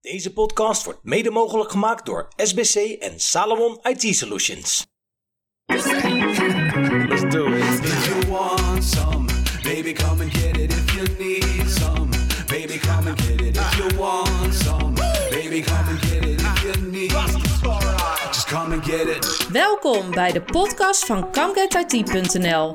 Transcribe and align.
Deze 0.00 0.32
podcast 0.32 0.84
wordt 0.84 0.98
mede 1.02 1.30
mogelijk 1.30 1.70
gemaakt 1.70 2.06
door 2.06 2.28
SBC 2.36 2.74
en 2.74 3.20
Salomon 3.20 3.78
IT 3.82 4.16
Solutions. 4.16 4.86
Let's 5.66 5.84
do 7.28 7.46
it. 7.46 7.84
If 7.84 8.06
you 8.06 8.26
want 8.30 8.84
some, 8.84 9.24
baby, 9.62 9.92
come 9.92 10.22
and 10.22 10.36
get 10.36 10.56
it. 10.56 10.72
If 10.72 10.94
you 10.94 11.06
need 11.18 11.70
some, 11.70 12.08
baby, 12.46 12.78
come 12.78 13.08
and 13.08 13.20
get 13.20 13.40
it. 13.40 13.56
If 13.56 13.76
you 13.76 13.96
want 13.96 14.54
some, 14.54 14.92
baby, 15.30 15.60
come 15.62 15.88
and 15.88 16.00
get 16.00 16.24
it. 16.24 16.40
If 16.40 16.62
you 16.62 16.90
need, 16.90 17.10
just 18.32 18.46
come 18.46 18.72
and 18.72 18.84
get 18.84 19.06
it. 19.06 19.46
Welkom 19.52 20.10
bij 20.10 20.32
de 20.32 20.42
podcast 20.42 21.04
van 21.04 21.32
ComeGetIT.nl 21.32 22.74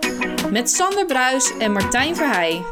met 0.52 0.70
Sander 0.70 1.06
Bruis 1.06 1.58
en 1.58 1.72
Martijn 1.72 2.16
Verheij. 2.16 2.64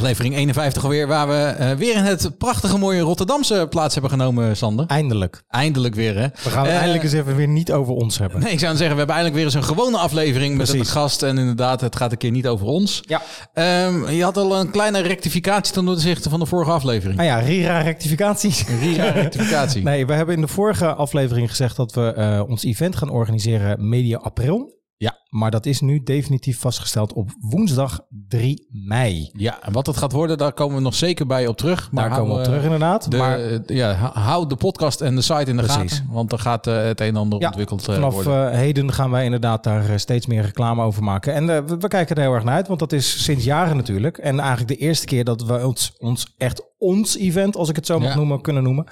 Aflevering 0.00 0.34
51 0.36 0.82
alweer, 0.84 1.06
waar 1.06 1.28
we 1.28 1.34
eh, 1.34 1.70
weer 1.72 1.96
in 1.96 2.02
het 2.02 2.38
prachtige 2.38 2.78
mooie 2.78 3.00
Rotterdamse 3.00 3.66
plaats 3.70 3.92
hebben 3.92 4.10
genomen, 4.12 4.56
Sander. 4.56 4.86
Eindelijk. 4.86 5.42
Eindelijk 5.48 5.94
weer, 5.94 6.14
hè? 6.18 6.26
We 6.42 6.50
gaan 6.50 6.62
het 6.62 6.70
Eh, 6.70 6.76
eindelijk 6.76 7.02
eens 7.04 7.12
even 7.12 7.36
weer 7.36 7.48
niet 7.48 7.72
over 7.72 7.94
ons 7.94 8.18
hebben. 8.18 8.40
Nee, 8.40 8.52
ik 8.52 8.58
zou 8.58 8.70
zeggen, 8.76 8.90
we 8.92 8.98
hebben 8.98 9.16
eindelijk 9.16 9.34
weer 9.34 9.44
eens 9.44 9.54
een 9.54 9.74
gewone 9.76 9.96
aflevering 9.98 10.56
met 10.56 10.68
een 10.72 10.84
gast. 10.86 11.22
En 11.22 11.38
inderdaad, 11.38 11.80
het 11.80 11.96
gaat 11.96 12.12
een 12.12 12.18
keer 12.18 12.30
niet 12.30 12.46
over 12.46 12.66
ons. 12.66 13.02
Ja. 13.06 13.22
Ehm, 13.52 14.10
je 14.10 14.22
had 14.22 14.36
al 14.36 14.60
een 14.60 14.70
kleine 14.70 15.00
rectificatie 15.00 15.74
ten 15.74 15.88
opzichte 15.88 16.28
van 16.30 16.40
de 16.40 16.46
vorige 16.46 16.70
aflevering. 16.70 17.16
Nou 17.16 17.28
ja, 17.28 17.38
Rira 17.38 17.80
rectificaties. 17.80 18.64
Ria 18.80 19.10
rectificatie. 19.22 19.82
Nee, 19.82 20.06
we 20.06 20.12
hebben 20.12 20.34
in 20.34 20.40
de 20.40 20.48
vorige 20.48 20.94
aflevering 20.94 21.48
gezegd 21.48 21.76
dat 21.76 21.92
we 21.92 22.12
eh, 22.12 22.42
ons 22.48 22.64
event 22.64 22.96
gaan 22.96 23.10
organiseren 23.10 23.88
media 23.88 24.16
april. 24.18 24.78
Ja. 24.96 25.18
Maar 25.30 25.50
dat 25.50 25.66
is 25.66 25.80
nu 25.80 26.02
definitief 26.02 26.58
vastgesteld 26.58 27.12
op 27.12 27.30
woensdag 27.40 28.00
3 28.28 28.66
mei. 28.70 29.30
Ja, 29.32 29.62
en 29.62 29.72
wat 29.72 29.86
het 29.86 29.96
gaat 29.96 30.12
worden, 30.12 30.38
daar 30.38 30.52
komen 30.52 30.76
we 30.76 30.82
nog 30.82 30.94
zeker 30.94 31.26
bij 31.26 31.46
op 31.46 31.56
terug. 31.56 31.88
Maar 31.92 32.08
Daar 32.08 32.18
komen 32.18 32.32
we 32.32 32.38
op 32.38 32.44
terug 32.44 32.58
eh, 32.58 32.64
inderdaad. 32.64 33.10
De, 33.10 33.16
maar 33.16 33.40
ja, 33.66 33.92
hou- 34.14 34.46
de 34.48 34.56
podcast 34.56 35.00
en 35.00 35.14
de 35.14 35.20
site 35.22 35.50
in 35.50 35.56
de 35.56 35.62
Precies. 35.62 35.92
gaten. 35.92 36.06
Want 36.10 36.32
er 36.32 36.38
gaat 36.38 36.66
eh, 36.66 36.82
het 36.82 37.00
een 37.00 37.06
en 37.06 37.16
ander 37.16 37.40
ja, 37.40 37.46
ontwikkeld 37.46 37.88
eh, 37.88 37.94
vanaf 37.94 38.14
worden. 38.14 38.50
eh, 38.52 38.58
heden 38.58 38.92
gaan 38.92 39.10
wij 39.10 39.24
inderdaad 39.24 39.64
daar 39.64 40.00
steeds 40.00 40.26
meer 40.26 40.42
reclame 40.42 40.82
over 40.82 41.02
maken. 41.02 41.34
En 41.34 41.46
we, 41.46 41.76
we 41.78 41.88
kijken 41.88 42.16
er 42.16 42.22
heel 42.22 42.32
erg 42.34 42.44
naar 42.44 42.54
uit, 42.54 42.68
want 42.68 42.80
dat 42.80 42.92
is 42.92 43.22
sinds 43.24 43.44
jaren 43.44 43.76
natuurlijk. 43.76 44.18
En 44.18 44.38
eigenlijk 44.38 44.68
de 44.68 44.76
eerste 44.86 45.06
keer 45.06 45.24
dat 45.24 45.42
we 45.44 45.66
ons, 45.66 45.92
ons 45.98 46.34
echt 46.38 46.68
ons 46.78 47.16
event, 47.16 47.56
als 47.56 47.68
ik 47.68 47.76
het 47.76 47.86
zo 47.86 47.98
mag 47.98 48.08
Ja. 48.08 48.14
noemen, 48.16 48.40
kunnen 48.40 48.62
noemen. 48.62 48.84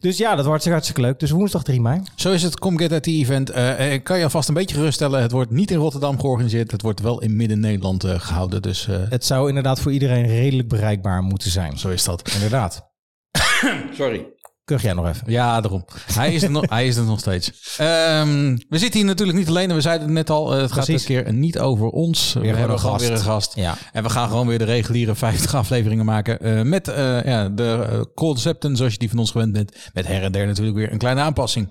Dus 0.00 0.16
ja, 0.18 0.34
dat 0.34 0.44
wordt 0.46 0.68
hartstikke, 0.68 1.00
leuk. 1.00 1.20
Dus 1.20 1.30
woensdag 1.30 1.62
3 1.62 1.80
mei. 1.80 2.00
Zo 2.14 2.32
is 2.32 2.42
het 2.42 2.58
Come 2.58 2.78
Get 2.78 2.92
IT 2.92 3.06
event. 3.06 3.50
Eh, 3.50 3.92
ik 3.92 4.04
kan 4.04 4.18
je 4.18 4.24
alvast 4.24 4.48
een 4.48 4.54
beetje 4.54 4.76
geruststellen. 4.76 5.22
Het 5.22 5.32
wordt 5.32 5.50
niet 5.50 5.65
in 5.70 5.76
Rotterdam 5.78 6.20
georganiseerd. 6.20 6.70
Het 6.70 6.82
wordt 6.82 7.00
wel 7.00 7.20
in 7.22 7.36
Midden-Nederland 7.36 8.04
eh, 8.04 8.20
gehouden. 8.20 8.62
Dus 8.62 8.88
eh, 8.88 8.96
Het 9.08 9.24
zou 9.24 9.48
inderdaad 9.48 9.80
voor 9.80 9.92
iedereen 9.92 10.26
redelijk 10.26 10.68
bereikbaar 10.68 11.22
moeten 11.22 11.50
zijn. 11.50 11.78
zo 11.78 11.88
is 11.88 12.04
dat. 12.04 12.30
Inderdaad. 12.34 12.90
Sorry. 13.98 14.26
Kuch 14.66 14.82
jij 14.82 14.92
nog 14.92 15.06
even? 15.08 15.22
Ja, 15.30 15.60
daarom. 15.60 15.84
Hij 16.12 16.34
is 16.34 16.42
er 16.42 16.50
nog, 16.50 16.68
hij 16.68 16.86
is 16.86 16.96
er 16.96 17.04
nog 17.04 17.18
steeds. 17.20 17.50
Ehm, 17.76 18.56
we 18.68 18.78
zitten 18.78 19.00
hier 19.00 19.08
natuurlijk 19.08 19.38
niet 19.38 19.48
alleen. 19.48 19.68
En 19.68 19.74
we 19.74 19.80
zeiden 19.80 20.06
het 20.06 20.16
net 20.16 20.30
al. 20.30 20.54
eh, 20.54 20.60
het 20.60 20.72
gaat 20.72 20.86
dit 20.86 21.04
keer 21.04 21.32
niet 21.32 21.58
over 21.58 21.86
ons. 21.88 22.32
we 22.32 22.46
hebben 22.46 22.70
een 22.70 22.78
gewoon 22.78 22.98
weer 22.98 23.10
een 23.12 23.18
gast. 23.18 23.54
Ja. 23.54 23.76
En 23.92 24.02
we 24.02 24.08
gaan 24.10 24.28
gewoon 24.28 24.46
weer 24.46 24.58
de 24.58 24.64
reguliere 24.64 25.14
50 25.24 25.54
afleveringen 25.54 26.04
maken. 26.04 26.38
eh, 26.40 26.62
met 26.62 26.88
eh, 26.88 27.24
ja, 27.24 27.48
de 27.48 28.08
concepten 28.14 28.76
zoals 28.76 28.92
je 28.92 28.98
die 28.98 29.08
van 29.08 29.18
ons 29.18 29.30
gewend 29.30 29.52
bent. 29.52 29.76
Met 29.94 30.06
her 30.06 30.22
en 30.22 30.32
der 30.32 30.46
natuurlijk 30.46 30.76
weer 30.76 30.92
een 30.92 30.98
kleine 30.98 31.20
aanpassing. 31.20 31.70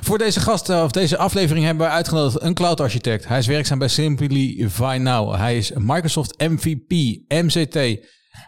Voor 0.00 0.18
deze 0.18 0.40
gast, 0.40 0.68
of 0.68 0.90
deze 0.90 1.16
aflevering 1.16 1.64
hebben 1.66 1.86
we 1.86 1.92
uitgenodigd 1.92 2.42
een 2.42 2.54
cloud 2.54 2.80
architect. 2.80 3.28
Hij 3.28 3.38
is 3.38 3.46
werkzaam 3.46 3.78
bij 3.78 3.88
Simplify 3.88 4.98
Now. 5.00 5.34
Hij 5.34 5.56
is 5.56 5.70
Microsoft 5.76 6.38
MVP, 6.38 7.18
MCT. 7.28 7.78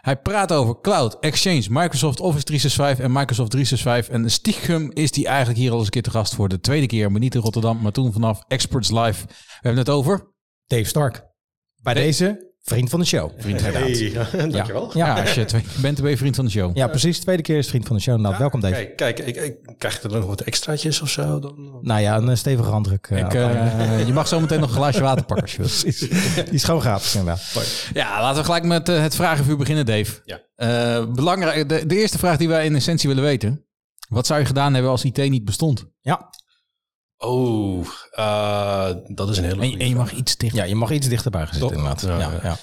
Hij 0.03 0.17
praat 0.17 0.51
over 0.51 0.81
cloud, 0.81 1.19
Exchange, 1.19 1.65
Microsoft 1.69 2.19
Office 2.19 2.43
365 2.43 3.05
en 3.05 3.11
Microsoft 3.11 3.51
365. 3.51 4.13
En 4.15 4.31
stiekem 4.31 4.91
is 4.93 5.15
hij 5.15 5.25
eigenlijk 5.25 5.59
hier 5.59 5.71
al 5.71 5.75
eens 5.75 5.85
een 5.85 5.91
keer 5.91 6.01
te 6.01 6.09
gast 6.09 6.35
voor 6.35 6.49
de 6.49 6.59
tweede 6.59 6.85
keer. 6.85 7.11
Maar 7.11 7.19
niet 7.19 7.35
in 7.35 7.41
Rotterdam, 7.41 7.81
maar 7.81 7.91
toen 7.91 8.13
vanaf 8.13 8.43
Experts 8.47 8.91
Live. 8.91 9.25
We 9.27 9.33
hebben 9.53 9.79
het 9.79 9.89
over... 9.89 10.31
Dave 10.67 10.83
Stark. 10.83 11.25
Bij 11.81 11.93
deze 11.93 12.52
vriend 12.65 12.89
van 12.89 12.99
de 12.99 13.05
show. 13.05 13.31
Vriend 13.37 13.61
Hey, 13.61 14.11
dankjewel. 14.51 14.89
Ja. 14.93 15.05
Ja, 15.05 15.15
Ja. 15.15 15.21
als 15.21 15.33
je 15.33 15.45
twee 15.45 15.63
bent, 15.81 16.01
ben 16.01 16.09
je 16.09 16.17
vriend 16.17 16.35
van 16.35 16.45
de 16.45 16.51
show. 16.51 16.75
ja, 16.77 16.87
precies. 16.87 17.19
Tweede 17.19 17.41
keer 17.41 17.57
is 17.57 17.67
vriend 17.67 17.87
van 17.87 17.95
de 17.95 18.01
show. 18.01 18.19
Nou, 18.19 18.35
welkom 18.37 18.59
Dave. 18.59 18.73
Kijk, 18.73 18.95
kijk 18.95 19.19
ik, 19.19 19.35
ik, 19.35 19.55
krijg 19.77 20.01
je 20.01 20.07
er 20.09 20.15
nog 20.15 20.25
wat 20.25 20.41
extraatjes 20.41 21.01
of 21.01 21.09
zo? 21.09 21.39
Dan? 21.39 21.79
Nou 21.81 22.01
ja, 22.01 22.15
een 22.17 22.29
eh, 22.29 22.35
stevige 22.35 22.69
handdruk. 22.69 23.07
eh, 23.07 23.19
Ik, 23.19 23.33
eh, 23.33 24.05
je 24.07 24.13
mag 24.13 24.27
zo 24.27 24.39
meteen 24.39 24.59
nog 24.59 24.69
een 24.69 24.75
glaasje 24.75 25.01
water 25.01 25.25
pakken 25.25 25.41
als 25.45 25.51
je 25.55 25.57
wilt. 25.61 25.79
precies. 25.81 25.99
Die 26.45 26.53
is 26.53 26.63
gewoon 26.63 26.81
gratis 26.81 27.15
inderdaad. 27.15 27.43
Ja, 27.93 28.21
laten 28.21 28.37
we 28.39 28.43
gelijk 28.45 28.63
met 28.63 28.87
het 28.87 29.15
vragenvuur 29.15 29.57
beginnen, 29.57 29.85
Dave. 29.85 30.21
Ja. 30.25 30.41
Eh, 30.55 31.05
belangrijk, 31.13 31.69
de, 31.69 31.85
de 31.85 31.95
eerste 31.95 32.17
vraag 32.17 32.37
die 32.37 32.47
wij 32.47 32.65
in 32.65 32.75
essentie 32.75 33.09
willen 33.09 33.23
weten. 33.23 33.65
Wat 34.09 34.25
zou 34.27 34.39
je 34.39 34.45
gedaan 34.45 34.73
hebben 34.73 34.91
als 34.91 35.03
IT 35.03 35.17
niet 35.29 35.45
bestond? 35.45 35.85
Ja. 36.01 36.29
Oh, 37.25 37.85
eh, 38.11 38.89
dat 39.07 39.29
is 39.29 39.37
een 39.37 39.43
hele 39.43 39.61
En, 39.61 39.67
goede 39.67 39.83
en 39.83 39.89
je 39.89 39.95
mag 39.95 40.07
vraag. 40.07 40.19
iets 40.19 40.37
dichter. 40.37 40.59
ja, 40.59 40.65
je 40.65 40.75
mag 40.75 40.91
iets 40.91 41.07
dichterbij 41.07 41.45
gaan 41.45 41.53
zitten 41.59 41.77
inderdaad. 41.77 42.01
Ja, 42.01 42.31
Ja. 42.43 42.57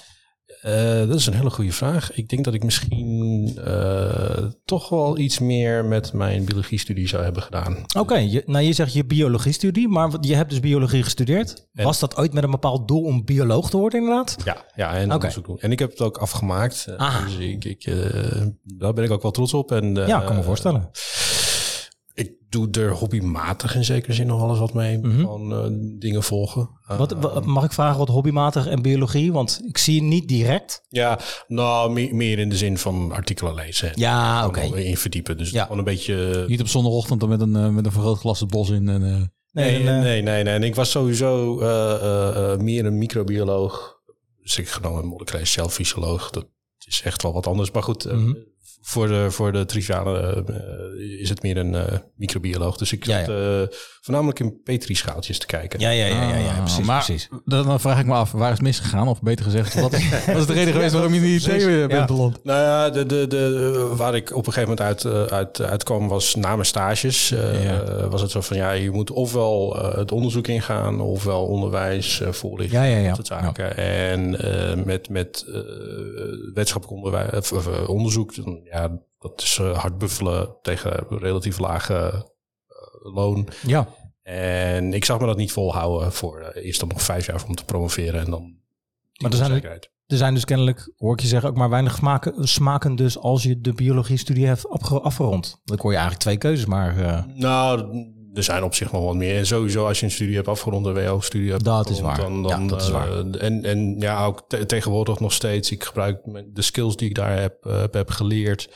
Eh, 0.61 1.07
dat 1.07 1.17
is 1.19 1.25
een 1.25 1.33
hele 1.33 1.49
goede 1.49 1.71
vraag. 1.71 2.13
Ik 2.13 2.29
denk 2.29 2.43
dat 2.45 2.53
ik 2.53 2.63
misschien 2.63 3.51
eh, 3.65 4.43
toch 4.65 4.89
wel 4.89 5.17
iets 5.17 5.39
meer 5.39 5.85
met 5.85 6.13
mijn 6.13 6.45
biologiestudie 6.45 7.07
zou 7.07 7.23
hebben 7.23 7.41
gedaan. 7.43 7.77
Oké, 7.97 8.15
je- 8.15 8.43
nou 8.45 8.63
je 8.65 8.73
zegt 8.73 8.93
je 8.93 9.05
biologie-studie, 9.05 9.87
maar 9.87 10.09
wat- 10.11 10.25
je 10.25 10.35
hebt 10.35 10.49
dus 10.49 10.59
biologie 10.59 11.03
gestudeerd. 11.03 11.67
En- 11.73 11.83
Was 11.83 11.99
dat 11.99 12.17
ooit 12.17 12.33
met 12.33 12.43
een 12.43 12.51
bepaald 12.51 12.87
doel 12.87 13.01
om 13.03 13.25
bioloog 13.25 13.69
te 13.69 13.77
worden 13.77 13.99
inderdaad? 13.99 14.35
Ja, 14.45 14.65
ja 14.75 14.93
en 14.95 15.13
onderzoek 15.13 15.45
doen. 15.45 15.59
En 15.59 15.71
ik 15.71 15.79
heb 15.79 15.89
het 15.89 16.01
ook 16.01 16.17
afgemaakt. 16.17 16.85
Eh, 16.87 16.95
Aha. 16.95 17.25
Dus 17.25 17.35
ik, 17.37 17.65
ik, 17.65 17.83
eh, 17.83 18.41
daar 18.63 18.93
ben 18.93 19.03
ik 19.03 19.11
ook 19.11 19.21
wel 19.21 19.31
trots 19.31 19.53
op. 19.53 19.71
En, 19.71 19.97
eh, 20.01 20.07
Ja, 20.07 20.19
kan 20.19 20.35
me 20.35 20.43
voorstellen. 20.43 20.89
Ik 22.13 22.31
doe 22.49 22.69
er 22.71 22.91
hobbymatig 22.91 23.75
in 23.75 23.83
zekere 23.83 24.13
zin 24.13 24.27
nog 24.27 24.49
eens 24.49 24.59
wat 24.59 24.73
mee. 24.73 24.97
Mhm. 24.97 25.21
Van 25.21 25.51
eh, 25.53 25.65
dingen 25.99 26.23
volgen. 26.23 26.69
Wat, 26.87 27.11
Eh, 27.13 27.21
wa- 27.21 27.39
mag 27.39 27.63
ik 27.63 27.71
vragen 27.71 27.97
wat 27.97 28.07
hobbymatig 28.07 28.67
en 28.67 28.81
biologie? 28.81 29.31
Want 29.31 29.61
ik 29.67 29.77
zie 29.77 29.95
je 29.95 30.01
niet 30.01 30.27
direct. 30.27 30.81
Ja, 30.89 31.19
nou, 31.47 31.91
meer, 31.91 32.15
meer 32.15 32.39
in 32.39 32.49
de 32.49 32.57
zin 32.57 32.77
van 32.77 33.11
artikelen 33.11 33.53
lezen. 33.55 33.87
en 33.93 33.99
Ja, 33.99 34.45
oké. 34.47 34.59
wel 34.61 34.73
in 34.73 34.97
verdiepen. 34.97 35.37
Dus 35.37 35.49
Ja. 35.51 35.61
gewoon 35.63 35.77
een 35.77 35.83
beetje... 35.83 36.45
Niet 36.47 36.61
op 36.61 36.67
zondagochtend 36.67 37.19
dan 37.19 37.29
met 37.29 37.41
een, 37.41 37.55
eh, 37.55 37.69
met 37.69 37.85
een 37.85 37.91
vergrootglas 37.91 38.39
het 38.39 38.49
bos 38.49 38.69
in. 38.69 38.89
En, 38.89 39.03
eh, 39.03 39.21
Nee, 39.51 39.75
en, 39.75 39.95
eh, 39.95 40.01
nee, 40.01 40.21
nee, 40.21 40.43
nee. 40.43 40.53
En 40.53 40.63
ik 40.63 40.75
was 40.75 40.91
sowieso 40.91 41.59
eh, 41.59 41.93
eh, 41.95 42.51
eh, 42.53 42.59
meer 42.59 42.85
een 42.85 42.97
microbioloog. 42.97 43.99
Dus 44.41 44.57
ik 44.57 44.69
genomen 44.69 45.05
moleculair 45.05 45.47
celfysioloog. 45.47 46.29
Dat 46.29 46.45
is 46.85 47.01
echt 47.03 47.21
wel 47.21 47.33
wat 47.33 47.47
anders. 47.47 47.71
Maar 47.71 47.83
goed, 47.83 48.05
Mhm. 48.05 48.33
Voor 48.81 49.07
de, 49.07 49.31
voor 49.31 49.51
de 49.51 49.65
triviale 49.65 50.43
eh, 50.47 51.19
is 51.21 51.29
het 51.29 51.41
meer 51.43 51.57
een 51.57 51.75
eh, 51.75 51.97
microbioloog. 52.15 52.77
Dus 52.77 52.91
ik 52.91 53.05
Ja, 53.05 53.19
zat 53.25 53.35
eh, 53.35 53.75
voornamelijk 54.01 54.39
in 54.39 54.61
petrischaaltjes 54.63 55.39
te 55.39 55.45
kijken. 55.45 55.79
Ja, 55.79 55.89
ja, 55.89 56.05
ja, 56.05 56.29
ja, 56.29 56.35
ja, 56.35 56.49
Ah, 56.51 56.57
precies, 56.63 56.85
maar 56.85 57.03
precies. 57.05 57.29
Dan, 57.45 57.65
dan 57.65 57.79
vraag 57.79 57.99
ik 57.99 58.05
me 58.05 58.13
af, 58.13 58.31
waar 58.31 58.47
is 58.47 58.53
het 58.57 58.61
misgegaan? 58.61 59.07
Of 59.07 59.21
beter 59.21 59.45
gezegd, 59.45 59.73
wat, 59.73 59.91
wat 60.25 60.37
is 60.37 60.45
de 60.45 60.53
reden 60.53 60.73
geweest 60.73 60.93
waarom 60.93 61.13
je 61.13 61.19
niet 61.19 61.47
IT 61.47 61.65
bent 61.65 61.91
Ja. 61.91 62.05
beland? 62.05 62.43
Nou 62.43 62.59
ja, 62.61 62.89
de, 62.89 63.05
de, 63.05 63.27
de, 63.27 63.93
waar 63.95 64.15
ik 64.15 64.35
op 64.35 64.47
een 64.47 64.53
gegeven 64.53 64.75
moment 64.77 65.03
uit, 65.05 65.31
uit, 65.31 65.61
uitkwam 65.61 66.07
was 66.07 66.35
na 66.35 66.53
mijn 66.53 66.65
stages. 66.65 67.31
eh, 67.31 67.63
Ja. 67.63 68.07
Was 68.07 68.21
het 68.21 68.31
zo 68.31 68.41
van, 68.41 68.57
ja, 68.57 68.71
je 68.71 68.91
moet 68.91 69.11
ofwel 69.11 69.75
het 69.95 70.11
onderzoek 70.11 70.47
ingaan... 70.47 70.99
ofwel 71.01 71.45
onderwijs, 71.45 72.21
eh 72.21 72.31
voorlichting, 72.31 72.81
Ja, 72.83 72.87
ja, 72.89 72.97
ja. 72.97 73.07
dat 73.07 73.15
soort 73.15 73.41
zaken. 73.41 73.77
En 73.77 74.39
eh, 74.39 74.83
met, 74.85 75.09
met 75.09 75.45
eh, 75.47 75.53
wetenschappelijk 76.53 76.91
onderwijs, 77.05 77.51
of, 77.51 77.51
of, 77.67 77.87
onderzoek, 77.87 78.35
dan, 78.35 78.59
ja, 78.71 78.99
dat 79.19 79.41
is 79.41 79.57
eh, 79.61 79.77
hard 79.79 79.97
buffelen 79.97 80.55
tegen 80.61 81.05
relatief 81.09 81.59
lage 81.59 81.95
eh, 82.67 83.13
loon. 83.13 83.47
Ja, 83.67 83.87
En 84.23 84.93
ik 84.93 85.05
zag 85.05 85.19
me 85.19 85.25
dat 85.25 85.37
niet 85.37 85.51
volhouden 85.51 86.11
voor 86.13 86.39
eh, 86.39 86.65
eerst 86.65 86.79
dan 86.79 86.89
nog 86.89 87.01
vijf 87.01 87.25
jaar 87.25 87.43
om 87.47 87.55
te 87.55 87.65
promoveren 87.65 88.19
en 88.21 88.29
dan... 88.29 88.59
Maar 89.21 89.31
er 89.31 89.37
zijn- 89.37 89.49
onzekerheid. 89.49 89.91
er 90.07 90.17
zijn 90.17 90.33
dus 90.33 90.45
kennelijk, 90.45 90.93
hoor 90.97 91.13
ik 91.13 91.19
je 91.19 91.27
zeggen, 91.27 91.49
ook 91.49 91.55
maar 91.57 91.69
weinig 91.69 91.95
smaken, 91.95 92.47
smaken 92.47 92.95
dus 92.95 93.17
als 93.17 93.43
je 93.43 93.59
de 93.61 93.73
biologie-studie 93.73 94.47
hebt 94.47 94.69
afge- 94.69 95.01
afgerond. 95.01 95.61
Dan 95.63 95.77
kon 95.77 95.89
je 95.91 95.97
eigenlijk 95.97 96.25
twee 96.25 96.37
keuzes, 96.37 96.65
maar 96.65 96.97
eh, 96.99 97.25
Nou, 97.25 97.87
er 98.33 98.43
zijn 98.43 98.63
op 98.63 98.75
zich 98.75 98.91
nog 98.91 99.03
wat 99.03 99.15
meer. 99.15 99.37
En 99.37 99.45
sowieso 99.47 99.87
als 99.87 99.99
je 99.99 100.05
een 100.05 100.11
studie 100.11 100.35
hebt 100.35 100.47
afgerond, 100.47 100.85
een 100.85 100.93
WO-studie 101.05 101.51
hebt 101.51 101.63
Dat 101.63 101.89
is 101.89 101.99
waar. 101.99 102.31
Ja, 102.31 102.57
dat 102.67 102.81
is 102.81 102.87
eh, 102.87 102.93
waar. 102.93 103.29
en, 103.31 103.63
en 103.63 103.95
ja, 103.99 104.25
ook 104.25 104.43
te- 104.47 104.65
tegenwoordig 104.65 105.19
nog 105.19 105.33
steeds. 105.33 105.71
Ik 105.71 105.83
gebruik 105.83 106.19
de 106.53 106.61
skills 106.61 106.95
die 106.95 107.09
ik 107.09 107.15
daar 107.15 107.39
heb, 107.39 107.65
eh, 107.65 107.79
heb, 107.79 107.93
heb 107.93 108.09
geleerd. 108.09 108.69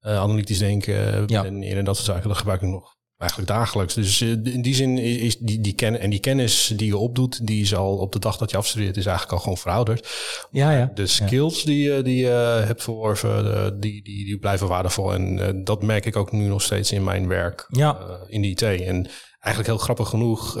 eh, 0.00 0.16
analytisch 0.16 0.58
denken 0.58 1.24
Ja. 1.26 1.44
en, 1.44 1.62
en 1.62 1.84
dat 1.84 1.94
soort 1.96 2.06
zaken. 2.08 2.28
Dat 2.28 2.36
gebruik 2.38 2.62
ik 2.62 2.68
nog 2.68 2.94
eigenlijk 3.22 3.50
dagelijks. 3.50 3.94
Dus 3.94 4.20
eh, 4.20 4.28
in 4.30 4.62
die 4.62 4.74
zin 4.74 4.98
is 4.98 5.38
die, 5.38 5.60
die 5.60 5.72
ken 5.72 6.00
en 6.00 6.10
die 6.10 6.18
kennis 6.20 6.72
die 6.76 6.86
je 6.86 6.96
opdoet, 6.96 7.46
die 7.46 7.62
is 7.62 7.74
al 7.74 7.96
op 7.96 8.12
de 8.12 8.18
dag 8.18 8.36
dat 8.36 8.50
je 8.50 8.56
afstudeert, 8.56 8.96
is 8.96 9.06
eigenlijk 9.06 9.34
al 9.36 9.42
gewoon 9.42 9.58
verouderd. 9.58 10.08
ja, 10.50 10.70
ja. 10.78 10.90
De 10.94 11.06
skills 11.06 11.62
die, 11.62 11.82
je- 11.82 12.02
die 12.02 12.16
je 12.16 12.62
hebt 12.66 12.82
verworven, 12.82 13.54
eh, 13.54 13.70
die, 13.74 14.02
die, 14.02 14.24
die 14.24 14.38
blijven 14.38 14.68
waardevol. 14.68 15.12
En 15.12 15.38
eh, 15.38 15.60
dat 15.64 15.82
merk 15.82 16.06
ik 16.06 16.16
ook 16.16 16.32
nu 16.32 16.46
nog 16.46 16.62
steeds 16.62 16.92
in 16.92 17.04
mijn 17.04 17.28
werk 17.28 17.66
Ja. 17.68 18.18
in 18.28 18.42
de 18.42 18.48
IT. 18.48 18.62
En 18.62 19.06
eigenlijk 19.40 19.66
heel 19.66 19.78
grappig 19.78 20.08
genoeg, 20.08 20.56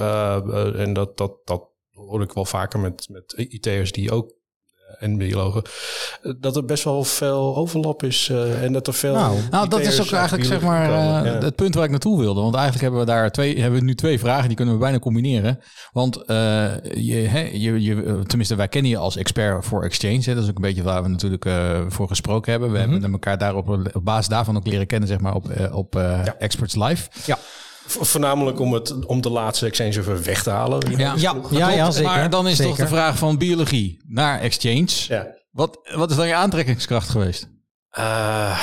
en 0.76 0.92
dat, 0.92 1.16
dat, 1.16 1.32
dat 1.44 1.68
hoor 1.90 2.22
ik 2.22 2.32
wel 2.32 2.44
vaker 2.44 2.80
met, 2.80 3.08
met 3.10 3.34
IT'ers 3.36 3.92
die 3.92 4.10
ook 4.10 4.34
en 4.98 5.16
biologen, 5.16 5.62
eh, 6.22 6.32
dat 6.40 6.56
er 6.56 6.64
best 6.64 6.84
wel 6.84 7.04
veel 7.04 7.56
overlap 7.56 8.02
is 8.02 8.28
eh, 8.30 8.62
en 8.62 8.72
dat 8.72 8.86
er 8.86 8.94
veel. 8.94 9.14
Nou, 9.14 9.36
Nou, 9.50 9.68
dat 9.68 9.80
is 9.80 10.00
ook 10.00 10.10
eigenlijk 10.12 10.44
zeg 10.48 10.60
maar 10.60 10.84
eh, 10.84 11.24
Ja. 11.32 11.38
het 11.44 11.54
punt 11.56 11.74
waar 11.74 11.84
ik 11.84 11.90
naartoe 11.90 12.18
wilde. 12.18 12.40
Want 12.40 12.54
eigenlijk 12.54 12.82
hebben 12.82 13.00
we 13.00 13.06
daar 13.06 13.30
twee, 13.30 13.60
hebben 13.60 13.78
we 13.80 13.84
nu 13.86 13.94
twee 13.94 14.18
vragen 14.18 14.46
die 14.46 14.56
kunnen 14.56 14.74
we 14.74 14.80
bijna 14.80 14.98
combineren. 14.98 15.58
Want 15.92 16.16
eh, 16.24 16.70
je, 16.94 17.14
hè, 17.14 17.40
je, 17.52 17.82
je, 17.82 18.20
tenminste, 18.26 18.54
wij 18.54 18.68
kennen 18.68 18.90
je 18.90 18.96
als 18.96 19.16
expert 19.16 19.64
voor 19.64 19.84
Exchange. 19.84 20.20
Hè. 20.22 20.34
Dat 20.34 20.42
is 20.42 20.48
ook 20.50 20.56
een 20.56 20.62
beetje 20.62 20.82
waar 20.82 21.02
we 21.02 21.08
natuurlijk 21.08 21.44
eh, 21.44 21.80
voor 21.88 22.08
gesproken 22.08 22.50
hebben. 22.52 22.72
We 22.72 22.78
Mhm. 22.78 22.90
hebben 22.90 23.12
elkaar 23.12 23.38
daarop 23.38 23.68
op 23.68 24.04
basis 24.04 24.28
daarvan 24.28 24.56
ook 24.56 24.66
leren 24.66 24.86
kennen, 24.86 25.08
zeg 25.08 25.20
maar, 25.20 25.34
op, 25.34 25.50
eh, 25.50 25.76
op 25.76 25.96
eh, 25.96 26.20
Experts 26.38 26.74
Live. 26.76 27.08
Ja, 27.24 27.38
Voornamelijk 28.00 28.60
om, 28.60 28.72
het, 28.72 29.06
om 29.06 29.20
de 29.20 29.30
laatste 29.30 29.66
exchange 29.66 29.92
server 29.92 30.22
weg 30.22 30.42
te 30.42 30.50
halen. 30.50 30.96
ja, 30.96 31.14
ja, 31.50 31.70
ja, 31.70 31.90
zeker. 31.90 32.10
Maar 32.10 32.30
dan 32.30 32.48
is 32.48 32.56
toch 32.56 32.76
de 32.76 32.86
vraag 32.86 33.18
van 33.18 33.38
biologie 33.38 34.00
naar 34.06 34.40
Exchange. 34.40 34.88
Ja. 35.08 35.26
Wat, 35.50 35.78
wat 35.94 36.10
is 36.10 36.16
dan 36.16 36.26
je 36.26 36.34
aantrekkingskracht 36.34 37.08
geweest? 37.08 37.48
Eh, 37.92 38.58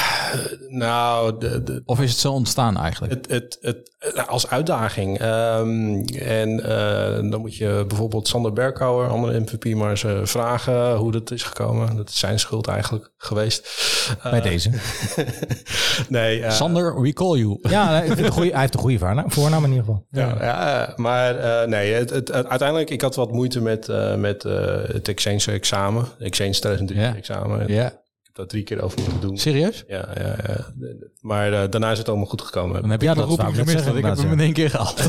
nou, 0.67 1.37
de, 1.39 1.63
de, 1.63 1.81
Of 1.85 1.99
is 2.01 2.09
het 2.11 2.19
zo 2.19 2.31
ontstaan 2.31 2.77
eigenlijk? 2.77 3.13
het, 3.13 3.27
het, 3.29 3.57
het, 3.61 3.95
eh, 4.15 4.27
als 4.27 4.49
uitdaging. 4.49 5.19
Ehm, 5.19 6.01
en 6.19 6.63
eh, 6.63 7.29
dan 7.31 7.41
moet 7.41 7.55
je 7.55 7.85
bijvoorbeeld 7.87 8.27
Sander 8.27 8.53
Berkhouwer, 8.53 9.07
andere 9.09 9.39
MVP, 9.39 9.73
maar 9.75 9.89
eens 9.89 10.05
vragen 10.31 10.95
hoe 10.95 11.11
dat 11.11 11.31
is 11.31 11.43
gekomen. 11.43 11.95
Dat 11.95 12.09
is 12.09 12.19
zijn 12.19 12.39
schuld 12.39 12.67
eigenlijk 12.67 13.11
geweest. 13.17 13.67
Bij 14.23 14.41
deze. 14.41 14.69
nee, 16.09 16.41
eh, 16.43 16.51
Sander, 16.51 17.01
we 17.01 17.13
call 17.13 17.37
you. 17.37 17.57
Ja, 17.69 17.99
nee, 17.99 18.31
goeie- 18.31 18.51
hij 18.51 18.61
heeft 18.61 18.73
een 18.73 18.79
goede 18.79 18.99
voornaam, 18.99 19.31
voornaam 19.31 19.63
in 19.63 19.69
ieder 19.69 19.85
geval. 19.85 20.05
Ja, 20.11 20.35
ja, 20.41 20.93
maar 20.95 21.35
eh, 21.35 21.67
nee, 21.67 21.93
het, 21.93 22.09
het, 22.09 22.27
het- 22.27 22.47
uiteindelijk, 22.47 22.89
ik 22.89 23.01
had 23.01 23.15
wat 23.15 23.31
moeite 23.31 23.61
met, 23.61 23.89
eh, 23.89 24.15
met 24.15 24.43
het 24.43 25.07
Exchange 25.07 25.51
examen. 25.51 26.05
Exchange 26.19 26.51
2003 26.51 26.99
Ja. 26.99 27.15
examen. 27.15 27.73
Ja, 27.73 27.91
dat 28.39 28.49
drie 28.49 28.63
keer 28.63 28.81
over 28.81 28.99
moeten 29.01 29.21
doen. 29.21 29.37
serieus? 29.37 29.83
Ja, 29.87 30.09
ja, 30.15 30.35
ja. 30.47 30.73
Maar 31.19 31.53
eh, 31.53 31.69
daarna 31.69 31.91
is 31.91 31.97
het 31.97 32.07
allemaal 32.09 32.25
goed 32.25 32.41
gekomen. 32.41 32.81
Dan 32.81 32.89
heb 32.89 33.01
je 33.01 33.07
Ja, 33.07 33.13
dat 33.13 33.27
roeping 33.27 33.49
ik 33.49 33.55
net 33.55 33.67
gemist, 33.67 33.85
want 33.85 33.97
ik 33.97 34.03
zeggen, 34.03 34.21
heb 34.21 34.29
hem 34.29 34.39
in 34.39 34.45
één 34.45 34.53
keer 34.53 34.69
gehaald. 34.69 35.03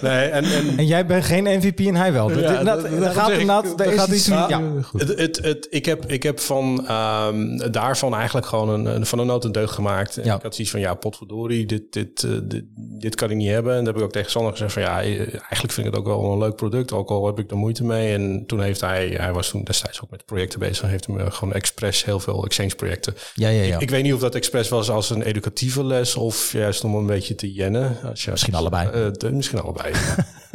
Nee, 0.00 0.28
en, 0.28 0.44
en 0.44 0.78
En 0.78 0.86
jij 0.86 1.06
bent 1.06 1.24
geen 1.24 1.44
MVP 1.44 1.80
en 1.80 1.94
hij 1.94 2.12
wel. 2.12 2.28
Dat, 2.28 2.38
Ja, 2.38 2.52
dat, 2.52 2.64
dat- 2.64 2.82
dat 2.82 2.90
daarom 3.00 3.12
gaat 3.12 3.28
ik, 3.30 3.38
inderdaad... 3.38 3.80
er 3.80 3.86
er 3.86 3.98
gaat 3.98 4.08
iets 4.08 4.26
ja. 4.26 4.62
goed. 4.82 5.00
Het, 5.00 5.18
het, 5.18 5.38
het, 5.42 5.66
ik, 5.70 5.84
heb, 5.84 6.10
ik 6.10 6.22
heb 6.22 6.40
van 6.40 6.86
ehm, 6.86 7.70
daarvan 7.70 8.14
eigenlijk 8.14 8.46
gewoon 8.46 8.68
een, 8.68 8.86
een, 8.86 9.06
van 9.06 9.18
een 9.18 9.26
noot 9.26 9.44
een 9.44 9.52
deugd 9.52 9.72
gemaakt. 9.74 10.16
En 10.16 10.24
Ja. 10.24 10.36
Ik 10.36 10.42
had 10.42 10.54
zoiets 10.54 10.72
van, 10.72 10.80
ja, 10.80 10.94
potverdorie, 10.94 11.66
dit, 11.66 11.92
dit, 11.92 12.22
eh, 12.22 12.30
dit, 12.42 12.64
dit 12.76 13.14
kan 13.14 13.30
ik 13.30 13.36
niet 13.36 13.50
hebben. 13.50 13.72
En 13.72 13.78
dat 13.78 13.86
heb 13.86 13.96
ik 13.96 14.02
ook 14.02 14.12
tegen 14.12 14.30
Sander 14.30 14.52
gezegd 14.52 14.72
van, 14.72 14.82
ja, 14.82 15.02
eh, 15.02 15.18
eigenlijk 15.18 15.72
vind 15.72 15.86
ik 15.86 15.92
het 15.92 15.96
ook 15.96 16.06
wel 16.06 16.32
een 16.32 16.38
leuk 16.38 16.56
product. 16.56 16.92
Ook 16.92 17.10
al 17.10 17.26
heb 17.26 17.38
ik 17.38 17.50
er 17.50 17.56
moeite 17.56 17.84
mee. 17.84 18.12
En 18.14 18.44
toen 18.46 18.60
heeft 18.60 18.80
hij, 18.80 19.14
hij 19.20 19.32
was 19.32 19.48
toen 19.48 19.64
destijds 19.64 20.02
ook 20.02 20.10
met 20.10 20.24
projecten 20.24 20.58
bezig. 20.58 20.82
en 20.82 20.88
heeft 20.88 21.06
hem 21.06 21.30
gewoon 21.30 21.54
expres 21.54 22.04
heel 22.04 22.20
veel 22.20 22.44
exchange 22.44 22.74
projecten. 22.74 23.14
Ja, 23.34 23.48
ja, 23.48 23.62
ja. 23.62 23.78
Ik 23.78 23.90
weet 23.90 24.02
niet 24.02 24.14
of 24.14 24.20
dat 24.20 24.34
expres 24.34 24.68
was 24.68 24.90
als 24.90 25.10
een 25.14 25.22
educatieve 25.22 25.84
les 25.84 26.14
of 26.16 26.52
juist 26.52 26.84
om 26.84 26.94
een 26.94 27.06
beetje 27.06 27.34
te 27.34 27.52
jennen. 27.52 27.96
Als 28.02 28.24
je, 28.24 28.30
Misschien 28.30 28.54
allebei. 28.54 28.88
Eh, 28.88 29.12
de- 29.12 29.32
misschien 29.32 29.60
allebei. 29.60 29.94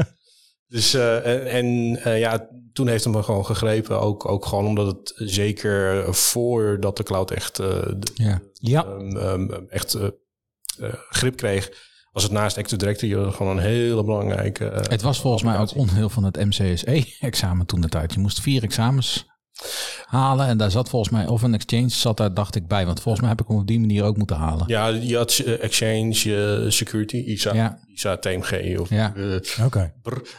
dus 0.67 0.93
eh, 0.93 1.25
en, 1.25 1.45
en 1.47 1.97
eh, 2.03 2.19
ja, 2.19 2.49
toen 2.73 2.87
heeft 2.87 3.07
me 3.07 3.23
gewoon 3.23 3.45
gegrepen. 3.45 3.99
Ook, 4.01 4.25
ook 4.29 4.45
gewoon 4.45 4.65
omdat 4.65 4.85
het 4.85 5.13
zeker 5.15 6.05
voordat 6.15 6.97
de 6.97 7.03
cloud 7.03 7.31
echt, 7.31 7.55
de- 7.55 7.99
Ja. 8.13 8.41
ja. 8.53 8.85
ehm, 8.85 9.17
ehm, 9.51 9.63
echt 9.69 9.97
grip 11.09 11.35
kreeg, 11.35 11.71
was 12.11 12.23
het 12.23 12.31
naast 12.31 12.57
Active 12.57 12.77
Directory 12.77 13.31
gewoon 13.31 13.57
een 13.57 13.63
hele 13.63 14.03
belangrijke. 14.03 14.63
Het 14.89 15.01
was 15.01 15.19
volgens 15.21 15.43
mij 15.43 15.57
ook 15.57 15.75
onderdeel 15.75 16.09
van 16.09 16.23
het 16.23 16.35
MCSE-examen 16.45 17.65
toen 17.65 17.81
de 17.81 17.89
tijd. 17.89 18.13
Je 18.13 18.19
moest 18.19 18.41
vier 18.41 18.63
examens 18.63 19.25
halen 20.05 20.47
en 20.47 20.57
daar 20.57 20.71
zat 20.71 20.89
volgens 20.89 21.11
mij, 21.11 21.27
of 21.27 21.41
een 21.41 21.53
exchange 21.53 21.89
zat 21.89 22.17
daar, 22.17 22.33
dacht 22.33 22.55
ik, 22.55 22.67
bij. 22.67 22.85
Want 22.85 23.01
volgens 23.01 23.21
mij 23.21 23.29
heb 23.31 23.41
ik 23.41 23.47
hem 23.47 23.57
op 23.57 23.67
die 23.67 23.79
manier 23.79 24.03
ook 24.03 24.17
moeten 24.17 24.35
halen. 24.35 24.63
ja, 24.67 24.87
je 24.87 25.17
had 25.17 25.37
eh, 25.45 25.63
Exchange, 25.63 26.13
eh, 26.63 26.69
Security, 26.71 27.17
ISA, 27.17 27.53
Ja. 27.53 27.79
ISA 27.99 28.17
TMG 28.17 28.79
of 28.79 28.89
Ja. 28.89 29.13
eh, 29.15 29.65
Oké. 29.65 29.91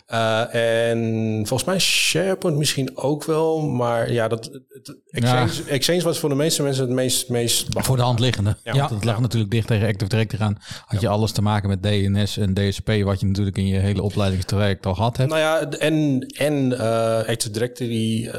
Eh, 0.06 0.54
en 0.90 0.98
volgens 1.46 1.64
mij 1.64 1.78
SharePoint 1.78 2.56
misschien 2.58 2.96
ook 2.96 3.24
wel. 3.24 3.60
Maar 3.60 4.12
ja, 4.12 4.28
dat, 4.28 4.44
het, 4.68 4.96
Exchange, 5.10 5.50
Exchange 5.68 6.02
was 6.02 6.18
voor 6.18 6.28
de 6.28 6.34
meeste 6.34 6.62
mensen 6.62 6.84
het 6.84 6.92
meest... 6.94 7.28
meest 7.28 7.66
Voor 7.68 7.96
de 7.96 8.02
hand 8.02 8.20
liggende. 8.20 8.56
Ja. 8.62 8.88
Het 8.88 9.04
lag 9.04 9.20
natuurlijk 9.20 9.50
dicht 9.50 9.66
tegen 9.66 9.88
Active 9.88 10.10
Directory 10.10 10.42
aan. 10.42 10.58
Had 10.86 11.00
je 11.00 11.08
alles 11.08 11.32
te 11.32 11.42
maken 11.42 11.68
met 11.68 11.82
DNS 11.82 12.36
en 12.36 12.54
DSP, 12.54 12.88
wat 13.02 13.20
je 13.20 13.26
natuurlijk 13.26 13.56
in 13.58 13.66
je 13.66 13.78
hele 13.78 14.02
opleidingstraject 14.02 14.86
al 14.86 14.94
gehad 14.94 15.16
hebt. 15.16 15.28
Nou 15.30 15.40
ja, 15.40 15.70
en, 15.78 16.20
en 16.38 16.78
eh 16.78 17.28
Active 17.28 17.50
Directory, 17.50 18.26
eh, 18.26 18.32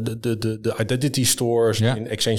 de, 0.00 0.16
de, 0.20 0.38
de, 0.38 0.60
de 0.60 0.74
identity 0.80 1.24
stores 1.24 1.78
Ja. 1.78 1.94
in 1.94 2.08
Exchange 2.08 2.38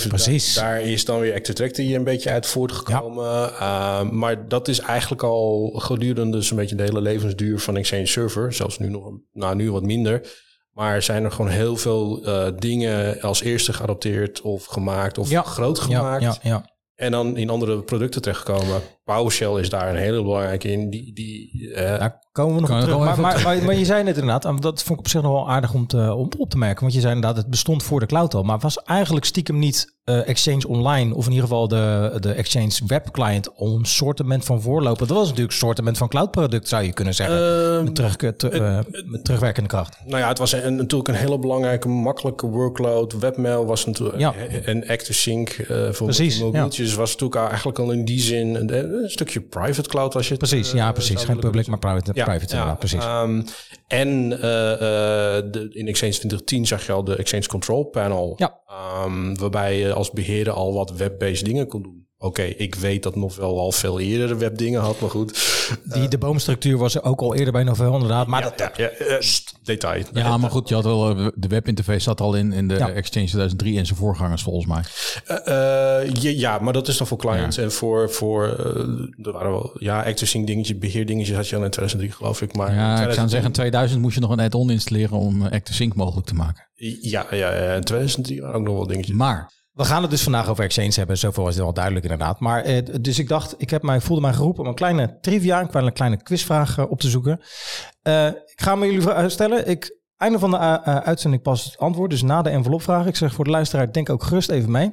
5.5. 0.00 0.08
Precies. 0.08 0.54
Daar, 0.54 0.64
daar 0.78 0.82
is 0.82 1.04
dan 1.04 1.20
weer 1.20 1.34
Active 1.34 1.54
Directory 1.54 1.94
een 1.94 2.04
beetje 2.04 2.30
uit 2.30 2.46
voortgekomen. 2.46 3.52
Eh, 3.58 4.02
maar 4.10 4.48
dat 4.48 4.68
is 4.68 4.78
eigenlijk 4.80 5.22
al 5.22 5.47
gedurende 5.80 6.42
zo'n 6.42 6.56
beetje 6.56 6.76
de 6.76 6.82
hele 6.82 7.00
levensduur 7.00 7.58
van 7.58 7.76
Exchange 7.76 8.06
Server. 8.06 8.52
Zelfs 8.52 8.78
nu 8.78 8.88
nog, 8.88 9.12
nou 9.32 9.54
nu 9.54 9.72
wat 9.72 9.82
minder. 9.82 10.46
Maar 10.72 11.02
zijn 11.02 11.24
er 11.24 11.30
gewoon 11.32 11.50
heel 11.50 11.76
veel 11.76 12.24
eh, 12.24 12.46
dingen 12.58 13.20
als 13.20 13.42
eerste 13.42 13.72
geadopteerd 13.72 14.40
of 14.40 14.64
gemaakt 14.64 15.18
of 15.18 15.30
Ja. 15.30 15.42
groot 15.42 15.78
gemaakt. 15.78 16.22
ja, 16.22 16.36
ja. 16.42 16.76
En 16.94 17.10
dan 17.10 17.36
in 17.36 17.50
andere 17.50 17.82
producten 17.82 18.22
terechtgekomen. 18.22 18.80
PowerShell 19.14 19.60
is 19.60 19.68
daar 19.70 19.88
een 19.88 19.96
hele 19.96 20.22
belangrijke 20.22 20.70
in. 20.70 20.90
Die, 20.90 21.12
die, 21.12 21.72
eh, 21.74 21.98
Daar 21.98 22.18
komen 22.32 22.54
we 22.54 22.60
nog 22.60 22.70
op 22.70 22.80
terug. 22.80 22.98
Maar, 22.98 23.20
maar, 23.20 23.42
maar, 23.44 23.62
maar 23.64 23.74
je 23.74 23.84
zei 23.84 24.02
net 24.04 24.14
inderdaad, 24.16 24.44
en 24.44 24.56
dat 24.56 24.82
vond 24.82 24.98
ik 24.98 25.04
op 25.04 25.10
zich 25.10 25.22
nog 25.22 25.32
wel 25.32 25.50
aardig 25.50 25.74
om, 25.74 25.86
te, 25.86 26.14
om 26.14 26.28
op 26.38 26.50
te 26.50 26.58
merken. 26.58 26.80
Want 26.80 26.92
je 26.94 27.00
zei 27.00 27.14
inderdaad, 27.14 27.36
het 27.42 27.50
bestond 27.50 27.82
voor 27.82 28.00
de 28.00 28.06
cloud 28.06 28.34
al. 28.34 28.42
Maar 28.42 28.58
was 28.58 28.76
eigenlijk 28.82 29.24
stiekem 29.24 29.58
niet 29.58 29.96
eh, 30.04 30.28
Exchange 30.28 30.68
Online, 30.68 31.14
of 31.14 31.24
in 31.24 31.30
ieder 31.32 31.48
geval 31.48 31.68
de, 31.68 32.16
de 32.20 32.32
Exchange 32.32 32.80
Web 32.86 33.10
Client, 33.10 33.48
een 33.56 33.84
sortiment 33.84 34.44
van 34.44 34.60
voorlopen. 34.62 35.06
Dat 35.06 35.16
was 35.16 35.26
natuurlijk 35.26 35.52
een 35.52 35.58
sortiment 35.58 35.98
van 35.98 36.08
cloud 36.08 36.30
product, 36.30 36.68
zou 36.68 36.82
je 36.84 36.92
kunnen 36.92 37.14
zeggen. 37.14 37.36
Ehm, 37.74 37.84
met, 37.84 37.94
terug, 37.94 38.16
te- 38.16 38.48
eh, 38.48 38.78
met 39.06 39.24
terugwerkende 39.24 39.68
kracht. 39.68 39.96
Nou 40.06 40.18
ja, 40.22 40.28
het 40.28 40.38
was 40.38 40.52
een, 40.52 40.76
natuurlijk 40.76 41.08
een 41.08 41.14
hele 41.14 41.38
belangrijke, 41.38 41.88
makkelijke 41.88 42.46
workload. 42.46 43.18
Webmail 43.18 43.66
was 43.66 43.86
natuurlijk 43.86 44.18
Ja. 44.18 44.34
en 44.64 44.86
ActiveSync 44.88 45.56
uh, 45.58 45.66
voor 45.90 46.06
Precies, 46.06 46.40
mobieltjes 46.40 46.94
was 46.94 47.12
natuurlijk 47.12 47.40
eigenlijk 47.48 47.78
al 47.78 47.90
in 47.90 48.04
die 48.04 48.20
zin 48.20 48.66
een, 49.02 49.10
stukje 49.10 49.40
private 49.40 49.88
cloud 49.88 50.14
als 50.14 50.24
je 50.28 50.34
het, 50.34 50.48
Precies, 50.48 50.68
eh, 50.70 50.74
ja, 50.76 50.92
precies. 50.92 51.12
zou 51.12 51.26
Geen 51.26 51.38
public, 51.38 51.66
maar 51.66 51.78
private. 51.78 52.12
private 52.12 52.52
inderdaad, 52.52 52.78
precies. 52.78 53.04
Ehm, 53.04 53.42
en 53.86 54.40
eh, 54.42 54.72
eh, 54.72 55.44
de, 55.50 55.68
in 55.72 55.88
Exchange 55.88 56.12
2010 56.12 56.66
zag 56.66 56.86
je 56.86 56.92
al 56.92 57.04
de 57.04 57.16
Exchange 57.16 57.46
Control 57.46 57.84
Panel. 57.84 58.34
Ja. 58.36 58.60
Ehm, 58.66 59.34
waarbij 59.34 59.78
je 59.78 59.92
als 59.92 60.10
beheerder 60.10 60.52
al 60.52 60.74
wat 60.74 60.90
web-based 60.90 61.44
dingen 61.44 61.66
kon 61.66 61.82
doen. 61.82 62.07
Oké, 62.20 62.42
ik 62.42 62.74
weet 62.74 63.02
dat 63.02 63.16
nog 63.16 63.36
wel 63.36 63.58
al 63.58 63.72
veel 63.72 64.00
eerder 64.00 64.38
webdingen 64.38 64.80
had, 64.80 65.00
maar 65.00 65.10
goed. 65.10 65.56
Die, 65.84 66.08
de 66.08 66.18
boomstructuur 66.18 66.78
was 66.78 66.94
er 66.94 67.02
ook 67.02 67.20
al 67.20 67.34
eerder 67.34 67.52
bij 67.52 67.64
Novell 67.64 67.92
inderdaad. 67.92 68.26
Maar 68.26 68.42
dat, 68.42 68.52
ja, 68.56 68.72
ja, 68.76 68.88
eh, 68.88 69.18
detail. 69.62 70.04
Ja, 70.12 70.36
maar 70.36 70.50
goed, 70.50 70.68
je 70.68 70.74
had 70.74 70.84
wel, 70.84 71.16
eh, 71.16 71.26
de 71.34 71.48
webinterface 71.48 72.00
zat 72.00 72.20
al 72.20 72.34
in, 72.34 72.52
in 72.52 72.68
de 72.68 72.74
Ja. 72.74 72.90
Exchange 72.90 73.26
2003 73.26 73.78
en 73.78 73.86
zijn 73.86 73.98
voorgangers 73.98 74.42
volgens 74.42 74.66
mij. 74.66 74.82
Eh, 75.24 76.00
eh, 76.00 76.12
ja, 76.12 76.30
ja, 76.30 76.58
maar 76.58 76.72
dat 76.72 76.88
is 76.88 76.96
dan 76.96 77.06
voor 77.06 77.18
clients 77.18 77.56
en 77.56 77.72
voor, 77.72 78.10
voor 78.10 78.44
uh, 78.46 79.26
er 79.26 79.32
waren 79.32 79.50
wel, 79.50 79.76
ja, 79.78 80.02
ActiveSync 80.02 80.46
dingetje, 80.46 80.76
beheerdingetjes 80.76 81.36
had 81.36 81.48
je 81.48 81.56
al 81.56 81.64
in 81.64 81.70
2003 81.70 82.16
geloof 82.18 82.42
ik. 82.42 82.56
Maar 82.56 82.74
Ja, 82.74 82.90
ik 82.90 82.96
2010 82.96 83.14
zou 83.14 83.28
zeggen, 83.28 83.48
in 83.48 83.52
2000 83.54 84.00
moest 84.00 84.14
je 84.14 84.20
nog 84.20 84.30
een 84.30 84.40
add-on 84.40 84.70
installeren 84.70 85.16
om 85.18 85.46
eh, 85.46 85.52
ActiveSync 85.52 85.94
mogelijk 85.94 86.26
te 86.26 86.34
maken. 86.34 86.66
Ja, 87.00 87.26
ja, 87.30 87.54
ja, 87.54 87.74
in 87.74 87.84
2003 87.84 88.40
waren 88.40 88.56
ook 88.56 88.66
nog 88.66 88.74
wel 88.74 88.86
dingetjes. 88.86 89.16
Maar, 89.16 89.50
We 89.78 89.84
gaan 89.84 90.02
het 90.02 90.10
dus 90.10 90.22
vandaag 90.22 90.48
over 90.48 90.64
Exchange 90.64 90.92
hebben. 90.94 91.18
Zoveel 91.18 91.48
is 91.48 91.56
wel 91.56 91.72
duidelijk 91.72 92.04
inderdaad. 92.04 92.40
Maar 92.40 92.62
eh, 92.62 92.82
dus 93.00 93.18
ik 93.18 93.28
dacht, 93.28 93.54
ik 93.58 93.70
heb 93.70 93.82
mij, 93.82 94.00
voelde 94.00 94.22
mij 94.22 94.32
geroepen 94.32 94.62
om 94.62 94.68
een 94.68 94.74
kleine 94.74 95.18
trivia, 95.20 95.60
een 95.60 95.68
kleine, 95.70 95.90
kleine 95.90 96.22
quizvraag 96.22 96.78
eh, 96.78 96.90
op 96.90 97.00
te 97.00 97.08
zoeken. 97.08 97.40
Eh, 98.02 98.26
ik 98.26 98.60
ga 98.60 98.74
me 98.74 98.86
jullie 98.86 99.02
vra- 99.02 99.28
stellen. 99.28 99.68
Ik 99.68 99.96
einde 100.16 100.38
van 100.38 100.50
de 100.50 100.56
eh, 100.56 100.74
eh, 100.84 100.96
uitzending 100.96 101.42
pas 101.42 101.64
het 101.64 101.78
antwoord. 101.78 102.10
Dus 102.10 102.22
na 102.22 102.42
de 102.42 102.50
envelopvraag. 102.50 103.06
Ik 103.06 103.16
zeg 103.16 103.34
voor 103.34 103.44
de 103.44 103.50
luisteraar, 103.50 103.92
denk 103.92 104.10
ook 104.10 104.22
gerust 104.22 104.50
even 104.50 104.70
mee. 104.70 104.92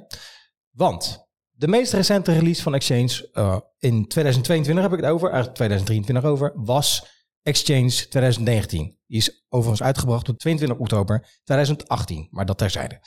Want 0.72 1.26
de 1.52 1.68
meest 1.68 1.94
recente 1.94 2.34
release 2.34 2.62
van 2.62 2.74
Exchange 2.76 3.30
eh, 3.34 3.58
in 3.80 4.08
2022 4.08 4.84
heb 4.84 4.94
ik 4.94 5.00
het 5.04 5.10
over, 5.10 5.28
eigenlijk 5.28 5.56
2023 5.58 6.30
over, 6.32 6.52
was 6.56 7.06
Exchange 7.46 8.08
2019. 8.08 8.98
Die 9.08 9.18
is 9.18 9.46
overigens 9.50 9.84
uitgebracht 9.84 10.30
op 10.30 10.38
22 10.40 10.78
oktober 10.78 11.28
2018, 11.44 12.28
maar 12.32 12.46
dat 12.46 12.58
terzijde. 12.58 13.00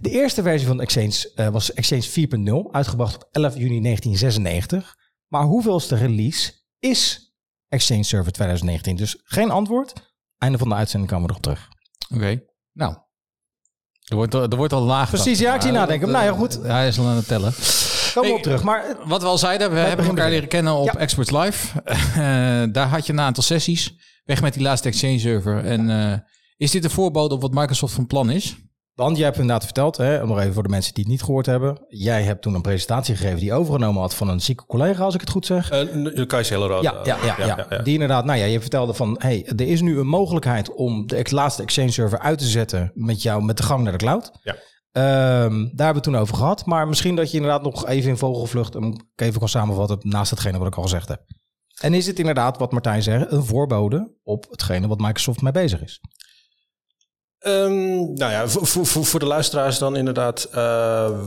De 0.00 0.10
eerste 0.10 0.42
versie 0.42 0.66
van 0.66 0.80
Exchange 0.80 1.32
eh, 1.34 1.48
was 1.48 1.72
Exchange 1.72 2.62
4.0, 2.66 2.70
uitgebracht 2.70 3.14
op 3.14 3.28
11 3.30 3.54
juni 3.56 3.80
1996. 3.82 4.96
Maar 5.28 5.42
hoeveelste 5.44 5.96
release 5.96 6.52
is 6.78 7.32
Exchange 7.68 8.02
Server 8.02 8.32
2019? 8.32 8.96
Dus 8.96 9.20
geen 9.24 9.50
antwoord. 9.50 9.92
Einde 10.38 10.58
van 10.58 10.68
de 10.68 10.74
uitzending 10.74 11.10
komen 11.10 11.26
we 11.26 11.30
erop 11.32 11.42
terug. 11.44 11.68
oké. 12.14 12.42
Nou, 12.72 12.96
er 14.04 14.16
wordt, 14.16 14.34
er 14.34 14.56
wordt 14.56 14.72
al 14.72 14.84
nagedacht. 14.84 15.22
Precies, 15.22 15.38
ja, 15.42 15.54
ik 15.54 15.60
zie 15.62 15.72
nadenken. 15.72 16.06
eh, 16.08 16.12
Nou 16.14 16.24
ja, 16.26 16.32
goed. 16.32 16.62
Hij 16.62 16.88
is 16.88 16.98
al 16.98 17.06
aan 17.06 17.16
het 17.16 17.26
tellen. 17.26 17.52
Komen 18.12 18.30
we 18.30 18.36
Ik- 18.36 18.36
op 18.36 18.42
terug. 18.42 18.62
Maar 18.62 18.84
eh, 18.84 18.94
Wat 19.04 19.22
we 19.22 19.28
al 19.28 19.38
zeiden, 19.38 19.70
we 19.72 19.78
hebben 19.78 20.06
elkaar 20.06 20.30
leren 20.30 20.48
kennen 20.48 20.72
op 20.74 20.84
Ja. 20.86 20.96
Experts 20.96 21.30
Live. 21.30 21.80
Eh, 21.84 21.92
daar 22.72 22.88
had 22.88 23.06
je 23.06 23.12
een 23.12 23.20
aantal 23.20 23.42
sessies. 23.42 23.94
Weg 24.24 24.42
met 24.42 24.54
die 24.54 24.62
laatste 24.62 24.88
Exchange 24.88 25.18
server. 25.18 25.64
En 25.64 25.90
eh, 25.90 26.18
is 26.56 26.70
dit 26.70 26.84
een 26.84 26.90
voorbode 26.90 27.34
op 27.34 27.40
wat 27.40 27.52
Microsoft 27.54 27.94
van 27.94 28.06
plan 28.06 28.30
is? 28.30 28.56
Want 28.94 29.16
jij 29.16 29.24
hebt 29.26 29.38
inderdaad 29.38 29.64
verteld, 29.64 29.96
hè, 29.96 30.26
nog 30.26 30.38
even 30.40 30.54
voor 30.54 30.62
de 30.62 30.68
mensen 30.68 30.94
die 30.94 31.02
het 31.02 31.12
niet 31.12 31.22
gehoord 31.22 31.46
hebben. 31.46 31.84
Jij 31.88 32.22
hebt 32.22 32.42
toen 32.42 32.54
een 32.54 32.60
presentatie 32.62 33.16
gegeven 33.16 33.36
die 33.38 33.44
je 33.46 33.52
overgenomen 33.52 34.00
had 34.00 34.14
van 34.14 34.28
een 34.28 34.40
zieke 34.40 34.66
collega, 34.66 35.02
als 35.04 35.14
ik 35.14 35.20
het 35.20 35.30
goed 35.30 35.46
zeg. 35.46 35.70
Eh, 35.70 35.80
n- 35.80 36.26
Kajs 36.26 36.48
Hellerode. 36.48 36.82
Ja, 36.82 37.00
ja, 37.04 37.16
ja, 37.38 37.66
ja, 37.70 37.78
Die 37.82 37.92
inderdaad, 37.92 38.24
nou 38.24 38.38
ja, 38.38 38.44
je 38.44 38.60
vertelde 38.60 38.94
van, 38.94 39.16
hey, 39.18 39.46
er 39.56 39.60
is 39.68 39.80
nu 39.80 39.98
een 39.98 40.06
mogelijkheid 40.06 40.74
om 40.74 41.06
de 41.06 41.24
laatste 41.28 41.62
Exchange 41.62 41.90
server 41.90 42.18
uit 42.18 42.38
te 42.38 42.46
zetten 42.46 42.90
met 42.94 43.22
jou, 43.22 43.42
met 43.44 43.56
de 43.56 43.62
gang 43.62 43.82
naar 43.82 43.92
de 43.92 43.98
cloud. 43.98 44.30
Ja. 44.42 44.56
Ehm, 44.92 45.50
daar 45.50 45.86
hebben 45.86 45.86
we 45.86 45.94
het 45.94 46.02
toen 46.02 46.16
over 46.16 46.36
gehad. 46.36 46.66
Maar 46.66 46.88
misschien 46.88 47.16
dat 47.16 47.30
je 47.30 47.36
inderdaad 47.36 47.62
nog 47.62 47.86
even 47.86 48.10
in 48.10 48.16
vogelvlucht 48.16 48.74
hem 48.74 48.92
even 49.16 49.38
kan 49.38 49.48
samenvatten 49.48 49.98
naast 50.00 50.30
hetgene 50.30 50.58
wat 50.58 50.66
ik 50.66 50.76
al 50.76 50.82
gezegd 50.82 51.08
heb. 51.08 51.22
En 51.80 51.94
is 51.94 52.06
het 52.06 52.18
inderdaad, 52.18 52.58
wat 52.58 52.72
Martijn 52.72 53.02
zegt, 53.02 53.32
een 53.32 53.44
voorbode 53.44 54.14
op 54.22 54.46
hetgene 54.50 54.88
wat 54.88 54.98
Microsoft 55.00 55.42
mee 55.42 55.52
bezig 55.52 55.82
is? 55.82 56.00
Ehm, 57.38 58.12
nou 58.12 58.32
ja, 58.32 58.48
voor, 58.48 58.86
voor, 58.86 59.04
voor, 59.04 59.20
de 59.20 59.26
luisteraars 59.26 59.78
dan 59.78 59.96
inderdaad. 59.96 60.44
eh, 60.44 61.26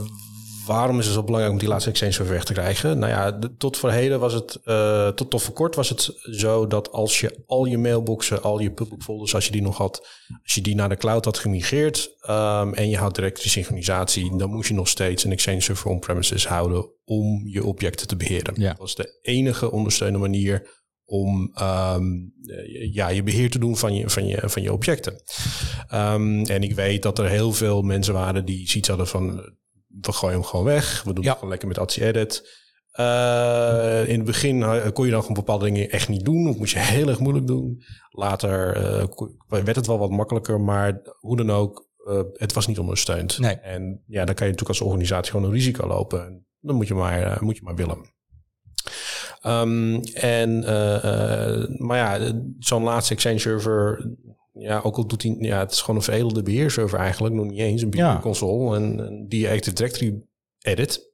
waarom 0.66 0.98
is 0.98 1.04
het 1.04 1.14
zo 1.14 1.22
belangrijk 1.22 1.54
om 1.54 1.60
die 1.60 1.68
laatste 1.68 1.90
Exchange 1.90 2.12
server 2.12 2.34
weg 2.34 2.44
te 2.44 2.52
krijgen? 2.52 2.98
Nou 2.98 3.12
ja, 3.12 3.32
de- 3.32 3.56
tot 3.56 3.76
voor 3.76 3.90
heden 3.90 4.20
was 4.20 4.32
het, 4.32 4.60
eh, 4.64 5.08
tot, 5.08 5.30
tot 5.30 5.42
voor 5.42 5.54
kort 5.54 5.74
was 5.74 5.88
het 5.88 6.12
zo 6.22 6.66
dat 6.66 6.92
als 6.92 7.20
je 7.20 7.42
al 7.46 7.64
je 7.64 7.78
mailboxen, 7.78 8.42
al 8.42 8.58
je 8.58 8.70
public 8.70 9.02
folders, 9.02 9.34
als 9.34 9.46
je 9.46 9.52
die 9.52 9.62
nog 9.62 9.76
had, 9.76 10.08
als 10.42 10.54
je 10.54 10.60
die 10.60 10.74
naar 10.74 10.88
de 10.88 10.96
cloud 10.96 11.24
had 11.24 11.38
gemigreerd 11.38 12.14
ehm, 12.20 12.72
en 12.72 12.88
je 12.88 12.96
had 12.96 13.14
direct 13.14 13.42
die 13.42 13.50
synchronisatie, 13.50 14.36
dan 14.36 14.50
moest 14.50 14.68
je 14.68 14.74
nog 14.74 14.88
steeds 14.88 15.24
een 15.24 15.32
Exchange 15.32 15.60
server 15.60 15.90
on-premises 15.90 16.46
houden 16.46 16.90
om 17.04 17.46
je 17.46 17.64
objecten 17.64 18.06
te 18.06 18.16
beheren. 18.16 18.54
Ja. 18.60 18.68
Dat 18.68 18.78
was 18.78 18.94
de 18.94 19.18
enige 19.22 19.70
ondersteunende 19.70 20.28
manier 20.28 20.82
om 21.06 21.50
ehm, 21.54 22.04
eh, 22.46 22.92
ja, 22.94 23.08
je 23.08 23.22
beheer 23.22 23.50
te 23.50 23.58
doen 23.58 23.76
van 23.76 23.94
je, 23.94 24.10
van 24.10 24.26
je, 24.26 24.42
van 24.44 24.62
je 24.62 24.72
objecten. 24.72 25.22
Ehm, 25.88 26.44
en 26.44 26.62
ik 26.62 26.74
weet 26.74 27.02
dat 27.02 27.18
er 27.18 27.28
heel 27.28 27.52
veel 27.52 27.82
mensen 27.82 28.14
waren 28.14 28.44
die 28.44 28.68
zoiets 28.68 28.88
hadden 28.88 29.06
van... 29.06 29.52
we 30.00 30.12
gooien 30.12 30.36
hem 30.36 30.44
gewoon 30.44 30.64
weg, 30.64 31.02
we 31.02 31.12
doen 31.12 31.22
Ja. 31.22 31.28
het 31.28 31.34
gewoon 31.38 31.50
lekker 31.50 31.68
met 31.68 31.78
Atsi 31.78 32.02
Edit. 32.04 32.62
Eh, 32.90 34.08
in 34.08 34.16
het 34.16 34.24
begin 34.24 34.62
eh, 34.62 34.92
kon 34.92 35.04
je 35.04 35.10
dan 35.10 35.20
gewoon 35.20 35.36
bepaalde 35.36 35.64
dingen 35.64 35.90
echt 35.90 36.08
niet 36.08 36.24
doen. 36.24 36.48
Of 36.48 36.56
moest 36.56 36.72
je 36.72 36.78
heel 36.78 37.08
erg 37.08 37.18
moeilijk 37.18 37.46
doen. 37.46 37.82
Later 38.10 38.76
eh, 38.76 39.06
werd 39.48 39.76
het 39.76 39.86
wel 39.86 39.98
wat 39.98 40.10
makkelijker, 40.10 40.60
maar 40.60 41.00
hoe 41.20 41.36
dan 41.36 41.50
ook, 41.50 41.88
het 42.32 42.52
was 42.52 42.66
niet 42.66 42.78
ondersteund. 42.78 43.38
Nee. 43.38 43.54
En 43.54 44.02
ja, 44.06 44.24
dan 44.24 44.34
kan 44.34 44.46
je 44.46 44.52
natuurlijk 44.52 44.80
als 44.80 44.80
organisatie 44.80 45.30
gewoon 45.32 45.46
een 45.46 45.52
risico 45.54 45.86
lopen. 45.86 46.26
En 46.26 46.46
dan 46.60 46.76
moet 46.76 46.88
je 46.88 46.94
maar, 46.94 47.38
moet 47.44 47.56
je 47.56 47.62
maar 47.62 47.74
willen. 47.74 48.12
Ehm, 49.40 50.00
en, 50.14 50.58
maar 51.86 51.96
ja, 51.96 52.32
zo'n 52.58 52.82
laatste 52.82 53.12
Exchange 53.14 53.38
server, 53.38 54.10
ja, 54.58 54.80
ook 54.82 54.96
al 54.96 55.06
doet 55.06 55.22
hij, 55.22 55.36
ja, 55.38 55.58
het 55.58 55.72
is 55.72 55.80
gewoon 55.80 55.96
een 55.96 56.02
veredelde 56.02 56.42
beheerserver 56.42 56.98
eigenlijk, 56.98 57.34
nog 57.34 57.46
niet 57.46 57.58
eens 57.58 57.82
een 57.82 57.92
Ja. 57.92 58.18
console 58.22 58.76
en, 58.76 59.06
en 59.06 59.26
die 59.28 59.40
je 59.40 59.50
Active 59.50 59.74
Directory 59.76 60.22
edit. 60.60 61.12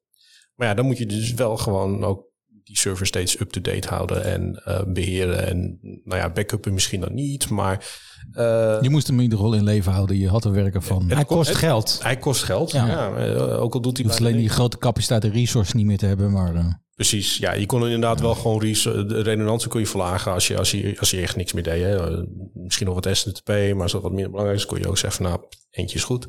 Maar 0.54 0.68
ja, 0.68 0.75
dan 0.75 0.87
moet 0.87 0.99
je 0.99 1.06
dus 1.06 1.35
wel 1.35 1.56
gewoon 1.56 2.04
ook 2.04 2.28
die 2.64 2.78
server 2.78 3.06
steeds 3.06 3.40
up-to-date 3.40 3.88
houden 3.88 4.25
en 4.25 4.54
eh, 4.64 4.82
beheren. 4.87 5.47
En 5.47 5.78
nou 6.04 6.20
ja, 6.20 6.30
backuppen 6.30 6.73
misschien 6.75 7.00
dan 7.00 7.14
niet, 7.14 7.49
maar 7.50 7.99
eh, 8.32 8.78
Je 8.80 8.90
moest 8.90 9.06
hem 9.06 9.16
in 9.16 9.23
ieder 9.23 9.38
geval 9.38 9.54
in 9.54 9.64
leven 9.64 9.92
houden. 9.92 10.18
Je 10.18 10.28
had 10.28 10.44
er 10.44 10.52
werken 10.52 10.82
van. 10.82 11.11
Hij 11.11 11.25
ko- 11.25 11.35
kost 11.35 11.49
het- 11.49 11.59
geld. 11.59 11.99
hij 12.02 12.16
kost 12.16 12.42
geld. 12.42 12.70
Ja. 12.70 12.87
Ja. 12.87 13.16
eh, 13.16 13.62
ook 13.62 13.75
al 13.75 13.80
doet 13.80 13.97
Je 13.97 14.02
hij 14.02 14.12
hoeft 14.12 14.23
bijna 14.23 14.35
alleen 14.37 14.47
die 14.47 14.49
grote 14.56 14.78
capaciteit 14.78 15.25
en 15.25 15.30
resources 15.32 15.75
niet 15.75 15.87
meer 15.87 15.99
te 15.99 16.06
hebben. 16.06 16.32
Maar 16.32 16.82
Precies, 17.00 17.37
ja, 17.37 17.52
je 17.52 17.66
kon 17.66 17.85
inderdaad 17.85 18.21
wel 18.21 18.35
gewoon 18.35 18.59
de 18.59 19.23
redundantie 19.23 19.69
kon 19.69 19.80
je 19.80 19.87
verlagen 19.87 20.33
als 20.33 20.47
je, 20.47 20.59
als 20.59 20.71
je, 20.71 20.97
als 20.99 21.11
je 21.11 21.21
echt 21.21 21.37
niks 21.37 21.52
meer 21.52 21.62
deed. 21.62 21.83
Hè. 21.83 22.23
Misschien 22.54 22.87
nog 22.87 22.95
wat 22.95 23.16
SNTP, 23.16 23.49
maar 23.49 23.83
als 23.83 23.92
dat 23.92 24.02
wat 24.02 24.12
minder 24.12 24.30
belangrijk 24.30 24.59
is, 24.59 24.66
kon 24.66 24.78
je 24.78 24.88
ook 24.88 24.99
zeggen, 24.99 25.25
nou, 25.25 25.40
eentje 25.71 25.97
is 25.97 26.04
goed. 26.04 26.26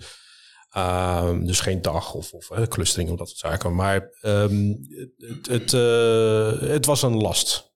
Ehm, 0.70 1.46
dus 1.46 1.60
geen 1.60 1.82
dag 1.82 2.14
of, 2.14 2.34
of 2.34 2.68
clustering 2.68 3.10
of 3.10 3.18
dat 3.18 3.30
soort 3.30 3.40
zaken. 3.40 3.76
Maar 3.76 4.10
ehm, 4.22 4.74
het, 5.18 5.48
het, 5.48 5.74
eh, 5.74 6.70
het 6.70 6.86
was 6.86 7.02
een 7.02 7.18
last. 7.18 7.74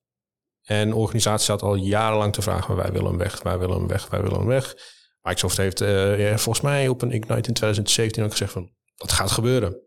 En 0.62 0.88
de 0.88 0.96
organisatie 0.96 1.46
zat 1.46 1.62
al 1.62 1.74
jarenlang 1.74 2.32
te 2.32 2.42
vragen, 2.42 2.76
wij 2.76 2.92
willen 2.92 3.08
hem 3.08 3.18
weg, 3.18 3.42
wij 3.42 3.58
willen 3.58 3.76
hem 3.76 3.88
weg, 3.88 4.08
wij 4.08 4.22
willen 4.22 4.38
hem 4.38 4.46
weg. 4.46 4.74
Microsoft 5.22 5.56
heeft 5.56 5.80
eh, 5.80 6.36
volgens 6.36 6.60
mij 6.60 6.88
op 6.88 7.02
een 7.02 7.12
Ignite 7.12 7.48
in 7.48 7.54
2017 7.54 8.24
ook 8.24 8.30
gezegd 8.30 8.52
van, 8.52 8.70
dat 8.94 9.12
gaat 9.12 9.30
gebeuren. 9.30 9.85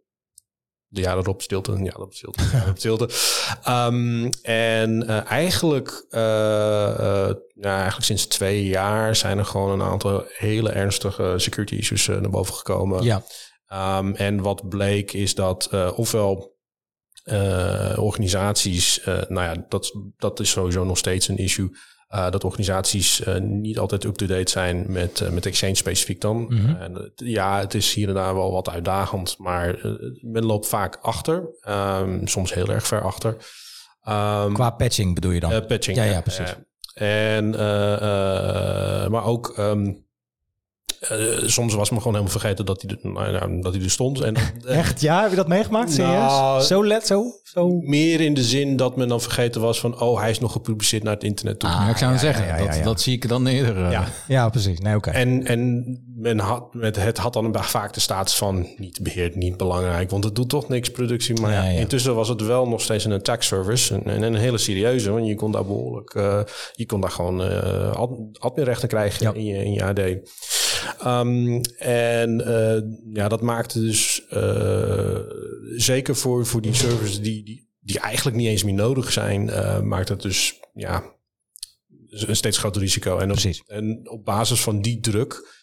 De 0.92 1.02
jaren 1.02 1.24
erop 1.24 1.42
stilte, 1.42 1.72
een 1.72 1.84
jaar 1.84 1.96
erop 1.96 2.14
stilte, 2.14 2.42
een 2.42 2.50
jaar 2.52 2.64
erop 2.64 2.78
stilte. 2.78 3.10
Ehm, 3.64 4.30
en 4.42 5.08
eh, 5.08 5.32
eigenlijk, 5.32 6.06
eh, 6.10 6.90
eh, 6.90 7.36
ja, 7.54 7.76
eigenlijk 7.76 8.06
sinds 8.06 8.26
twee 8.26 8.66
jaar 8.66 9.16
zijn 9.16 9.38
er 9.38 9.46
gewoon 9.46 9.72
een 9.72 9.88
aantal 9.88 10.24
hele 10.28 10.70
ernstige 10.70 11.34
security 11.38 11.76
issues 11.76 12.08
naar 12.08 12.30
boven 12.30 12.54
gekomen. 12.54 13.04
Ja. 13.04 13.24
Ehm, 13.68 14.14
en 14.14 14.42
wat 14.42 14.70
bleek 14.70 15.14
is 15.14 15.36
dat 15.36 15.70
ofwel 15.96 16.58
organisaties, 17.96 19.02
nou 19.06 19.42
ja, 19.42 19.66
dat, 19.68 19.96
dat 20.18 20.40
is 20.40 20.50
sowieso 20.50 20.84
nog 20.84 20.98
steeds 20.98 21.28
een 21.28 21.38
issue. 21.38 21.72
Eh, 22.10 22.32
dat 22.32 22.44
organisaties 22.44 23.24
eh, 23.24 23.40
niet 23.42 23.80
altijd 23.80 24.04
up-to-date 24.04 24.52
zijn 24.52 24.86
met, 24.88 25.22
eh, 25.22 25.30
met 25.30 25.46
Exchange 25.46 25.76
specifiek 25.76 26.22
dan. 26.22 26.46
Mhm. 26.50 26.76
En, 26.76 27.12
ja, 27.16 27.60
het 27.60 27.74
is 27.74 27.94
hier 27.94 28.08
en 28.08 28.14
daar 28.14 28.36
wel 28.36 28.52
wat 28.52 28.70
uitdagend, 28.70 29.36
maar 29.38 29.80
men 30.22 30.46
loopt 30.46 30.68
vaak 30.68 30.98
achter. 31.02 31.50
Ehm, 31.62 32.26
soms 32.26 32.54
heel 32.54 32.68
erg 32.68 32.88
ver 32.88 33.02
achter. 33.02 33.38
Ehm, 34.04 34.54
Qua 34.54 34.70
patching 34.70 35.16
bedoel 35.16 35.32
je 35.32 35.40
dan? 35.40 35.66
patching. 35.66 35.98
Ja, 35.98 36.04
ja, 36.04 36.22
precies. 36.22 36.56
En, 36.94 37.50
maar 39.12 39.24
ook, 39.26 39.54
ehm, 39.58 39.94
eh, 41.00 41.18
soms 41.46 41.74
was 41.74 41.90
me 41.90 41.98
gewoon 41.98 42.14
helemaal 42.14 42.32
vergeten 42.40 42.66
dat 42.66 42.82
hij 42.82 42.92
er, 43.02 43.10
nou, 43.12 43.32
ja, 43.32 43.62
dat 43.62 43.74
hij 43.74 43.84
er 43.84 43.90
stond. 43.90 44.22
En, 44.22 44.36
Echt? 44.68 45.02
Ja, 45.02 45.22
heb 45.22 45.30
je 45.30 45.36
dat 45.36 45.48
meegemaakt? 45.48 45.92
Serieus? 45.92 46.14
Nou, 46.14 46.62
zo 46.62 46.86
let, 46.86 47.08
zo, 47.08 47.24
zo. 47.44 47.68
meer 47.82 48.22
in 48.22 48.34
de 48.34 48.44
zin 48.44 48.76
dat 48.76 48.96
men 48.96 49.08
dan 49.08 49.22
vergeten 49.22 49.62
was 49.62 49.80
van, 49.80 50.00
oh, 50.02 50.20
hij 50.20 50.30
is 50.30 50.40
nog 50.40 50.52
gepubliceerd 50.52 51.04
naar 51.04 51.14
het 51.14 51.24
internet 51.24 51.60
toe. 51.60 51.70
ja, 51.70 51.90
ik 51.90 51.98
zou 51.98 52.12
ja, 52.12 52.18
zeggen, 52.18 52.46
ja, 52.48 52.58
ja, 52.58 52.66
dat, 52.66 52.76
ja. 52.76 52.84
dat 52.84 53.02
zie 53.02 53.14
ik 53.14 53.28
dan 53.28 53.48
eerder. 53.48 53.86
eh. 53.86 53.92
Ja. 53.92 54.08
Ja, 54.28 54.50
precies. 54.50 54.80
Nee, 54.80 54.96
oké. 54.96 55.10
En, 55.10 55.46
en 55.46 55.86
men 56.16 56.40
had, 56.40 56.74
met 56.74 56.96
het 56.96 57.18
had 57.18 57.34
dan 57.34 57.56
vaak 57.60 57.94
de 57.94 58.00
status 58.00 58.36
van 58.36 58.68
niet 58.78 59.00
beheerd, 59.04 59.36
niet 59.36 59.58
belangrijk, 59.58 60.10
want 60.10 60.24
het 60.24 60.36
doet 60.36 60.50
toch 60.50 60.68
niks 60.70 60.92
productie. 60.92 61.42
Maar 61.42 61.52
ja, 61.52 61.64
Ja, 61.64 61.70
ja. 61.70 61.80
intussen 61.80 62.16
was 62.16 62.28
het 62.28 62.42
wel 62.42 62.68
nog 62.68 62.82
steeds 62.82 63.06
een 63.06 63.12
attack 63.12 63.44
service 63.44 63.94
en, 63.96 64.04
en 64.06 64.22
een 64.24 64.36
hele 64.36 64.58
serieuze, 64.58 65.12
want 65.12 65.28
je 65.28 65.36
kon 65.36 65.52
daar 65.52 65.66
behoorlijk, 65.66 66.14
eh, 66.14 66.40
je 66.74 66.86
kon 66.86 67.02
daar 67.02 67.12
gewoon 67.12 67.44
eh 67.44 67.92
ad- 67.92 68.18
adminrechten 68.40 68.88
krijgen 68.88 69.26
Ja. 69.26 69.34
in, 69.34 69.46
je, 69.46 69.64
in 69.64 69.74
je 69.74 69.84
AD. 69.84 70.00
Ehm, 71.00 71.62
en 71.78 72.46
eh, 72.46 72.82
ja, 73.14 73.28
dat 73.28 73.42
maakte 73.42 73.80
dus 73.80 74.28
eh, 74.30 75.20
zeker 75.76 76.16
voor, 76.16 76.46
voor 76.46 76.62
die 76.62 76.74
servers 76.74 77.22
die, 77.22 77.44
die, 77.44 77.70
die 77.80 78.00
eigenlijk 78.00 78.38
niet 78.38 78.48
eens 78.48 78.64
meer 78.64 78.74
nodig 78.74 79.12
zijn, 79.12 79.50
eh, 79.50 79.82
maakt 79.82 80.10
het 80.10 80.22
dus 80.22 80.60
ja, 80.74 81.04
een 82.10 82.36
steeds 82.36 82.58
groter 82.58 82.82
risico. 82.82 83.18
En 83.18 83.28
op, 83.30 83.32
Precies. 83.32 83.64
en 83.68 84.10
op 84.10 84.26
basis 84.26 84.62
van 84.62 84.82
die 84.82 85.00
druk, 85.00 85.58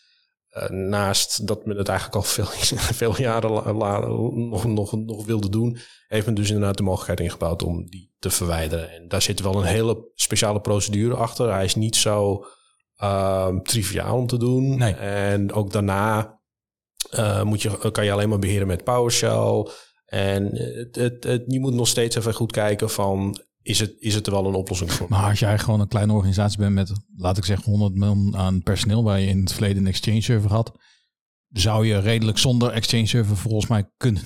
naast 0.68 1.46
dat 1.46 1.66
men 1.66 1.76
het 1.76 1.88
eigenlijk 1.88 2.18
al 2.18 2.22
veel, 2.34 2.46
veel 2.76 3.16
jaren 3.20 3.50
la- 3.50 3.72
la- 3.72 4.06
nog, 4.06 4.64
nog, 4.64 4.92
nog 4.92 5.26
wilde 5.26 5.48
doen, 5.48 5.78
heeft 6.08 6.26
men 6.26 6.34
dus 6.34 6.48
inderdaad 6.48 6.76
de 6.76 6.82
mogelijkheid 6.82 7.20
ingebouwd 7.20 7.62
om 7.62 7.86
die 7.90 8.14
te 8.18 8.30
verwijderen. 8.30 8.90
En 8.90 9.08
daar 9.08 9.22
zit 9.22 9.40
wel 9.40 9.56
een 9.56 9.64
hele 9.64 10.10
speciale 10.14 10.60
procedure 10.60 11.14
achter. 11.14 11.52
Hij 11.52 11.64
is 11.64 11.74
niet 11.74 11.96
zo 11.96 12.44
ehm, 12.96 13.58
triviaal 13.62 14.16
om 14.18 14.26
te 14.26 14.38
doen. 14.38 14.78
Nee. 14.78 14.92
En 14.94 15.52
ook 15.52 15.72
daarna 15.72 16.38
eh, 17.10 17.42
moet 17.42 17.62
je, 17.62 17.90
kan 17.92 18.04
je 18.04 18.12
alleen 18.12 18.28
maar 18.28 18.38
beheren 18.38 18.66
met 18.66 18.84
PowerShell. 18.84 19.66
En 20.06 20.44
het, 20.56 20.96
het, 20.96 21.24
het, 21.24 21.44
je 21.46 21.60
moet 21.60 21.74
nog 21.74 21.88
steeds 21.88 22.16
even 22.16 22.34
goed 22.34 22.52
kijken 22.52 22.90
van, 22.90 23.40
is 23.62 23.80
het, 23.80 23.94
is 23.98 24.14
het 24.14 24.26
er 24.26 24.32
wel 24.32 24.46
een 24.46 24.54
oplossing 24.54 24.92
voor? 24.92 25.06
Maar 25.10 25.28
als 25.28 25.38
jij 25.38 25.58
gewoon 25.58 25.80
een 25.80 25.88
kleine 25.88 26.12
organisatie 26.12 26.58
bent 26.58 26.74
met, 26.74 26.92
laat 27.16 27.36
ik 27.36 27.44
zeggen, 27.44 27.70
100 27.70 27.94
miljoen 27.94 28.36
aan 28.36 28.62
personeel, 28.62 29.02
waar 29.04 29.20
je 29.20 29.26
in 29.26 29.40
het 29.40 29.52
verleden 29.52 29.76
een 29.82 29.86
Exchange 29.88 30.20
server 30.20 30.50
had, 30.50 30.78
zou 31.48 31.86
je 31.86 31.98
redelijk 31.98 32.38
zonder 32.38 32.70
Exchange 32.72 33.06
server 33.06 33.36
volgens 33.36 33.66
mij 33.66 33.90
kunnen. 33.96 34.22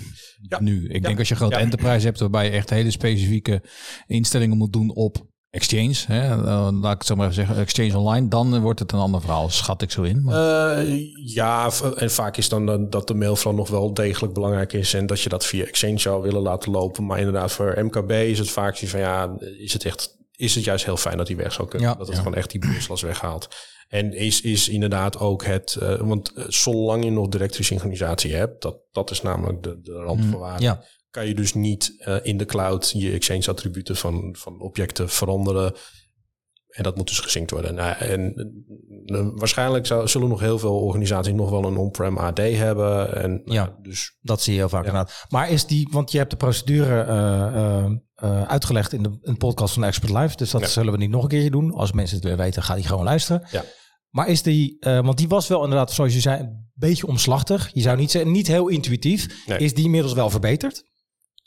Ja. 0.48 0.60
Nu, 0.60 0.88
ik 0.88 0.92
Ja. 0.94 1.00
denk 1.00 1.18
als 1.18 1.28
je 1.28 1.34
grote 1.34 1.56
Ja. 1.56 1.60
enterprise 1.60 2.06
hebt, 2.06 2.20
waarbij 2.20 2.44
je 2.44 2.50
echt 2.50 2.70
hele 2.70 2.90
specifieke 2.90 3.62
instellingen 4.06 4.56
moet 4.56 4.72
doen 4.72 4.94
op 4.94 5.28
Exchange, 5.50 5.94
hè, 6.06 6.28
eh, 6.46 6.68
laat 6.80 6.92
ik 6.92 6.98
het 6.98 7.06
zo 7.06 7.14
maar 7.14 7.24
even 7.30 7.46
zeggen, 7.46 7.56
Exchange 7.56 7.98
Online, 7.98 8.28
dan 8.28 8.60
wordt 8.60 8.78
het 8.80 8.92
een 8.92 8.98
ander 8.98 9.20
verhaal, 9.20 9.48
schat 9.50 9.82
ik 9.82 9.90
zo 9.90 10.02
in. 10.02 10.22
Maar, 10.22 10.70
Eh, 10.78 11.00
ja, 11.34 11.70
en 11.96 12.10
vaak 12.10 12.36
is 12.36 12.48
dan 12.48 12.88
dat 12.90 13.06
de 13.08 13.14
mailflow 13.14 13.54
nog 13.56 13.68
wel 13.68 13.94
degelijk 13.94 14.34
belangrijk 14.34 14.72
is 14.72 14.94
en 14.94 15.06
dat 15.06 15.20
je 15.20 15.28
dat 15.28 15.46
via 15.46 15.64
Exchange 15.64 15.98
zou 15.98 16.22
willen 16.22 16.42
laten 16.42 16.70
lopen. 16.72 17.06
Maar 17.06 17.18
inderdaad, 17.18 17.52
voor 17.52 17.74
MKB 17.84 18.10
is 18.10 18.38
het 18.38 18.50
vaak 18.50 18.76
zo 18.76 18.86
van 18.86 19.00
ja, 19.00 19.36
is 19.58 19.72
het 19.72 19.84
echt, 19.84 20.16
is 20.36 20.54
het 20.54 20.64
juist 20.64 20.84
heel 20.84 20.96
fijn 20.96 21.16
dat 21.16 21.26
die 21.26 21.36
weg 21.36 21.52
zou 21.52 21.68
kunnen. 21.68 21.88
Ja. 21.88 21.94
dat 21.94 22.06
het 22.06 22.16
Ja. 22.16 22.22
gewoon 22.22 22.38
echt 22.38 22.50
die 22.50 22.60
beheerslast 22.60 23.02
weghaalt. 23.02 23.48
En 23.88 24.12
is, 24.14 24.40
is 24.40 24.68
inderdaad 24.68 25.18
ook 25.18 25.44
het, 25.44 25.74
eh, 25.80 25.94
want 26.00 26.32
zolang 26.48 27.04
je 27.04 27.10
nog 27.10 27.28
directe 27.28 27.62
synchronisatie 27.62 28.34
hebt, 28.34 28.62
dat, 28.62 28.76
dat 28.92 29.10
is 29.10 29.22
namelijk 29.22 29.62
de, 29.62 29.80
de 29.82 29.92
randvoorwaarde. 29.92 30.62
Ja. 30.62 30.84
Kan 31.10 31.26
je 31.26 31.34
dus 31.34 31.54
niet 31.54 31.94
eh, 31.98 32.16
in 32.22 32.36
de 32.36 32.44
cloud 32.44 32.90
je 32.96 33.12
Exchange 33.12 33.46
attributen 33.48 33.96
van, 33.96 34.36
van 34.38 34.60
objecten 34.60 35.08
veranderen 35.08 35.74
En 36.70 36.82
dat 36.82 36.96
moet 36.96 37.08
dus 37.08 37.18
gesynct 37.20 37.50
worden. 37.50 37.74
Nou, 37.74 37.96
en 37.98 38.34
eh, 39.04 39.28
waarschijnlijk 39.34 39.86
zou, 39.86 40.08
zullen 40.08 40.28
nog 40.28 40.40
heel 40.40 40.58
veel 40.58 40.80
organisaties 40.80 41.32
nog 41.32 41.50
wel 41.50 41.64
een 41.64 41.76
on-prem 41.76 42.18
AD 42.18 42.36
hebben. 42.38 43.14
En, 43.22 43.30
nou, 43.30 43.52
Ja. 43.52 43.76
Dus 43.82 44.16
Dat 44.20 44.40
zie 44.42 44.52
je 44.52 44.58
heel 44.58 44.68
vaak 44.68 44.84
inderdaad. 44.84 45.24
Maar 45.28 45.50
is 45.50 45.66
die, 45.66 45.88
want 45.90 46.12
je 46.12 46.18
hebt 46.18 46.30
de 46.30 46.36
procedure 46.36 47.00
eh, 47.02 47.56
eh, 47.56 47.90
eh, 48.14 48.42
uitgelegd 48.42 48.92
in 48.92 49.02
de, 49.02 49.08
in 49.22 49.32
de 49.32 49.38
podcast 49.38 49.74
van 49.74 49.84
Expert 49.84 50.12
Live. 50.12 50.36
Dus 50.36 50.50
dat 50.50 50.60
Ja. 50.60 50.66
zullen 50.66 50.92
we 50.92 50.98
niet 50.98 51.10
nog 51.10 51.22
een 51.22 51.28
keertje 51.28 51.50
doen. 51.50 51.72
Als 51.72 51.92
mensen 51.92 52.14
het 52.16 52.24
willen 52.24 52.38
weten, 52.40 52.62
ga 52.62 52.74
die 52.74 52.84
gewoon 52.86 53.04
luisteren. 53.04 53.42
Ja. 53.50 53.64
Maar 54.10 54.28
is 54.28 54.42
die, 54.42 54.76
eh, 54.80 55.00
want 55.00 55.18
die 55.18 55.28
was 55.28 55.48
wel 55.48 55.62
inderdaad, 55.62 55.92
zoals 55.92 56.14
je 56.14 56.20
zei, 56.20 56.40
een 56.40 56.70
beetje 56.74 57.06
omslachtig. 57.06 57.70
Je 57.72 57.80
zou 57.80 57.96
niet 57.96 58.10
zeggen, 58.10 58.30
niet 58.32 58.46
heel 58.46 58.68
intuïtief. 58.68 59.46
Nee. 59.46 59.58
Is 59.58 59.74
die 59.74 59.84
inmiddels 59.84 60.12
wel 60.12 60.30
verbeterd? 60.30 60.88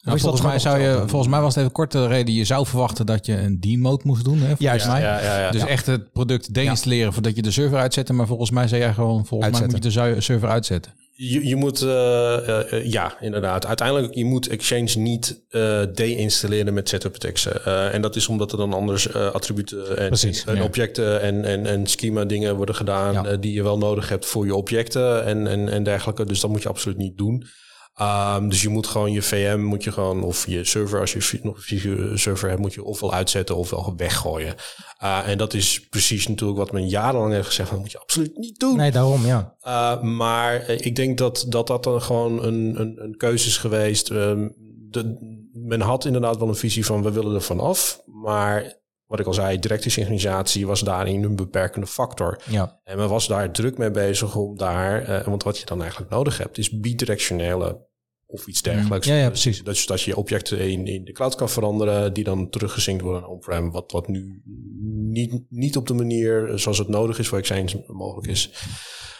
Nou, 0.03 0.19
volgens, 0.19 0.41
mij 0.41 0.60
zou 0.60 0.79
je, 0.79 1.03
volgens 1.07 1.31
mij 1.31 1.41
was 1.41 1.53
het 1.55 1.57
even 1.63 1.72
kort 1.75 1.91
de 1.91 2.07
reden. 2.07 2.33
Je 2.33 2.45
zou 2.45 2.65
verwachten 2.65 3.05
dat 3.05 3.25
je 3.25 3.38
een 3.38 3.60
D-mode 3.60 4.01
moest 4.05 4.24
doen. 4.24 4.33
Hè, 4.38 4.39
volgens 4.39 4.60
Juist. 4.60 4.88
mij. 4.88 5.01
ja, 5.01 5.22
ja, 5.22 5.39
ja. 5.39 5.51
Dus 5.51 5.65
echt 5.65 5.86
het 5.86 6.12
product 6.12 6.53
deinstalleren 6.53 7.13
voordat 7.13 7.36
je 7.36 7.41
de 7.41 7.51
server 7.51 7.77
uitzet. 7.77 8.12
Maar 8.12 8.27
volgens 8.27 8.51
mij 8.51 8.67
zei 8.67 8.81
jij 8.81 8.93
gewoon, 8.93 9.25
volgens 9.25 9.60
mij 9.60 9.67
moet 9.67 9.83
je 9.83 9.89
de 9.89 10.22
server 10.22 10.50
uitzetten. 10.50 10.93
Je, 11.15 11.48
je 11.48 11.55
moet, 11.55 11.81
eh, 11.81 12.48
eh, 12.48 12.74
eh, 12.74 12.91
ja, 12.91 13.17
inderdaad. 13.19 13.65
Uiteindelijk, 13.65 14.13
je 14.13 14.25
moet 14.25 14.48
Exchange 14.48 14.98
niet 14.98 15.41
eh 15.50 15.81
deinstalleren 15.93 16.74
met 16.74 16.89
setup. 16.89 17.15
Eh, 17.15 17.93
en 17.93 18.01
dat 18.01 18.15
is 18.15 18.27
omdat 18.27 18.51
er 18.51 18.57
dan 18.57 18.74
anders 18.74 19.12
eh, 19.12 19.31
attributen 19.31 19.98
en, 19.98 20.07
Precies, 20.07 20.45
en 20.45 20.55
ja. 20.55 20.63
objecten 20.63 21.22
en, 21.22 21.45
en, 21.45 21.65
en 21.65 21.88
schema 21.88 22.25
dingen 22.25 22.55
worden 22.55 22.75
gedaan 22.75 23.13
Ja. 23.13 23.36
die 23.36 23.53
je 23.53 23.63
wel 23.63 23.77
nodig 23.77 24.10
hebt 24.10 24.25
voor 24.25 24.45
je 24.45 24.55
objecten 24.55 25.25
en, 25.25 25.48
en, 25.48 25.69
en 25.69 25.83
dergelijke. 25.83 26.25
Dus 26.25 26.39
dat 26.39 26.50
moet 26.50 26.62
je 26.62 26.69
absoluut 26.69 26.98
niet 26.98 27.17
doen. 27.17 27.45
Ehm, 27.93 28.50
dus 28.50 28.62
je 28.62 28.69
moet 28.69 28.88
gewoon 28.88 29.12
je 29.12 29.21
VM, 29.21 29.59
moet 29.59 29.83
je 29.83 29.91
gewoon, 29.91 30.23
of 30.23 30.47
je 30.47 30.63
server, 30.63 31.00
als 31.00 31.13
je 31.13 31.39
nog 31.43 31.69
een 31.69 32.19
server 32.19 32.50
hebt, 32.50 32.62
moet 32.62 32.73
je 32.73 32.83
ofwel 32.83 33.13
uitzetten 33.13 33.55
ofwel 33.55 33.93
weggooien. 33.97 34.55
Uh, 35.03 35.27
en 35.27 35.38
dat 35.38 35.53
is 35.53 35.88
precies 35.89 36.27
natuurlijk 36.27 36.59
wat 36.59 36.71
men 36.71 36.88
jarenlang 36.88 37.33
heeft 37.33 37.47
gezegd, 37.47 37.69
dat 37.69 37.79
moet 37.79 37.91
je 37.91 38.00
absoluut 38.00 38.38
niet 38.38 38.59
doen. 38.59 38.75
Nee, 38.75 38.91
daarom, 38.91 39.25
ja. 39.25 39.55
Uh, 39.63 40.01
maar 40.01 40.55
eh, 40.55 40.85
ik 40.85 40.95
denk 40.95 41.17
dat 41.17 41.45
dat, 41.47 41.67
dat 41.67 41.83
dan 41.83 42.01
gewoon 42.01 42.43
een, 42.43 42.79
een, 42.79 43.03
een 43.03 43.17
keuze 43.17 43.47
is 43.47 43.57
geweest. 43.57 44.09
Um, 44.09 44.55
de, 44.89 45.17
men 45.51 45.81
had 45.81 46.05
inderdaad 46.05 46.38
wel 46.38 46.47
een 46.47 46.55
visie 46.55 46.85
van 46.85 47.03
we 47.03 47.12
willen 47.12 47.35
er 47.35 47.41
vanaf. 47.41 48.01
Maar 48.05 48.81
wat 49.05 49.19
ik 49.19 49.25
al 49.25 49.33
zei, 49.33 49.60
directe 49.60 49.89
synchronisatie 49.89 50.67
was 50.67 50.81
daarin 50.81 51.24
een 51.24 51.36
beperkende 51.36 51.88
factor. 51.88 52.41
ja. 52.50 52.79
En 52.83 52.98
men 52.98 53.10
was 53.10 53.27
daar 53.27 53.51
druk 53.51 53.77
mee 53.77 53.91
bezig 53.91 54.36
om 54.36 54.57
daar... 54.57 55.10
Uh, 55.10 55.27
want 55.27 55.43
wat 55.43 55.57
je 55.57 55.65
dan 55.65 55.81
eigenlijk 55.81 56.12
nodig 56.12 56.38
hebt 56.38 56.57
is 56.57 56.79
bidirectionele 56.79 57.86
of 58.25 58.48
iets 58.48 58.62
dergelijks. 58.62 59.07
Ja, 59.07 59.15
ja, 59.15 59.27
precies. 59.27 59.63
Dus 59.63 59.86
dat 59.86 60.01
je 60.01 60.10
je 60.10 60.17
objecten 60.17 60.60
in, 60.60 60.88
in 60.88 61.03
de 61.03 61.12
cloud 61.12 61.36
kan 61.36 61.50
veranderen... 61.50 62.13
die 62.13 62.24
dan 62.24 62.50
teruggezinkt 62.50 63.03
worden 63.03 63.29
on-prem. 63.29 63.72
Wat, 63.72 63.91
wat 63.91 64.07
nu 64.07 64.41
niet, 64.89 65.43
niet 65.50 65.77
op 65.77 65.88
de 65.88 65.93
manier 65.93 66.51
zoals 66.55 66.77
het 66.77 66.88
nodig 66.88 67.19
is 67.19 67.27
voor 67.27 67.38
Exchange 67.38 67.83
mogelijk 67.88 68.27
is. 68.27 68.51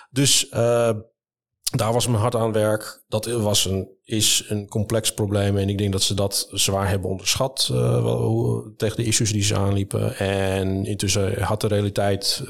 Dus 0.10 0.50
uh, 0.54 0.90
daar 1.78 1.94
was 1.94 2.08
mijn 2.08 2.22
hart 2.22 2.36
aan 2.36 2.52
werk. 2.52 3.04
Dat 3.08 3.26
was 3.26 3.66
een, 3.66 3.88
is 4.04 4.46
een 4.48 4.68
complex 4.68 5.14
probleem. 5.14 5.58
En 5.58 5.70
ik 5.70 5.78
denk 5.78 5.92
dat 5.92 6.02
ze 6.02 6.14
dat 6.14 6.48
zwaar 6.52 6.90
hebben 6.90 7.10
onderschat 7.10 7.70
uh, 7.72 8.58
tegen 8.78 8.98
de 8.98 9.04
issues 9.04 9.32
die 9.32 9.44
ze 9.44 9.56
aanliepen. 9.56 10.18
En 10.18 10.86
intussen 10.86 11.42
had 11.42 11.62
de 11.62 11.68
realiteit 11.68 12.42
uh, 12.42 12.48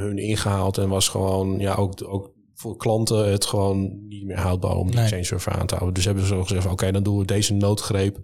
hun 0.00 0.18
ingehaald 0.18 0.78
en 0.78 0.88
was 0.88 1.08
gewoon, 1.08 1.58
ja, 1.58 1.74
ook, 1.74 1.92
ook 2.08 2.30
voor 2.54 2.76
klanten 2.76 3.30
het 3.30 3.44
gewoon 3.44 4.06
niet 4.08 4.24
meer 4.24 4.38
houdbaar 4.38 4.76
om 4.76 4.86
die 4.86 4.94
nee. 4.94 5.02
Exchange 5.02 5.24
server 5.24 5.52
aan 5.52 5.66
te 5.66 5.74
houden. 5.74 5.94
Dus 5.94 6.04
hebben 6.04 6.22
ze 6.22 6.34
zo 6.34 6.42
gezegd, 6.42 6.64
oké, 6.64 6.72
okay, 6.72 6.92
dan 6.92 7.02
doen 7.02 7.18
we 7.18 7.24
deze 7.24 7.54
noodgreep. 7.54 8.18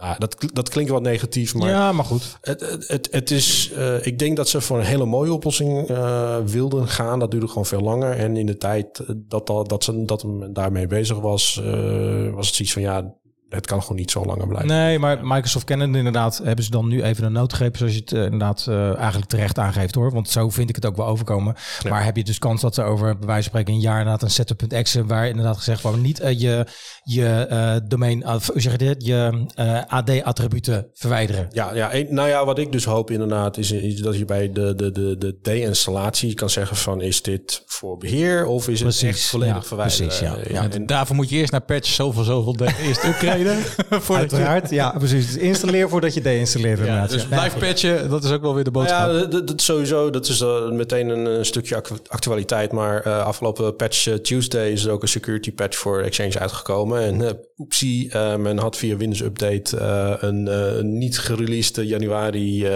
Nou, 0.00 0.18
dat, 0.18 0.36
dat 0.52 0.68
klinkt 0.68 0.90
wat 0.90 1.02
negatief, 1.02 1.54
maar... 1.54 1.68
Ja, 1.68 1.92
maar 1.92 2.04
goed. 2.04 2.38
Het, 2.40 2.60
het, 2.60 2.88
het, 2.88 3.08
het 3.10 3.30
is... 3.30 3.72
Uh, 3.76 4.06
ik 4.06 4.18
denk 4.18 4.36
dat 4.36 4.48
ze 4.48 4.60
voor 4.60 4.78
een 4.78 4.84
hele 4.84 5.04
mooie 5.04 5.32
oplossing 5.32 5.90
uh, 5.90 6.36
wilden 6.44 6.88
gaan. 6.88 7.18
Dat 7.18 7.30
duurde 7.30 7.48
gewoon 7.48 7.66
veel 7.66 7.80
langer. 7.80 8.12
En 8.12 8.36
in 8.36 8.46
de 8.46 8.56
tijd 8.56 9.04
dat, 9.16 9.46
dat, 9.46 9.68
dat, 9.68 9.84
ze, 9.84 10.04
dat 10.04 10.24
men 10.24 10.52
daarmee 10.52 10.86
bezig 10.86 11.18
was... 11.18 11.60
Uh, 11.64 12.34
was 12.34 12.46
het 12.46 12.56
zoiets 12.56 12.74
van, 12.74 12.82
ja, 12.82 13.14
het 13.50 13.66
kan 13.66 13.82
gewoon 13.82 13.96
niet 13.96 14.10
zo 14.10 14.24
langer 14.24 14.46
blijven. 14.46 14.68
Nee, 14.68 14.98
maar 14.98 15.18
Microsoft 15.22 15.64
kennen 15.64 15.94
inderdaad... 15.94 16.40
hebben 16.44 16.64
ze 16.64 16.70
dan 16.70 16.88
nu 16.88 17.02
even 17.02 17.24
een 17.24 17.32
noodgreep... 17.32 17.76
zoals 17.76 17.92
je 17.92 18.00
het 18.00 18.12
uh, 18.12 18.24
inderdaad 18.24 18.66
uh, 18.68 18.96
eigenlijk 18.96 19.30
terecht 19.30 19.58
aangeeft, 19.58 19.94
hoor. 19.94 20.12
Want 20.12 20.28
zo 20.28 20.50
vind 20.50 20.68
ik 20.68 20.74
het 20.74 20.86
ook 20.86 20.96
wel 20.96 21.06
overkomen. 21.06 21.54
Ja. 21.82 21.90
Maar 21.90 22.04
heb 22.04 22.16
je 22.16 22.24
dus 22.24 22.38
kans 22.38 22.60
dat 22.60 22.74
ze 22.74 22.82
over, 22.82 23.18
bij 23.18 23.26
wijze 23.26 23.50
van 23.50 23.60
spreken... 23.60 23.74
een 23.74 23.80
jaar 23.80 23.98
inderdaad 23.98 24.22
een 24.22 24.30
setup.exe... 24.30 25.06
waar 25.06 25.28
inderdaad 25.28 25.56
gezegd 25.56 25.82
wordt... 25.82 26.00
niet 26.00 26.20
uh, 26.20 26.40
je, 26.40 26.66
je 27.02 27.82
domein... 27.88 28.26
of 28.26 28.46
hoe 28.46 28.60
zeg 28.60 28.72
je 28.72 28.78
dit? 28.78 29.04
Je 29.04 29.46
AD-attributen 29.86 30.90
verwijderen. 30.92 31.46
Ja, 31.50 31.74
ja 31.74 31.90
nou 32.08 32.28
ja, 32.28 32.44
wat 32.44 32.58
ik 32.58 32.72
dus 32.72 32.84
hoop 32.84 33.10
inderdaad... 33.10 33.58
is, 33.58 33.70
is 33.70 34.00
dat 34.00 34.18
je 34.18 34.24
bij 34.24 34.52
de, 34.52 34.74
de, 34.74 34.92
de, 34.92 35.16
de 35.18 35.38
de-installatie 35.42 36.34
kan 36.34 36.50
zeggen 36.50 36.76
van... 36.76 37.00
is 37.00 37.22
dit 37.22 37.62
voor 37.66 37.96
beheer 37.96 38.46
of 38.46 38.68
is 38.68 38.80
precies, 38.80 39.00
het 39.00 39.10
echt 39.10 39.26
volledig 39.26 39.54
ja, 39.54 39.62
verwijderen? 39.62 40.06
Precies, 40.06 40.28
ja. 40.28 40.62
ja, 40.62 40.70
en 40.70 40.86
daarvoor 40.86 41.16
moet 41.16 41.28
je 41.28 41.36
eerst 41.36 41.52
naar 41.52 41.60
patch 41.60 41.88
zoveel, 41.88 42.24
zoveel 42.24 42.56
eerst 42.82 43.02
upgraden. 43.46 44.16
Uiteraard, 44.16 44.70
ja, 44.70 44.94
precies. 44.98 45.32
Dus 45.32 45.42
installeer 45.42 45.88
voordat 45.88 46.14
je 46.14 46.20
deinstalleert. 46.20 46.78
Ja, 46.84 47.06
dus 47.06 47.26
blijf 47.26 47.58
patchen, 47.58 48.10
dat 48.10 48.24
is 48.24 48.30
ook 48.30 48.42
wel 48.42 48.54
weer 48.54 48.64
de 48.64 48.70
boodschap. 48.70 49.10
Ja, 49.10 49.24
dat, 49.24 49.46
dat 49.46 49.60
sowieso, 49.60 50.10
dat 50.10 50.28
is 50.28 50.40
uh, 50.40 50.70
meteen 50.70 51.08
een, 51.08 51.26
een, 51.26 51.44
stukje 51.44 51.82
actualiteit. 52.08 52.72
Maar 52.72 53.06
uh, 53.06 53.24
afgelopen 53.24 53.76
patch 53.76 54.06
uh, 54.06 54.14
Tuesday 54.14 54.70
is 54.70 54.84
er 54.84 54.92
ook 54.92 55.02
een 55.02 55.08
security 55.08 55.52
patch 55.52 55.76
voor 55.76 56.00
Exchange 56.00 56.38
uitgekomen. 56.38 57.00
En 57.02 57.20
uh, 57.20 57.30
oepsie, 57.60 58.16
men 58.16 58.58
had 58.58 58.76
via 58.76 58.96
Windows 58.96 59.22
Update 59.22 59.76
een 60.20 60.98
niet 60.98 61.18
gereleased 61.18 61.76
januari 61.76 62.68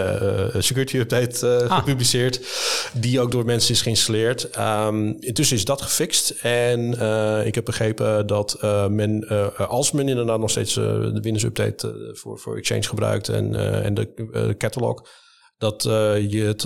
security 0.57 0.97
update 0.97 1.67
ah. 1.67 1.77
gepubliceerd. 1.77 2.41
Die 2.93 3.19
ook 3.19 3.31
door 3.31 3.45
mensen 3.45 3.73
is 3.73 3.81
geïnstalleerd. 3.81 4.57
Um, 4.59 5.17
intussen 5.19 5.57
is 5.57 5.65
dat 5.65 5.81
gefixt. 5.81 6.29
En 6.41 6.91
ik 7.45 7.55
heb 7.55 7.65
begrepen 7.65 8.27
dat 8.27 8.57
men, 8.89 9.27
als 9.57 9.91
men 9.91 10.09
inderdaad 10.09 10.39
nog 10.39 10.49
steeds 10.49 10.73
de 10.73 11.19
Windows 11.21 11.43
Update 11.43 12.11
voor, 12.13 12.39
voor 12.39 12.57
Exchange 12.57 12.83
gebruikt 12.83 13.29
en, 13.29 13.55
en 13.83 13.93
de 13.93 14.55
catalog. 14.57 15.01
Dat 15.57 15.85
uh, 15.85 16.31
je 16.31 16.41
het, 16.41 16.63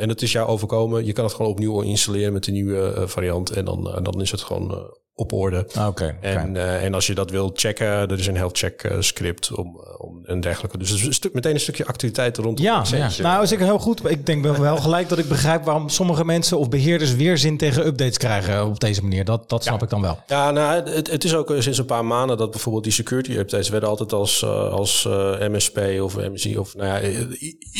en 0.00 0.08
het 0.08 0.22
is 0.22 0.32
jou 0.32 0.48
overkomen, 0.48 1.04
je 1.04 1.12
kan 1.12 1.24
het 1.24 1.34
gewoon 1.34 1.50
opnieuw 1.50 1.80
installeren 1.80 2.32
met 2.32 2.44
de 2.44 2.52
nieuwe 2.52 3.02
variant. 3.06 3.50
En 3.50 3.64
dan, 3.64 4.00
dan 4.02 4.20
is 4.20 4.30
het 4.30 4.40
gewoon 4.40 4.96
op 5.14 5.32
orde. 5.32 5.66
Ah, 5.74 5.86
okay, 5.86 6.16
en, 6.20 6.50
okay. 6.50 6.78
en 6.78 6.94
als 6.94 7.06
je 7.06 7.14
dat 7.14 7.30
wil 7.30 7.50
checken, 7.54 7.86
er 7.86 8.18
is 8.18 8.26
een 8.26 8.36
heel 8.36 8.50
check 8.52 8.92
script 8.98 9.52
om, 9.52 9.80
om 9.98 10.24
en 10.24 10.40
dergelijke. 10.40 10.78
Dus 10.78 11.02
een 11.02 11.14
stuk, 11.14 11.32
meteen 11.32 11.54
een 11.54 11.60
stukje 11.60 11.86
activiteit 11.86 12.36
rondom 12.36 12.64
ja, 12.64 12.84
ja. 12.90 13.10
Nou, 13.22 13.42
is 13.42 13.52
ik 13.52 13.58
heel 13.58 13.78
goed. 13.78 14.10
Ik 14.10 14.26
denk 14.26 14.44
wel 14.56 14.76
gelijk 14.76 15.08
dat 15.08 15.18
ik 15.18 15.28
begrijp 15.28 15.64
waarom 15.64 15.88
sommige 15.88 16.24
mensen 16.24 16.58
of 16.58 16.68
beheerders 16.68 17.14
weerzin 17.14 17.56
tegen 17.56 17.86
updates 17.86 18.18
krijgen 18.18 18.66
op 18.66 18.80
deze 18.80 19.02
manier. 19.02 19.24
Dat, 19.24 19.48
dat 19.48 19.62
snap 19.62 19.78
ja. 19.78 19.84
ik 19.84 19.90
dan 19.90 20.00
wel. 20.00 20.18
Ja, 20.26 20.50
nou, 20.50 20.90
het, 20.90 21.10
het 21.10 21.24
is 21.24 21.34
ook 21.34 21.54
sinds 21.58 21.78
een 21.78 21.84
paar 21.84 22.04
maanden 22.04 22.36
dat 22.36 22.50
bijvoorbeeld 22.50 22.84
die 22.84 22.92
security 22.92 23.30
updates 23.30 23.68
werden 23.68 23.88
altijd 23.88 24.12
als, 24.12 24.44
als 24.44 25.04
uh, 25.08 25.38
MSP 25.38 25.78
of 26.00 26.16
MSI 26.16 26.58
of 26.58 26.74
nou 26.74 27.04
ja, 27.04 27.26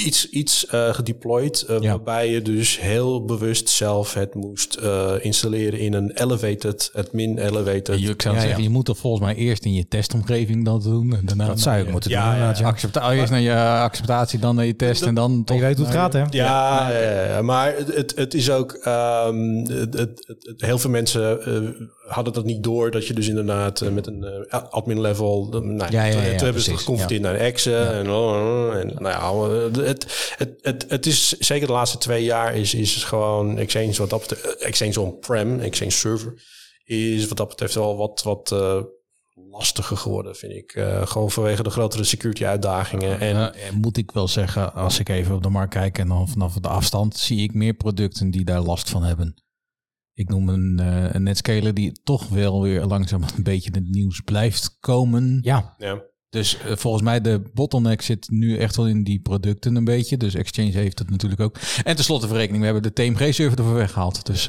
iets, 0.04 0.30
iets 0.30 0.66
gedeployed. 0.68 1.64
Ja. 1.68 1.80
Waarbij 1.80 2.30
je 2.30 2.42
dus 2.42 2.80
heel 2.80 3.24
bewust 3.24 3.68
zelf 3.68 4.14
het 4.14 4.34
moest 4.34 4.78
installeren 5.20 5.78
in 5.78 5.92
een 5.94 6.10
elevated, 6.10 6.90
admin 6.94 7.23
elevated. 7.32 8.00
Je, 8.00 8.10
ik 8.10 8.22
zou 8.22 8.34
ja, 8.34 8.40
zeggen, 8.40 8.62
je 8.62 8.68
moet 8.68 8.88
er 8.88 8.96
volgens 8.96 9.22
mij 9.22 9.34
eerst 9.34 9.64
in 9.64 9.74
je 9.74 9.88
testomgeving 9.88 10.64
dat 10.64 10.82
doen. 10.82 11.16
En 11.16 11.22
daarna 11.24 11.46
dat 11.46 11.60
zou 11.60 11.78
je 11.78 11.84
moeten 11.90 12.10
ja, 12.10 12.30
doen. 12.30 12.40
Ja, 12.40 12.54
ja. 12.58 12.66
Accepta 12.66 13.12
eerst 13.12 13.30
naar 13.30 13.40
je 13.40 13.54
acceptatie, 13.58 14.38
dan 14.38 14.54
naar 14.54 14.64
je 14.64 14.76
test 14.76 15.02
en 15.02 15.14
dan... 15.14 15.42
Je 15.46 15.60
weet 15.60 15.76
hoe 15.76 15.86
het 15.86 15.94
gaat, 15.94 16.12
hè? 16.12 16.22
Ja, 16.30 16.90
ja, 16.90 17.42
maar 17.42 17.74
het, 17.76 18.16
het, 18.16 18.34
is 18.34 18.50
ook... 18.50 18.72
Um, 18.72 19.66
het, 19.66 19.94
het, 19.94 20.54
heel 20.56 20.78
veel 20.78 20.90
mensen 20.90 21.38
uh, 21.48 21.86
hadden 22.06 22.32
dat 22.32 22.44
niet 22.44 22.62
door... 22.62 22.90
dat 22.90 23.06
je 23.06 23.14
dus 23.14 23.28
inderdaad 23.28 23.80
uh, 23.80 23.88
met 23.88 24.06
een 24.06 24.24
uh, 24.50 24.62
admin 24.70 25.00
level... 25.00 25.48
nou, 25.62 25.92
ja, 25.92 26.04
ja, 26.04 26.36
toen, 26.36 26.44
hebben 26.44 26.62
ze 26.62 26.76
geconfronteerd 26.76 27.22
naar 27.22 27.34
exe 27.34 27.76
en, 27.76 28.06
en 28.06 28.92
nou 28.98 29.08
ja, 29.08 29.50
het, 29.82 30.06
het, 30.36 30.58
het, 30.62 30.84
het 30.88 31.06
is 31.06 31.38
zeker 31.38 31.66
de 31.66 31.72
laatste 31.72 31.98
twee 31.98 32.24
jaar 32.24 32.56
is, 32.56 32.74
is 32.74 33.04
gewoon 33.04 33.58
Exchange 33.58 33.92
wat 33.92 34.10
dat 34.10 34.20
betreft, 34.20 34.56
Exchange 34.56 35.00
on-prem, 35.00 35.60
Exchange 35.60 35.90
server 35.90 36.34
is 36.84 37.28
wat 37.28 37.36
dat 37.36 37.48
betreft 37.48 37.74
wel 37.74 37.96
wat, 37.96 38.22
wat 38.22 38.50
uh, 38.52 38.82
lastiger 39.34 39.96
geworden, 39.96 40.36
vind 40.36 40.52
ik. 40.52 40.74
Uh, 40.74 41.06
gewoon 41.06 41.30
vanwege 41.30 41.62
de 41.62 41.70
grotere 41.70 42.04
security 42.04 42.44
uitdagingen. 42.44 43.20
En 43.20 43.36
uh, 43.36 43.70
moet 43.70 43.96
ik 43.96 44.10
wel 44.10 44.28
zeggen, 44.28 44.74
als 44.74 44.98
ik 44.98 45.08
even 45.08 45.34
op 45.34 45.42
de 45.42 45.48
markt 45.48 45.74
kijk 45.74 45.98
en 45.98 46.08
dan 46.08 46.28
vanaf 46.28 46.54
de 46.54 46.68
afstand 46.68 47.16
zie 47.16 47.42
ik 47.42 47.54
meer 47.54 47.74
producten 47.74 48.30
die 48.30 48.44
daar 48.44 48.60
last 48.60 48.90
van 48.90 49.02
hebben. 49.02 49.42
Ik 50.12 50.28
noem 50.28 50.48
een, 50.48 50.78
uh, 50.80 51.12
een 51.12 51.22
netscaler 51.22 51.74
die 51.74 52.00
toch 52.02 52.28
wel 52.28 52.62
weer 52.62 52.84
langzaam 52.84 53.22
een 53.36 53.42
beetje 53.42 53.70
in 53.70 53.82
het 53.82 53.90
nieuws 53.90 54.20
blijft 54.20 54.76
komen. 54.80 55.38
Ja. 55.42 55.74
ja. 55.78 56.02
Dus 56.28 56.58
uh, 56.66 56.76
volgens 56.76 57.02
mij 57.02 57.20
de 57.20 57.50
bottleneck 57.52 58.02
zit 58.02 58.28
nu 58.30 58.56
echt 58.56 58.76
wel 58.76 58.88
in 58.88 59.04
die 59.04 59.20
producten 59.20 59.76
een 59.76 59.84
beetje. 59.84 60.16
Dus 60.16 60.34
Exchange 60.34 60.70
heeft 60.70 60.98
het 60.98 61.10
natuurlijk 61.10 61.40
ook. 61.40 61.56
En 61.84 61.94
tenslotte 61.94 62.26
verrekening, 62.26 62.58
we 62.58 62.70
hebben 62.70 62.82
de 62.82 63.02
TMG-server 63.02 63.58
ervoor 63.58 63.74
weggehaald. 63.74 64.26
Dus... 64.26 64.48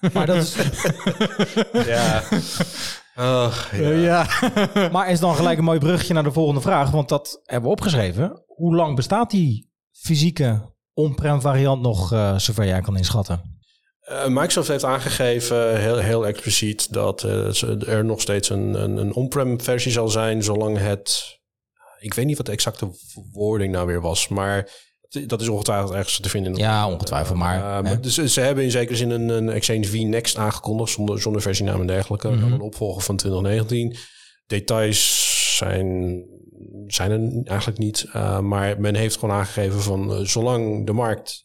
Uh, 0.00 0.10
maar 0.10 0.26
dat 0.26 0.36
is... 0.36 0.56
ja. 1.94 2.22
Oh, 3.16 3.54
ja. 3.72 3.88
ja. 3.90 4.26
maar 4.92 5.10
is 5.10 5.20
dan 5.20 5.34
gelijk 5.34 5.58
een 5.58 5.64
mooi 5.64 5.78
brugje 5.78 6.14
naar 6.14 6.22
de 6.22 6.32
volgende 6.32 6.60
vraag. 6.60 6.90
Want 6.90 7.08
dat 7.08 7.40
hebben 7.44 7.68
we 7.70 7.76
opgeschreven. 7.76 8.42
Hoe 8.46 8.74
lang 8.74 8.96
bestaat 8.96 9.30
die 9.30 9.70
fysieke 9.92 10.76
on-prem 10.94 11.40
variant 11.40 11.82
nog, 11.82 12.12
eh, 12.12 12.38
zover 12.38 12.66
jij 12.66 12.80
kan 12.80 12.96
inschatten? 12.96 13.58
Eh, 14.00 14.26
Microsoft 14.26 14.68
heeft 14.68 14.84
aangegeven, 14.84 15.80
heel, 15.80 15.96
heel 15.96 16.26
expliciet, 16.26 16.92
dat 16.92 17.22
eh, 17.24 17.88
er 17.88 18.04
nog 18.04 18.20
steeds 18.20 18.50
een, 18.50 18.82
een, 18.82 18.96
een 18.96 19.14
on-prem 19.14 19.60
versie 19.60 19.92
zal 19.92 20.08
zijn, 20.08 20.42
zolang 20.42 20.78
het... 20.78 21.36
Ik 21.98 22.14
weet 22.14 22.26
niet 22.26 22.36
wat 22.36 22.46
de 22.46 22.52
exacte 22.52 22.90
wording 23.32 23.72
nou 23.72 23.86
weer 23.86 24.00
was, 24.00 24.28
maar 24.28 24.70
dat 25.26 25.40
is 25.40 25.48
ongetwijfeld 25.48 25.92
ergens 25.92 26.20
te 26.20 26.28
vinden. 26.28 26.50
in 26.52 26.58
de- 26.58 26.62
Ja, 26.64 26.88
ongetwijfeld, 26.88 27.38
maar, 27.38 27.84
Eh, 27.84 27.96
dus 28.00 28.14
ze 28.32 28.40
hebben 28.40 28.64
in 28.64 28.70
zekere 28.70 28.96
zin 28.96 29.10
een, 29.10 29.28
een 29.28 29.48
Exchange 29.50 29.84
V 29.84 29.92
Next 30.02 30.36
aangekondigd, 30.36 30.90
zonder, 30.92 31.20
zonder 31.20 31.42
versienaam 31.42 31.80
en 31.80 31.86
dergelijke. 31.86 32.28
Mhm. 32.28 32.52
Een 32.52 32.60
opvolger 32.60 33.02
van 33.02 33.16
2019. 33.16 33.96
Details 34.46 35.56
zijn, 35.56 36.22
zijn 36.86 37.10
er 37.10 37.42
eigenlijk 37.44 37.78
niet, 37.78 38.06
eh, 38.12 38.40
maar 38.40 38.80
men 38.80 38.94
heeft 38.94 39.18
gewoon 39.18 39.34
aangegeven 39.34 39.80
van 39.80 40.12
eh, 40.12 40.20
zolang 40.24 40.86
de 40.86 40.92
markt 40.92 41.44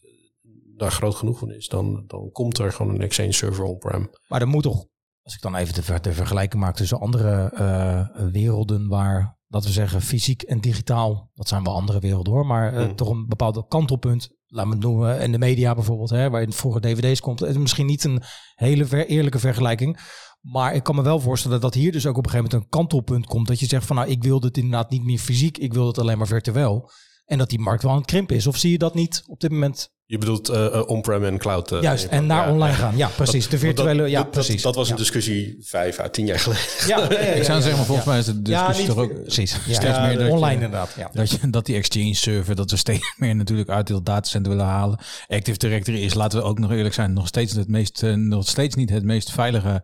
daar 0.78 0.92
groot 0.92 1.16
genoeg 1.16 1.40
van 1.40 1.52
is, 1.52 1.68
dan, 1.68 2.04
dan 2.08 2.30
komt 2.32 2.58
er 2.58 2.72
gewoon 2.72 2.96
een 2.96 3.02
Exchange 3.02 3.32
server 3.32 3.64
on-prem. 3.64 4.10
Maar 4.28 4.42
er 4.42 4.48
moet 4.48 4.64
toch, 4.64 4.86
als 5.24 5.34
ik 5.36 5.42
dan 5.42 5.56
even 5.56 5.74
de, 5.74 5.84
ver- 5.84 6.02
de 6.02 6.14
vergelijking 6.14 6.62
maak 6.62 6.76
tussen 6.76 7.00
andere 7.00 7.52
eh, 7.56 8.26
werelden 8.32 8.88
waar, 8.88 9.33
dat 9.54 9.66
we 9.66 9.72
zeggen, 9.72 10.02
fysiek 10.02 10.42
en 10.42 10.60
digitaal, 10.62 11.30
dat 11.34 11.48
zijn 11.48 11.64
wel 11.64 11.74
andere 11.74 12.00
werelden 12.00 12.34
hoor, 12.34 12.46
maar 12.46 12.74
eh, 12.74 12.84
Hmm. 12.84 12.96
toch 12.96 13.10
een 13.10 13.28
bepaald 13.28 13.66
kantelpunt, 13.68 14.30
laat 14.48 14.66
me 14.66 14.72
het 14.72 14.82
noemen, 14.84 15.20
in 15.22 15.32
de 15.32 15.38
media 15.38 15.74
bijvoorbeeld, 15.76 16.10
hè, 16.10 16.30
waar 16.30 16.42
je 16.42 16.52
vroeger 16.52 16.82
dvd's 16.82 17.20
komt, 17.22 17.40
het 17.40 17.50
is 17.50 17.58
misschien 17.58 17.86
niet 17.86 18.04
een 18.04 18.22
hele 18.56 18.86
ver- 18.86 19.08
eerlijke 19.08 19.40
vergelijking, 19.40 20.00
maar 20.42 20.76
ik 20.76 20.84
kan 20.84 20.96
me 20.96 21.02
wel 21.02 21.20
voorstellen 21.20 21.62
dat 21.62 21.74
hier 21.74 21.92
dus 21.92 22.06
ook 22.06 22.18
op 22.18 22.26
een 22.26 22.30
gegeven 22.32 22.52
moment 22.52 22.64
een 22.74 22.80
kantelpunt 22.80 23.26
komt, 23.26 23.48
dat 23.48 23.60
je 23.60 23.66
zegt 23.66 23.86
van 23.86 23.96
nou, 23.96 24.10
ik 24.10 24.24
wil 24.24 24.40
dit 24.40 24.58
inderdaad 24.58 24.90
niet 24.90 25.04
meer 25.04 25.20
fysiek, 25.20 25.58
ik 25.58 25.74
wil 25.74 25.88
het 25.88 25.98
alleen 26.00 26.18
maar 26.18 26.28
virtueel. 26.28 26.90
En 27.26 27.38
dat 27.38 27.50
die 27.50 27.60
markt 27.60 27.84
wel 27.84 27.92
aan 27.92 27.98
het 27.98 28.08
krimpen 28.08 28.36
is. 28.36 28.48
Of 28.48 28.58
zie 28.58 28.72
je 28.72 28.78
dat 28.78 28.94
niet 28.94 29.24
op 29.28 29.40
dit 29.40 29.52
moment? 29.52 29.90
Je 30.14 30.20
bedoelt 30.20 30.50
eh, 30.50 30.66
eh, 30.66 30.88
on-prem 30.88 31.24
en 31.26 31.38
cloud. 31.38 31.72
eh, 31.72 31.82
Juist, 31.82 32.06
en 32.06 32.26
naar 32.26 32.46
ja. 32.48 32.52
online 32.54 32.76
gaan. 32.76 32.98
Ja, 32.98 33.08
precies. 33.16 33.48
De 33.50 33.58
virtuele, 33.58 34.02
Dat- 34.02 34.10
ja, 34.10 34.16
dat- 34.16 34.24
dat- 34.24 34.44
precies. 34.44 34.62
Dat, 34.62 34.76
was 34.76 34.90
een 34.90 34.96
discussie 34.96 35.58
vijf 35.62 36.00
à 36.00 36.10
tien 36.10 36.26
jaar 36.26 36.40
geleden. 36.40 36.64
Ja, 36.88 36.98
ja, 36.98 37.12
ja, 37.12 37.18
Ik 37.18 37.44
zou 37.44 37.58
zeggen, 37.62 37.78
maar 37.78 37.86
volgens 37.86 38.06
ja. 38.06 38.12
mij 38.12 38.20
is 38.20 38.26
de 38.26 38.42
discussie 38.42 38.86
toch 38.86 38.98
ook 38.98 39.22
precies. 39.24 39.52
Ja, 39.52 39.74
steeds 39.74 39.96
ja, 39.96 40.06
meer 40.06 40.18
dat 40.18 40.26
je- 40.28 40.32
online 40.34 40.54
inderdaad. 40.54 40.94
Ja. 40.98 41.10
Dat, 41.14 41.30
je, 41.32 41.50
dat 41.50 41.66
die 41.66 41.76
exchange 41.76 42.14
server, 42.16 42.56
dat 42.56 42.72
we 42.72 42.78
steeds 42.78 43.14
meer 43.18 43.36
natuurlijk 43.36 43.70
uit 43.70 43.88
het 43.90 44.06
datacenter 44.06 44.52
willen 44.52 44.68
halen. 44.68 45.00
Active 45.28 45.58
Directory 45.58 46.04
is, 46.04 46.14
laten 46.14 46.40
we 46.40 46.46
ook 46.46 46.60
nog 46.60 46.72
eerlijk 46.72 46.94
zijn, 46.96 47.14
nog 47.14 47.28
steeds, 47.28 47.54
het 47.54 47.68
meest, 47.68 48.04
eh, 48.04 48.14
nog 48.14 48.48
steeds 48.48 48.76
niet 48.76 48.90
het 48.90 49.04
meest 49.04 49.32
veilige 49.32 49.84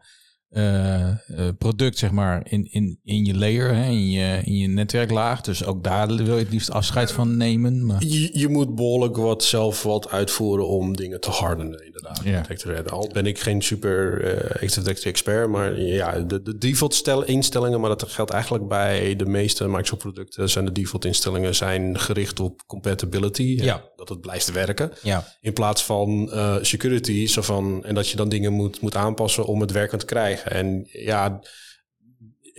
eh, 0.49 1.09
eh, 1.09 1.17
product, 1.57 1.97
zeg 1.97 2.11
maar, 2.11 2.41
in, 2.49 2.67
in, 2.71 2.99
in 3.03 3.25
je 3.25 3.37
layer, 3.37 3.75
hè, 3.75 3.85
in, 3.85 4.09
je, 4.09 4.41
in 4.43 4.57
je 4.57 4.67
netwerklaag. 4.67 5.41
Dus 5.41 5.65
ook 5.65 5.83
daar 5.83 6.07
wil 6.07 6.35
je 6.37 6.43
het 6.43 6.51
liefst 6.51 6.71
afscheid 6.71 7.11
van 7.11 7.37
nemen. 7.37 7.85
Maar, 7.85 8.03
Je, 8.03 8.29
je 8.39 8.47
moet 8.47 8.75
behoorlijk 8.75 9.17
wat 9.17 9.43
zelf 9.43 9.83
wat 9.83 10.09
uitvoeren 10.09 10.67
om 10.67 10.95
dingen 10.95 11.21
te 11.21 11.29
hardenen, 11.29 11.85
inderdaad. 11.85 12.21
Ja. 12.23 12.45
Al 12.89 13.09
ben 13.13 13.25
ik 13.25 13.39
geen 13.39 13.61
super 13.61 14.23
Active 14.53 14.81
Directory 14.81 15.09
expert, 15.09 15.49
maar 15.49 15.79
ja, 15.79 16.19
de, 16.19 16.41
de 16.41 16.57
default 16.57 16.93
stel, 16.93 17.23
instellingen, 17.23 17.79
maar 17.79 17.89
dat 17.89 18.03
geldt 18.11 18.31
eigenlijk 18.31 18.67
bij 18.67 19.15
de 19.15 19.25
meeste 19.25 19.67
Microsoft 19.67 20.01
producten, 20.01 20.49
zijn 20.49 20.65
de 20.65 20.71
default 20.71 21.05
instellingen 21.05 21.55
zijn 21.55 21.99
gericht 21.99 22.39
op 22.39 22.63
compatibility. 22.67 23.57
hè, 23.57 23.63
Ja. 23.63 23.83
Dat 23.95 24.09
het 24.09 24.21
blijft 24.21 24.51
werken. 24.51 24.91
Ja. 25.01 25.27
In 25.41 25.53
plaats 25.53 25.83
van 25.83 26.31
eh, 26.31 26.55
security, 26.61 27.27
zo 27.27 27.41
van, 27.41 27.83
en 27.85 27.95
dat 27.95 28.09
je 28.09 28.15
dan 28.15 28.29
dingen 28.29 28.53
moet, 28.53 28.81
moet 28.81 28.95
aanpassen 28.95 29.45
om 29.45 29.61
het 29.61 29.71
werkend 29.71 29.99
te 29.99 30.05
krijgen. 30.05 30.37
En 30.43 30.87
ja, 30.91 31.41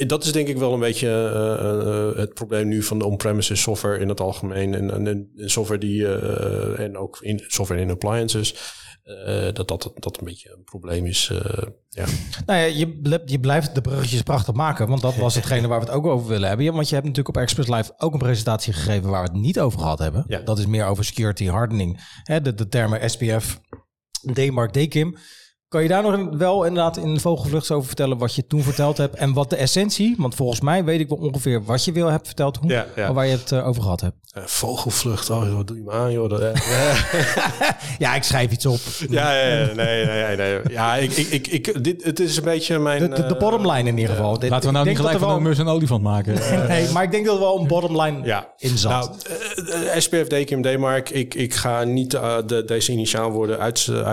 dat 0.06 0.24
is 0.24 0.32
denk 0.32 0.48
ik 0.48 0.56
wel 0.56 0.72
een 0.72 0.80
beetje 0.80 1.08
eh, 1.08 2.08
eh, 2.08 2.16
het 2.16 2.34
probleem 2.34 2.68
nu 2.68 2.82
van 2.82 2.98
de 2.98 3.04
on-premises 3.04 3.60
software 3.60 3.98
in 3.98 4.08
het 4.08 4.20
algemeen. 4.20 4.74
En, 4.74 4.90
en, 4.90 5.06
en 5.06 5.50
software 5.50 5.80
die, 5.80 6.06
eh, 6.06 6.84
en 6.84 6.96
ook 6.96 7.18
in 7.20 7.44
software 7.46 7.80
in 7.80 7.90
appliances. 7.90 8.78
dat, 9.52 9.68
dat 9.68 9.92
dat 9.94 10.18
een 10.18 10.24
beetje 10.24 10.52
een 10.56 10.64
probleem 10.64 11.06
is. 11.06 11.32
ja. 11.88 12.04
Nou 12.46 12.58
ja, 12.58 12.64
je, 12.64 13.20
je 13.24 13.40
blijft 13.40 13.74
de 13.74 13.80
bruggetjes 13.80 14.22
prachtig 14.22 14.54
maken. 14.54 14.88
Want 14.88 15.00
dat 15.02 15.16
was 15.16 15.34
hetgene 15.34 15.68
waar 15.68 15.80
we 15.80 15.86
het 15.86 15.94
ook 15.94 16.06
over 16.06 16.28
willen 16.28 16.48
hebben. 16.48 16.66
Ja, 16.66 16.72
want 16.72 16.88
je 16.88 16.94
hebt 16.94 17.06
natuurlijk 17.06 17.36
op 17.36 17.42
Express 17.42 17.68
Live 17.68 17.92
ook 17.96 18.12
een 18.12 18.18
presentatie 18.18 18.72
gegeven 18.72 19.10
waar 19.10 19.22
we 19.22 19.30
het 19.32 19.40
niet 19.40 19.60
over 19.60 19.78
gehad 19.78 19.98
hebben. 19.98 20.24
Ja. 20.28 20.40
Dat 20.40 20.58
is 20.58 20.66
meer 20.66 20.86
over 20.86 21.04
security 21.04 21.46
hardening. 21.46 22.00
Hè, 22.22 22.40
de, 22.40 22.54
de 22.54 22.68
termen 22.68 23.10
SPF, 23.10 23.60
DMARC, 24.32 24.72
DKIM. 24.72 25.16
Kan 25.70 25.82
je 25.82 25.88
daar 25.88 26.02
nog 26.02 26.28
wel 26.30 26.64
inderdaad 26.64 26.96
in 26.96 27.14
de 27.14 27.20
vogelvlucht 27.20 27.70
over 27.70 27.86
vertellen 27.86 28.18
wat 28.18 28.34
je 28.34 28.46
toen 28.46 28.62
verteld 28.62 28.96
hebt 28.96 29.14
en 29.14 29.32
wat 29.32 29.50
de 29.50 29.56
essentie, 29.56 30.14
want 30.18 30.34
volgens 30.34 30.60
mij 30.60 30.84
weet 30.84 31.00
ik 31.00 31.08
wel 31.08 31.18
ongeveer 31.18 31.64
wat 31.64 31.84
je 31.84 31.92
wil 31.92 32.06
hebt 32.06 32.26
verteld, 32.26 32.56
hoe, 32.56 32.84
Ja, 32.96 33.12
waar 33.12 33.26
je 33.26 33.32
het 33.32 33.52
eh, 33.52 33.66
over 33.66 33.82
gehad 33.82 34.00
hebt. 34.00 34.16
Eh, 34.30 34.42
vogelvlucht, 34.44 35.30
oh, 35.30 35.54
wat 35.54 35.66
doe 35.66 35.76
je 35.76 35.82
me 35.82 35.90
aan, 35.90 36.12
joh. 36.12 36.30
Dat, 36.30 36.40
eh, 36.40 36.54
Ja, 37.98 38.14
ik 38.14 38.22
schrijf 38.22 38.50
iets 38.50 38.66
op. 38.66 38.78
ja, 39.08 39.32
ja, 39.32 39.58
ja, 39.58 39.74
nee, 39.74 40.06
nee, 40.06 40.36
nee. 40.36 40.60
Ja, 40.68 40.96
ik, 40.96 41.12
ik, 41.12 41.28
ik, 41.28 41.46
ik, 41.46 41.84
dit, 41.84 42.04
het 42.04 42.20
is 42.20 42.36
een 42.36 42.44
beetje 42.44 42.78
mijn... 42.78 43.00
De, 43.00 43.08
de, 43.08 43.26
de 43.26 43.36
bottom 43.36 43.70
line 43.70 43.88
in 43.88 43.98
ieder 43.98 44.14
geval. 44.14 44.38
Dit- 44.38 44.50
laten 44.50 44.66
we 44.66 44.74
nou 44.74 44.86
niet 44.86 44.96
gelijk 44.96 45.18
dat 45.18 45.28
van 45.28 45.36
een 45.36 45.42
mus 45.42 45.58
en 45.58 45.68
olifant 45.68 46.02
maken. 46.02 46.34
Nee, 46.68 46.90
maar 46.90 47.02
ik 47.02 47.10
denk 47.10 47.26
dat 47.26 47.34
er 47.34 47.40
wel 47.40 47.58
een 47.60 47.66
bottom 47.66 48.00
line 48.00 48.20
ja. 48.24 48.52
in 48.56 48.78
zat. 48.78 49.26
Nou, 49.56 50.00
SPF, 50.00 50.26
DKIM, 50.26 50.62
DMARC, 50.62 51.10
ik, 51.10 51.34
ik 51.34 51.54
ga 51.54 51.84
niet 51.84 52.10
de, 52.10 52.62
deze 52.66 52.92
initiaalwoorden 52.92 53.58
uitzetten 53.58 54.04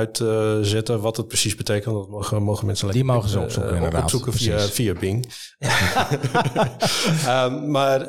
uit, 0.95 1.01
wat 1.01 1.17
het 1.17 1.27
precies 1.27 1.46
betekent. 1.55 1.95
Dat 1.95 2.09
mogen, 2.09 2.43
mogen 2.43 2.65
mensen 2.65 2.87
Die 2.87 2.95
lekker, 2.97 3.13
mogen 3.15 3.29
ze 3.29 3.37
eh, 3.37 3.43
opzoeken, 3.43 3.75
inderdaad. 3.75 4.03
opzoeken 4.03 4.33
via, 4.33 4.55
Precies. 4.55 4.73
via 4.73 4.93
Bing. 4.93 5.25
Ehm, 7.25 7.71
maar 7.71 7.99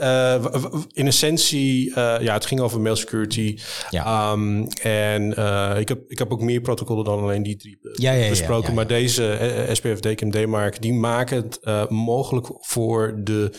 w- 0.42 0.84
in 0.92 1.06
essentie, 1.06 1.94
eh, 1.94 2.16
ja, 2.20 2.34
het 2.34 2.46
ging 2.46 2.60
over 2.60 2.80
mail 2.80 2.96
security. 2.96 3.58
Ja. 3.90 4.04
Ehm, 4.04 4.64
en 4.82 5.30
ik, 5.80 5.88
heb, 5.88 6.00
ik 6.10 6.18
heb 6.18 6.32
ook 6.32 6.40
meer 6.40 6.60
protocollen 6.60 7.04
dan 7.04 7.18
alleen 7.20 7.42
die 7.42 7.56
drie 7.56 7.78
Ja, 7.92 8.12
ja, 8.12 8.22
ja, 8.22 8.28
besproken. 8.28 8.74
Maar 8.74 8.86
deze 8.86 9.66
SPF, 9.72 10.00
DKIM, 10.00 10.30
DMARC, 10.30 10.82
die 10.82 10.92
maken 10.92 11.36
het 11.36 11.90
mogelijk 11.90 12.46
voor 12.60 13.20
de 13.24 13.52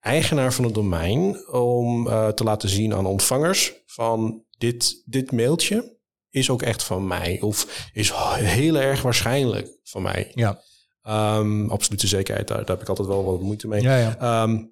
eigenaar 0.00 0.52
van 0.52 0.64
het 0.64 0.74
domein 0.74 1.48
om 1.52 2.04
te 2.34 2.44
laten 2.44 2.68
zien 2.68 2.94
aan 2.94 3.06
ontvangers 3.06 3.72
van 3.86 4.42
dit, 4.58 5.02
dit 5.04 5.32
mailtje 5.32 5.93
is 6.34 6.50
ook 6.50 6.62
echt 6.62 6.82
van 6.82 7.06
mij 7.06 7.38
of 7.40 7.88
is 7.92 8.12
heel 8.34 8.76
erg 8.76 9.02
waarschijnlijk 9.02 9.78
van 9.82 10.02
mij. 10.02 10.30
Ja. 10.34 10.60
Ehm, 11.02 11.68
absolute 11.68 12.06
zekerheid, 12.06 12.48
daar, 12.48 12.58
daar 12.58 12.68
heb 12.68 12.80
ik 12.80 12.88
altijd 12.88 13.08
wel 13.08 13.24
wat 13.24 13.40
moeite 13.40 13.68
mee. 13.68 13.82
Ja, 13.82 13.96
ja. 13.96 14.16
Ehm, 14.18 14.62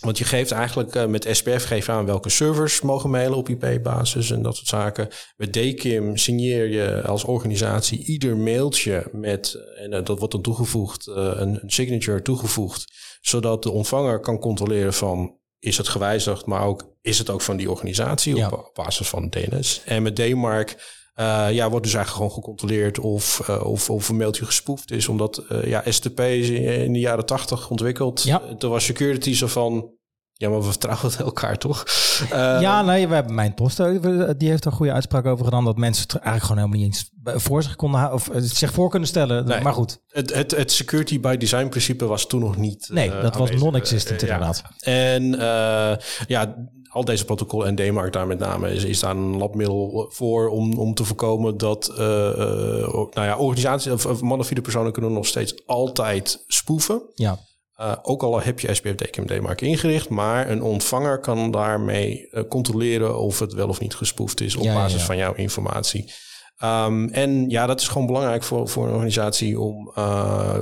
want 0.00 0.18
je 0.18 0.24
geeft 0.24 0.50
eigenlijk 0.50 0.94
eh, 0.94 1.06
met 1.06 1.28
SPF 1.30 1.64
geef 1.64 1.86
je 1.86 1.92
aan 1.92 2.06
welke 2.06 2.28
servers 2.28 2.80
mogen 2.80 3.10
mailen 3.10 3.38
op 3.38 3.48
IP-basis 3.48 4.30
en 4.30 4.42
dat 4.42 4.56
soort 4.56 4.68
zaken. 4.68 5.08
Met 5.36 5.52
DKIM 5.52 6.16
signeer 6.16 6.68
je 6.68 7.02
als 7.02 7.24
organisatie 7.24 8.04
ieder 8.04 8.36
mailtje 8.36 9.08
met, 9.12 9.54
en 9.76 9.92
eh, 9.92 10.04
dat 10.04 10.18
wordt 10.18 10.32
dan 10.32 10.42
toegevoegd, 10.42 11.06
eh, 11.06 11.14
een, 11.14 11.58
een 11.62 11.70
signature 11.70 12.22
toegevoegd, 12.22 12.92
zodat 13.20 13.62
de 13.62 13.70
ontvanger 13.70 14.20
kan 14.20 14.38
controleren 14.38 14.94
van 14.94 15.40
is 15.58 15.76
het 15.76 15.88
gewijzigd, 15.88 16.46
maar 16.46 16.64
ook 16.64 16.96
is 17.00 17.18
het 17.18 17.30
ook 17.30 17.40
van 17.40 17.56
die 17.56 17.70
organisatie 17.70 18.36
Ja. 18.36 18.46
op, 18.46 18.52
op 18.52 18.70
basis 18.74 19.08
van 19.08 19.28
DNS. 19.30 19.82
En 19.84 20.02
met 20.02 20.16
DMARC 20.16 20.76
eh, 21.12 21.48
ja, 21.50 21.70
wordt 21.70 21.84
dus 21.84 21.94
eigenlijk 21.94 22.24
gewoon 22.24 22.30
gecontroleerd 22.30 22.98
of, 22.98 23.48
eh, 23.48 23.64
of, 23.64 23.90
of 23.90 24.08
een 24.08 24.16
mailtje 24.16 24.44
gespoefd 24.44 24.90
is. 24.90 25.08
Omdat 25.08 25.38
eh, 25.38 25.64
ja, 25.64 25.82
STP 25.86 26.20
is 26.20 26.48
in, 26.48 26.62
in 26.62 26.92
de 26.92 26.98
jaren 26.98 27.26
tachtig 27.26 27.70
ontwikkeld. 27.70 28.22
Ja. 28.22 28.54
Toen 28.58 28.70
was 28.70 28.84
security 28.84 29.34
zo 29.34 29.46
van... 29.46 29.90
Ja, 30.42 30.48
maar 30.48 30.58
we 30.58 30.64
vertrouwen 30.64 31.18
elkaar 31.18 31.58
toch? 31.58 31.84
Eh, 32.30 32.60
ja, 32.60 32.82
nee, 32.82 33.08
we 33.08 33.14
hebben 33.14 33.34
mijn 33.34 33.54
post. 33.54 33.80
eh, 33.80 33.96
Die 34.36 34.48
heeft 34.48 34.64
een 34.64 34.72
goede 34.72 34.92
uitspraak 34.92 35.26
over 35.26 35.44
gedaan. 35.44 35.64
Dat 35.64 35.76
mensen 35.76 36.02
het 36.02 36.14
eigenlijk 36.14 36.44
gewoon 36.44 36.58
helemaal 36.58 36.78
niet 36.88 37.14
eens 37.24 37.42
voor 37.42 37.62
zich 37.62 37.76
konden 37.76 38.00
houden. 38.00 38.20
Of 38.20 38.28
eh, 38.28 38.40
zich 38.42 38.72
voor 38.72 38.90
kunnen 38.90 39.08
stellen. 39.08 39.46
Nee. 39.46 39.60
Maar 39.60 39.72
goed. 39.72 40.00
Het, 40.08 40.34
het, 40.34 40.50
het 40.50 40.72
security 40.72 41.20
by 41.20 41.36
design 41.36 41.68
principe 41.68 42.06
was 42.06 42.26
toen 42.26 42.40
nog 42.40 42.56
niet. 42.56 42.88
Nee, 42.92 43.10
dat 43.20 43.36
was 43.36 43.50
non-existent 43.50 44.20
ja. 44.20 44.26
inderdaad. 44.26 44.62
En 44.80 45.24
ja, 46.26 46.54
al 46.88 47.04
deze 47.04 47.24
protocollen 47.24 47.66
en 47.66 47.74
DMARC 47.74 48.12
daar 48.12 48.26
met 48.26 48.38
name 48.38 48.72
is, 48.72 48.84
is 48.84 49.00
daar 49.00 49.16
een 49.16 49.36
labmiddel 49.36 50.06
voor 50.12 50.48
om, 50.48 50.78
om 50.78 50.94
te 50.94 51.04
voorkomen 51.04 51.56
dat 51.56 51.92
nou 51.96 53.10
ja, 53.14 53.36
organisaties 53.36 53.92
of, 53.92 54.06
of 54.06 54.20
malafide 54.20 54.60
personen 54.60 54.92
kunnen 54.92 55.12
nog 55.12 55.26
steeds 55.26 55.66
altijd 55.66 56.44
spoeven. 56.46 57.02
Ja. 57.14 57.38
Uh, 57.82 57.94
ook 58.02 58.22
al 58.22 58.40
heb 58.40 58.60
je 58.60 58.74
SPF 58.74 58.94
DKIM 58.94 59.26
DMARC 59.26 59.60
ingericht, 59.60 60.08
maar 60.08 60.50
een 60.50 60.62
ontvanger 60.62 61.20
kan 61.20 61.50
daarmee 61.50 62.28
uh, 62.30 62.42
controleren 62.48 63.18
of 63.18 63.38
het 63.38 63.52
wel 63.52 63.68
of 63.68 63.80
niet 63.80 63.94
gespoefd 63.94 64.40
is 64.40 64.56
op 64.56 64.62
Ja, 64.64 64.74
basis 64.74 65.00
ja. 65.00 65.06
van 65.06 65.16
jouw 65.16 65.34
informatie. 65.34 66.12
Um, 66.64 67.08
en 67.08 67.48
ja, 67.50 67.66
dat 67.66 67.80
is 67.80 67.88
gewoon 67.88 68.06
belangrijk 68.06 68.42
voor, 68.42 68.68
voor 68.68 68.86
een 68.86 68.92
organisatie 68.92 69.60
om 69.60 69.92
uh, 69.98 70.58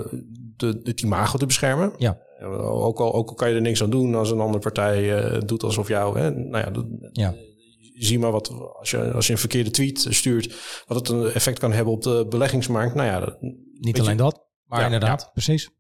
de, 0.57 0.81
het 0.83 1.01
imago 1.01 1.39
te 1.39 1.47
beschermen. 1.47 1.93
Ja. 1.97 2.19
Ook 2.61 3.01
al, 3.01 3.15
ook 3.15 3.29
al 3.29 3.35
kan 3.35 3.49
je 3.49 3.55
er 3.55 3.61
niks 3.61 3.83
aan 3.83 3.91
doen 3.91 4.15
als 4.15 4.31
een 4.31 4.41
andere 4.41 4.59
partij 4.59 5.39
doet 5.45 5.63
alsof 5.63 5.89
jou. 5.89 6.19
Hè, 6.19 6.31
nou 6.31 6.65
ja, 6.65 6.71
dat, 6.71 6.85
Ja. 7.13 7.35
zie 7.95 8.19
maar 8.19 8.31
wat 8.33 8.53
als 8.79 8.91
je, 8.91 9.13
als 9.13 9.27
je 9.27 9.33
een 9.33 9.39
verkeerde 9.39 9.71
tweet 9.71 10.07
stuurt, 10.09 10.55
wat 10.87 10.97
het 10.99 11.09
een 11.09 11.31
effect 11.33 11.59
kan 11.59 11.73
hebben 11.73 11.93
op 11.95 12.03
de 12.03 12.27
beleggingsmarkt. 12.29 12.95
Nou 12.95 13.09
ja, 13.09 13.21
dat, 13.21 13.37
Niet 13.81 13.99
alleen 14.01 14.11
je- 14.17 14.17
dat, 14.23 14.47
maar 14.65 14.79
Ja, 14.79 14.85
inderdaad, 14.85 15.21
ja. 15.21 15.31
precies. 15.33 15.71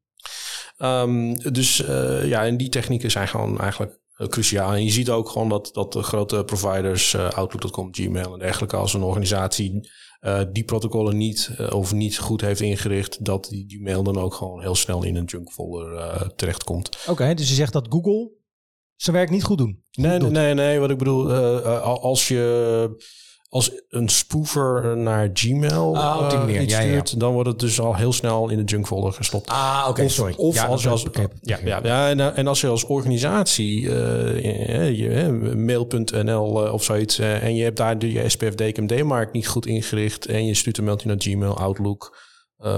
Um, 0.82 1.52
dus 1.52 1.80
uh, 1.80 2.28
ja, 2.28 2.44
en 2.44 2.56
die 2.56 2.68
technieken 2.68 3.10
zijn 3.10 3.28
gewoon 3.28 3.60
eigenlijk 3.60 3.98
eh, 4.16 4.26
cruciaal. 4.26 4.72
En 4.72 4.84
je 4.84 4.90
ziet 4.90 5.10
ook 5.10 5.28
gewoon 5.28 5.48
dat, 5.48 5.70
dat 5.72 5.92
de 5.92 6.02
grote 6.02 6.44
providers, 6.44 7.14
eh, 7.14 7.30
Outlook.com, 7.30 7.88
Gmail 7.94 8.32
en 8.32 8.38
dergelijke, 8.38 8.76
als 8.76 8.94
een 8.94 9.02
organisatie 9.02 9.90
eh, 10.20 10.40
die 10.52 10.64
protocollen 10.64 11.16
niet 11.16 11.50
eh, 11.56 11.72
of 11.72 11.92
niet 11.92 12.18
goed 12.18 12.40
heeft 12.40 12.60
ingericht, 12.60 13.24
dat 13.24 13.46
die, 13.48 13.66
die 13.66 13.82
mail 13.82 14.02
dan 14.02 14.18
ook 14.18 14.34
gewoon 14.34 14.60
heel 14.60 14.74
snel 14.74 15.02
in 15.04 15.16
een 15.16 15.24
junk 15.24 15.50
folder 15.52 15.94
eh, 15.94 16.28
terechtkomt. 16.36 16.98
Oké, 17.06 17.34
dus 17.34 17.48
je 17.48 17.54
zegt 17.54 17.72
dat 17.72 17.86
Google 17.88 18.30
zijn 18.96 19.16
werk 19.16 19.30
niet 19.30 19.44
goed 19.44 19.58
doen. 19.58 19.84
Nee, 19.90 20.10
nee, 20.10 20.18
doet. 20.18 20.30
nee, 20.30 20.54
nee, 20.54 20.78
wat 20.78 20.90
ik 20.90 20.98
bedoel, 20.98 21.30
eh, 21.30 21.56
eh, 21.56 21.82
als 21.82 22.28
je 22.28 23.02
als 23.52 23.70
een 23.88 24.08
spoofer 24.08 24.96
naar 24.96 25.30
Gmail 25.34 25.96
Ah, 25.96 26.32
manier. 26.38 26.60
iets 26.62 26.72
Ja, 26.72 26.80
ja, 26.80 26.86
ja. 26.86 26.90
stuurt, 26.90 27.20
dan 27.20 27.32
wordt 27.32 27.48
het 27.48 27.58
dus 27.58 27.80
al 27.80 27.96
heel 27.96 28.12
snel 28.12 28.48
in 28.48 28.56
de 28.58 28.64
junk 28.64 28.86
folder 28.86 29.12
gestopt. 29.12 29.48
Ah, 29.48 29.86
oké, 29.88 30.02
Of- 30.04 30.10
sorry. 30.10 30.34
Of 30.36 30.54
Ja, 30.54 30.64
als 30.66 30.82
je 30.82 30.88
als, 30.88 31.06
ja, 31.40 31.58
ja, 31.64 31.80
ja, 31.82 32.08
en, 32.08 32.36
en 32.36 32.46
als 32.46 32.60
je 32.60 32.66
als 32.66 32.84
organisatie 32.84 33.94
eh, 33.94 35.28
mail.nl 35.54 36.66
eh, 36.66 36.72
of 36.72 36.84
zoiets 36.84 37.18
en 37.18 37.54
je 37.54 37.62
hebt 37.64 37.76
daar 37.76 37.98
de 37.98 38.12
je 38.12 38.28
SPF 38.28 38.54
DKMD-markt 38.54 39.32
niet 39.32 39.48
goed 39.48 39.66
ingericht 39.66 40.26
en 40.26 40.46
je 40.46 40.54
stuurt 40.54 40.78
een 40.78 40.84
mailtje 40.84 41.08
naar 41.08 41.16
Gmail, 41.20 41.58
Outlook, 41.58 42.16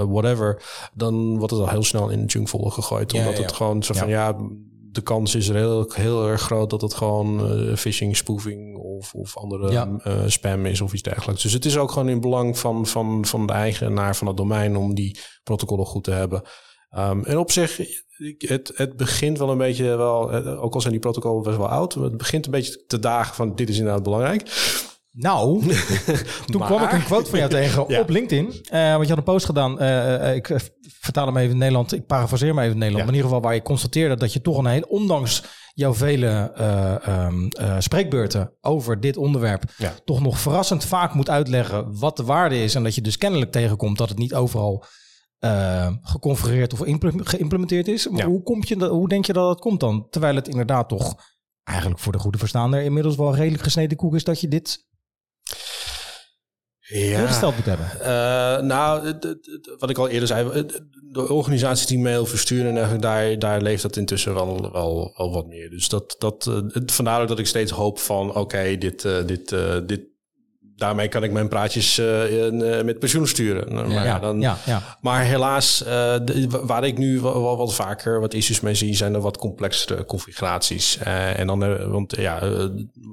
whatever, 0.08 0.62
dan 0.94 1.38
wordt 1.38 1.52
het 1.52 1.60
al 1.62 1.68
heel 1.68 1.84
snel 1.84 2.08
in 2.08 2.20
de 2.20 2.26
junk 2.26 2.48
folder 2.48 2.72
gegooid. 2.72 3.14
Omdat 3.14 3.38
het 3.38 3.52
gewoon 3.52 3.82
zo 3.82 3.94
van 3.94 4.08
ja, 4.08 4.36
de 4.92 5.00
kans 5.02 5.34
is 5.34 5.48
er 5.48 5.54
heel, 5.54 5.92
heel 5.94 6.26
erg 6.28 6.40
groot 6.40 6.70
dat 6.70 6.80
het 6.80 6.94
gewoon 6.94 7.50
eh, 7.50 7.76
phishing, 7.76 8.16
spoofing 8.16 8.76
of, 8.76 9.14
of 9.14 9.36
andere 9.36 9.72
Ja. 9.72 9.88
eh, 10.04 10.14
spam 10.26 10.66
is 10.66 10.80
of 10.80 10.92
iets 10.92 11.02
dergelijks. 11.02 11.42
Dus 11.42 11.52
het 11.52 11.64
is 11.64 11.76
ook 11.76 11.90
gewoon 11.92 12.08
in 12.08 12.20
belang 12.20 12.58
van, 12.58 12.86
van, 12.86 13.24
van 13.24 13.46
de 13.46 13.52
eigenaar 13.52 14.16
van 14.16 14.26
het 14.26 14.36
domein 14.36 14.76
om 14.76 14.94
die 14.94 15.18
protocollen 15.42 15.86
goed 15.86 16.04
te 16.04 16.10
hebben. 16.10 16.42
Ehm, 16.90 17.22
en 17.24 17.38
op 17.38 17.50
zich, 17.50 17.80
het, 18.38 18.72
het 18.74 18.96
begint 18.96 19.38
wel 19.38 19.50
een 19.50 19.58
beetje, 19.58 19.84
wel, 19.96 20.32
eh, 20.32 20.62
ook 20.62 20.74
al 20.74 20.80
zijn 20.80 20.92
die 20.92 21.02
protocollen 21.02 21.42
best 21.42 21.56
wel 21.56 21.68
oud, 21.68 21.94
het 21.94 22.16
begint 22.16 22.44
een 22.44 22.50
beetje 22.50 22.84
te 22.86 22.98
dagen 22.98 23.34
van 23.34 23.54
dit 23.54 23.68
is 23.68 23.78
inderdaad 23.78 24.02
belangrijk. 24.02 24.42
Nou, 25.12 25.60
toen 26.46 26.58
Maar- 26.60 26.68
kwam 26.68 26.82
ik 26.82 26.92
een 26.92 27.04
quote 27.04 27.30
van 27.30 27.38
jou 27.38 27.50
tegen 27.60 27.84
Ja. 27.88 28.00
op 28.00 28.08
LinkedIn. 28.08 28.46
Eh, 28.70 28.90
want 28.92 29.02
je 29.02 29.08
had 29.08 29.18
een 29.18 29.22
post 29.32 29.46
gedaan. 29.46 29.80
eh, 29.80 30.28
eh, 30.28 30.34
ik 30.36 30.50
vertaal 31.00 31.26
hem 31.26 31.36
even 31.36 31.50
in 31.52 31.58
Nederland. 31.58 31.92
Ik 31.92 32.06
parafraseer 32.06 32.48
hem 32.48 32.58
even 32.58 32.72
in 32.72 32.78
Nederland. 32.78 32.98
Ja. 33.04 33.10
Maar 33.10 33.14
in 33.18 33.24
ieder 33.24 33.30
geval 33.36 33.42
waar 33.50 33.54
je 33.54 33.62
constateerde 33.68 34.16
dat 34.16 34.32
je 34.32 34.40
toch 34.40 34.58
een 34.58 34.66
heel, 34.66 34.82
ondanks 34.88 35.42
jouw 35.74 35.94
vele 35.94 36.52
eh, 36.54 37.76
spreekbeurten 37.78 38.52
over 38.60 39.00
dit 39.00 39.16
onderwerp, 39.16 39.62
Ja. 39.76 39.94
toch 40.04 40.20
nog 40.20 40.38
verrassend 40.38 40.84
vaak 40.84 41.14
moet 41.14 41.30
uitleggen 41.30 41.98
wat 41.98 42.16
de 42.16 42.24
waarde 42.24 42.62
is. 42.62 42.74
En 42.74 42.82
dat 42.82 42.94
je 42.94 43.00
dus 43.00 43.18
kennelijk 43.18 43.50
tegenkomt 43.52 43.98
dat 43.98 44.08
het 44.08 44.18
niet 44.18 44.34
overal 44.34 44.84
geconfigureerd 46.02 46.72
of 46.72 46.78
geïmplementeerd 47.24 47.88
is. 47.88 48.08
Maar 48.08 48.24
hoe, 48.24 48.42
komt 48.42 48.68
je, 48.68 48.76
dat- 48.76 48.90
hoe 48.90 49.08
denk 49.08 49.24
je 49.26 49.32
dat 49.32 49.46
dat 49.48 49.60
komt 49.60 49.80
dan? 49.80 50.06
Terwijl 50.10 50.34
het 50.34 50.48
inderdaad 50.48 50.88
toch 50.88 51.14
eigenlijk 51.64 52.00
voor 52.00 52.12
de 52.12 52.18
goede 52.18 52.38
verstaander 52.38 52.82
inmiddels 52.82 53.16
wel 53.16 53.34
redelijk 53.34 53.62
gesneden 53.62 53.96
koek 53.96 54.14
is 54.14 54.24
dat 54.24 54.40
je 54.40 54.48
dit 54.48 54.90
moet 57.54 57.66
hebben. 57.66 57.86
Eh, 58.00 58.62
nou, 58.66 59.06
het- 59.06 59.22
het- 59.22 59.46
het- 59.46 59.74
wat 59.78 59.90
ik 59.90 59.98
al 59.98 60.08
eerder 60.08 60.28
zei, 60.28 60.66
de 61.12 61.28
organisaties 61.28 61.86
die 61.86 61.98
mail 61.98 62.26
versturen, 62.26 62.66
en 62.66 62.72
eigenlijk 62.76 63.02
daar, 63.02 63.38
daar 63.38 63.62
leeft 63.62 63.82
dat 63.82 63.96
intussen 63.96 64.34
wel, 64.34 64.72
wel, 64.72 65.12
wel 65.16 65.32
wat 65.32 65.46
meer. 65.46 65.70
Dus 65.70 65.88
dat, 65.88 66.14
dat, 66.18 66.46
eh, 66.46 66.82
vandaar 66.86 67.22
ook 67.22 67.28
dat 67.28 67.38
ik 67.38 67.46
steeds 67.46 67.72
hoop 67.72 67.98
van, 67.98 68.34
oké, 68.34 68.76
dit, 68.78 69.04
eh, 69.04 69.16
dit, 69.26 69.54
dit, 69.86 70.00
daarmee 70.82 71.08
kan 71.08 71.22
ik 71.22 71.32
mijn 71.32 71.48
praatjes 71.48 71.98
eh, 71.98 72.44
in, 72.46 72.62
eh, 72.62 72.84
met 72.84 72.98
pensioen 72.98 73.26
sturen. 73.26 73.74
Nou, 73.74 73.88
maar, 73.92 74.04
ja, 74.04 74.18
dan, 74.18 74.40
ja, 74.40 74.56
ja. 74.66 74.96
maar 75.00 75.24
helaas, 75.24 75.82
eh, 75.84 76.14
de- 76.24 76.48
waar 76.62 76.84
ik 76.84 76.98
nu 76.98 77.20
wel, 77.20 77.42
wel 77.42 77.56
wat 77.56 77.74
vaker 77.74 78.20
wat 78.20 78.34
issues 78.34 78.60
mee 78.60 78.74
zie, 78.74 78.94
zijn 78.96 79.14
er 79.14 79.20
wat 79.20 79.36
complexere 79.38 80.04
configuraties. 80.04 80.98
En 81.36 81.46
dan, 81.46 81.90
want 81.90 82.16
ja, 82.16 82.42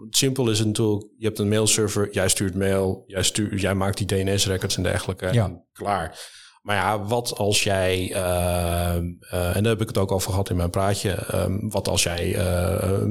simpel 0.10 0.49
is 0.49 0.58
het 0.58 0.67
natuurlijk, 0.67 1.05
je 1.17 1.25
hebt 1.25 1.39
een 1.39 1.49
mailserver, 1.49 2.08
jij 2.12 2.27
stuurt 2.29 2.55
mail, 2.55 3.03
jij, 3.08 3.23
stuurt, 3.23 3.62
jij 3.62 3.73
maakt 3.75 3.97
die 3.97 4.08
DNS-records 4.08 4.77
en 4.77 4.84
dergelijke. 4.84 5.27
Ja. 5.32 5.43
En 5.45 5.63
klaar. 5.73 6.38
Maar 6.62 6.75
ja, 6.75 7.03
wat 7.03 7.34
als 7.38 7.63
jij, 7.63 8.12
en 8.13 9.19
daar 9.63 9.63
heb 9.63 9.82
ik 9.82 9.88
het 9.88 9.97
ook 9.97 10.12
over 10.12 10.29
gehad 10.32 10.49
in 10.49 10.55
mijn 10.55 10.69
praatje, 10.69 11.12
eh, 11.12 11.45
wat 11.60 11.88
als 11.88 12.03
jij, 12.03 12.36
eh, 12.36 13.01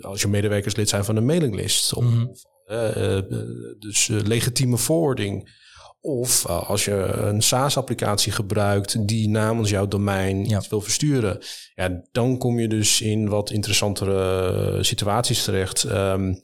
als 0.00 0.20
je 0.20 0.28
medewerkers 0.28 0.76
lid 0.76 0.88
zijn 0.88 1.04
van 1.04 1.16
een 1.16 1.24
mailinglist, 1.26 1.94
of, 1.94 2.04
Mhm. 2.04 2.26
Dus 3.78 4.08
eh, 4.08 4.20
legitieme 4.24 4.78
forwarding. 4.78 5.58
Of 6.02 6.44
eh, 6.46 6.68
als 6.70 6.84
je 6.84 6.92
een 7.16 7.42
SaaS-applicatie 7.42 8.32
gebruikt 8.32 9.08
die 9.08 9.28
namens 9.28 9.70
jouw 9.70 9.88
domein 9.88 10.48
Ja. 10.48 10.58
iets 10.58 10.68
wil 10.68 10.80
versturen, 10.80 11.38
ja, 11.74 12.02
dan 12.12 12.38
kom 12.38 12.58
je 12.58 12.68
dus 12.68 13.00
in 13.00 13.28
wat 13.28 13.50
interessantere 13.50 14.74
eh, 14.76 14.82
situaties 14.82 15.44
terecht. 15.44 15.84
Ehm, 15.84 16.34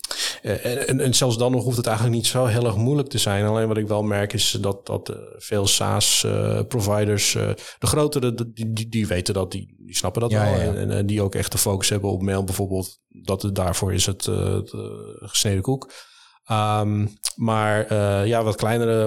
eh, 0.43 0.65
en, 0.65 0.89
en, 0.89 1.01
en 1.01 1.15
zelfs 1.15 1.39
dan 1.39 1.53
nog 1.53 1.65
hoeft 1.65 1.77
het 1.77 1.87
eigenlijk 1.87 2.17
niet 2.17 2.27
zo 2.27 2.45
heel 2.47 2.65
erg 2.67 2.77
moeilijk 2.77 3.09
te 3.09 3.19
zijn. 3.19 3.45
Alleen 3.45 3.69
wat 3.69 3.77
ik 3.77 3.89
wel 3.89 4.03
merk 4.03 4.33
is 4.33 4.51
dat, 4.61 4.87
dat 4.87 5.09
eh, 5.09 5.17
veel 5.37 5.67
SaaS-providers, 5.67 7.35
eh, 7.35 7.49
de 7.79 7.87
grotere, 7.87 8.35
die, 8.53 8.73
die, 8.73 8.89
die 8.89 9.07
weten 9.07 9.35
dat, 9.35 9.53
die, 9.53 9.75
die 9.79 9.97
snappen 9.97 10.21
dat 10.21 10.31
Ja, 10.31 10.45
wel. 10.45 10.53
ja. 10.53 10.59
En, 10.61 10.77
en, 10.77 10.91
eh, 10.91 11.03
die 11.07 11.23
ook 11.23 11.35
echt 11.35 11.53
de 11.53 11.59
focus 11.59 11.89
hebben 11.89 12.11
op 12.11 12.23
mail 12.23 12.45
bijvoorbeeld. 12.45 12.99
Dat 13.09 13.43
het, 13.43 13.55
daarvoor 13.55 13.93
is 13.95 14.07
het, 14.07 14.27
eh, 14.27 14.57
eh, 14.57 14.63
gesneden 15.19 15.63
koek. 15.63 15.93
Ehm, 16.47 17.07
maar 17.35 17.87
eh, 17.87 18.27
ja, 18.27 18.43
wat 18.45 18.57
kleinere 18.57 19.05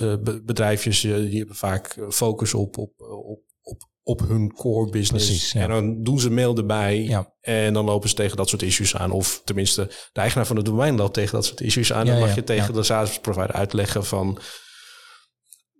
eh, 0.00 0.14
be- 0.22 0.42
bedrijfjes, 0.44 1.04
eh, 1.04 1.14
die 1.16 1.38
hebben 1.38 1.56
vaak 1.56 1.96
focus 2.10 2.54
op, 2.54 2.78
op, 2.78 2.92
op, 3.00 3.40
op, 3.62 3.82
op 4.02 4.20
hun 4.28 4.52
core 4.52 4.90
business. 4.90 5.26
Precies, 5.26 5.52
ja. 5.52 5.60
En 5.60 5.68
dan 5.68 6.02
doen 6.02 6.20
ze 6.20 6.30
mail 6.30 6.56
erbij 6.56 7.02
Ja. 7.02 7.32
en 7.40 7.72
dan 7.72 7.84
lopen 7.84 8.08
ze 8.08 8.14
tegen 8.14 8.36
dat 8.36 8.48
soort 8.48 8.62
issues 8.62 8.96
aan. 8.96 9.10
Of 9.10 9.42
tenminste, 9.44 9.86
de 10.12 10.20
eigenaar 10.20 10.46
van 10.46 10.56
het 10.56 10.64
domein 10.64 10.96
loopt 10.96 11.14
tegen 11.14 11.32
dat 11.34 11.44
soort 11.44 11.60
issues 11.60 11.92
aan. 11.92 12.06
Ja, 12.06 12.12
dan 12.12 12.20
mag 12.20 12.34
je 12.34 12.44
tegen 12.44 12.74
de 12.74 12.82
SaaS 12.82 13.20
provider 13.20 13.52
uitleggen 13.52 14.04
van... 14.04 14.38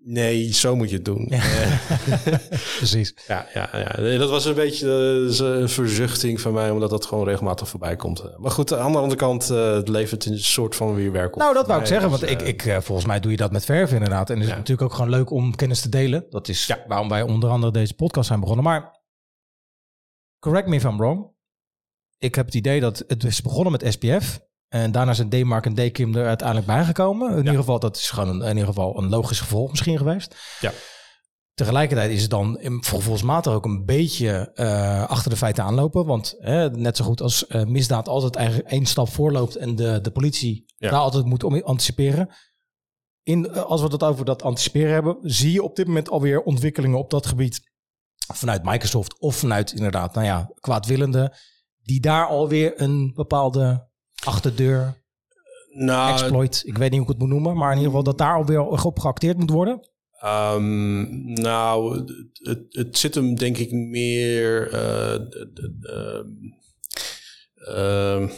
Nee, 0.07 0.53
zo 0.53 0.77
moet 0.77 0.91
je 0.91 0.97
het 0.97 1.05
doen. 1.05 1.27
Ja, 1.31 1.43
Precies. 2.79 3.15
ja, 3.27 3.47
ja, 3.55 3.69
ja. 3.73 4.19
Dat 4.19 4.31
was 4.31 4.45
een 4.45 4.55
beetje 4.55 4.87
eh, 5.41 5.61
een 5.61 5.69
verzuchting 5.69 6.41
van 6.41 6.53
mij, 6.53 6.71
omdat 6.71 6.91
dat 6.91 7.07
gewoon 7.07 7.25
regelmatig 7.25 7.69
voorbij 7.69 7.97
komt. 7.97 8.39
Maar 8.39 8.51
goed, 8.51 8.73
aan 8.73 8.93
de 8.93 8.99
andere 8.99 9.17
kant 9.17 9.49
het 9.49 9.89
levert 9.89 10.25
een 10.27 10.39
soort 10.39 10.77
van 10.77 10.95
weer 10.95 11.13
werk 11.13 11.35
op. 11.35 11.41
Nou, 11.41 11.55
dat 11.55 11.67
wou 11.67 11.81
ik 11.81 11.87
zeggen, 11.87 12.11
want 12.11 12.23
ik, 12.31 12.41
eh, 12.43 12.49
ik, 12.49 12.65
eh, 12.65 12.81
volgens 12.81 13.07
mij 13.07 13.21
doe 13.21 13.31
je 13.31 13.37
dat 13.37 13.53
met 13.53 13.65
verven 13.65 13.97
inderdaad. 13.97 14.31
En 14.31 14.35
het 14.37 14.45
is 14.45 14.51
Ja. 14.51 14.57
natuurlijk 14.59 14.91
ook 14.91 14.97
gewoon 14.97 15.11
leuk 15.11 15.31
om 15.31 15.55
kennis 15.55 15.81
te 15.81 15.89
delen. 15.89 16.27
Dat 16.31 16.49
is 16.49 16.67
Ja. 16.67 16.85
waarom 16.87 17.09
wij 17.09 17.23
onder 17.23 17.51
andere 17.51 17.73
deze 17.73 17.95
podcast 17.95 18.27
zijn 18.29 18.41
begonnen. 18.41 18.65
Maar 18.65 19.01
correct 20.39 20.69
me 20.69 20.75
if 20.77 20.85
I'm 20.85 20.97
wrong. 20.97 21.33
Ik 22.19 22.35
heb 22.35 22.47
het 22.47 22.55
idee 22.55 22.81
dat 22.81 23.05
het 23.07 23.25
is 23.25 23.43
begonnen 23.43 23.73
met 23.73 23.93
SPF. 23.93 24.41
En 24.69 24.93
daarna 24.93 25.13
zijn 25.15 25.29
D-Mark 25.29 25.67
en 25.67 25.75
D-Kim 25.75 26.15
er 26.17 26.27
uiteindelijk 26.27 26.67
bijgekomen. 26.67 27.31
In 27.31 27.37
ieder 27.37 27.55
geval, 27.55 27.79
dat 27.79 27.97
is 27.97 28.11
gewoon 28.11 28.29
een, 28.29 28.43
in 28.43 28.49
ieder 28.49 28.67
geval 28.67 28.99
een 28.99 29.09
logisch 29.09 29.41
gevolg 29.41 29.71
misschien 29.71 29.99
geweest. 29.99 30.37
Ja. 30.61 30.73
Tegelijkertijd 31.55 32.11
is 32.11 32.21
het 32.21 32.31
dan 32.31 32.59
gevoelsmatig 32.81 33.53
ook 33.53 33.65
een 33.65 33.85
beetje 33.85 34.51
eh, 34.55 35.09
achter 35.09 35.31
de 35.31 35.37
feiten 35.37 35.65
aanlopen. 35.65 36.07
Want 36.07 36.35
hè, 36.39 36.71
net 36.71 36.97
zo 36.97 37.05
goed 37.05 37.21
als 37.21 37.47
eh, 37.47 37.65
misdaad 37.65 38.09
altijd 38.09 38.37
eigenlijk 38.37 38.69
één 38.71 38.87
stap 38.87 39.09
voorloopt 39.09 39.57
en 39.57 39.77
de, 39.77 40.01
de 40.01 40.11
politie 40.11 40.73
Ja. 40.77 40.91
daar 40.91 41.01
altijd 41.01 41.25
moet 41.25 41.45
om 41.45 41.63
anticiperen. 41.63 42.29
In, 43.23 43.49
eh, 43.51 43.63
als 43.63 43.81
we 43.81 43.87
het 43.89 44.03
over 44.03 44.25
dat 44.25 44.43
anticiperen 44.43 44.93
hebben, 44.93 45.17
zie 45.23 45.53
je 45.53 45.63
op 45.63 45.77
dit 45.77 45.87
moment 45.87 46.11
alweer 46.11 46.43
ontwikkelingen 46.43 46.99
op 46.99 47.11
dat 47.11 47.27
gebied 47.27 47.61
vanuit 48.33 48.65
Microsoft 48.65 49.19
of 49.19 49.37
vanuit 49.37 49.73
inderdaad, 49.73 50.15
nou 50.15 50.27
ja, 50.27 50.51
kwaadwillenden, 50.61 51.33
die 51.83 52.01
daar 52.01 52.27
alweer 52.27 52.81
een 52.81 53.13
bepaalde 53.15 53.89
achterdeur 54.25 55.03
nou, 55.71 56.13
exploit, 56.13 56.63
ik 56.67 56.79
weet 56.79 56.91
niet 56.91 56.99
hoe 57.01 57.09
ik 57.09 57.13
het 57.15 57.19
moet 57.23 57.29
noemen, 57.33 57.57
maar 57.57 57.71
in 57.71 57.77
ieder 57.77 57.89
geval 57.91 58.05
dat 58.05 58.19
daar 58.19 58.35
alweer 58.35 58.61
op 58.61 58.99
geacteerd 58.99 59.39
moet 59.39 59.51
worden. 59.51 59.89
Ehm, 60.21 61.33
nou, 61.33 61.99
het, 61.99 62.11
het, 62.33 62.61
het 62.69 62.99
zit 62.99 63.15
hem 63.15 63.35
denk 63.35 63.57
ik 63.57 63.73
meer. 63.73 64.73
eh, 64.73 65.15
ehm, 65.15 66.27
ehm, 67.55 68.29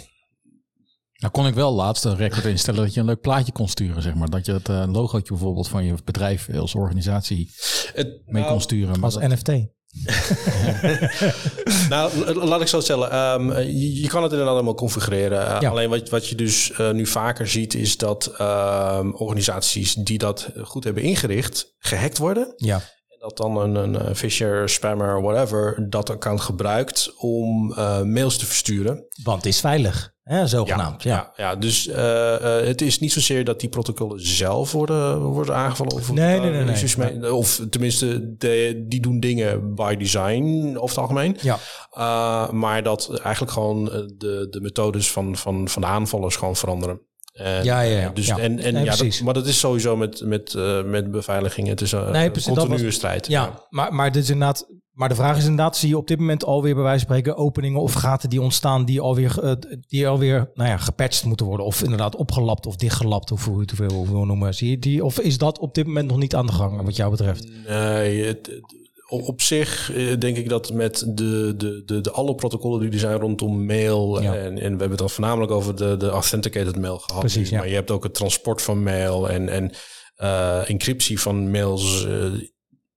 Nou 1.19 1.33
kon 1.33 1.47
ik 1.47 1.55
wel 1.55 1.73
laatst 1.75 2.05
een 2.05 2.17
record 2.17 2.45
instellen 2.45 2.81
dat 2.83 2.95
je 2.95 3.01
een 3.01 3.07
leuk 3.07 3.21
plaatje 3.21 3.53
kon 3.53 3.69
sturen, 3.69 4.03
zeg 4.03 4.15
maar. 4.15 4.31
Dat 4.31 4.47
je 4.47 4.53
het 4.53 4.69
eh, 4.69 4.85
logootje 4.93 5.33
bijvoorbeeld 5.33 5.69
van 5.69 5.85
je 5.85 5.95
bedrijf 6.05 6.51
als 6.55 6.75
organisatie 6.75 7.51
het, 7.93 8.23
mee 8.27 8.43
nou, 8.43 8.53
kon 8.53 8.61
sturen. 8.61 8.95
Maar 9.01 9.11
Als 9.11 9.15
dat- 9.15 9.23
NFT. 9.29 9.49
Nou, 11.89 12.35
la- 12.35 12.45
laat 12.45 12.61
ik 12.61 12.67
zo 12.67 12.81
stellen. 12.81 13.11
Ehm, 13.11 13.59
je, 13.61 14.01
je 14.01 14.09
kan 14.09 14.23
het 14.23 14.31
inderdaad 14.33 14.55
allemaal 14.55 14.75
configureren. 14.75 15.47
Eh, 15.55 15.61
Ja. 15.61 15.71
Alleen 15.71 15.89
wat, 15.89 16.09
wat 16.09 16.29
je 16.29 16.35
dus 16.35 16.73
eh, 16.73 16.91
nu 16.91 17.07
vaker 17.07 17.49
ziet, 17.49 17.75
is 17.75 17.97
dat 17.97 18.27
ehm, 18.39 19.11
organisaties 19.11 19.95
die 19.95 20.19
dat 20.19 20.49
goed 20.63 20.85
hebben 20.85 21.03
ingericht, 21.03 21.75
gehackt 21.79 22.19
worden. 22.19 22.53
Ja. 22.57 22.75
En 23.09 23.19
dat 23.19 23.37
dan 23.37 23.57
een, 23.57 24.07
een 24.07 24.17
Fisher, 24.17 24.69
spammer, 24.69 25.23
whatever, 25.23 25.87
dat 25.89 26.11
account 26.11 26.41
gebruikt 26.41 27.13
om 27.17 27.73
eh, 27.73 28.03
mails 28.03 28.37
te 28.39 28.47
versturen. 28.47 29.07
Want 29.23 29.37
het 29.37 29.47
is 29.47 29.61
veilig. 29.61 30.15
Hè, 30.35 30.47
zogenaamd. 30.47 31.03
Ja, 31.03 31.33
Ja, 31.37 31.45
ja, 31.45 31.57
dus 31.57 31.89
eh, 31.89 32.61
eh, 32.61 32.67
het 32.67 32.81
is 32.81 32.99
niet 32.99 33.13
zozeer 33.13 33.45
dat 33.45 33.61
die 33.61 33.69
protocollen 33.69 34.21
zelf 34.27 34.73
worden, 34.73 35.21
worden 35.21 35.55
aangevallen. 35.55 35.93
Of, 35.95 36.13
Nee, 36.13 36.41
nee, 36.41 36.51
nee, 36.51 36.65
nee. 36.65 37.19
mee- 37.19 37.33
of 37.35 37.61
tenminste, 37.71 38.35
de, 38.37 38.85
die 38.89 39.01
doen 39.01 39.21
dingen 39.21 39.75
by 39.75 39.97
design 39.97 40.75
over 40.77 40.89
het 40.89 40.99
algemeen. 40.99 41.37
Ja. 41.41 41.59
Uh, 41.99 42.51
maar 42.51 42.83
dat 42.83 43.21
eigenlijk 43.23 43.53
gewoon 43.53 43.93
eh, 43.93 43.99
de, 44.19 44.47
de 44.51 44.61
methodes 44.61 45.11
van, 45.11 45.37
van, 45.37 45.69
van 45.69 45.83
de 45.83 45.89
aanvallers 45.89 46.37
gewoon 46.37 46.57
veranderen. 46.57 47.01
En, 47.33 47.65
Ja, 47.65 47.81
ja, 47.81 48.01
ja. 48.01 48.11
Dus, 48.11 48.27
Ja. 48.27 48.39
En, 48.39 48.59
en 48.59 48.73
Nee, 48.75 48.85
ja, 48.85 48.97
dat, 48.97 49.21
maar 49.25 49.35
dat 49.35 49.47
is 49.47 49.59
sowieso 49.59 49.97
met, 49.97 50.21
met, 50.25 50.55
eh, 50.55 50.83
met 50.83 51.11
beveiliging. 51.11 51.69
Het 51.69 51.81
is 51.81 51.93
een 51.93 52.11
Nee, 52.11 52.31
precies, 52.31 52.53
continue 52.55 52.85
was- 52.85 52.95
strijd. 52.95 53.27
Ja, 53.27 53.67
maar, 53.71 53.95
maar, 53.95 54.13
dit 54.13 54.23
is 54.23 54.31
inderdaad, 54.31 54.67
maar 54.97 55.09
de 55.09 55.15
vraag 55.15 55.37
is 55.37 55.43
inderdaad, 55.43 55.77
zie 55.77 55.89
je 55.89 55.97
op 55.97 56.07
dit 56.09 56.19
moment 56.19 56.45
alweer 56.45 56.75
bij 56.75 56.83
wijze 56.83 57.07
van 57.07 57.17
spreken 57.17 57.37
openingen 57.43 57.81
of 57.81 57.93
gaten 57.93 58.31
die 58.31 58.41
ontstaan 58.43 58.85
die 58.85 59.01
alweer, 59.01 59.39
eh, 59.43 59.53
die 59.89 60.09
alweer 60.09 60.51
nou 60.55 60.69
ja, 60.69 60.77
gepatcht 60.77 61.25
moeten 61.25 61.47
worden 61.47 61.67
of 61.67 61.83
inderdaad 61.83 62.17
opgelapt 62.17 62.67
of 62.67 62.77
dichtgelapt 62.77 63.33
of 63.33 63.45
hoe 63.45 63.55
je 63.55 63.61
het 63.61 63.77
wil, 63.77 64.07
wil 64.07 64.25
noemen. 64.25 64.55
Zie 64.55 64.71
je 64.71 64.79
die, 64.79 65.05
of 65.05 65.21
is 65.21 65.39
dat 65.39 65.59
op 65.59 65.75
dit 65.75 65.87
moment 65.87 66.09
nog 66.09 66.19
niet 66.19 66.35
aan 66.35 66.47
de 66.47 66.53
gang 66.53 66.83
wat 66.83 66.97
jou 66.97 67.11
betreft? 67.11 67.49
Nee, 67.69 68.25
het, 68.25 68.47
het- 68.47 68.85
op 69.09 69.41
zich 69.43 69.93
eh, 69.93 70.19
denk 70.19 70.37
ik 70.37 70.49
dat 70.49 70.73
met 70.73 71.05
de, 71.09 71.55
de, 71.57 71.83
de, 71.85 72.01
de 72.01 72.11
alle 72.11 72.35
protocollen 72.35 72.81
die 72.81 72.91
er 72.91 72.99
zijn 72.99 73.19
rondom 73.19 73.67
mail... 73.67 74.23
Ja. 74.23 74.35
En, 74.35 74.45
en 74.45 74.55
we 74.55 74.61
hebben 74.69 74.91
het 74.91 75.01
al 75.01 75.09
voornamelijk 75.09 75.53
over 75.53 75.77
de, 75.77 75.97
de 75.97 76.09
authenticated 76.09 76.77
mail 76.81 76.99
gehad. 76.99 77.21
Precies, 77.21 77.49
ja. 77.49 77.59
Maar 77.59 77.69
je 77.69 77.75
hebt 77.75 77.91
ook 77.91 78.03
het 78.03 78.15
transport 78.15 78.63
van 78.63 78.83
mail 78.83 79.29
en, 79.31 79.49
en 79.49 79.71
eh, 80.17 80.71
encryptie 80.71 81.21
van 81.21 81.51
mails... 81.51 82.07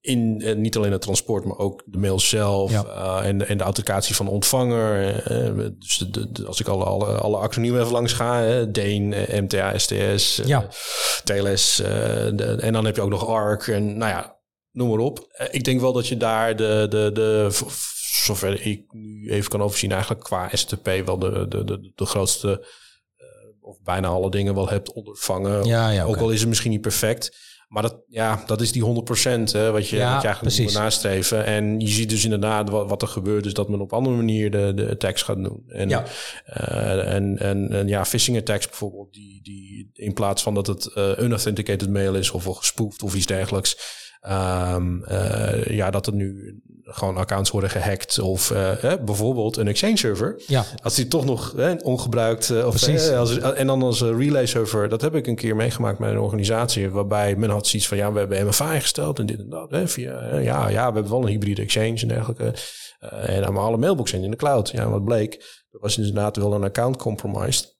in 0.01 0.41
eh, 0.41 0.55
niet 0.55 0.77
alleen 0.77 0.91
het 0.91 1.01
transport, 1.01 1.45
maar 1.45 1.57
ook 1.57 1.83
de 1.85 1.97
mail 1.97 2.19
zelf 2.19 2.71
Ja. 2.71 2.83
eh, 2.85 3.27
en, 3.27 3.47
en 3.47 3.57
de 3.57 3.63
authenticatie 3.63 4.15
van 4.15 4.25
de 4.25 4.31
ontvanger. 4.31 5.15
eh, 5.23 5.65
dus 5.79 5.97
de, 6.11 6.43
als 6.47 6.59
ik 6.59 6.67
alle, 6.67 6.83
alle, 6.83 7.05
alle 7.05 7.37
acroniemen 7.37 7.79
even 7.81 7.91
langs 7.91 8.13
ga, 8.13 8.41
hè, 8.41 8.71
DANE, 8.71 9.15
eh, 9.15 9.41
MTA, 9.41 9.77
STS, 9.77 10.41
Ja. 10.45 10.67
TLS. 11.23 11.75
de- 11.75 12.57
en 12.61 12.73
dan 12.73 12.85
heb 12.85 12.95
je 12.95 13.01
ook 13.01 13.09
nog 13.09 13.27
ARC 13.27 13.67
en 13.67 13.97
nou 13.97 14.11
ja, 14.11 14.37
noem 14.71 14.89
maar 14.89 14.97
op. 14.99 15.47
Ik 15.51 15.63
denk 15.63 15.81
wel 15.81 15.93
dat 15.93 16.07
je 16.07 16.17
daar 16.17 16.55
de, 16.55 16.85
de, 16.89 17.09
de 17.13 17.49
zover 18.23 18.65
ik 18.65 18.83
nu 18.93 19.31
even 19.31 19.49
kan 19.49 19.61
overzien, 19.61 19.91
eigenlijk 19.91 20.23
qua 20.23 20.49
STP 20.53 20.89
wel 21.05 21.19
de, 21.19 21.45
de, 21.47 21.63
de, 21.63 21.91
de 21.95 22.05
grootste 22.05 22.65
of 23.61 23.81
bijna 23.83 24.07
alle 24.07 24.31
dingen 24.31 24.55
wel 24.55 24.69
hebt 24.69 24.93
ondervangen. 24.93 25.65
Ja, 25.65 25.89
ja, 25.89 26.03
Ook 26.03 26.17
al 26.17 26.29
is 26.29 26.39
het 26.39 26.49
misschien 26.49 26.71
niet 26.71 26.81
perfect. 26.81 27.37
Maar 27.69 27.81
dat, 27.81 27.95
ja, 28.07 28.43
dat 28.45 28.61
is 28.61 28.71
die 28.71 28.83
100% 28.83 28.85
hè, 29.51 29.71
wat, 29.71 29.89
je, 29.89 29.95
Ja, 29.95 30.13
wat 30.13 30.21
je 30.21 30.27
eigenlijk 30.27 30.59
moet 30.59 30.73
nastreven. 30.73 31.45
En 31.45 31.79
je 31.79 31.87
ziet 31.87 32.09
dus 32.09 32.23
inderdaad 32.23 32.69
wat, 32.69 32.89
wat 32.89 33.01
er 33.01 33.07
gebeurt. 33.07 33.43
Dus 33.43 33.53
dat 33.53 33.69
men 33.69 33.81
op 33.81 33.93
andere 33.93 34.15
manier 34.15 34.51
de, 34.51 34.71
de 34.75 34.89
attacks 34.89 35.21
gaat 35.21 35.43
doen. 35.43 35.63
En, 35.67 35.89
Ja. 35.89 36.05
eh, 36.45 37.13
en, 37.13 37.37
en, 37.39 37.69
en 37.71 37.87
ja, 37.87 38.05
phishing 38.05 38.37
attacks 38.37 38.67
bijvoorbeeld. 38.67 39.13
Die, 39.13 39.39
die 39.43 39.89
in 39.93 40.13
plaats 40.13 40.43
van 40.43 40.53
dat 40.53 40.67
het 40.67 40.85
eh 40.93 41.11
unauthenticated 41.19 41.89
mail 41.89 42.15
is 42.15 42.31
of 42.31 42.43
wel 42.43 42.53
gespoofd 42.53 43.03
of 43.03 43.15
iets 43.15 43.25
dergelijks. 43.25 43.77
Ehm, 44.19 45.03
eh, 45.03 45.65
ja, 45.65 45.89
dat 45.89 46.07
er 46.07 46.13
nu 46.13 46.59
gewoon 46.91 47.17
accounts 47.17 47.49
worden 47.51 47.69
gehackt. 47.69 48.19
Of 48.19 48.51
eh, 48.51 48.83
eh, 48.83 49.03
bijvoorbeeld 49.03 49.57
een 49.57 49.67
Exchange 49.67 49.97
server. 49.97 50.41
Ja, 50.47 50.65
Als 50.83 50.95
die 50.95 51.07
toch 51.07 51.25
nog 51.25 51.55
ongebruikt 51.83 52.49
eh, 52.49 52.65
of 52.65 52.87
eh, 52.87 53.17
als, 53.17 53.37
en 53.37 53.67
dan 53.67 53.81
als 53.81 54.01
relay 54.01 54.45
server, 54.45 54.89
dat 54.89 55.01
heb 55.01 55.15
ik 55.15 55.27
een 55.27 55.35
keer 55.35 55.55
meegemaakt 55.55 55.99
met 55.99 56.09
een 56.09 56.19
organisatie 56.19 56.89
waarbij 56.89 57.35
men 57.35 57.49
had 57.49 57.67
zoiets 57.67 57.87
van 57.87 57.97
ja, 57.97 58.11
we 58.11 58.19
hebben 58.19 58.45
MFA 58.47 58.73
ingesteld 58.73 59.19
en 59.19 59.25
dit 59.25 59.39
en 59.39 59.49
dat. 59.49 59.71
Hè, 59.71 59.87
via, 59.87 60.37
ja, 60.39 60.69
ja, 60.69 60.87
we 60.87 60.93
hebben 60.93 61.09
wel 61.09 61.21
een 61.21 61.27
hybride 61.27 61.61
exchange 61.61 62.01
en 62.01 62.07
dergelijke. 62.07 62.53
En 62.99 63.53
maar 63.53 63.63
alle 63.63 63.77
mailboxen 63.77 64.23
in 64.23 64.31
de 64.31 64.37
cloud. 64.37 64.69
Ja, 64.69 64.89
wat 64.89 65.03
bleek, 65.03 65.33
er 65.71 65.79
was 65.79 65.97
inderdaad 65.97 66.35
wel 66.35 66.53
een 66.53 66.63
account 66.63 66.97
compromised. 66.97 67.77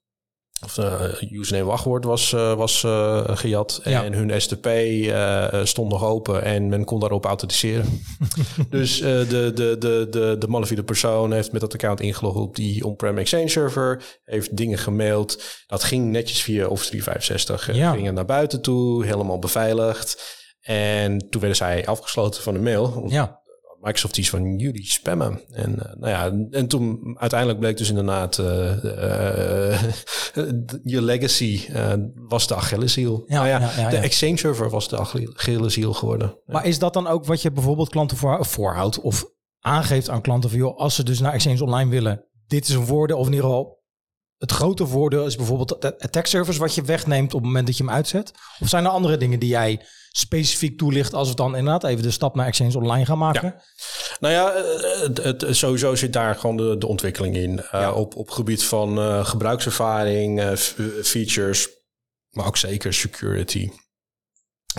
Of 0.63 0.73
de 0.73 1.27
username 1.31 1.65
wachtwoord 1.65 2.03
was, 2.03 2.33
eh, 2.33 2.53
was 2.53 2.83
eh, 2.83 3.21
gejat. 3.27 3.79
Ja. 3.83 4.03
En 4.03 4.13
hun 4.13 4.41
STP 4.41 4.65
eh, 4.65 5.47
stond 5.63 5.91
nog 5.91 6.03
open 6.03 6.43
en 6.43 6.69
men 6.69 6.85
kon 6.85 6.99
daarop 6.99 7.25
authenticeren. 7.25 8.01
dus 8.69 9.01
eh, 9.01 9.07
de, 9.29 9.51
de, 9.55 9.75
de, 9.79 10.07
de, 10.09 10.35
de 10.39 10.47
malafide 10.47 10.83
persoon 10.83 11.31
heeft 11.31 11.51
met 11.51 11.61
dat 11.61 11.73
account 11.73 12.01
ingelogd 12.01 12.35
op 12.37 12.55
die 12.55 12.85
on-prem 12.85 13.17
Exchange 13.17 13.49
server. 13.49 14.19
Heeft 14.23 14.57
dingen 14.57 14.77
gemaild. 14.77 15.43
Dat 15.67 15.83
ging 15.83 16.11
netjes 16.11 16.41
via 16.41 16.67
Office 16.67 16.89
365. 16.89 17.69
eh, 17.69 17.75
Ja. 17.75 17.91
Gingen 17.93 18.13
naar 18.13 18.25
buiten 18.25 18.61
toe, 18.61 19.05
helemaal 19.05 19.39
beveiligd. 19.39 20.37
En 20.59 21.17
toen 21.29 21.39
werden 21.41 21.57
zij 21.57 21.85
afgesloten 21.85 22.41
van 22.43 22.53
de 22.53 22.59
mail. 22.59 23.05
Ja. 23.07 23.38
Microsoft 23.81 24.17
iets 24.17 24.29
van 24.29 24.57
jullie 24.57 24.85
spammen. 24.85 25.41
En, 25.51 25.79
eh, 25.79 25.95
nou 25.95 26.09
ja, 26.09 26.47
en 26.57 26.67
toen 26.67 27.15
uiteindelijk 27.19 27.59
bleek 27.59 27.77
dus 27.77 27.89
inderdaad 27.89 28.37
eh, 28.37 29.73
eh, 29.73 29.81
je 30.83 31.01
legacy 31.01 31.61
was 32.15 32.47
de 32.47 32.55
Achilleshiel. 32.55 33.23
Ja, 33.27 33.35
Nou 33.35 33.47
ja, 33.47 33.59
ja, 33.59 33.71
ja, 33.81 33.89
de. 33.89 33.97
Exchange 33.97 34.37
server 34.37 34.69
was 34.69 34.89
de 34.89 34.97
Achille- 34.97 35.33
Achilleshiel 35.35 35.93
geworden. 35.93 36.37
Maar 36.45 36.65
is 36.65 36.79
dat 36.79 36.93
dan 36.93 37.07
ook 37.07 37.25
wat 37.25 37.41
je 37.41 37.51
bijvoorbeeld 37.51 37.89
klanten 37.89 38.17
voor, 38.17 38.45
voorhoudt 38.45 39.01
of 39.01 39.25
aangeeft 39.59 40.09
aan 40.09 40.21
klanten 40.21 40.49
van 40.49 40.59
joh, 40.59 40.77
als 40.77 40.95
ze 40.95 41.03
dus 41.03 41.19
naar 41.19 41.33
Exchange 41.33 41.63
Online 41.63 41.89
willen, 41.89 42.25
dit 42.47 42.67
is 42.67 42.75
een 42.75 42.85
voordeel 42.85 43.17
of 43.17 43.25
in 43.25 43.33
ieder 43.33 43.47
geval 43.49 43.78
het 44.39 44.51
grote 44.51 44.87
voordeel 44.87 45.25
is 45.25 45.35
bijvoorbeeld 45.35 45.81
de 45.81 45.99
attack 45.99 46.25
service 46.25 46.59
wat 46.59 46.75
je 46.75 46.81
wegneemt 46.81 47.33
op 47.33 47.39
het 47.39 47.47
moment 47.47 47.67
dat 47.67 47.77
je 47.77 47.83
hem 47.83 47.93
uitzet? 47.93 48.31
Of 48.59 48.69
zijn 48.69 48.85
er 48.85 48.91
andere 48.91 49.17
dingen 49.17 49.39
die 49.39 49.49
jij 49.49 49.81
specifiek 50.11 50.77
toelicht 50.77 51.13
als 51.13 51.29
we 51.29 51.35
dan 51.35 51.55
inderdaad 51.55 51.83
even 51.83 52.03
de 52.03 52.11
stap 52.11 52.35
naar 52.35 52.47
Exchange 52.47 52.77
Online 52.77 53.05
gaan 53.05 53.17
maken? 53.17 53.55
Nou 54.19 54.33
ja, 54.33 54.51
eh, 54.53 55.01
het, 55.01 55.41
het, 55.41 55.45
sowieso 55.55 55.95
zit 55.95 56.13
daar 56.13 56.35
gewoon 56.35 56.57
de, 56.57 56.77
de 56.77 56.87
ontwikkeling 56.87 57.35
in. 57.35 57.61
Eh, 57.71 57.91
op, 57.95 58.15
op 58.15 58.29
gebied 58.29 58.63
van 58.63 58.97
eh, 58.97 59.25
gebruikservaring, 59.25 60.39
eh, 60.39 60.55
features, 61.03 61.67
maar 62.29 62.45
ook 62.45 62.57
zeker 62.57 62.93
security. 62.93 63.69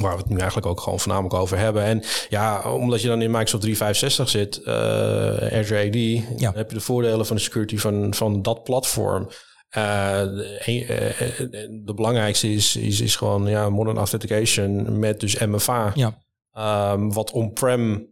Waar 0.01 0.13
we 0.13 0.19
het 0.23 0.29
nu 0.31 0.37
eigenlijk 0.37 0.67
ook 0.67 0.81
gewoon 0.81 1.01
voornamelijk 1.01 1.35
over 1.35 1.59
hebben. 1.59 1.83
En 1.83 2.03
ja, 2.29 2.73
omdat 2.73 3.03
je 3.03 3.09
dan 3.09 3.23
in 3.23 3.31
Microsoft 3.31 3.63
365 3.63 4.29
zit, 4.29 4.63
eh 4.63 5.59
Azure 5.59 5.89
AD, 5.89 6.41
Ja. 6.41 6.53
heb 6.55 6.69
je 6.71 6.77
de 6.77 6.83
voordelen 6.83 7.27
van 7.27 7.37
de 7.37 7.43
security 7.43 7.77
van, 7.77 8.15
van 8.15 8.43
dat 8.43 8.65
platform. 8.65 9.29
Eh, 9.71 10.21
de, 11.85 11.93
belangrijkste 11.95 12.53
is, 12.53 12.77
is, 12.77 13.01
is 13.01 13.17
gewoon 13.17 13.47
ja, 13.47 13.71
modern 13.71 13.97
authentication 13.97 14.99
met 14.99 15.21
dus 15.21 15.39
MFA. 15.39 15.93
Ja. 15.95 16.19
Ehm, 16.53 17.09
wat 17.09 17.31
on-prem 17.31 18.09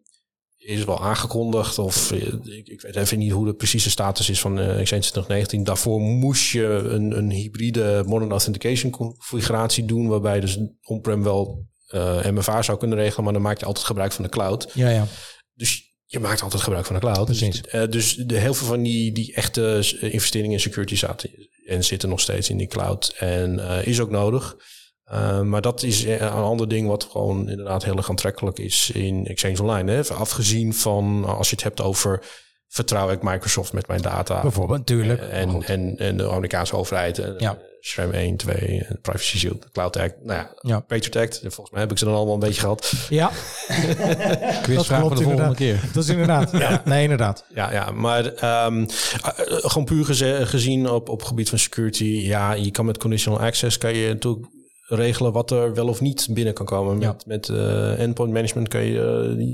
is 0.57 0.85
wel 0.85 1.01
aangekondigd. 1.01 1.79
Of 1.79 2.13
ik, 2.13 2.69
ik 2.69 2.81
weet 2.81 2.97
even 2.97 3.19
niet 3.19 3.33
hoe 3.33 3.47
de 3.47 3.55
precieze 3.55 3.91
status 3.91 4.31
is 4.31 4.41
van 4.41 4.59
eh, 4.59 4.65
Exchange 4.65 5.01
2019. 5.01 5.65
Daarvoor 5.65 6.01
moest 6.01 6.51
je 6.51 6.65
een, 6.67 7.19
een 7.19 7.31
hybride 7.31 8.03
modern 8.07 8.31
authentication 8.31 8.91
configuratie 8.91 9.85
doen. 9.85 10.09
Waarbij 10.09 10.41
dus 10.41 10.59
on-prem 10.83 11.23
wel 11.23 11.67
MFA 12.33 12.63
zou 12.63 12.79
kunnen 12.79 12.99
regelen. 12.99 13.25
Maar 13.25 13.33
dan 13.33 13.43
maak 13.43 13.59
je 13.59 13.65
altijd 13.65 13.87
gebruik 13.87 14.13
van 14.13 14.25
de 14.25 14.31
cloud. 14.31 14.71
Ja, 14.75 14.89
ja. 14.89 15.07
Dus 15.55 15.88
je 16.11 16.21
maakt 16.21 16.43
altijd 16.43 16.63
gebruik 16.63 16.87
van 16.87 16.95
de 16.95 17.01
cloud. 17.01 17.25
Precies. 17.25 17.63
Dus, 17.63 17.73
eh, 17.73 17.89
dus 17.89 18.15
de, 18.15 18.39
heel 18.39 18.55
veel 18.55 18.67
van 18.67 18.83
die, 18.83 19.13
die 19.13 19.35
echte 19.35 19.97
investeringen 20.01 20.53
in 20.53 20.61
security 20.61 20.97
zaten 20.97 21.31
en 21.67 21.85
zitten 21.85 22.09
nog 22.09 22.21
steeds 22.21 22.51
in 22.51 22.57
die 22.57 22.67
cloud. 22.67 23.15
En 23.19 23.69
eh, 23.69 23.87
is 23.87 24.01
ook 24.01 24.11
nodig. 24.11 24.57
Uh, 25.13 25.41
maar 25.41 25.61
dat 25.61 25.83
is 25.83 26.05
een 26.05 26.31
ander 26.31 26.69
ding 26.69 26.89
wat 26.89 27.09
gewoon 27.11 27.49
inderdaad 27.49 27.85
heel 27.85 27.97
erg 27.97 28.11
aantrekkelijk 28.11 28.59
is 28.59 28.91
in 28.91 29.27
Exchange 29.27 29.63
Online. 29.63 29.93
Hè? 29.93 30.05
Afgezien 30.15 30.75
van 30.75 31.25
als 31.25 31.49
je 31.49 31.55
het 31.55 31.65
hebt 31.65 31.81
over 31.81 32.23
vertrouw 32.69 33.11
ik 33.11 33.23
Microsoft 33.23 33.73
met 33.73 33.87
mijn 33.87 34.03
data. 34.03 34.43
Bijvoorbeeld, 34.43 34.79
natuurlijk. 34.79 35.23
En, 35.23 35.63
en, 35.63 35.97
en 35.97 36.17
de 36.17 36.31
Amerikaanse 36.31 36.77
overheid. 36.77 37.23
Ja. 37.39 37.59
SRAM 37.89 38.11
1, 38.11 38.37
2, 38.37 38.85
en 38.89 38.99
Privacy 39.03 39.39
Shield, 39.39 39.71
Cloud 39.73 39.97
Act. 39.97 40.15
Nou 40.25 40.39
ja, 40.39 40.51
Ja. 40.61 40.81
Patriot 40.81 41.17
Act. 41.17 41.39
Volgens 41.41 41.71
mij 41.71 41.81
heb 41.81 41.91
ik 41.91 41.99
ze 41.99 42.05
dan 42.05 42.15
allemaal 42.15 42.35
een 42.35 42.41
beetje 42.41 42.61
gehad. 42.61 42.93
Ja, 43.09 43.31
Quizvraag 44.63 45.01
voor 45.01 45.15
de 45.17 45.23
volgende 45.23 45.55
keer. 45.55 45.81
Dat 45.93 46.03
is 46.03 46.09
inderdaad. 46.09 46.51
ja. 46.53 46.83
Nee, 46.85 47.03
inderdaad. 47.03 47.45
Ja, 47.55 47.73
ja 47.73 47.91
maar 47.91 48.25
ehm, 48.35 48.83
eh, 48.83 49.31
gewoon 49.47 49.85
puur 49.85 50.05
geze- 50.05 50.47
gezien 50.47 50.91
op, 50.91 51.09
op 51.09 51.23
gebied 51.23 51.49
van 51.49 51.59
security. 51.59 52.05
Ja, 52.05 52.53
je 52.53 52.71
kan 52.71 52.85
met 52.85 52.99
conditional 52.99 53.41
access 53.41 53.79
kan 53.79 53.95
je 53.95 54.09
natuurlijk 54.09 54.47
regelen 54.83 55.33
wat 55.33 55.51
er 55.51 55.75
wel 55.75 55.89
of 55.89 56.01
niet 56.01 56.27
binnen 56.31 56.55
kan 56.55 56.67
komen. 56.67 57.01
Ja. 57.01 57.07
Met, 57.13 57.27
met 57.27 57.49
eh, 57.49 57.99
endpoint 58.01 58.33
management 58.33 58.69
kan 58.69 58.85
je 58.85 59.01
eh, 59.01 59.45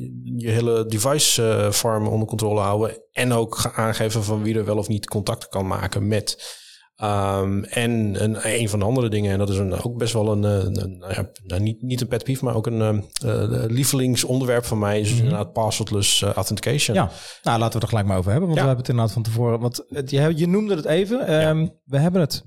je- 0.42 0.50
hele 0.50 0.86
device 0.86 1.68
farm 1.72 2.06
onder 2.06 2.28
controle 2.28 2.60
houden. 2.60 2.98
En 3.12 3.32
ook 3.32 3.72
aangeven 3.74 4.24
van 4.24 4.42
wie 4.42 4.54
er 4.58 4.64
wel 4.64 4.76
of 4.78 4.88
niet 4.88 5.06
contact 5.08 5.48
kan 5.48 5.66
maken 5.66 6.08
met. 6.08 6.62
Ehm, 6.94 7.62
en 7.62 8.22
een, 8.24 8.36
een 8.60 8.68
van 8.68 8.78
de 8.78 8.84
andere 8.84 9.08
dingen, 9.08 9.32
en 9.32 9.38
dat 9.38 9.48
is 9.50 9.58
een, 9.58 9.82
ook 9.82 9.98
best 9.98 10.12
wel 10.12 10.32
een, 10.32 10.44
eh, 10.44 10.64
een 10.82 10.98
nou 10.98 11.12
ja, 11.14 11.30
nou, 11.44 11.60
niet, 11.62 11.82
niet 11.82 12.00
een 12.00 12.08
pet 12.08 12.24
peeve, 12.24 12.44
maar 12.44 12.54
ook 12.54 12.66
een 12.66 12.80
eh, 13.22 13.42
eh, 13.42 13.70
lievelingsonderwerp 13.70 14.64
van 14.64 14.78
mij, 14.78 15.00
is 15.00 15.08
dus 15.08 15.18
inderdaad 15.18 15.52
passwordless 15.52 16.22
eh, 16.22 16.32
authentication. 16.32 16.96
Ja, 16.96 17.10
nou 17.42 17.58
laten 17.58 17.74
we 17.76 17.82
er 17.82 17.88
gelijk 17.88 18.06
maar 18.06 18.18
over 18.18 18.30
hebben. 18.30 18.48
Want 18.48 18.60
Ja. 18.60 18.66
we 18.66 18.74
hebben 18.74 18.86
het 18.86 18.94
inderdaad 18.94 19.14
van 19.14 19.32
tevoren. 19.32 19.60
Want 19.60 19.84
het, 19.88 20.10
je, 20.10 20.32
je 20.36 20.46
noemde 20.46 20.74
het 20.76 20.84
even. 20.84 21.26
Ehm, 21.26 21.68
We 21.84 21.98
hebben 21.98 22.20
het, 22.20 22.44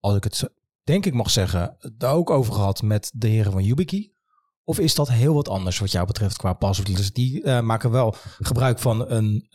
als 0.00 0.16
ik 0.16 0.24
het 0.24 0.50
denk 0.82 1.06
ik 1.06 1.14
mag 1.14 1.30
zeggen, 1.30 1.76
daar 1.96 2.14
ook 2.14 2.30
over 2.30 2.52
gehad 2.52 2.82
met 2.82 3.10
de 3.14 3.28
heren 3.28 3.52
van 3.52 3.64
YubiKey. 3.64 4.12
Of 4.64 4.78
is 4.78 4.94
dat 4.94 5.08
heel 5.08 5.34
wat 5.34 5.48
anders 5.48 5.78
wat 5.78 5.90
jou 5.90 6.06
betreft 6.06 6.36
qua 6.36 6.52
passwordless? 6.52 7.12
Die 7.12 7.60
maken 7.60 7.90
wel 7.90 8.14
gebruik 8.38 8.78
van 8.78 9.10
een, 9.10 9.48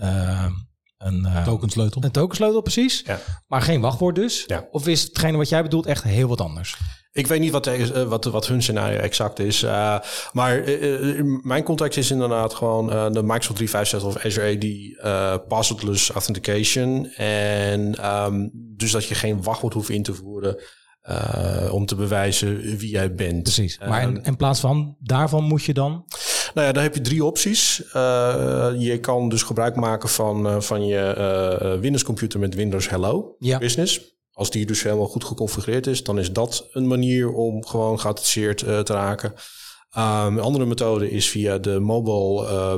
een, 1.03 1.25
eh, 1.25 1.43
Tokensleutel. 1.43 2.03
een 2.03 2.11
tokensleutel 2.11 2.61
precies, 2.61 3.03
Ja. 3.05 3.19
maar 3.47 3.61
geen 3.61 3.81
wachtwoord 3.81 4.15
dus? 4.15 4.43
Ja. 4.47 4.67
Of 4.71 4.87
is 4.87 5.01
hetgene 5.01 5.37
wat 5.37 5.49
jij 5.49 5.63
bedoelt 5.63 5.85
echt 5.85 6.03
heel 6.03 6.27
wat 6.27 6.41
anders? 6.41 6.77
Ik 7.11 7.27
weet 7.27 7.39
niet 7.39 7.51
wat, 7.51 7.63
de- 7.63 7.91
eh, 7.93 8.03
wat, 8.03 8.25
wat 8.25 8.47
hun 8.47 8.61
scenario 8.61 8.97
exact 8.97 9.39
is. 9.39 9.63
eh, 9.63 9.99
maar 10.31 10.59
eh, 10.63 11.09
eh, 11.19 11.25
mijn 11.41 11.63
context 11.63 11.97
is 11.97 12.11
inderdaad 12.11 12.53
gewoon 12.53 12.91
eh, 12.91 13.11
de 13.11 13.23
Microsoft 13.23 13.55
365 13.55 14.03
of 14.03 14.17
Azure 14.25 14.55
AD 14.55 14.63
eh 15.05 15.47
passwordless 15.47 16.09
authentication. 16.11 17.05
En 17.15 17.95
ehm, 17.95 18.47
dus 18.53 18.91
dat 18.91 19.05
je 19.05 19.15
geen 19.15 19.43
wachtwoord 19.43 19.73
hoeft 19.73 19.89
in 19.89 20.03
te 20.03 20.13
voeren 20.13 20.57
eh, 21.03 21.69
om 21.73 21.85
te 21.85 21.95
bewijzen 21.95 22.77
wie 22.77 22.89
jij 22.89 23.15
bent. 23.15 23.43
Precies. 23.43 23.79
Maar 23.79 24.01
Ehm, 24.01 24.15
in, 24.15 24.23
in 24.23 24.35
plaats 24.35 24.59
van 24.59 24.95
daarvan 24.99 25.43
moet 25.43 25.63
je 25.63 25.73
dan... 25.73 26.05
Nou 26.53 26.67
ja, 26.67 26.73
dan 26.73 26.83
heb 26.83 26.95
je 26.95 27.01
drie 27.01 27.23
opties. 27.25 27.83
Eh, 27.91 28.71
je 28.77 28.99
kan 28.99 29.29
dus 29.29 29.43
gebruik 29.43 29.75
maken 29.75 30.09
van, 30.09 30.47
eh, 30.47 30.59
van 30.59 30.85
je 30.85 30.99
eh, 30.99 31.79
Windows 31.79 32.03
computer 32.03 32.39
met 32.39 32.55
Windows 32.55 32.89
Hello 32.89 33.35
Ja. 33.39 33.57
Business. 33.57 34.11
Als 34.31 34.51
die 34.51 34.65
dus 34.65 34.83
helemaal 34.83 35.07
goed 35.07 35.23
geconfigureerd 35.23 35.87
is, 35.87 36.03
dan 36.03 36.19
is 36.19 36.31
dat 36.31 36.67
een 36.71 36.87
manier 36.87 37.33
om 37.33 37.65
gewoon 37.65 37.99
eh, 37.99 38.79
te 38.79 38.83
raken. 38.93 39.33
Um, 39.97 40.37
een 40.37 40.39
andere 40.39 40.65
methode 40.65 41.09
is 41.09 41.29
via 41.29 41.57
de 41.57 41.79
mobile, 41.79 42.47
eh, 42.47 42.73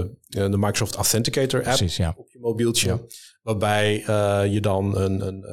eh, 0.00 0.50
de 0.50 0.58
Microsoft 0.58 0.94
Authenticator 0.94 1.60
app 1.60 1.76
Precies, 1.76 1.96
ja. 1.96 2.14
op 2.16 2.30
je 2.32 2.38
mobieltje. 2.38 3.06
Waarbij 3.42 4.04
eh, 4.06 4.52
je 4.52 4.60
dan 4.60 4.96
een, 4.96 5.26
een, 5.26 5.44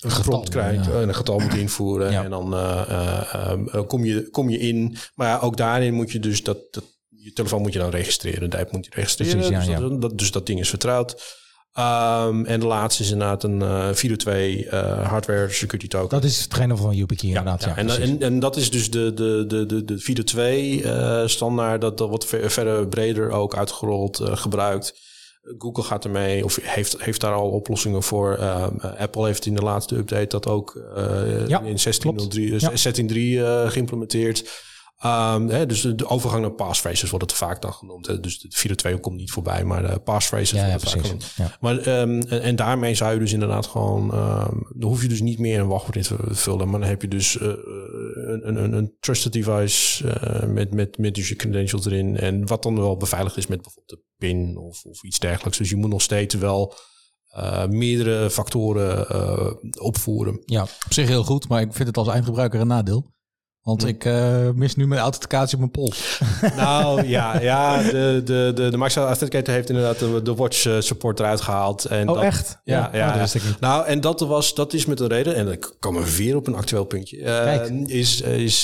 eh, 0.00 0.16
een 0.16 0.22
prompt 0.22 0.48
krijgt 0.48 0.86
en 0.90 1.08
een 1.08 1.14
getal 1.14 1.38
moet 1.38 1.54
invoeren. 1.54 2.10
Ja. 2.12 2.24
En 2.24 2.30
dan 2.30 2.54
eh, 2.54 2.80
eh, 2.90 3.52
eh, 3.72 3.86
kom, 3.86 4.04
je, 4.04 4.30
kom 4.30 4.50
je 4.50 4.58
in. 4.58 4.96
Maar 5.14 5.28
ja, 5.28 5.38
ook 5.38 5.56
daarin 5.56 5.94
moet 5.94 6.12
je 6.12 6.18
dus 6.20 6.42
dat, 6.42 6.58
dat 6.70 6.84
je 7.08 7.32
telefoon 7.32 7.62
moet 7.62 7.72
je 7.72 7.78
dan 7.78 7.90
registreren. 7.90 8.50
De 8.50 8.58
app 8.58 8.72
moet 8.72 8.84
je 8.84 8.90
registreren. 8.94 9.32
Precies, 9.36 9.52
ja, 9.52 9.58
dus, 9.58 9.68
ja. 9.68 9.80
Dat, 9.80 10.00
dat- 10.00 10.18
dus 10.18 10.30
dat 10.30 10.46
ding 10.46 10.60
is 10.60 10.68
vertrouwd. 10.68 11.34
Ehm, 11.72 12.44
en 12.44 12.60
de 12.60 12.66
laatste 12.66 13.02
is 13.02 13.10
inderdaad 13.10 13.42
een 13.44 13.62
eh 13.62 13.88
402 13.92 14.68
eh 14.68 15.08
hardware 15.08 15.50
security 15.50 15.88
token. 15.88 16.08
Dat 16.08 16.24
is 16.24 16.40
hetgene 16.42 16.76
van 16.76 16.94
YubiKey 16.96 17.28
inderdaad. 17.28 17.64
Ja, 17.64 17.76
en, 17.76 17.86
precies. 17.86 18.04
en, 18.10 18.20
en 18.22 18.38
dat 18.38 18.56
is 18.56 18.70
dus 18.70 18.90
de, 18.90 19.14
de, 19.14 19.44
de, 19.48 19.66
de, 19.66 19.84
de 19.84 19.98
402 19.98 20.82
eh 20.82 21.26
standaard. 21.26 21.80
Dat, 21.80 21.98
dat 21.98 22.08
wordt 22.08 22.24
ver- 22.24 22.50
verder 22.50 22.88
breder 22.88 23.30
ook 23.30 23.56
uitgerold, 23.56 24.20
eh, 24.20 24.36
gebruikt. 24.36 24.94
Google 25.58 25.82
gaat 25.82 26.04
ermee, 26.04 26.44
of 26.44 26.58
heeft, 26.62 27.02
heeft 27.02 27.20
daar 27.20 27.32
al 27.32 27.50
oplossingen 27.50 28.02
voor. 28.02 28.34
Ehm, 28.34 28.78
eh, 28.80 29.00
Apple 29.00 29.26
heeft 29.26 29.46
in 29.46 29.54
de 29.54 29.62
laatste 29.62 29.96
update 29.96 30.26
dat 30.26 30.46
ook 30.46 30.76
eh, 30.96 31.48
Ja, 31.48 31.60
in 31.60 31.78
16.03 31.78 32.52
eh, 32.52 32.58
Ja. 32.58 32.70
16.3 32.70 33.38
eh, 33.38 33.70
geïmplementeerd. 33.70 34.64
Ehm, 34.96 35.48
hè, 35.48 35.66
dus 35.66 35.80
de, 35.80 36.08
overgang 36.08 36.42
naar 36.42 36.50
passphrases 36.50 37.10
wordt 37.10 37.30
het 37.30 37.38
vaak 37.38 37.62
dan 37.62 37.72
genoemd. 37.72 38.06
Hè. 38.06 38.20
Dus 38.20 38.38
de 38.38 38.48
402 38.50 39.00
komt 39.00 39.16
niet 39.16 39.30
voorbij, 39.30 39.64
maar 39.64 39.86
de 39.86 39.98
passphrases 39.98 40.50
ja, 40.50 40.68
wordt 40.68 40.82
vaak 40.82 40.92
precies. 40.92 41.08
genoemd. 41.08 41.32
Ja. 41.36 41.56
Maar, 41.60 41.78
ehm, 41.78 42.20
en, 42.20 42.42
en 42.42 42.56
daarmee 42.56 42.94
zou 42.94 43.12
je 43.12 43.18
dus 43.18 43.32
inderdaad 43.32 43.66
gewoon... 43.66 44.12
ehm 44.12 44.64
dan 44.78 44.88
hoef 44.88 45.02
je 45.02 45.08
dus 45.08 45.20
niet 45.20 45.38
meer 45.38 45.60
een 45.60 45.66
wachtwoord 45.66 45.96
in 45.96 46.02
te 46.02 46.34
vullen. 46.34 46.70
Maar 46.70 46.80
dan 46.80 46.88
heb 46.88 47.02
je 47.02 47.08
dus 47.08 47.38
eh, 47.38 47.46
een, 47.46 48.62
een, 48.64 48.72
een, 48.72 48.96
trusted 49.00 49.32
device 49.32 50.08
eh, 50.08 50.48
met, 50.48 50.74
met, 50.74 50.98
met 50.98 51.14
dus 51.14 51.28
je 51.28 51.36
credentials 51.36 51.86
erin. 51.86 52.16
En 52.16 52.46
wat 52.46 52.62
dan 52.62 52.76
wel 52.76 52.96
beveiligd 52.96 53.36
is 53.36 53.46
met 53.46 53.62
bijvoorbeeld 53.62 54.00
de 54.00 54.04
PIN 54.16 54.56
of, 54.56 54.84
of 54.84 55.02
iets 55.02 55.18
dergelijks. 55.18 55.58
Dus 55.58 55.70
je 55.70 55.76
moet 55.76 55.90
nog 55.90 56.02
steeds 56.02 56.34
wel 56.34 56.74
eh, 57.28 57.66
meerdere 57.66 58.30
factoren 58.30 59.06
opvoeren. 59.80 60.42
ja. 60.44 60.62
Op 60.62 60.92
zich 60.92 61.08
heel 61.08 61.24
goed, 61.24 61.48
maar 61.48 61.60
ik 61.60 61.72
vind 61.72 61.88
het 61.88 61.96
als 61.96 62.08
eindgebruiker 62.08 62.60
een 62.60 62.66
nadeel. 62.66 63.14
Want 63.66 63.86
ik 63.86 64.04
eh, 64.04 64.50
mis 64.54 64.76
nu 64.76 64.86
mijn 64.86 65.00
authenticatie 65.00 65.54
op 65.54 65.58
mijn 65.60 65.70
pols. 65.70 66.20
Nou 66.56 67.06
ja, 67.08 67.40
ja 67.40 67.82
de, 67.82 68.20
de, 68.24 68.52
de, 68.54 68.70
de 68.70 68.70
Microsoft 68.76 69.06
Authenticator 69.06 69.54
heeft 69.54 69.68
inderdaad 69.68 69.98
de, 69.98 70.22
de 70.22 70.34
watch 70.34 70.66
eh, 70.66 70.80
support 70.80 71.18
eruit 71.20 71.40
gehaald. 71.40 71.84
En 71.84 72.08
Oh, 72.08 72.14
dat, 72.14 72.24
echt? 72.24 72.60
Ja, 72.64 72.90
Ja, 72.92 72.98
ja, 72.98 73.12
oh, 73.14 73.18
dat 73.18 73.34
niet. 73.34 73.60
Nou, 73.60 73.86
en 73.86 74.00
dat, 74.00 74.20
was, 74.20 74.54
dat 74.54 74.72
is 74.72 74.86
met 74.86 75.00
een 75.00 75.06
reden, 75.08 75.34
en 75.34 75.48
ik 75.52 75.74
kom 75.80 75.96
er 75.96 76.04
weer 76.16 76.36
op 76.36 76.46
een 76.46 76.54
actueel 76.54 76.84
puntje, 76.84 77.16
Kijk. 77.22 77.68
is, 77.86 78.20
is 78.20 78.62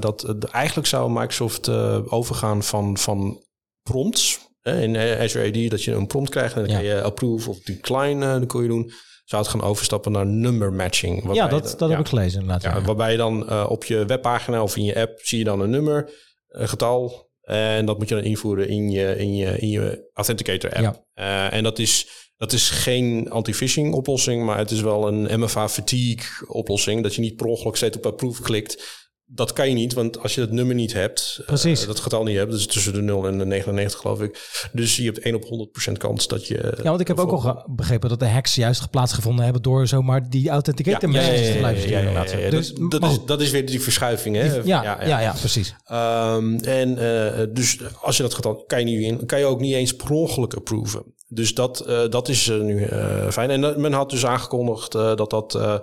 dat 0.00 0.44
eigenlijk 0.50 0.88
zou 0.88 1.10
Microsoft 1.10 1.68
overgaan 2.08 2.62
van, 2.62 2.96
van 2.98 3.40
prompts. 3.82 4.38
in 4.62 4.96
Azure 4.96 5.48
AD, 5.64 5.70
dat 5.70 5.84
je 5.84 5.92
een 5.92 6.06
prompt 6.06 6.30
krijgt 6.30 6.54
en 6.54 6.60
dan 6.60 6.70
Ja. 6.70 6.76
kan 6.76 6.84
je 6.84 7.02
approve 7.02 7.50
of 7.50 7.58
decline, 7.58 8.20
dan 8.20 8.46
kon 8.46 8.62
je 8.62 8.68
doen. 8.68 8.92
Zou 9.32 9.44
het 9.44 9.52
gaan 9.52 9.62
overstappen 9.62 10.12
naar 10.12 10.26
number 10.26 10.72
matching. 10.72 11.34
Ja, 11.34 11.46
dat, 11.48 11.62
de- 11.70 11.76
dat 11.76 11.88
ja. 11.88 11.94
heb 11.94 12.04
ik 12.04 12.08
gelezen 12.08 12.40
inderdaad. 12.40 12.62
Ja, 12.62 12.78
Ja, 12.78 12.84
waarbij 12.84 13.10
je 13.10 13.16
dan 13.16 13.48
eh, 13.48 13.66
op 13.68 13.84
je 13.84 14.04
webpagina 14.04 14.62
of 14.62 14.76
in 14.76 14.84
je 14.84 14.96
app 15.00 15.20
zie 15.22 15.38
je 15.38 15.44
dan 15.44 15.60
een 15.60 15.70
nummer, 15.70 16.10
een 16.48 16.68
getal. 16.68 17.30
En 17.42 17.86
dat 17.86 17.98
moet 17.98 18.08
je 18.08 18.14
dan 18.14 18.24
invoeren 18.24 18.68
in 18.68 18.90
je, 18.90 19.16
in 19.18 19.34
je, 19.36 19.58
in 19.58 19.68
je 19.68 20.10
Authenticator 20.14 20.72
app. 20.72 20.82
Ja. 21.14 21.48
Eh, 21.50 21.56
en 21.56 21.62
dat 21.62 21.78
is, 21.78 22.08
dat 22.36 22.52
is 22.52 22.70
geen 22.70 23.30
anti-phishing 23.30 23.94
oplossing, 23.94 24.44
maar 24.44 24.58
het 24.58 24.70
is 24.70 24.80
wel 24.80 25.08
een 25.08 25.40
MFA 25.40 25.68
fatigue 25.68 26.48
oplossing. 26.48 27.02
Dat 27.02 27.14
je 27.14 27.20
niet 27.20 27.36
per 27.36 27.46
ongeluk 27.46 27.76
steeds 27.76 27.96
op 27.96 28.06
approve 28.06 28.42
klikt. 28.42 29.01
Dat 29.34 29.52
kan 29.52 29.68
je 29.68 29.74
niet, 29.74 29.92
want 29.92 30.22
als 30.22 30.34
je 30.34 30.40
dat 30.40 30.50
nummer 30.50 30.74
niet 30.74 30.92
hebt, 30.92 31.36
eh, 31.40 31.46
Precies. 31.46 31.86
dat 31.86 32.00
getal 32.00 32.24
niet 32.24 32.36
hebt, 32.36 32.50
dus 32.50 32.66
tussen 32.66 32.92
de 32.92 33.02
0 33.02 33.26
en 33.26 33.38
de 33.38 33.44
99 33.44 34.00
geloof 34.00 34.20
ik. 34.20 34.68
Dus 34.72 34.96
je 34.96 35.04
hebt 35.04 35.24
1 35.24 35.34
op 35.34 35.44
100% 35.44 35.98
kans 35.98 36.28
dat 36.28 36.46
je... 36.46 36.74
Ja, 36.76 36.82
want 36.82 37.00
ik 37.00 37.08
heb 37.08 37.18
ook 37.18 37.32
al 37.32 37.64
begrepen 37.70 38.08
dat 38.08 38.20
de 38.20 38.28
hacks 38.28 38.54
juist 38.54 38.90
plaatsgevonden 38.90 39.44
hebben 39.44 39.62
door 39.62 39.86
zomaar 39.86 40.30
die 40.30 40.50
authenticator 40.50 41.10
ja, 41.12 41.20
ja, 41.20 41.26
messages 41.26 41.46
ja, 41.46 41.52
te 41.52 41.58
ja, 41.58 41.58
blijven 41.58 41.90
ja, 42.12 42.26
sturen. 42.26 42.44
ja. 42.44 42.50
Dus, 42.50 42.72
Dat, 42.88 43.04
is, 43.04 43.18
dat 43.26 43.40
is 43.40 43.50
weer 43.50 43.66
die 43.66 43.80
verschuiving, 43.80 44.36
hè? 44.36 44.54
ja, 44.54 44.98
ja, 45.04 45.20
ja, 45.20 45.34
precies. 45.38 45.74
Ehm, 45.84 46.54
en 46.56 46.98
eh, 46.98 47.46
dus 47.50 47.78
als 48.00 48.16
je 48.16 48.22
dat 48.22 48.34
getal 48.34 48.64
kan 48.66 48.78
je 48.78 48.84
niet 48.84 49.00
in, 49.00 49.26
kan 49.26 49.38
je 49.38 49.44
ook 49.44 49.60
niet 49.60 49.74
eens 49.74 49.96
per 49.96 50.10
ongeluk 50.10 50.54
approven. 50.54 51.14
Dus 51.28 51.54
dat, 51.54 51.80
eh, 51.80 52.08
dat 52.08 52.28
is 52.28 52.46
nu 52.46 52.86
fijn. 53.30 53.50
En 53.50 53.80
men 53.80 53.92
had 53.92 54.10
dus 54.10 54.26
aangekondigd 54.26 54.92
dat 54.92 55.30
dat 55.30 55.82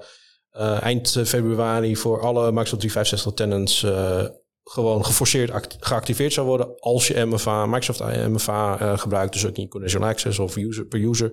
eh, 0.51 0.81
eind 0.83 1.15
februari 1.25 1.95
voor 1.95 2.21
alle 2.21 2.51
Microsoft 2.51 2.81
365 2.81 3.33
tenants 3.33 3.83
eh, 3.83 4.25
gewoon 4.63 5.05
geforceerd 5.05 5.51
act- 5.51 5.77
geactiveerd 5.79 6.33
zou 6.33 6.47
worden 6.47 6.79
als 6.79 7.07
je 7.07 7.25
MFA, 7.25 7.65
Microsoft 7.65 7.99
MFA 8.27 8.79
eh, 8.79 8.97
gebruikt, 8.97 9.33
dus 9.33 9.45
ook 9.47 9.57
niet 9.57 9.69
conditional 9.69 10.09
access 10.09 10.39
of 10.39 10.55
user 10.57 10.85
per 10.85 10.99
user. 11.03 11.31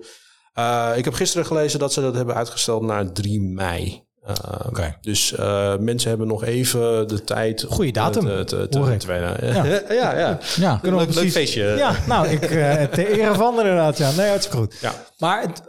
Eh, 0.53 0.91
ik 0.95 1.05
heb 1.05 1.13
gisteren 1.13 1.45
gelezen 1.45 1.79
dat 1.79 1.93
ze 1.93 2.01
dat 2.01 2.15
hebben 2.15 2.35
uitgesteld 2.35 2.81
naar 2.81 3.11
3 3.11 3.41
mei. 3.41 4.05
Eh, 4.23 4.35
Oké. 4.67 4.97
Dus 5.01 5.33
eh, 5.35 5.77
mensen 5.77 6.09
hebben 6.09 6.27
nog 6.27 6.43
even 6.43 7.07
de 7.07 7.23
tijd. 7.23 7.65
om 7.65 7.71
Goeie 7.73 7.91
datum, 7.91 8.25
Te, 8.25 8.43
te, 8.43 8.67
te, 8.69 8.79
te. 8.99 9.13
Ja, 9.53 9.65
ja. 10.01 10.17
ja. 10.19 10.39
Ja, 10.55 10.77
Kunnen 10.81 11.07
we 11.07 11.13
leuk, 11.13 11.31
feestje. 11.31 11.63
Ja, 11.63 11.95
nou, 12.07 12.27
ik, 12.27 12.41
eh 12.43 12.83
ter 12.83 13.07
ere 13.11 13.33
van 13.33 13.57
inderdaad. 13.57 13.97
Ja, 13.97 14.11
nee, 14.11 14.27
hartstikke 14.29 14.57
goed. 14.57 14.77
Ja. 14.81 14.93
Maar 15.17 15.41
het, 15.41 15.61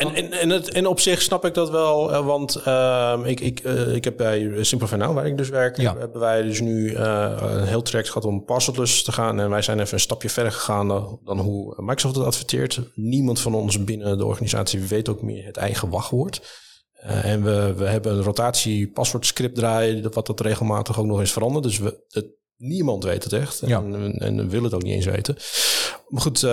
En, 0.00 0.14
en, 0.14 0.32
en, 0.32 0.50
het, 0.50 0.72
en 0.72 0.86
op 0.86 1.00
zich 1.00 1.22
snap 1.22 1.44
ik 1.44 1.54
dat 1.54 1.70
wel, 1.70 2.12
eh, 2.12 2.26
want 2.26 2.56
ehm, 2.56 3.24
ik, 3.24 3.40
ik, 3.40 3.60
eh, 3.60 3.94
ik 3.94 4.04
heb 4.04 4.16
bij 4.16 4.64
Simplify 4.64 4.94
Now, 4.94 5.14
waar 5.14 5.26
ik 5.26 5.36
dus 5.36 5.48
werk, 5.48 5.76
Ja. 5.76 5.96
hebben 5.98 6.20
wij 6.20 6.42
dus 6.42 6.60
nu 6.60 6.94
eh, 6.94 7.36
een 7.40 7.66
heel 7.66 7.82
traject 7.82 8.08
gehad 8.08 8.24
om 8.24 8.44
passwordless 8.44 9.02
te 9.02 9.12
gaan. 9.12 9.40
En 9.40 9.50
wij 9.50 9.62
zijn 9.62 9.80
even 9.80 9.94
een 9.94 10.00
stapje 10.00 10.30
verder 10.30 10.52
gegaan 10.52 10.88
dan, 11.24 11.38
hoe 11.38 11.74
Microsoft 11.76 12.16
het 12.16 12.24
adverteert. 12.24 12.80
Niemand 12.94 13.40
van 13.40 13.54
ons 13.54 13.84
binnen 13.84 14.18
de 14.18 14.24
organisatie 14.24 14.80
weet 14.80 15.08
ook 15.08 15.22
meer 15.22 15.44
het 15.44 15.56
eigen 15.56 15.90
wachtwoord. 15.90 16.40
En 16.92 17.42
we, 17.42 17.74
we 17.76 17.84
hebben 17.84 18.12
een 18.12 18.22
rotatie 18.22 18.90
paswoordscript 18.90 19.54
draaien, 19.54 20.12
wat 20.12 20.26
dat 20.26 20.40
regelmatig 20.40 20.98
ook 20.98 21.06
nog 21.06 21.20
eens 21.20 21.32
verandert. 21.32 21.64
Dus 21.64 21.78
we, 21.78 22.04
het, 22.08 22.26
niemand 22.56 23.04
weet 23.04 23.24
het 23.24 23.32
echt. 23.32 23.62
Ja. 23.66 23.78
En, 23.78 24.18
en, 24.18 24.48
willen 24.48 24.64
het 24.64 24.74
ook 24.74 24.82
niet 24.82 24.94
eens 24.94 25.04
weten. 25.04 25.36
Maar 26.08 26.22
goed, 26.22 26.46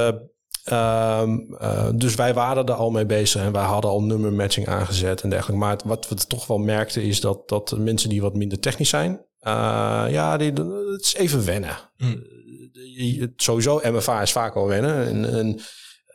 ehm, 0.68 1.38
eh, 1.60 1.90
dus 1.96 2.16
wij 2.16 2.34
waren 2.34 2.66
er 2.66 2.74
al 2.74 2.90
mee 2.92 3.06
bezig 3.06 3.42
en 3.42 3.52
wij 3.52 3.64
hadden 3.64 3.92
al 3.92 4.04
nummer 4.04 4.34
matching 4.34 4.68
aangezet 4.68 5.22
en 5.22 5.30
dergelijke. 5.30 5.62
Maar 5.62 5.72
het- 5.72 5.84
wat 5.84 6.10
we 6.10 6.16
toch 6.16 6.48
wel 6.48 6.58
merkten 6.58 7.04
is 7.04 7.22
dat, 7.22 7.50
dat 7.50 7.78
mensen 7.78 8.10
die 8.10 8.22
wat 8.22 8.36
minder 8.36 8.60
technisch 8.60 8.90
zijn, 8.90 9.22
eh, 9.40 10.06
ja, 10.10 10.38
die, 10.38 10.52
het 10.92 11.02
is 11.02 11.16
even 11.16 11.46
wennen. 11.46 11.78
Hm. 11.98 12.04
Eh, 12.06 13.16
je- 13.18 13.34
sowieso, 13.36 13.80
MFA 13.84 14.22
is 14.22 14.32
vaak 14.32 14.56
al 14.56 14.68
wennen. 14.68 15.06
En, 15.08 15.34
en 15.38 15.60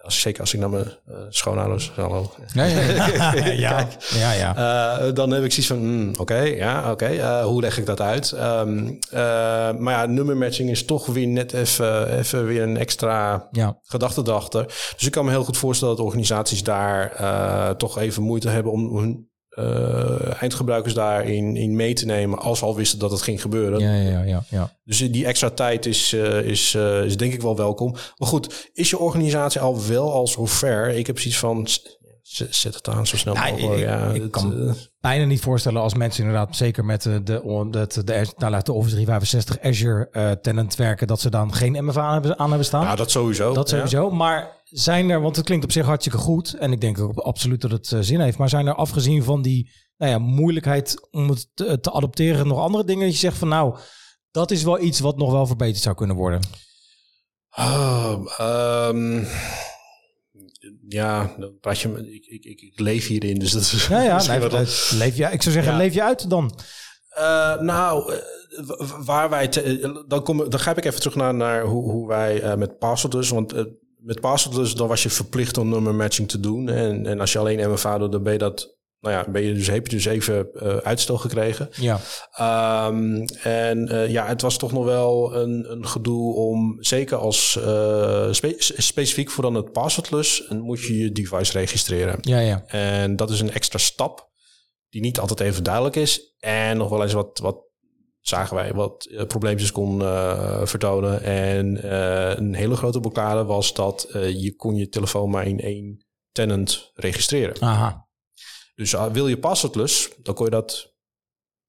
als, 0.02 0.20
zeker 0.20 0.40
als 0.40 0.54
ik 0.54 0.60
naar 0.60 0.70
mijn 0.70 0.84
eh, 0.84 1.14
schoonouders, 1.28 1.92
hallo, 1.94 2.30
Ja, 2.52 2.64
ja, 2.64 2.80
ja. 2.80 3.22
ja, 3.66 3.88
ja, 4.14 4.32
ja. 4.32 4.56
eh, 4.98 5.14
dan 5.14 5.30
heb 5.30 5.44
ik 5.44 5.52
zoiets 5.52 5.66
van, 5.66 5.78
hmm, 5.78 6.14
oké, 6.18 6.38
ja, 6.38 6.90
oké, 6.90 7.06
eh, 7.06 7.44
hoe 7.44 7.60
leg 7.60 7.78
ik 7.78 7.86
dat 7.86 8.00
uit? 8.00 8.32
Ehm, 8.32 8.88
eh, 9.10 9.20
maar 9.78 9.94
ja, 9.94 10.06
nummermatching 10.06 10.70
is 10.70 10.84
toch 10.84 11.06
weer 11.06 11.26
net 11.26 11.52
even, 11.52 12.18
even 12.18 12.46
weer 12.46 12.62
een 12.62 12.76
extra 12.76 13.48
ja. 13.50 13.78
gedachte 13.82 14.22
erachter. 14.24 14.66
Dus 14.96 15.06
ik 15.06 15.12
kan 15.12 15.24
me 15.24 15.30
heel 15.30 15.44
goed 15.44 15.56
voorstellen 15.56 15.96
dat 15.96 16.04
organisaties 16.04 16.62
daar 16.62 17.76
toch 17.76 17.98
even 17.98 18.22
moeite 18.22 18.48
hebben 18.48 18.72
om 18.72 18.96
hun 18.96 19.30
eh, 19.52 20.42
eindgebruikers 20.42 20.94
daarin 20.94 21.56
in 21.56 21.76
mee 21.76 21.92
te 21.94 22.06
nemen, 22.06 22.38
als 22.38 22.62
al 22.62 22.76
wisten 22.76 22.98
dat 22.98 23.10
het 23.10 23.22
ging 23.22 23.40
gebeuren. 23.40 23.80
Ja, 23.80 24.10
ja, 24.10 24.22
ja, 24.22 24.44
ja. 24.48 24.72
Dus 24.84 24.98
die 24.98 25.26
extra 25.26 25.50
tijd 25.50 25.86
is, 25.86 26.12
eh, 26.12 26.40
is, 26.40 26.74
eh, 26.74 27.04
is 27.04 27.16
denk 27.16 27.32
ik 27.32 27.42
wel 27.42 27.56
welkom. 27.56 27.90
Maar 28.16 28.28
goed, 28.28 28.70
is 28.72 28.90
je 28.90 28.98
organisatie 28.98 29.60
al 29.60 29.86
wel 29.88 30.12
al 30.12 30.26
zo 30.26 30.46
ver? 30.46 30.88
Ik 30.88 31.06
heb 31.06 31.18
zoiets 31.18 31.38
van, 31.38 31.66
zet 32.50 32.74
het 32.74 32.88
aan 32.88 33.06
zo 33.06 33.16
snel 33.16 33.34
Ja, 33.34 33.50
mogelijk. 33.50 33.80
ik- 33.80 33.86
ja, 33.86 34.06
ik 34.10 34.22
het, 34.22 34.30
kan- 34.30 34.74
Bijna 35.00 35.24
niet 35.24 35.40
voorstellen 35.40 35.80
als 35.82 35.94
mensen 35.94 36.24
inderdaad, 36.24 36.56
zeker 36.56 36.84
met 36.84 37.02
de, 37.02 37.22
de, 37.22 37.40
de, 37.70 38.04
de, 38.04 38.26
nou, 38.36 38.52
laat 38.52 38.66
de 38.66 38.72
Office 38.72 38.94
365 38.94 39.60
Azure 39.62 40.38
tenant 40.42 40.76
werken, 40.76 41.06
dat 41.06 41.20
ze 41.20 41.30
dan 41.30 41.54
geen 41.54 41.84
MFA 41.84 42.00
aan 42.02 42.12
hebben, 42.12 42.38
aan 42.38 42.48
hebben 42.48 42.66
staan. 42.66 42.82
Ja, 42.82 42.94
dat 42.96 43.10
sowieso. 43.10 43.52
dat 43.54 43.70
ja. 43.70 43.76
sowieso. 43.76 44.10
Maar 44.10 44.61
zijn 44.72 45.10
er, 45.10 45.20
want 45.20 45.36
het 45.36 45.44
klinkt 45.44 45.64
op 45.64 45.72
zich 45.72 45.86
hartstikke 45.86 46.18
goed. 46.18 46.54
En 46.54 46.72
ik 46.72 46.80
denk 46.80 46.98
ook 46.98 47.18
absoluut 47.18 47.60
dat 47.60 47.70
het 47.70 47.92
eh, 47.92 47.98
zin 48.00 48.20
heeft. 48.20 48.38
Maar 48.38 48.48
zijn 48.48 48.66
er 48.66 48.74
afgezien 48.74 49.22
van 49.22 49.42
die 49.42 49.70
nou 49.96 50.10
ja, 50.12 50.18
moeilijkheid 50.18 51.08
om 51.10 51.28
het 51.28 51.48
te, 51.54 51.80
te 51.80 51.92
adopteren 51.92 52.46
nog 52.46 52.58
andere 52.58 52.84
dingen 52.84 53.04
dat 53.04 53.12
je 53.12 53.18
zegt 53.18 53.38
van 53.38 53.48
nou, 53.48 53.76
dat 54.30 54.50
is 54.50 54.62
wel 54.62 54.80
iets 54.80 55.00
wat 55.00 55.16
nog 55.16 55.30
wel 55.30 55.46
verbeterd 55.46 55.82
zou 55.82 55.96
kunnen 55.96 56.16
worden? 56.16 56.40
Oh, 57.56 58.18
ehm, 58.38 59.24
ja, 60.88 61.36
praat 61.60 61.78
je. 61.80 61.88
me- 61.88 62.12
Ik, 62.12 62.24
ik, 62.26 62.44
ik, 62.44 62.60
ik 62.60 62.80
leef 62.80 63.06
hierin, 63.06 63.38
dus 63.38 63.50
dat 63.52 63.62
is. 63.62 63.86
Ja, 63.86 64.02
ja, 64.02 64.38
wel- 64.38 64.48
dat- 64.48 64.90
leef 64.94 65.16
je, 65.16 65.24
ik 65.24 65.42
zou 65.42 65.54
zeggen, 65.54 65.72
Ja. 65.72 65.78
leef 65.78 65.94
je 65.94 66.02
uit 66.02 66.30
dan. 66.30 66.58
Eh, 67.08 67.60
nou, 67.60 68.12
eh, 68.12 68.90
waar 69.04 69.30
wij. 69.30 69.48
te- 69.48 70.04
dan, 70.08 70.22
kom, 70.22 70.50
dan 70.50 70.60
grijp 70.60 70.78
ik 70.78 70.84
even 70.84 71.00
terug 71.00 71.16
naar, 71.16 71.34
naar 71.34 71.62
hoe, 71.64 71.90
hoe 71.90 72.08
wij 72.08 72.56
met 72.56 72.78
passwordless. 72.78 73.30
Want 73.30 73.52
eh, 73.52 73.64
met 74.02 74.20
passwordless 74.20 74.74
dan 74.74 74.88
was 74.88 75.02
je 75.02 75.10
verplicht 75.10 75.58
om 75.58 75.68
nummer 75.68 75.94
matching 75.94 76.28
te 76.28 76.40
doen. 76.40 76.68
En, 76.68 77.06
en 77.06 77.20
als 77.20 77.32
je 77.32 77.38
alleen 77.38 77.70
MFA 77.70 77.98
doet, 77.98 78.12
dan 78.12 78.22
ben 78.22 78.32
je 78.32 78.38
dat. 78.38 78.80
Nou 79.00 79.14
ja, 79.14 79.30
ben 79.30 79.42
je 79.42 79.54
dus, 79.54 79.66
heb 79.66 79.86
je 79.86 79.96
dus 79.96 80.04
even 80.04 80.52
eh, 80.54 80.76
uitstel 80.76 81.18
gekregen. 81.18 81.68
Ja. 81.72 82.00
Ehm, 82.32 83.26
en 83.42 83.88
eh, 83.88 84.10
ja, 84.10 84.26
het 84.26 84.42
was 84.42 84.56
toch 84.56 84.72
nog 84.72 84.84
wel 84.84 85.34
een, 85.34 85.72
een 85.72 85.86
gedoe 85.86 86.34
om, 86.34 86.76
zeker 86.80 87.16
als 87.16 87.56
eh, 87.56 88.32
spe- 88.32 88.54
specifiek 88.58 89.30
voor 89.30 89.42
dan 89.42 89.54
het 89.54 89.72
passwordless, 89.72 90.48
moet 90.48 90.80
je 90.80 90.98
je 90.98 91.12
device 91.12 91.52
registreren. 91.52 92.18
Ja, 92.20 92.38
ja. 92.38 92.64
En 92.66 93.16
dat 93.16 93.30
is 93.30 93.40
een 93.40 93.52
extra 93.52 93.78
stap 93.78 94.30
die 94.88 95.00
niet 95.00 95.18
altijd 95.18 95.40
even 95.40 95.62
duidelijk 95.62 95.96
is. 95.96 96.34
En 96.38 96.76
nog 96.76 96.88
wel 96.88 97.02
eens 97.02 97.12
wat, 97.12 97.38
wat 97.38 97.56
zagen 98.22 98.56
wij, 98.56 98.72
wat 98.72 99.04
eh, 99.04 99.26
probleempjes 99.26 99.72
kon 99.72 100.02
eh, 100.02 100.60
vertonen. 100.64 101.22
En 101.22 101.82
eh, 101.82 102.36
een 102.36 102.54
hele 102.54 102.76
grote 102.76 103.00
blokkade 103.00 103.44
was 103.44 103.74
dat 103.74 104.08
je 104.12 104.54
kon 104.56 104.74
je 104.74 104.88
telefoon 104.88 105.30
maar 105.30 105.46
in 105.46 105.60
één 105.60 106.06
tenant 106.32 106.90
registreren. 106.94 107.62
Aha. 107.62 108.06
Dus 108.74 108.92
uh, 108.92 109.06
wil 109.06 109.28
je 109.28 109.38
passwordless, 109.38 110.10
dan 110.22 110.34
kon 110.34 110.44
je 110.44 110.50
dat 110.50 110.90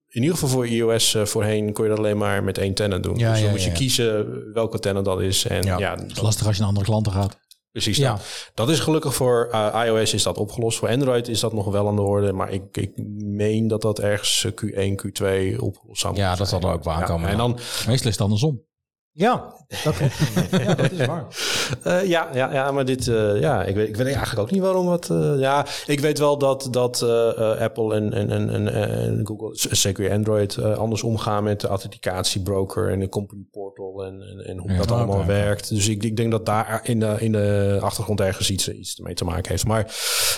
in 0.08 0.22
ieder 0.22 0.38
geval 0.38 0.50
voor 0.50 0.68
iOS 0.68 1.16
voorheen 1.24 1.74
kon 1.74 1.84
je 1.84 1.90
dat 1.90 2.00
alleen 2.00 2.18
maar 2.18 2.44
met 2.44 2.58
één 2.58 2.74
tenant 2.74 3.04
doen. 3.04 3.18
Ja, 3.18 3.30
dus 3.30 3.38
dan 3.38 3.46
ja, 3.48 3.52
moet 3.52 3.64
je 3.64 3.72
kiezen 3.72 4.54
welke 4.54 4.80
tenant 4.80 5.06
dat 5.06 5.22
is. 5.22 5.46
En 5.46 5.64
Ja, 5.64 5.96
Het 5.96 6.12
is 6.12 6.22
lastig 6.22 6.46
als 6.46 6.56
je 6.56 6.60
naar 6.62 6.70
andere 6.70 6.86
klanten 6.86 7.12
gaat. 7.12 7.40
Precies. 7.74 7.98
Ja. 7.98 8.12
Dat. 8.12 8.52
dat 8.54 8.70
is 8.70 8.80
gelukkig 8.80 9.16
voor 9.16 9.50
uh, 9.52 9.82
iOS 9.86 10.14
is 10.14 10.24
dat 10.24 10.38
opgelost. 10.38 10.78
Voor 10.78 10.90
Android 10.90 11.28
is 11.28 11.40
dat 11.40 11.54
nog 11.54 11.66
wel 11.66 11.88
aan 11.88 11.96
de 11.96 12.02
orde. 12.02 12.34
Maar 12.34 12.52
ik, 12.52 12.78
ik 12.78 12.92
meen 13.18 13.68
dat 13.68 13.82
dat 13.82 14.00
ergens 14.00 14.46
eh, 14.46 14.52
Q1, 14.52 14.96
Q2 14.96 15.58
opgelost 15.60 16.02
zou 16.02 16.16
Ja, 16.16 16.36
dat 16.36 16.50
zal 16.50 16.62
er 16.62 16.74
ook 16.74 16.84
wel 16.84 16.94
aankomen, 16.94 17.30
en 17.30 17.38
dan, 17.38 17.52
Meestal 17.54 17.92
is 17.94 18.04
het 18.04 18.22
andersom. 18.22 18.62
Ja, 19.16 19.54
dat 19.84 19.96
klopt. 19.96 20.14
ja, 20.52 20.74
dat 20.84 20.92
is 20.92 21.06
waar. 21.06 21.26
Eh, 21.84 22.06
ja, 22.08 22.30
ja, 22.34 22.54
ja, 22.54 22.72
maar 22.72 22.86
dit, 22.86 23.08
eh, 23.08 23.40
ja, 23.40 23.64
ik 23.64 23.76
weet, 23.76 23.88
ik 23.88 23.96
weet 23.96 24.06
eigenlijk 24.06 24.40
ook 24.40 24.52
niet 24.52 24.62
waarom 24.62 24.88
het. 24.88 25.10
eh, 25.10 25.40
ja, 25.40 25.66
ik 25.86 26.00
weet 26.00 26.20
wel 26.20 26.38
dat, 26.38 26.68
dat 26.72 27.02
eh, 27.02 27.30
eh, 27.30 27.62
Apple 27.62 27.96
en, 27.96 28.14
en, 28.14 28.30
en, 28.30 28.50
en, 28.50 28.74
en 28.74 29.22
Google, 29.24 29.50
zeker 29.76 30.12
Android, 30.12 30.58
anders 30.64 31.04
omgaan 31.04 31.44
met 31.44 31.62
de 31.62 31.68
authenticatiebroker 31.68 32.92
en 32.92 33.00
de 33.00 33.10
company 33.10 33.46
portal 33.52 34.04
en, 34.06 34.22
en, 34.22 34.46
en 34.46 34.58
hoe 34.58 34.72
Ja, 34.72 34.78
dat 34.78 34.92
allemaal 34.92 35.26
werkt. 35.26 35.70
Dus 35.70 35.88
ik, 35.88 36.04
ik 36.04 36.18
denk 36.18 36.32
dat 36.32 36.46
daar 36.46 36.80
in 36.84 37.00
de, 37.00 37.16
in 37.20 37.32
de 37.32 37.78
achtergrond 37.82 38.20
ergens 38.22 38.50
iets, 38.52 38.70
iets 38.70 39.00
mee 39.00 39.14
te 39.14 39.26
maken 39.26 39.50
heeft. 39.52 39.66
Maar 39.66 39.96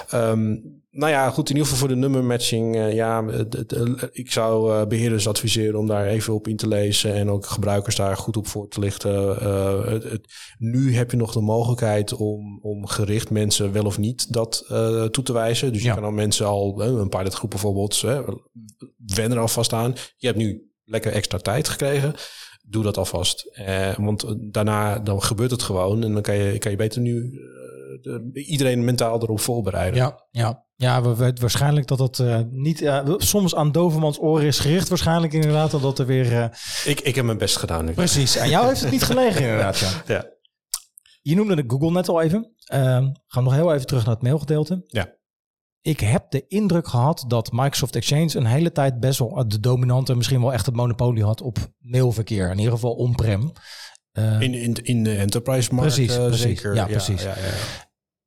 ehm, 0.10 0.56
nou 0.98 1.12
ja, 1.12 1.30
goed, 1.30 1.50
in 1.50 1.56
ieder 1.56 1.72
geval 1.72 1.88
voor 1.88 1.96
de 1.96 2.02
nummermatching. 2.02 2.76
eh 2.76 2.94
ja, 2.94 3.26
het- 3.26 3.76
ik 4.12 4.32
zou 4.32 4.72
eh, 4.74 4.88
beheerders 4.88 5.28
adviseren 5.28 5.80
om 5.80 5.88
daar 5.88 6.06
even 6.06 6.34
op 6.34 6.48
in 6.48 6.56
te 6.56 6.68
lezen 6.68 7.14
en 7.14 7.30
ook 7.30 7.46
gebruikers 7.46 7.96
daar 7.96 8.18
goed 8.18 8.38
op 8.38 8.48
voor 8.48 8.68
te 8.68 8.80
lichten. 8.80 9.40
Eh, 9.42 9.86
het, 9.86 10.04
het- 10.04 10.28
nu 10.58 10.96
heb 10.96 11.12
je 11.12 11.18
nog 11.18 11.34
de 11.34 11.42
mogelijkheid 11.42 12.14
om, 12.14 12.60
om 12.62 12.88
gericht 12.88 13.30
mensen 13.30 13.72
wel 13.72 13.86
of 13.86 13.98
niet 13.98 14.34
dat 14.34 14.66
eh, 14.68 15.04
toe 15.04 15.24
te 15.24 15.34
wijzen. 15.34 15.72
Dus 15.74 15.82
je 15.82 15.88
Ja. 15.88 15.94
kan 15.94 16.04
dan 16.04 16.14
mensen 16.16 16.46
al, 16.46 16.82
eh, 16.84 16.88
een 16.88 17.10
pilotgroep 17.10 17.50
bijvoorbeeld, 17.50 18.02
eh, 18.06 18.20
wen 19.06 19.32
er 19.32 19.40
alvast 19.40 19.74
aan. 19.74 19.94
Je 20.18 20.28
hebt 20.28 20.40
nu 20.40 20.72
lekker 20.84 21.12
extra 21.12 21.38
tijd 21.38 21.70
gekregen. 21.70 22.14
Doe 22.68 22.84
dat 22.84 22.98
alvast. 22.98 23.50
Eh, 23.52 23.98
want 23.98 24.36
daarna 24.54 25.00
dan 25.00 25.22
gebeurt 25.24 25.52
het 25.52 25.64
gewoon. 25.64 26.04
En 26.04 26.14
dan 26.14 26.22
kan 26.22 26.36
je, 26.36 26.58
kan 26.58 26.72
je 26.72 26.78
beter 26.78 27.02
nu 27.02 27.24
eh, 27.24 28.02
de- 28.02 28.44
iedereen 28.46 28.84
mentaal 28.86 29.22
erop 29.22 29.40
voorbereiden. 29.40 30.00
Ja, 30.00 30.28
ja. 30.32 30.65
Ja, 30.78 31.02
we 31.02 31.16
weten 31.16 31.42
waarschijnlijk 31.42 31.88
dat 31.88 31.98
dat 31.98 32.20
eh, 32.20 32.40
niet 32.50 32.82
eh, 32.82 33.04
soms 33.18 33.56
aan 33.56 33.72
dovermans 33.72 34.20
oren 34.20 34.46
is 34.46 34.60
gericht. 34.60 34.90
Waarschijnlijk 34.90 35.34
inderdaad 35.34 35.72
dat 35.72 36.00
er 36.00 36.06
weer... 36.06 36.34
eh, 36.42 36.48
Ik, 36.86 37.00
ik 37.00 37.16
heb 37.16 37.26
mijn 37.26 37.38
best 37.38 37.58
gedaan 37.58 37.86
nu. 37.86 37.92
precies, 37.94 38.38
aan 38.38 38.50
jou 38.50 38.68
heeft 38.68 38.82
het 38.82 38.92
niet 38.92 39.04
gelegen 39.04 39.42
inderdaad. 39.48 39.80
Ja. 39.80 40.02
Ja. 40.08 40.26
Je 41.22 41.36
noemde 41.36 41.56
de 41.56 41.64
Google 41.68 41.92
net 41.92 42.10
al 42.10 42.22
even. 42.22 42.54
Ehm, 42.66 42.84
gaan 43.04 43.14
we 43.28 43.42
nog 43.42 43.54
heel 43.54 43.74
even 43.74 43.88
terug 43.88 44.06
naar 44.06 44.14
het 44.14 44.24
mailgedeelte. 44.24 44.84
Ja. 44.88 45.14
Ik 45.82 46.00
heb 46.00 46.26
de 46.32 46.48
indruk 46.48 46.88
gehad 46.88 47.26
dat 47.28 47.52
Microsoft 47.52 47.96
Exchange 47.96 48.38
een 48.38 48.46
hele 48.46 48.72
tijd 48.72 49.00
best 49.00 49.20
wel 49.20 49.48
de 49.48 49.60
dominante, 49.60 50.16
misschien 50.16 50.42
wel 50.42 50.54
echt 50.54 50.66
het 50.66 50.76
monopolie 50.76 51.24
had 51.24 51.42
op 51.42 51.58
mailverkeer. 51.78 52.50
In 52.52 52.58
ieder 52.58 52.74
geval 52.74 52.94
on-prem. 52.94 53.52
Eh, 54.12 54.40
In, 54.42 54.54
in, 54.54 54.74
in 54.84 55.04
de 55.04 55.16
enterprise 55.16 55.74
markt 55.74 55.94
Precies, 55.96 56.16
precies. 56.16 56.42
zeker. 56.42 56.76
Ja, 56.76 56.86
precies. 56.86 57.22
Ja. 57.24 57.34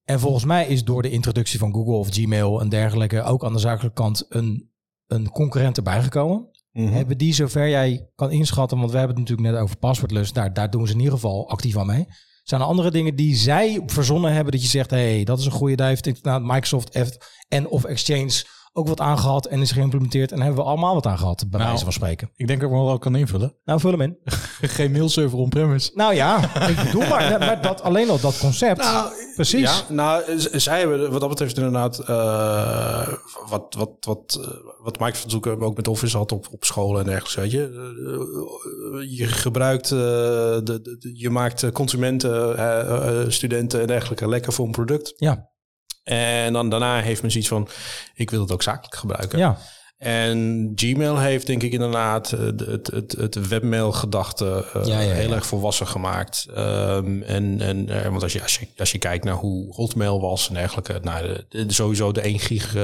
En 0.08 0.20
volgens 0.20 0.44
mij 0.44 0.66
is 0.66 0.84
door 0.84 1.02
de 1.02 1.10
introductie 1.10 1.58
van 1.58 1.72
Google 1.72 1.94
of 1.96 2.08
Gmail 2.10 2.60
en 2.60 2.68
dergelijke 2.68 3.22
ook 3.22 3.44
aan 3.44 3.52
de 3.52 3.58
zakelijke 3.58 4.02
kant 4.02 4.26
een, 4.28 4.70
een 5.06 5.30
concurrent 5.30 5.76
erbij 5.76 6.02
gekomen. 6.02 6.48
Mhm. 6.72 6.92
Hebben 6.92 7.18
die, 7.18 7.34
zover 7.34 7.68
jij 7.68 8.10
kan 8.14 8.30
inschatten, 8.30 8.78
want 8.78 8.90
we 8.90 8.98
hebben 8.98 9.16
het 9.16 9.28
natuurlijk 9.28 9.54
net 9.54 9.62
over 9.64 9.76
passwordless, 9.76 10.32
daar, 10.32 10.52
daar 10.52 10.70
doen 10.70 10.86
ze 10.86 10.92
in 10.92 10.98
ieder 10.98 11.14
geval 11.14 11.48
actief 11.48 11.76
aan 11.76 11.86
mee. 11.86 12.06
Zijn 12.42 12.60
er 12.60 12.66
andere 12.66 12.90
dingen 12.90 13.16
die 13.16 13.36
zij 13.36 13.82
verzonnen 13.86 14.32
hebben 14.32 14.52
dat 14.52 14.62
je 14.62 14.68
zegt, 14.68 14.90
hé, 14.90 15.14
hey, 15.14 15.24
dat 15.24 15.38
is 15.38 15.44
een 15.44 15.50
goede, 15.50 15.76
daar 15.76 15.88
heeft 15.88 16.24
Microsoft 16.24 16.98
en 17.48 17.68
of 17.68 17.84
Exchange 17.84 18.44
ook 18.72 18.88
wat 18.88 19.00
aangehad 19.00 19.46
en 19.46 19.60
is 19.60 19.72
geïmplementeerd 19.72 20.32
en 20.32 20.40
hebben 20.40 20.62
we 20.64 20.68
allemaal 20.70 20.94
wat 20.94 21.06
aan 21.06 21.18
gehad, 21.18 21.38
bij 21.38 21.58
Nou. 21.58 21.64
wijze 21.70 21.84
van 21.84 21.92
spreken. 21.92 22.30
Ik 22.36 22.46
denk 22.46 22.60
dat 22.60 22.70
ik 22.70 22.76
me 22.76 22.84
wel 22.84 22.98
kan 22.98 23.16
invullen. 23.16 23.54
Nou, 23.64 23.80
vul 23.80 23.90
hem 23.90 24.00
in. 24.00 24.16
Geen 24.60 24.92
mailserver 24.92 25.38
on-premise. 25.38 25.90
Nou 25.94 26.14
ja, 26.14 26.54
ik 26.70 26.76
bedoel 26.84 27.06
maar, 27.08 27.38
maar 27.38 27.62
dat, 27.62 27.82
alleen 27.82 28.10
al 28.10 28.20
dat 28.20 28.38
concept. 28.38 28.86
precies. 29.34 29.60
Ja, 29.88 29.94
nou, 29.94 30.22
zij 30.52 30.78
hebben 30.78 31.10
wat 31.10 31.20
dat 31.20 31.28
betreft 31.28 31.56
inderdaad 31.56 31.98
eh, 31.98 33.08
wat, 33.48 33.74
wat, 33.78 33.90
wat, 34.00 34.38
eh, 34.42 34.48
wat 34.82 34.98
Microsoft 34.98 35.34
ook, 35.34 35.62
ook 35.62 35.76
met 35.76 35.88
Office 35.88 36.16
had 36.16 36.32
op, 36.32 36.46
op 36.50 36.64
scholen 36.64 37.00
en 37.00 37.06
dergelijke. 37.06 37.40
Weet 37.40 37.50
je, 37.50 37.66
Eh, 39.00 39.16
je 39.18 39.26
gebruikt, 39.26 39.90
eh, 39.92 39.98
de, 39.98 40.60
de, 40.64 40.96
de- 40.98 41.10
je 41.18 41.30
maakt 41.30 41.72
consumenten, 41.72 43.32
studenten 43.32 43.80
en 43.80 43.86
dergelijke 43.86 44.28
lekker 44.28 44.52
voor 44.52 44.64
een 44.66 44.70
product. 44.72 45.12
Ja, 45.16 45.48
En 46.08 46.52
dan 46.52 46.68
daarna 46.70 47.00
heeft 47.00 47.22
men 47.22 47.30
zoiets 47.30 47.48
van, 47.50 47.68
ik 48.14 48.30
wil 48.30 48.40
het 48.40 48.52
ook 48.52 48.62
zakelijk 48.62 48.94
gebruiken. 48.94 49.38
ja. 49.38 49.58
En 49.98 50.72
Gmail 50.74 51.18
heeft 51.18 51.46
denk 51.46 51.62
ik 51.62 51.72
inderdaad 51.72 52.32
eh, 52.32 52.40
het, 52.56 52.86
het, 52.86 53.12
het 53.12 53.48
webmail-gedachte 53.48 54.64
eh, 54.74 54.84
Ja, 54.84 55.00
ja, 55.00 55.12
heel 55.14 55.32
erg 55.32 55.46
volwassen 55.46 55.86
gemaakt. 55.86 56.46
Ehm, 56.54 57.22
en, 57.22 57.60
en, 57.60 57.88
eh, 57.88 58.08
want 58.08 58.22
als 58.22 58.32
je, 58.32 58.42
als, 58.42 58.58
je, 58.58 58.66
als 58.76 58.92
je 58.92 58.98
kijkt 58.98 59.24
naar 59.24 59.34
hoe 59.34 59.74
Hotmail 59.74 60.20
was 60.20 60.48
en 60.48 60.54
dergelijke, 60.54 60.98
nou, 61.02 61.26
de, 61.26 61.44
de- 61.66 61.72
sowieso 61.72 62.12
de 62.12 62.20
1 62.20 62.38
gig 62.38 62.74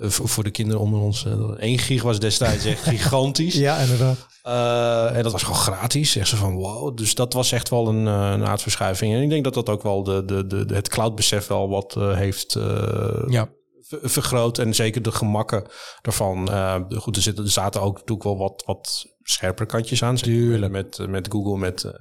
voor 0.00 0.28
voor 0.28 0.44
de 0.44 0.50
kinderen 0.50 0.80
onder 0.80 1.00
ons. 1.00 1.24
eh, 1.24 1.32
1 1.58 1.78
gig 1.78 2.02
was 2.02 2.20
destijds 2.20 2.64
echt 2.64 2.82
gigantisch. 2.94 3.54
Ja, 3.54 3.76
inderdaad. 3.78 4.26
Eh, 4.42 5.16
en 5.16 5.22
dat 5.22 5.32
was 5.32 5.42
gewoon 5.42 5.58
gratis. 5.58 6.10
Zeg 6.12 6.26
ze 6.26 6.36
van 6.36 6.54
wow. 6.54 6.96
Dus 6.96 7.14
dat 7.14 7.32
was 7.32 7.52
echt 7.52 7.68
wel 7.68 7.88
een, 7.88 8.06
eh, 8.06 8.30
een 8.32 8.44
aardverschuiving. 8.46 9.14
En 9.14 9.22
ik 9.22 9.28
denk 9.30 9.44
dat 9.44 9.54
dat 9.54 9.68
ook 9.68 9.82
wel 9.82 10.02
de, 10.02 10.24
de, 10.24 10.46
de, 10.46 10.74
het 10.74 10.88
cloudbesef 10.88 11.46
wel 11.46 11.68
wat 11.68 11.96
eh, 11.96 12.14
heeft 12.16 12.54
eh, 12.54 13.24
Ja. 13.28 13.48
vergroot. 14.02 14.58
En 14.58 14.74
zeker 14.74 15.02
de 15.02 15.12
gemakken 15.12 15.64
daarvan. 16.02 16.48
Eh, 16.50 16.80
goed, 16.96 17.16
er, 17.16 17.22
zitten, 17.22 17.44
er 17.44 17.50
zaten 17.50 17.80
ook 17.80 17.94
natuurlijk 17.94 18.22
wel 18.22 18.38
wat, 18.38 18.62
wat 18.66 19.06
scherpere 19.22 19.68
kantjes 19.68 20.02
aan. 20.02 20.14
Tuurlijk. 20.16 20.72
Met, 20.72 20.98
met 21.08 21.28
Google, 21.30 21.58
met 21.58 21.84
eh, 21.84 21.92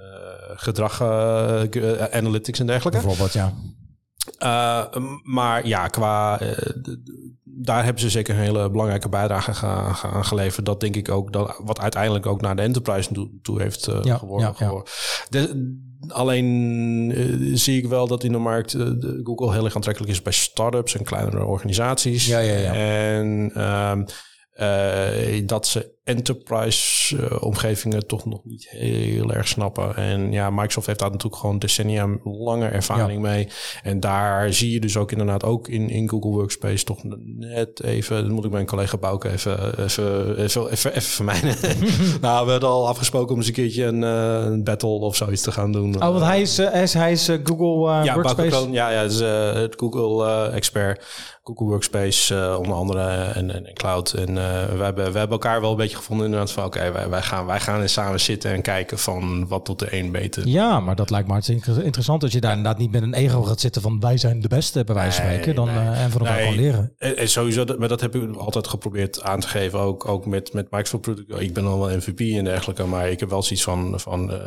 gedrag, 0.56 1.02
eh, 1.02 2.02
eh, 2.02 2.14
analytics 2.14 2.60
en 2.60 2.66
dergelijke. 2.68 3.00
Bijvoorbeeld, 3.02 3.34
ja. 3.34 3.54
Maar 5.24 5.68
ja, 5.68 5.88
qua 5.88 6.40
daar 7.56 7.84
hebben 7.84 8.02
ze 8.02 8.10
zeker 8.10 8.36
een 8.36 8.42
hele 8.42 8.70
belangrijke 8.70 9.10
bijdrage 9.10 9.66
aan 9.66 10.26
geleverd. 10.26 10.66
Dat 10.66 10.80
denk 10.80 10.96
ik 10.96 11.10
ook 11.10 11.34
dat 11.34 11.60
wat 11.64 11.80
uiteindelijk 11.80 12.26
ook 12.26 12.42
naar 12.42 12.56
de 12.56 12.62
enterprise 12.62 13.30
toe, 13.42 13.62
heeft 13.62 13.88
uh, 13.88 14.00
Ja, 14.04 14.18
geworden. 14.18 14.48
ja, 14.48 14.56
ja. 14.58 14.66
geworden. 14.66 14.92
De- 15.30 15.92
alleen 16.08 16.46
uh, 17.10 17.56
zie 17.56 17.78
ik 17.78 17.88
wel 17.88 18.08
dat 18.08 18.24
in 18.24 18.32
de 18.32 18.38
markt 18.38 18.74
uh, 18.74 18.82
de 19.00 19.20
Google 19.24 19.52
heel 19.54 19.66
erg 19.66 19.76
aantrekkelijk 19.76 20.12
is 20.14 20.22
bij 20.22 20.34
startups 20.34 20.98
en 20.98 21.04
kleinere 21.04 21.46
organisaties. 21.46 22.28
Ja, 22.28 22.40
ja, 22.40 22.58
ja. 22.58 22.74
En 22.74 23.62
um, 23.92 24.06
uh, 24.60 25.48
dat 25.48 25.68
ze 25.68 25.93
enterprise 26.04 27.18
eh, 27.18 27.44
omgevingen 27.44 28.08
toch 28.08 28.26
nog 28.26 28.40
niet 28.44 28.70
heel 28.70 29.34
erg 29.34 29.48
snappen. 29.48 29.96
En 29.96 30.32
ja, 30.32 30.50
Microsoft 30.50 30.88
heeft 30.88 31.00
daar 31.00 31.12
natuurlijk 31.12 31.42
gewoon 31.42 31.60
decennia 31.60 32.08
lange 32.24 32.68
ervaring 32.68 33.22
mee. 33.22 33.48
En 33.84 34.00
daar 34.00 34.54
zie 34.54 34.72
je 34.72 34.80
dus 34.80 34.98
ook 34.98 35.12
inderdaad 35.12 35.44
ook 35.44 35.68
in, 35.68 35.90
in 35.90 36.10
Google 36.10 36.32
Workspace 36.32 36.84
toch 36.84 37.00
net 37.24 37.84
even, 37.84 38.24
dan 38.24 38.34
moet 38.34 38.46
ik 38.46 38.52
mijn 38.52 38.66
collega 38.66 38.98
Bouke 38.98 39.30
even, 39.30 39.80
even, 39.80 40.38
even, 40.38 40.72
even, 40.72 40.92
even 40.92 41.02
vermijnen. 41.02 41.56
nou, 42.22 42.46
we 42.46 42.52
hadden 42.52 42.70
al 42.70 42.88
afgesproken 42.88 43.32
om 43.32 43.38
eens 43.38 43.48
een 43.48 43.54
keertje 43.54 43.86
een, 43.86 44.04
eh, 44.04 44.52
een 44.52 44.64
battle 44.64 44.90
of 44.90 45.16
zoiets 45.16 45.42
te 45.42 45.52
gaan 45.52 45.72
doen. 45.72 45.96
Oh, 45.96 46.12
want 46.12 46.24
hij 46.24 46.42
is, 46.42 46.60
eh, 46.60 46.72
hij 46.72 46.84
is, 46.84 46.94
hij 46.94 47.12
is 47.12 47.28
eh, 47.28 47.38
Google 47.44 48.04
ja, 48.04 48.14
Workspace. 48.14 48.50
Bouke 48.50 48.72
ja, 48.72 48.90
ja, 48.90 49.04
dus, 49.04 49.20
eh, 49.20 49.54
het 49.54 49.76
Google 49.78 50.26
eh, 50.26 50.56
expert, 50.56 51.06
Google 51.44 51.66
Workspace 51.66 52.58
onder 52.58 52.76
andere 52.76 53.10
en, 53.10 53.52
en, 53.52 53.66
en 53.66 53.74
cloud. 53.74 54.14
En 54.14 54.34
we, 54.34 54.84
hebben, 54.84 55.12
we 55.12 55.18
hebben 55.18 55.30
elkaar 55.30 55.62
wel 55.62 55.72
een 55.72 55.78
beetje 55.78 55.93
gevonden 55.96 56.26
inderdaad 56.26 56.52
van 56.52 56.64
oké, 56.66 56.92
wij, 56.92 57.10
wij, 57.10 57.22
gaan, 57.22 57.46
wij 57.46 57.60
gaan 57.60 57.82
eens 57.82 57.94
samen 57.94 58.20
zitten 58.20 58.52
en 58.52 58.62
kijken 58.62 58.98
van 59.00 59.48
wat 59.48 59.66
tot 59.66 59.80
de 59.80 59.98
een 59.98 60.12
beter. 60.12 60.48
Ja, 60.48 60.80
maar 60.80 60.96
dat 60.96 61.10
lijkt 61.10 61.26
me 61.28 61.34
hartstikke 61.34 61.68
inter- 61.70 61.84
interessant. 61.86 62.24
Als 62.24 62.32
je 62.32 62.42
daar 62.42 62.56
inderdaad 62.56 62.78
niet 62.80 62.92
met 62.92 63.02
een 63.02 63.14
ego 63.14 63.44
gaat 63.44 63.60
zitten 63.60 63.82
van 63.82 64.00
wij 64.00 64.18
zijn 64.18 64.42
de 64.42 64.48
beste, 64.48 64.84
bij 64.84 64.96
wijze 64.96 65.22
van 65.22 65.30
spreken. 65.30 65.56
Dan, 65.56 65.66
nee. 65.66 65.76
eh, 65.76 66.04
en 66.04 66.12
van 66.12 66.22
elkaar 66.22 66.38
Nee. 66.42 66.56
leren. 66.56 66.94
En, 66.98 67.18
en 67.18 67.30
sowieso, 67.30 67.64
dat, 67.64 67.80
maar 67.80 67.88
dat 67.88 68.02
heb 68.02 68.16
ik 68.16 68.36
altijd 68.36 68.68
geprobeerd 68.68 69.22
aan 69.22 69.40
te 69.40 69.48
geven, 69.48 69.80
ook, 69.80 70.08
ook 70.08 70.26
met, 70.26 70.54
met 70.54 70.72
Microsoft. 70.72 71.08
Ik 71.38 71.54
ben 71.54 71.66
al 71.66 71.80
wel 71.80 71.98
MVP 71.98 72.20
en 72.20 72.44
dergelijke, 72.44 72.86
maar 72.86 73.10
ik 73.10 73.20
heb 73.20 73.30
wel 73.30 73.44
zoiets 73.44 73.64
van, 73.66 74.00
van 74.00 74.32
eh, 74.32 74.40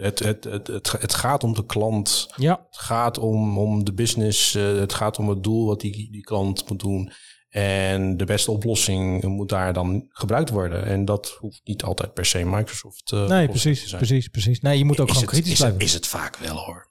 het, 0.00 0.18
het, 0.18 0.44
het, 0.44 0.66
het, 0.66 0.92
het 0.98 1.14
gaat 1.14 1.44
om 1.44 1.54
de 1.54 1.66
klant. 1.66 2.28
Ja, 2.36 2.60
Het 2.70 2.78
gaat 2.80 3.18
om, 3.18 3.58
om 3.58 3.84
de 3.84 3.92
business, 3.92 4.54
eh, 4.54 4.62
het 4.76 4.92
gaat 4.94 5.18
om 5.18 5.28
het 5.28 5.42
doel 5.42 5.66
wat 5.66 5.80
die, 5.80 6.08
die 6.10 6.22
klant 6.22 6.68
moet 6.68 6.80
doen. 6.80 7.12
En 7.54 8.16
de 8.16 8.24
beste 8.24 8.50
oplossing 8.50 9.22
moet 9.22 9.48
daar 9.48 9.72
dan 9.72 10.06
gebruikt 10.08 10.50
worden. 10.50 10.84
En 10.86 11.04
dat 11.04 11.36
hoeft 11.38 11.60
niet 11.64 11.82
altijd 11.82 12.14
per 12.14 12.26
se 12.26 12.44
Microsoft 12.44 13.12
eh, 13.12 13.26
nee, 13.28 13.48
precies, 13.48 13.82
te 13.82 13.88
zijn. 13.88 14.00
precies, 14.00 14.28
precies. 14.28 14.60
Nee, 14.60 14.78
je 14.78 14.84
moet 14.84 15.00
ook 15.00 15.08
Is 15.08 15.14
gewoon 15.14 15.28
het, 15.28 15.34
kritisch 15.34 15.52
is, 15.52 15.58
blijven. 15.58 15.78
het, 15.78 15.88
is 15.88 15.94
het 15.94 16.06
vaak 16.06 16.36
wel 16.36 16.56
hoor. 16.56 16.88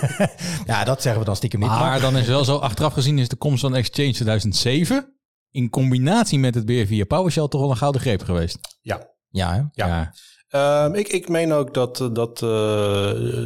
ja, 0.66 0.84
dat 0.84 1.02
zeggen 1.02 1.20
we 1.20 1.26
dan 1.26 1.36
stiekem 1.36 1.60
niet. 1.60 1.68
Maar 1.68 1.78
Maar, 1.78 2.00
dan 2.00 2.16
is 2.16 2.26
wel 2.26 2.44
zo, 2.44 2.56
achteraf 2.56 2.92
gezien 2.92 3.18
is 3.18 3.28
de 3.28 3.36
komst 3.36 3.60
van 3.60 3.74
Exchange 3.74 4.12
2007... 4.12 5.14
in 5.50 5.70
combinatie 5.70 6.38
met 6.38 6.54
het 6.54 6.66
beheer 6.66 6.86
via 6.86 7.04
PowerShell 7.04 7.48
toch 7.48 7.60
wel 7.60 7.70
een 7.70 7.76
gouden 7.76 8.00
greep 8.00 8.22
geweest. 8.22 8.58
Ja. 8.80 9.10
ja, 9.30 9.54
hè? 9.54 9.84
Ja. 9.84 10.12
Ehm, 10.48 10.94
ik, 10.94 11.08
ik 11.08 11.28
meen 11.28 11.52
ook 11.52 11.74
dat, 11.74 12.00
eh, 12.00 12.08
dat 12.12 12.42
eh, 12.42 13.44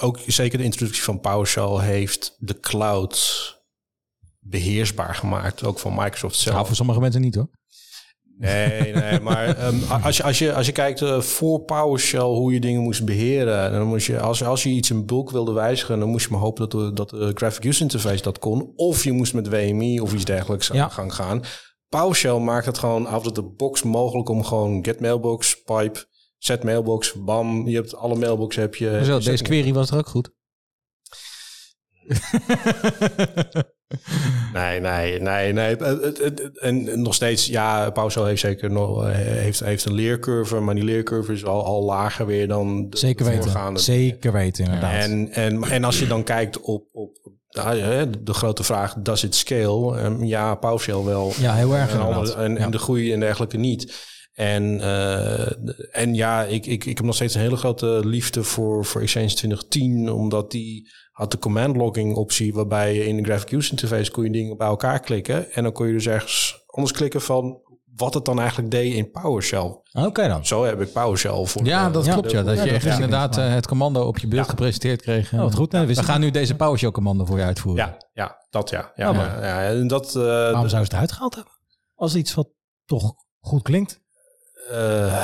ook 0.00 0.18
zeker 0.26 0.58
de 0.58 0.64
introductie 0.64 1.02
van 1.02 1.20
PowerShell 1.20 1.78
heeft 1.78 2.36
de 2.38 2.60
cloud 2.60 3.61
beheersbaar 4.44 5.14
gemaakt. 5.14 5.64
Ook 5.64 5.78
van 5.78 5.94
Microsoft 5.94 6.36
zelf. 6.36 6.54
Nou, 6.54 6.66
voor 6.66 6.76
sommige 6.76 7.00
mensen 7.00 7.20
niet 7.20 7.34
hoor. 7.34 7.48
Nee, 8.38 8.92
nee, 8.92 9.20
maar 9.20 9.46
ehm, 9.56 10.02
als, 10.02 10.16
je, 10.16 10.22
als, 10.22 10.38
je, 10.38 10.54
als 10.54 10.66
je 10.66 10.72
kijkt 10.72 11.02
eh, 11.02 11.20
voor 11.20 11.60
PowerShell 11.60 12.20
hoe 12.20 12.52
je 12.52 12.60
dingen 12.60 12.82
moest 12.82 13.04
beheren, 13.04 13.72
dan 13.72 13.86
moest 13.86 14.06
je, 14.06 14.20
als, 14.20 14.44
als 14.44 14.62
je 14.62 14.68
iets 14.68 14.90
in 14.90 15.06
bulk 15.06 15.30
wilde 15.30 15.52
wijzigen, 15.52 15.98
dan 15.98 16.08
moest 16.08 16.24
je 16.24 16.32
maar 16.32 16.40
hopen 16.40 16.68
dat 16.68 16.80
de, 16.80 16.92
dat 16.92 17.10
de 17.10 17.30
Graphic 17.34 17.64
User 17.64 17.82
Interface 17.82 18.22
dat 18.22 18.38
kon. 18.38 18.72
Of 18.76 19.04
je 19.04 19.12
moest 19.12 19.34
met 19.34 19.48
WMI 19.48 20.00
of 20.00 20.12
iets 20.14 20.24
dergelijks 20.24 20.70
aan 20.70 20.76
Ja. 20.76 20.86
de 20.86 20.92
gang 20.92 21.14
gaan. 21.14 21.42
PowerShell 21.88 22.38
maakt 22.38 22.66
het 22.66 22.78
gewoon 22.78 23.06
out 23.06 23.26
of 23.26 23.32
the 23.32 23.42
box 23.42 23.82
mogelijk 23.82 24.28
om 24.28 24.44
gewoon 24.44 24.84
get 24.84 25.00
mailbox, 25.00 25.62
pipe, 25.62 26.06
set 26.38 26.64
mailbox, 26.64 27.12
bam. 27.12 27.68
Je 27.68 27.76
hebt 27.76 27.94
alle 27.94 28.14
mailbox 28.16 28.56
heb 28.56 28.74
je. 28.74 29.04
Zo, 29.04 29.18
deze 29.18 29.42
query 29.42 29.72
was 29.72 29.90
er 29.90 29.98
ook 29.98 30.08
goed. 30.08 30.30
Nee, 34.52 34.80
nee, 34.80 35.20
nee, 35.20 35.52
nee. 35.52 35.76
En 36.60 37.02
nog 37.02 37.14
steeds, 37.14 37.46
ja, 37.46 37.90
PowerShell 37.90 38.24
heeft 38.24 38.40
zeker 38.40 38.70
nog 38.70 39.04
eh, 39.06 39.10
heeft, 39.14 39.60
heeft 39.60 39.84
een 39.84 39.94
leercurve, 39.94 40.60
maar 40.60 40.74
die 40.74 40.84
leercurve 40.84 41.32
is 41.32 41.44
al, 41.44 41.64
al 41.64 41.82
lager 41.82 42.26
weer 42.26 42.48
dan 42.48 42.90
de 42.90 42.96
Zeker 42.98 43.26
weten. 43.26 43.42
voorgaande. 43.42 43.80
Zeker 43.80 44.32
weten, 44.32 44.64
inderdaad. 44.64 44.92
En, 44.92 45.28
en, 45.32 45.62
en 45.62 45.84
als 45.84 45.98
je 45.98 46.06
dan 46.06 46.24
kijkt 46.24 46.60
op, 46.60 46.84
op 46.92 47.10
de 48.20 48.34
grote 48.34 48.62
vraag, 48.64 48.94
does 48.98 49.24
it 49.24 49.34
scale? 49.34 49.98
Ehm, 49.98 50.24
ja, 50.24 50.54
PowerShell 50.54 51.02
wel. 51.02 51.32
Ja, 51.38 51.54
heel 51.54 51.76
erg 51.76 51.92
En, 51.92 52.00
andere- 52.00 52.42
en, 52.42 52.56
en 52.56 52.70
de 52.70 52.78
groei 52.78 53.12
en 53.12 53.20
dergelijke 53.20 53.56
niet. 53.56 54.10
En, 54.32 54.80
eh, 54.80 55.52
en 56.02 56.14
ja, 56.14 56.42
ik, 56.44 56.66
ik, 56.66 56.84
ik 56.84 56.96
heb 56.96 57.06
nog 57.06 57.14
steeds 57.14 57.34
een 57.34 57.40
hele 57.40 57.56
grote 57.56 58.00
liefde 58.04 58.42
voor, 58.42 58.84
voor 58.84 59.00
Exchange 59.00 59.26
2010, 59.34 60.10
omdat 60.12 60.50
die 60.50 60.90
had 61.12 61.30
de 61.30 61.38
command 61.38 61.76
logging 61.76 62.16
optie, 62.16 62.54
waarbij 62.54 62.94
je 62.94 63.06
in 63.06 63.16
de 63.16 63.22
graphic 63.24 63.50
user 63.50 63.70
interface 63.72 64.10
kon 64.10 64.24
je 64.24 64.30
dingen 64.30 64.56
bij 64.56 64.66
elkaar 64.66 65.00
klikken. 65.00 65.52
En 65.52 65.62
dan 65.62 65.72
kon 65.72 65.86
je 65.86 65.92
dus 65.92 66.06
ergens 66.06 66.62
anders 66.66 66.92
klikken 66.92 67.20
van 67.22 67.60
wat 67.96 68.14
het 68.14 68.24
dan 68.24 68.38
eigenlijk 68.40 68.70
deed 68.70 68.94
in 68.94 69.10
PowerShell. 69.10 69.80
Oké 69.92 70.28
dan. 70.28 70.46
Zo 70.46 70.64
heb 70.64 70.80
ik 70.80 70.92
PowerShell 70.92 71.44
voor. 71.46 71.64
Ja, 71.64 71.86
de- 71.86 71.92
dat 71.92 72.08
klopt. 72.08 72.30
Ja, 72.30 72.42
dat 72.42 72.56
ja, 72.56 72.64
je 72.64 72.70
dat 72.72 72.82
echt 72.82 72.94
inderdaad 72.94 73.36
maar- 73.36 73.46
eh, 73.46 73.52
het 73.54 73.66
commando 73.66 74.06
op 74.06 74.18
je 74.18 74.26
beeld 74.26 74.48
gepresenteerd 74.48 75.02
kreeg. 75.02 75.32
Oh, 75.32 75.40
wat 75.40 75.54
goed. 75.54 75.72
Nee, 75.72 75.86
We 75.86 76.02
gaan 76.02 76.20
nu 76.20 76.30
deze 76.30 76.54
PowerShell 76.56 76.90
commando 76.90 77.24
voor 77.24 77.38
je 77.38 77.44
uitvoeren. 77.44 77.84
Ja, 77.86 77.96
ja, 78.12 78.46
dat 78.50 78.70
ja. 78.70 78.92
ja, 78.94 79.10
Oh, 79.10 79.16
ja, 79.16 79.62
ja, 79.62 79.68
en 79.68 79.86
dat, 79.86 80.08
eh, 80.16 80.22
Waarom 80.22 80.60
dat- 80.60 80.70
zou 80.70 80.76
ze 80.84 80.88
het 80.88 80.92
eruit 80.92 81.12
gehaald 81.12 81.34
hebben? 81.34 81.52
Als 81.94 82.14
iets 82.14 82.34
wat 82.34 82.48
toch 82.84 83.14
goed 83.40 83.62
klinkt. 83.62 84.00
Eh, 84.70 85.22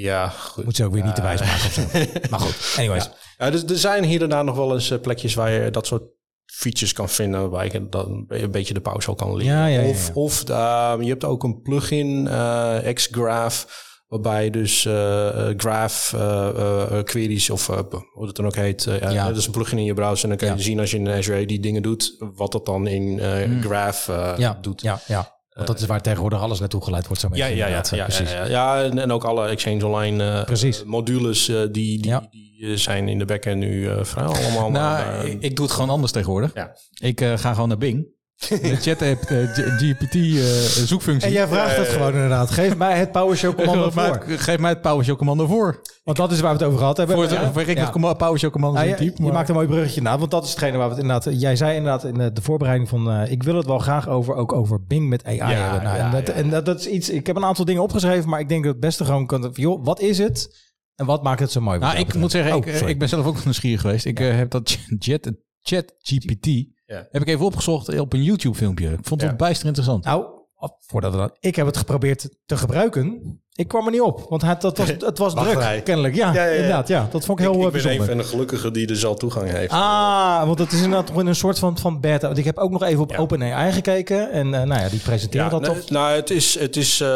ja, 0.00 0.28
goed. 0.28 0.64
Moet 0.64 0.76
ze 0.76 0.84
ook 0.84 0.92
weer 0.92 1.04
niet 1.04 1.14
te 1.14 1.22
wijs 1.22 1.40
maken 1.40 1.54
of 1.66 1.72
zo. 1.72 1.82
Maar 2.30 2.40
goed, 2.40 2.74
anyways. 2.78 3.10
Ja, 3.38 3.50
dus 3.50 3.64
er 3.64 3.78
zijn 3.78 4.04
hier 4.04 4.22
en 4.22 4.28
daar 4.28 4.44
nog 4.44 4.56
wel 4.56 4.74
eens 4.74 4.90
eh, 4.90 5.00
plekjes 5.00 5.34
waar 5.34 5.50
je 5.50 5.70
dat 5.70 5.86
soort 5.86 6.02
features 6.46 6.92
kan 6.92 7.08
vinden, 7.08 7.40
waarbij 7.40 7.68
je 7.72 7.88
dan 7.88 8.24
een 8.28 8.50
beetje 8.50 8.74
de 8.74 8.80
PowerShell 8.80 9.14
kan 9.14 9.36
leren. 9.36 9.54
Ja, 9.54 9.66
ja, 9.66 9.80
ja, 9.80 9.88
Of, 9.88 10.10
of 10.14 10.48
eh, 10.48 10.94
je 11.00 11.08
hebt 11.08 11.24
ook 11.24 11.42
een 11.42 11.60
plugin, 11.62 12.28
eh 12.28 12.92
Xgraph, 12.94 13.88
waarbij 14.06 14.44
je 14.44 14.50
dus 14.50 14.84
eh, 14.84 15.48
graph 15.56 16.14
queries 17.04 17.50
of 17.50 17.66
hoe 17.66 18.26
het 18.26 18.36
dan 18.36 18.46
ook 18.46 18.54
heet. 18.54 18.82
ja. 19.00 19.26
Dat 19.28 19.36
is 19.36 19.46
een 19.46 19.52
plugin 19.52 19.78
in 19.78 19.84
je 19.84 19.94
browser 19.94 20.30
en 20.30 20.36
dan 20.38 20.48
kan 20.48 20.56
je 20.56 20.62
zien 20.62 20.80
als 20.80 20.90
je 20.90 20.96
in 20.96 21.08
Azure 21.08 21.46
die 21.46 21.60
dingen 21.60 21.82
doet, 21.82 22.16
wat 22.34 22.52
dat 22.52 22.66
dan 22.66 22.86
in 22.86 23.20
eh, 23.20 23.60
Graph 23.60 24.10
doet. 24.60 24.82
ja, 24.82 25.00
ja. 25.06 25.38
Want 25.66 25.72
dat 25.78 25.80
is 25.80 25.86
waar 25.86 26.02
tegenwoordig 26.02 26.40
alles 26.40 26.58
naartoe 26.60 26.82
geleid 26.82 27.06
wordt. 27.06 27.22
Zo 27.22 27.28
Ja, 27.32 27.46
ja, 27.46 27.66
ja, 27.66 27.82
ja, 27.90 28.04
precies. 28.04 28.32
ja, 28.32 28.44
ja, 28.44 28.82
en, 28.82 28.98
en 28.98 29.12
ook 29.12 29.24
alle 29.24 29.48
Exchange 29.48 29.86
Online 29.86 30.44
eh, 30.46 30.68
eh, 30.68 30.86
modules 30.86 31.48
eh, 31.48 31.60
die, 31.70 32.02
die, 32.02 32.76
zijn 32.76 33.08
in 33.08 33.18
de 33.18 33.24
backend 33.24 33.58
nu 33.58 33.88
vrij 34.02 34.24
allemaal. 34.24 34.70
Nou, 34.70 35.28
ik, 35.40 35.56
doe 35.56 35.64
het 35.64 35.74
gewoon 35.74 35.90
anders 35.90 36.12
tegenwoordig. 36.12 36.50
Ja. 36.54 36.76
Ik 37.00 37.20
ga 37.20 37.52
gewoon 37.52 37.68
naar 37.68 37.78
Bing. 37.78 38.06
De 38.48 38.76
chat 38.80 39.02
app, 39.02 39.22
GPT 39.22 40.14
eh, 40.14 40.42
zoekfunctie. 40.86 41.28
En 41.28 41.32
jij 41.34 41.48
vraagt 41.48 41.76
het 41.76 41.88
gewoon 41.88 42.12
inderdaad. 42.12 42.50
Geef 42.50 42.76
mij 42.76 42.98
het 42.98 43.12
PowerShell 43.12 43.54
commando 43.54 43.90
voor. 44.00 44.22
geef 44.26 44.58
mij 44.58 44.70
het 44.70 44.80
PowerShell 44.80 45.14
commando 45.16 45.46
voor. 45.46 45.80
Want 46.04 46.16
dat 46.16 46.32
is 46.32 46.40
waar 46.40 46.52
we 46.52 46.56
het 46.58 46.66
over 46.66 46.78
gehad 46.78 46.96
hebben. 46.96 47.16
Voor, 47.16 47.24
het, 47.24 47.34
Ja. 47.34 47.52
voor 47.52 47.62
ik 47.62 47.76
Ja. 47.76 47.82
het 47.82 47.90
comma- 47.90 48.12
PowerShell 48.14 48.50
commando 48.50 48.78
Nou, 48.78 48.88
je, 49.16 49.32
maakt 49.32 49.48
een 49.48 49.54
mooi 49.54 49.66
bruggetje 49.66 49.96
inderdaad, 49.96 50.18
want 50.20 50.30
dat 50.30 50.44
is 50.44 50.50
hetgene 50.50 50.76
waar 50.76 50.88
we 50.88 50.94
het 50.94 51.02
inderdaad... 51.02 51.40
Jij 51.40 51.56
zei 51.56 51.76
inderdaad 51.76 52.04
in 52.04 52.14
de, 52.14 52.32
de 52.32 52.42
voorbereiding 52.42 52.88
van... 52.88 53.10
eh, 53.10 53.30
ik 53.30 53.42
wil 53.42 53.56
het 53.56 53.66
wel 53.66 53.78
graag 53.78 54.08
over, 54.08 54.34
ook 54.34 54.52
over 54.52 54.84
Bing 54.84 55.08
met 55.08 55.24
AI 55.24 55.38
hebben. 55.38 55.82
Nou, 55.82 55.96
ja, 55.96 56.04
en 56.04 56.10
dat, 56.10 56.26
ja. 56.26 56.32
en 56.32 56.50
dat, 56.50 56.66
dat 56.66 56.80
is 56.80 56.86
iets... 56.86 57.10
Ik 57.10 57.26
heb 57.26 57.36
een 57.36 57.44
aantal 57.44 57.64
dingen 57.64 57.82
opgeschreven, 57.82 58.28
maar 58.30 58.40
ik 58.40 58.48
denk 58.48 58.62
dat 58.64 58.72
het 58.72 58.80
beste 58.80 59.04
gewoon 59.04 59.26
kan... 59.26 59.50
Joh, 59.52 59.84
wat 59.84 60.00
is 60.00 60.18
het? 60.18 60.68
En 60.94 61.06
wat 61.06 61.22
maakt 61.22 61.40
het 61.40 61.50
zo 61.52 61.60
mooi? 61.60 61.78
Nou, 61.78 61.98
ik 61.98 62.14
moet 62.14 62.30
zeggen, 62.30 62.56
ik, 62.56 62.66
Oh, 62.66 62.72
sorry. 62.74 62.90
ik 62.90 62.98
ben 62.98 63.08
zelf 63.08 63.26
ook 63.26 63.44
nieuwsgierig 63.44 63.80
geweest. 63.80 64.04
Ik 64.04 64.20
eh, 64.20 64.36
heb 64.36 64.50
dat 64.50 64.78
Jet, 64.98 65.32
Chat 65.62 65.94
GPT 65.98 66.46
Ja. 66.90 67.06
heb 67.10 67.22
ik 67.22 67.28
even 67.28 67.44
opgezocht 67.44 67.98
op 67.98 68.12
een 68.12 68.22
YouTube 68.22 68.54
filmpje. 68.56 68.88
Ik 68.92 68.98
vond 69.06 69.20
het 69.20 69.30
Ja. 69.30 69.36
bijster 69.36 69.66
interessant. 69.66 70.04
Nou, 70.04 70.24
voordat 70.78 71.12
we 71.12 71.18
dat... 71.18 71.36
Ik 71.40 71.56
heb 71.56 71.66
het 71.66 71.76
geprobeerd 71.76 72.28
te 72.46 72.56
gebruiken. 72.56 73.20
Ik 73.60 73.68
kwam 73.68 73.86
er 73.86 73.92
niet 73.92 74.00
op, 74.00 74.26
want 74.28 74.42
het, 74.42 74.60
dat 74.60 74.78
was, 74.78 74.88
het 75.10 75.18
was 75.18 75.34
druk, 75.34 75.84
kennelijk. 75.84 76.14
Ja, 76.14 76.32
Ja, 76.32 76.44
ja, 76.44 76.48
ja. 76.48 76.54
inderdaad. 76.54 76.88
Ja, 76.88 77.08
dat 77.10 77.24
vond 77.24 77.38
ik 77.38 77.44
heel 77.44 77.54
ik, 77.54 77.60
eh, 77.60 77.66
ik 77.66 77.72
ben 77.72 77.82
bijzonder. 77.82 78.00
een 78.00 78.16
van 78.16 78.24
de 78.24 78.30
gelukkigen 78.30 78.72
die 78.72 78.86
dus 78.86 79.04
al 79.04 79.14
toegang 79.14 79.50
heeft. 79.50 79.72
Ah, 79.72 80.46
want 80.46 80.58
het 80.58 80.72
is 80.72 80.82
inderdaad 80.82 81.10
in 81.18 81.26
een 81.26 81.34
soort 81.34 81.58
van, 81.58 81.78
van 81.78 82.00
beta. 82.00 82.26
Want 82.26 82.38
ik 82.38 82.44
heb 82.44 82.58
ook 82.58 82.70
nog 82.70 82.82
even 82.82 83.02
op. 83.02 83.16
OpenAI 83.16 83.72
gekeken. 83.72 84.30
En 84.30 84.54
eh, 84.54 84.62
nou 84.62 84.80
ja, 84.80 84.88
die 84.88 85.00
presenteren 85.00 85.50
dat 85.50 85.60
nou, 85.60 85.78
toch? 85.78 85.90
nou, 85.90 86.16
het 86.16 86.30
is, 86.30 86.58
het 86.58 86.76
is 86.76 87.00
eh, 87.00 87.08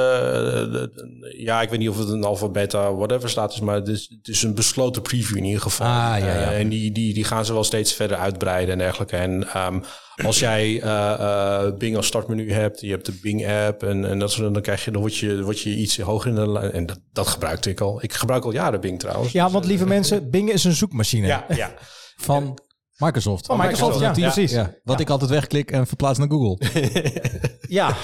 ja, 1.36 1.62
ik 1.62 1.70
weet 1.70 1.78
niet 1.78 1.88
of 1.88 1.98
het 1.98 2.08
een 2.08 2.24
alpha, 2.24 2.48
beta, 2.48 2.94
whatever 2.94 3.30
status, 3.30 3.60
maar 3.60 3.74
het 3.74 3.88
is, 3.88 4.08
het 4.18 4.28
is 4.28 4.42
een 4.42 4.54
besloten 4.54 5.02
preview 5.02 5.36
in 5.36 5.44
ieder 5.44 5.60
geval. 5.60 5.86
Ah, 5.86 5.92
ja, 5.92 6.16
ja. 6.18 6.34
Eh, 6.34 6.58
en 6.58 6.68
die, 6.68 6.92
die, 6.92 7.14
die 7.14 7.24
gaan 7.24 7.44
ze 7.44 7.52
wel 7.52 7.64
steeds 7.64 7.92
verder 7.92 8.16
uitbreiden 8.16 8.72
en 8.72 8.78
dergelijke. 8.78 9.16
En 9.16 9.48
ehm, 9.48 9.80
als 10.24 10.38
jij 10.38 10.80
eh, 10.80 11.12
eh, 11.12 11.74
Bing 11.78 11.96
als 11.96 12.06
startmenu 12.06 12.52
hebt, 12.52 12.80
je 12.80 12.90
hebt 12.90 13.06
de 13.06 13.18
Bing 13.22 13.48
app 13.48 13.82
en, 13.82 14.04
en 14.04 14.18
dat 14.18 14.32
soort, 14.32 14.54
dan 14.54 14.62
krijg 14.62 14.84
je, 14.84 14.90
dan 14.90 15.00
word 15.00 15.16
je, 15.16 15.42
word 15.42 15.60
je 15.60 15.70
iets 15.70 15.98
hoger 15.98 16.30
in 16.30 16.33
En 16.72 16.86
dat, 16.86 16.98
dat 17.12 17.26
gebruikte 17.26 17.70
ik 17.70 17.80
al. 17.80 18.02
Ik 18.02 18.12
gebruik 18.12 18.44
al 18.44 18.52
jaren 18.52 18.80
Bing 18.80 18.98
trouwens. 18.98 19.32
Ja, 19.32 19.50
want 19.50 19.64
eh, 19.64 19.70
lieve 19.70 19.86
mensen, 19.86 20.30
Bing 20.30 20.50
is 20.52 20.64
een 20.64 20.72
zoekmachine. 20.72 21.26
ja, 21.26 21.44
ja. 21.48 21.74
Van 22.16 22.58
Microsoft. 22.96 23.46
Van 23.46 23.58
Microsoft, 23.58 24.00
ja, 24.00 24.10
precies. 24.12 24.50
Ja, 24.52 24.74
wat 24.84 25.00
ik 25.00 25.10
altijd 25.10 25.30
wegklik 25.30 25.70
en 25.70 25.86
verplaats 25.86 26.18
naar 26.18 26.28
Google. 26.30 26.58
Ja. 27.68 27.96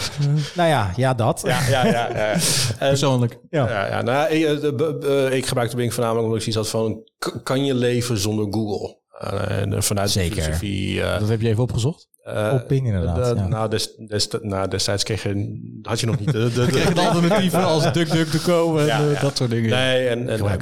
nou 0.55 0.69
ja, 0.69 0.93
ja, 0.97 1.15
dat. 1.15 1.43
Ja, 1.45 1.69
ja, 1.69 1.85
ja. 1.87 2.37
Persoonlijk. 2.79 3.39
Ja. 3.51 3.69
Ja, 3.69 3.87
ja 3.87 4.03
nou, 4.03 4.31
ik, 4.31 4.45
eh, 4.63 5.27
eh, 5.27 5.35
ik 5.37 5.47
gebruik 5.47 5.71
de 5.71 5.77
Bing 5.77 5.95
voornamelijk 5.95 6.27
omdat 6.27 6.47
ik 6.47 6.53
zoiets 6.53 6.71
had 6.73 6.81
van... 6.83 7.03
kan 7.43 7.65
je 7.65 7.75
leven 7.75 8.19
zonder 8.19 8.47
Google? 8.51 8.99
Eh, 9.19 9.61
en 9.61 9.83
vanuit 9.83 10.11
Zeker. 10.11 10.35
de 10.37 10.43
filosofie... 10.43 11.03
eh, 11.03 11.19
Dat 11.21 11.29
heb 11.29 11.41
je 11.41 11.49
even 11.49 11.63
opgezocht. 11.63 12.09
Eh, 12.23 12.51
Op 12.55 12.69
Bing 12.69 12.87
inderdaad, 12.87 13.17
de- 13.35 13.41
ja. 13.41 13.49
nou, 13.49 13.69
des, 13.71 13.95
des, 13.97 14.29
nou, 14.43 14.69
destijds 14.69 15.03
kreeg 15.03 15.23
je, 15.23 15.61
had 15.83 16.01
je 16.01 16.07
nog 16.07 16.19
niet 16.19 16.33
de, 16.33 16.51
de, 16.53 16.67
je 16.95 17.01
alternatieven 17.01 17.65
als 17.65 17.93
DuckDuckGo 17.93 18.77
en 18.79 18.87
Ja, 18.87 19.01
eh, 19.01 19.13
ja. 19.13 19.21
dat 19.21 19.37
soort 19.37 19.51
dingen. 19.51 19.71
Nee, 19.71 20.09
en, 20.09 20.29
en 20.29 20.39
eh, 20.47 20.59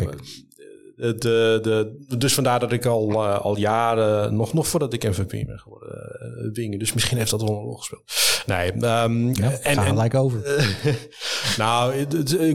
de, 0.97 1.59
de, 1.63 1.97
de, 2.09 2.17
dus 2.17 2.35
vandaar 2.35 2.61
dat 2.61 2.73
ik 2.73 2.87
al, 2.87 3.11
eh, 3.13 3.41
al 3.41 3.57
jaren, 3.59 4.37
nog, 4.37 4.53
nog 4.53 4.67
voordat 4.69 4.93
ik 4.93 5.03
MVP 5.05 5.31
ben 5.47 5.59
geworden, 5.59 5.89
eh, 5.89 6.53
dingen. 6.53 6.79
Dus 6.79 6.93
misschien 6.93 7.19
heeft 7.19 7.31
dat 7.31 7.41
wel 7.41 7.51
een 7.51 7.63
rol 7.63 7.75
gespeeld. 7.77 8.03
Nee, 8.47 8.73
ehm, 8.73 9.27
Ja, 9.29 9.51
en, 9.51 9.79
en, 9.79 9.83
gelijk 9.83 10.15
over. 10.15 10.67
nou, 11.59 12.07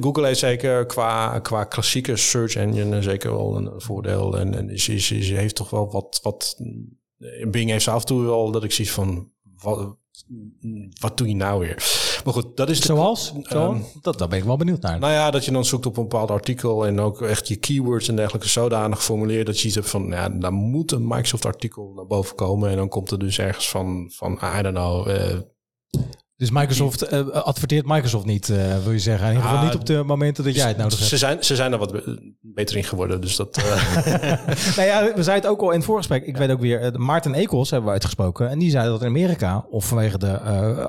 Google 0.02 0.26
heeft 0.26 0.40
zeker 0.40 0.86
qua, 0.86 1.40
qua 1.40 1.64
klassieke 1.64 2.16
search 2.16 2.56
engine 2.56 3.02
zeker 3.02 3.32
wel 3.32 3.56
een 3.56 3.72
voordeel. 3.82 4.38
En, 4.38 4.54
en 4.56 4.70
is, 4.70 4.90
is, 4.90 5.12
is- 5.12 5.30
heeft 5.30 5.56
toch 5.56 5.70
wel 5.70 5.92
wat, 5.92 6.20
wat... 6.22 6.56
Bing 7.52 7.70
heeft 7.70 7.88
af 7.88 8.00
en 8.00 8.06
toe 8.06 8.22
wel 8.24 8.52
dat 8.52 8.64
ik 8.64 8.72
zie 8.72 8.92
van... 8.92 9.32
Wat, 9.62 9.96
wat 11.00 11.18
doe 11.18 11.28
je 11.28 11.36
nou 11.36 11.60
weer? 11.60 11.76
Maar 12.24 12.34
goed, 12.34 12.58
dat 12.58 12.70
is 12.70 12.80
de- 12.80 12.86
Zoals? 12.86 13.34
Zo? 13.42 13.72
Ehm, 13.74 13.82
dat, 14.02 14.18
daar 14.18 14.28
ben 14.28 14.38
ik 14.38 14.44
wel 14.44 14.58
benieuwd 14.58 14.82
naar. 14.82 15.00
nou 15.00 15.12
ja, 15.14 15.32
dat 15.32 15.46
je 15.46 15.52
dan 15.52 15.66
zoekt 15.66 15.86
op 15.86 15.98
een 15.98 16.04
bepaald 16.04 16.32
artikel 16.32 16.86
en 16.88 17.00
ook 17.00 17.22
echt 17.22 17.48
je 17.48 17.56
keywords 17.56 18.08
en 18.08 18.16
dergelijke 18.16 18.48
zodanig 18.50 19.04
formuleert 19.04 19.46
dat 19.46 19.60
je 19.60 19.66
iets 19.68 19.76
hebt 19.76 19.90
van, 19.90 20.08
ja, 20.08 20.30
daar 20.30 20.54
moet 20.54 20.92
een 20.92 21.08
Microsoft 21.08 21.46
artikel 21.46 21.92
naar 21.96 22.08
boven 22.08 22.36
komen 22.36 22.70
en 22.70 22.76
dan 22.78 22.90
komt 22.90 23.12
er 23.12 23.20
dus 23.20 23.40
ergens 23.40 23.70
van, 23.70 24.10
van 24.14 24.40
I 24.58 24.62
don't 24.62 24.76
know, 24.76 25.10
eh, 25.10 25.38
Dus 26.44 26.52
Microsoft 26.52 27.02
eh, 27.02 27.28
adverteert 27.28 27.86
Microsoft 27.86 28.26
niet, 28.26 28.50
eh, 28.50 28.58
wil 28.84 28.92
je 28.92 29.00
zeggen. 29.00 29.28
In 29.28 29.34
ieder 29.34 29.50
geval 29.50 29.64
Ah, 29.64 29.72
niet 29.72 29.80
op 29.80 29.86
de 29.86 30.04
momenten 30.04 30.44
dat 30.44 30.56
jij 30.56 30.68
het 30.68 30.78
nodig 30.78 30.98
hebt. 30.98 31.10
ze 31.10 31.18
zijn, 31.18 31.44
ze 31.44 31.56
zijn 31.56 31.72
er 31.72 31.78
wat 31.78 31.92
be- 31.92 32.34
beter 32.42 32.78
in 32.78 32.84
geworden, 32.84 33.22
dus 33.22 33.36
dat... 33.36 33.58
eh, 33.58 33.64
nou 34.78 34.88
ja, 34.88 35.04
we 35.16 35.24
zeiden 35.24 35.34
het 35.34 35.46
ook 35.46 35.62
al 35.62 35.70
in 35.72 35.76
het 35.78 35.86
voorgesprek. 35.86 36.26
Ik 36.26 36.38
weet 36.38 36.52
ook 36.52 36.60
weer, 36.60 37.00
Maarten 37.00 37.34
Ekels 37.34 37.70
hebben 37.70 37.88
we 37.88 37.94
uitgesproken. 37.94 38.50
En 38.50 38.60
die 38.60 38.70
zei 38.72 38.88
dat 38.88 39.02
in 39.02 39.08
Amerika, 39.08 39.66
of 39.70 39.86
vanwege 39.86 40.18
de 40.18 40.32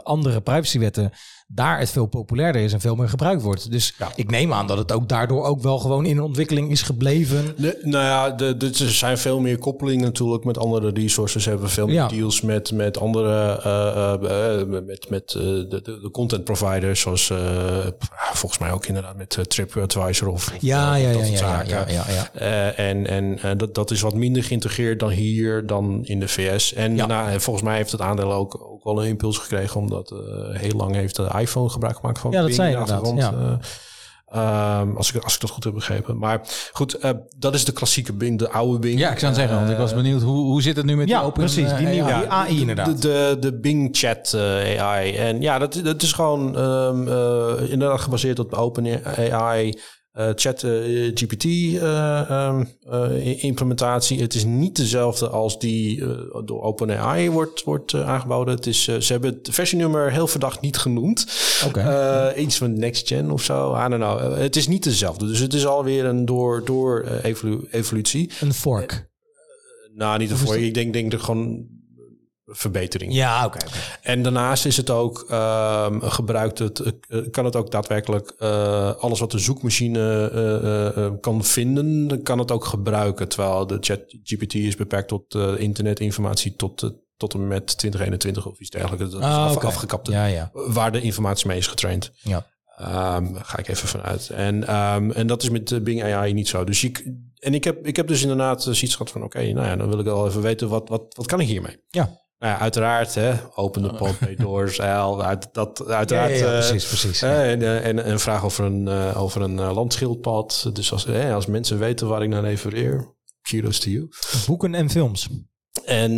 andere 0.02 0.40
privacywetten, 0.40 1.10
daar 1.46 1.78
het 1.78 1.90
veel 1.90 2.06
populairder 2.06 2.62
is 2.62 2.72
en 2.72 2.80
veel 2.80 2.94
meer 2.96 3.08
gebruikt 3.08 3.42
wordt. 3.42 3.70
Dus 3.70 3.94
Ja. 3.98 4.12
ik 4.16 4.30
neem 4.30 4.52
aan 4.52 4.66
dat 4.66 4.78
het 4.78 4.92
ook 4.92 5.08
daardoor 5.08 5.44
ook 5.44 5.62
wel 5.62 5.78
gewoon 5.78 6.06
in 6.06 6.20
ontwikkeling 6.22 6.70
is 6.70 6.82
gebleven. 6.82 7.54
Nou 7.82 8.04
ja, 8.04 8.30
de, 8.30 8.56
de, 8.56 8.66
er 8.66 8.90
zijn 8.90 9.18
veel 9.18 9.40
meer 9.40 9.58
koppelingen 9.58 10.04
natuurlijk 10.04 10.44
met 10.44 10.58
andere 10.58 10.90
resources. 10.90 11.44
Hebben 11.44 11.70
veel 11.70 11.86
meer 11.86 11.94
Ja. 11.94 12.08
deals 12.08 12.40
met, 12.40 12.72
met 12.72 12.98
andere, 12.98 13.60
eh, 13.62 14.14
eh, 14.14 14.60
eh, 14.60 14.68
met, 14.68 15.06
met 15.10 15.28
de, 15.28 15.66
de, 15.82 16.10
content 16.12 16.44
providers. 16.44 17.00
Zoals 17.00 17.30
eh, 17.30 17.86
volgens 18.32 18.60
mij 18.60 18.72
ook 18.72 18.86
inderdaad 18.86 19.16
met 19.16 19.38
TripAdvisor 19.48 20.28
of, 20.28 20.52
Ja, 20.60 20.94
ja, 20.94 21.12
dat 21.12 21.20
ja, 21.20 21.26
soort 21.26 21.38
ja, 21.38 21.46
zaken. 21.46 21.92
ja, 21.94 22.04
ja, 22.08 22.28
ja. 22.34 22.72
En 22.72 23.06
en 23.40 23.58
dat, 23.58 23.74
dat 23.74 23.90
is 23.90 24.00
wat 24.00 24.14
minder 24.14 24.44
geïntegreerd 24.44 25.00
dan 25.00 25.10
hier, 25.10 25.66
dan 25.66 26.04
in 26.04 26.20
de 26.20 26.28
VS. 26.28 26.72
En 26.72 26.94
nou, 26.94 27.40
volgens 27.40 27.64
mij 27.64 27.76
heeft 27.76 27.92
het 27.92 28.00
aandeel 28.00 28.32
ook, 28.32 28.60
ook 28.72 28.84
wel 28.84 29.02
een 29.02 29.08
impuls 29.08 29.38
gekregen, 29.38 29.80
omdat 29.80 30.14
heel 30.52 30.76
lang 30.76 30.94
heeft 30.94 31.16
de 31.16 31.28
iPhone 31.38 31.68
gebruik 31.68 31.96
gemaakt 31.96 32.18
van 32.18 32.30
Ja, 32.30 32.40
dat 32.40 32.50
de 32.50 32.54
inderdaad, 32.54 32.90
achtergrond. 32.90 33.20
Eh, 33.20 34.78
ehm, 34.80 34.96
als, 34.96 35.12
ik, 35.12 35.22
als 35.22 35.34
ik 35.34 35.40
dat 35.40 35.50
goed 35.50 35.64
heb 35.64 35.74
begrepen. 35.74 36.18
Maar 36.18 36.40
goed, 36.72 36.94
eh, 36.94 37.10
dat 37.36 37.54
is 37.54 37.64
de 37.64 37.72
klassieke 37.72 38.12
Bing, 38.12 38.38
de 38.38 38.50
oude 38.50 38.78
Bing. 38.78 38.98
Ja, 38.98 39.10
ik 39.10 39.18
zou 39.18 39.34
zeggen, 39.34 39.56
want 39.56 39.70
ik 39.70 39.76
was 39.76 39.94
benieuwd, 39.94 40.22
hoe, 40.22 40.44
hoe 40.44 40.62
zit 40.62 40.76
het 40.76 40.86
nu 40.86 40.96
met 40.96 41.06
die 41.06 41.14
Ja, 41.14 41.22
open 41.22 41.40
precies. 41.40 41.76
Die 41.76 41.86
eh, 41.86 41.92
nieuwe 41.92 42.12
AI? 42.12 42.20
die 42.20 42.30
AI 42.30 42.60
inderdaad. 42.60 43.02
De, 43.02 43.08
de, 43.08 43.36
de 43.40 43.58
Bing 43.60 43.88
Chat 43.96 44.32
eh, 44.32 44.82
AI. 44.82 45.14
En 45.16 45.40
ja, 45.40 45.58
dat, 45.58 45.80
dat 45.84 46.02
is 46.02 46.12
gewoon 46.12 46.56
ehm, 46.56 47.08
eh, 47.08 47.70
inderdaad 47.70 48.00
gebaseerd 48.00 48.38
op 48.38 48.52
Open 48.52 49.04
AI. 49.32 49.78
Eh, 50.14 50.30
chat 50.34 50.62
eh, 50.62 50.70
GPT 51.14 51.44
eh, 51.44 52.30
ehm, 52.30 52.64
eh, 52.90 53.44
implementatie. 53.44 54.20
Het 54.20 54.34
is 54.34 54.44
niet 54.44 54.76
dezelfde 54.76 55.28
als 55.28 55.58
die 55.58 55.98
door 56.44 56.62
OpenAI 56.62 57.30
wordt, 57.30 57.62
wordt 57.62 57.94
aangeboden. 57.94 58.54
Het 58.54 58.66
is, 58.66 58.82
ze 58.84 59.12
hebben 59.12 59.30
het 59.34 59.48
versienummer 59.52 60.12
heel 60.12 60.26
verdacht 60.26 60.60
niet 60.60 60.76
genoemd. 60.76 61.26
Eh, 61.74 62.42
iets 62.42 62.56
van 62.56 62.78
next 62.78 63.08
gen 63.08 63.30
of 63.30 63.42
zo. 63.42 63.74
I 63.76 63.88
don't 63.88 64.02
know. 64.02 64.38
Het 64.38 64.56
is 64.56 64.68
niet 64.68 64.84
dezelfde. 64.84 65.26
Dus 65.26 65.38
het 65.38 65.54
is 65.54 65.66
alweer 65.66 66.04
een 66.04 66.24
door, 66.24 66.64
door 66.64 67.04
evolu- 67.22 67.66
evolutie. 67.70 68.30
Een 68.40 68.54
fork. 68.54 69.08
Nou, 69.94 70.18
niet 70.18 70.30
ervoor. 70.30 70.56
Ik 70.56 70.74
denk, 70.74 70.92
denk 70.92 71.12
er 71.12 71.20
gewoon 71.20 71.66
verbetering. 72.46 73.12
Ja, 73.14 73.44
oké. 73.44 73.58
En 74.02 74.22
daarnaast 74.22 74.66
is 74.66 74.76
het 74.76 74.90
ook, 74.90 75.26
ehm, 75.28 76.00
gebruikt 76.00 76.58
het, 76.58 76.80
eh, 76.80 77.20
kan 77.30 77.44
het 77.44 77.56
ook 77.56 77.70
daadwerkelijk 77.70 78.34
eh, 78.38 78.94
alles 78.94 79.20
wat 79.20 79.30
de 79.30 79.38
zoekmachine 79.38 80.28
eh, 80.94 81.10
kan 81.20 81.44
vinden, 81.44 82.22
kan 82.22 82.38
het 82.38 82.50
ook 82.50 82.64
gebruiken. 82.64 83.28
Terwijl 83.28 83.66
de 83.66 83.76
chat 83.80 84.00
GPT 84.22 84.54
is 84.54 84.76
beperkt 84.76 85.08
tot 85.08 85.34
internetinformatie 85.58 86.56
tot, 86.56 86.92
tot 87.16 87.34
en 87.34 87.48
met 87.48 87.66
2021 87.78 88.46
of 88.46 88.58
iets 88.60 88.70
dergelijks. 88.70 89.10
Dat 89.10 89.20
is 89.20 89.26
Ah, 89.26 89.44
af- 89.44 89.56
oké. 89.56 89.66
afgekapt 89.66 90.08
Ja, 90.08 90.24
ja. 90.26 90.50
waar 90.52 90.92
de 90.92 91.00
informatie 91.00 91.46
mee 91.46 91.58
is 91.58 91.66
getraind. 91.66 92.10
Ja. 92.22 92.46
Ehm, 92.76 93.34
ga 93.34 93.58
ik 93.58 93.68
even 93.68 93.88
vanuit. 93.88 94.30
En, 94.30 94.66
ehm, 94.66 95.10
en 95.10 95.26
dat 95.26 95.42
is 95.42 95.50
met 95.50 95.84
Bing 95.84 96.02
AI 96.02 96.32
niet 96.32 96.48
zo. 96.48 96.64
Dus 96.64 96.84
ik, 96.84 97.06
en 97.38 97.54
ik 97.54 97.64
heb, 97.64 97.86
ik 97.86 97.96
heb 97.96 98.06
dus 98.08 98.22
inderdaad 98.22 98.62
zoiets 98.62 98.92
gehad 98.96 99.10
van... 99.10 99.22
oké, 99.22 99.52
nou 99.52 99.66
ja, 99.66 99.76
dan 99.76 99.88
wil 99.88 99.98
ik 99.98 100.04
wel 100.04 100.28
even 100.28 100.40
weten... 100.42 100.68
wat, 100.68 100.88
wat, 100.88 101.02
wat 101.16 101.26
kan 101.26 101.40
ik 101.40 101.46
hiermee? 101.46 101.76
Ja. 101.90 102.22
Nou 102.44 102.56
ja, 102.56 102.62
uiteraard, 102.62 103.14
hè, 103.14 103.32
open 103.54 103.82
de 103.82 103.94
pot, 103.94 104.18
pay 104.24 104.34
doors, 104.34 104.80
uit, 104.80 105.48
dat, 105.52 105.86
uiteraard. 105.88 106.30
Ja, 106.30 106.36
ja, 106.36 106.44
ja, 106.44 106.58
eh, 106.58 106.68
precies, 106.68 106.86
precies. 106.86 107.22
eh, 107.22 107.50
en, 107.50 107.82
en 107.82 108.10
een 108.10 108.20
vraag 108.20 108.44
over 108.44 108.64
een, 108.64 108.88
eh, 108.88 109.22
over 109.22 109.42
een 109.42 109.60
landschildpad. 109.60 110.70
Dus 110.72 110.92
als, 110.92 111.06
eh, 111.06 111.34
als 111.34 111.46
mensen 111.46 111.78
weten 111.78 112.08
waar 112.08 112.22
ik 112.22 112.28
naar 112.28 112.42
refereer, 112.42 113.14
kudos 113.42 113.78
to 113.80 113.90
you. 113.90 114.08
Boeken 114.46 114.74
en 114.74 114.90
films. 114.90 115.28
En, 115.84 116.16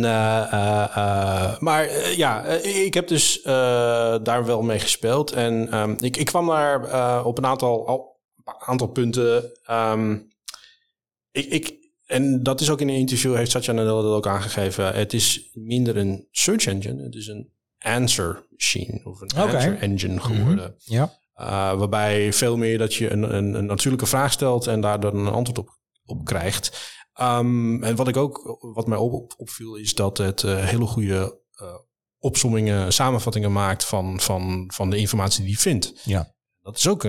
maar 1.59 2.11
ja, 2.15 2.43
ik 2.63 2.93
heb 2.93 3.07
dus 3.07 3.41
daar 4.23 4.45
wel 4.45 4.61
mee 4.61 4.79
gespeeld. 4.79 5.31
En 5.31 5.71
ehm, 5.71 5.95
ik, 5.99 6.17
ik 6.17 6.25
kwam 6.25 6.47
daar 6.47 7.25
op 7.25 7.37
een 7.37 7.45
aantal, 7.45 7.87
al, 7.87 8.19
aantal 8.65 8.87
punten. 8.87 9.51
ehm, 9.63 10.17
ik, 11.31 11.45
ik, 11.45 11.86
en 12.07 12.43
dat 12.43 12.61
is 12.61 12.69
ook 12.69 12.81
in 12.81 12.89
een 12.89 12.95
interview, 12.95 13.35
heeft 13.35 13.51
Satya 13.51 13.73
Nadella 13.73 14.01
dat 14.01 14.13
ook 14.13 14.27
aangegeven. 14.27 14.93
Het 14.93 15.13
is 15.13 15.49
minder 15.53 15.97
een 15.97 16.27
search 16.31 16.65
engine, 16.65 17.03
het 17.03 17.15
is 17.15 17.27
een 17.27 17.51
answer 17.79 18.47
machine 18.49 19.01
of 19.03 19.21
een. 19.21 19.31
Mhm. 19.35 19.55
answer 19.55 19.77
engine 19.77 20.19
geworden. 20.19 20.75
Ja. 20.77 21.13
Uh, 21.35 21.45
waarbij 21.77 22.33
veel 22.33 22.57
meer 22.57 22.77
dat 22.77 22.93
je 22.93 23.11
een, 23.11 23.35
een, 23.35 23.53
een 23.53 23.65
natuurlijke 23.65 24.05
vraag 24.05 24.31
stelt 24.31 24.67
en 24.67 24.81
daar 24.81 24.99
dan 24.99 25.15
een 25.15 25.33
antwoord 25.33 25.57
op, 25.57 25.79
op 26.05 26.25
krijgt. 26.25 26.95
Um, 27.21 27.83
en 27.83 27.95
wat 27.95 28.07
ik 28.07 28.17
ook, 28.17 28.57
wat 28.73 28.87
mij 28.87 28.97
op, 28.97 29.13
op, 29.13 29.33
opviel, 29.37 29.75
is 29.75 29.95
dat 29.95 30.17
het 30.17 30.43
uh, 30.43 30.65
hele 30.65 30.85
goede 30.85 31.41
uh, 31.61 31.67
opsommingen, 32.19 32.93
samenvattingen 32.93 33.51
maakt 33.51 33.85
van, 33.85 34.19
van, 34.19 34.71
van 34.73 34.89
de 34.89 34.97
informatie 34.97 35.43
die 35.43 35.51
je 35.51 35.57
vindt. 35.57 36.01
Ja. 36.03 36.35
Dat 36.61 36.77
is 36.77 36.87
ook 36.87 37.03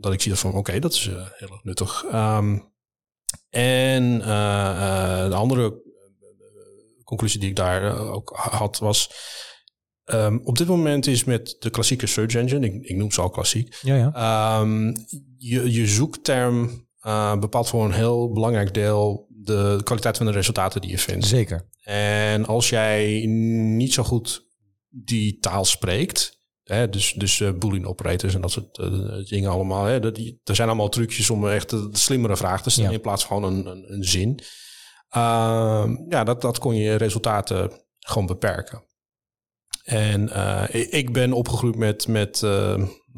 dat 0.00 0.12
ik 0.12 0.20
zie 0.20 0.30
dat 0.30 0.40
van, 0.40 0.50
oké, 0.50 0.58
okay, 0.58 0.78
dat 0.78 0.92
is 0.92 1.04
heel 1.06 1.48
erg 1.50 1.64
nuttig. 1.64 2.04
Um, 2.12 2.72
en 3.50 4.02
uh, 4.20 5.28
de 5.28 5.34
andere 5.34 5.82
conclusie 7.04 7.40
die 7.40 7.48
ik 7.48 7.56
daar 7.56 7.98
ook 7.98 8.30
had 8.36 8.78
was. 8.78 9.10
Um, 10.04 10.40
op 10.44 10.58
dit 10.58 10.66
moment 10.66 11.06
is 11.06 11.24
met 11.24 11.56
de 11.58 11.70
klassieke 11.70 12.06
search 12.06 12.34
engine, 12.34 12.66
ik, 12.66 12.84
ik 12.84 12.96
noem 12.96 13.12
ze 13.12 13.20
al 13.20 13.30
klassiek, 13.30 13.78
ja, 13.82 13.96
ja. 13.96 14.60
Um, 14.60 14.94
je, 15.36 15.72
je 15.72 15.86
zoekterm 15.86 16.86
uh, 17.06 17.38
bepaalt 17.38 17.68
voor 17.68 17.84
een 17.84 17.92
heel 17.92 18.32
belangrijk 18.32 18.74
deel 18.74 19.26
de 19.28 19.80
kwaliteit 19.84 20.16
van 20.16 20.26
de 20.26 20.32
resultaten 20.32 20.80
die 20.80 20.90
je 20.90 20.98
vindt. 20.98 21.26
Zeker. 21.26 21.68
En 21.82 22.46
als 22.46 22.68
jij 22.68 23.26
niet 23.26 23.92
zo 23.92 24.02
goed 24.02 24.46
die 24.88 25.38
taal 25.38 25.64
spreekt, 25.64 26.37
hè, 26.68 26.88
dus, 26.88 27.12
dus 27.12 27.40
uh, 27.40 27.52
boolean 27.52 27.86
operators 27.86 28.34
en 28.34 28.40
dat 28.40 28.50
soort 28.50 28.78
uh, 28.78 29.26
dingen 29.28 29.50
allemaal, 29.50 29.84
hè, 29.84 30.00
dat, 30.00 30.14
die, 30.14 30.40
er 30.44 30.54
zijn 30.54 30.68
allemaal 30.68 30.88
trucjes 30.88 31.30
om 31.30 31.48
echt 31.48 31.70
de, 31.70 31.88
de 31.90 31.98
slimmere 31.98 32.36
vraag 32.36 32.62
te 32.62 32.70
stellen 32.70 32.90
ja. 32.90 32.96
in 32.96 33.02
plaats 33.02 33.26
van 33.26 33.36
gewoon 33.36 33.52
een, 33.52 33.66
een, 33.66 33.92
een 33.92 34.04
zin. 34.04 34.40
ja, 36.08 36.24
dat, 36.24 36.40
dat 36.40 36.58
kon 36.58 36.74
je 36.74 36.94
resultaten 36.94 37.70
gewoon 37.98 38.26
beperken. 38.26 38.86
En 39.84 40.30
ik 40.90 41.12
ben 41.12 41.32
opgegroeid 41.32 41.76
met, 41.76 42.08
met 42.08 42.42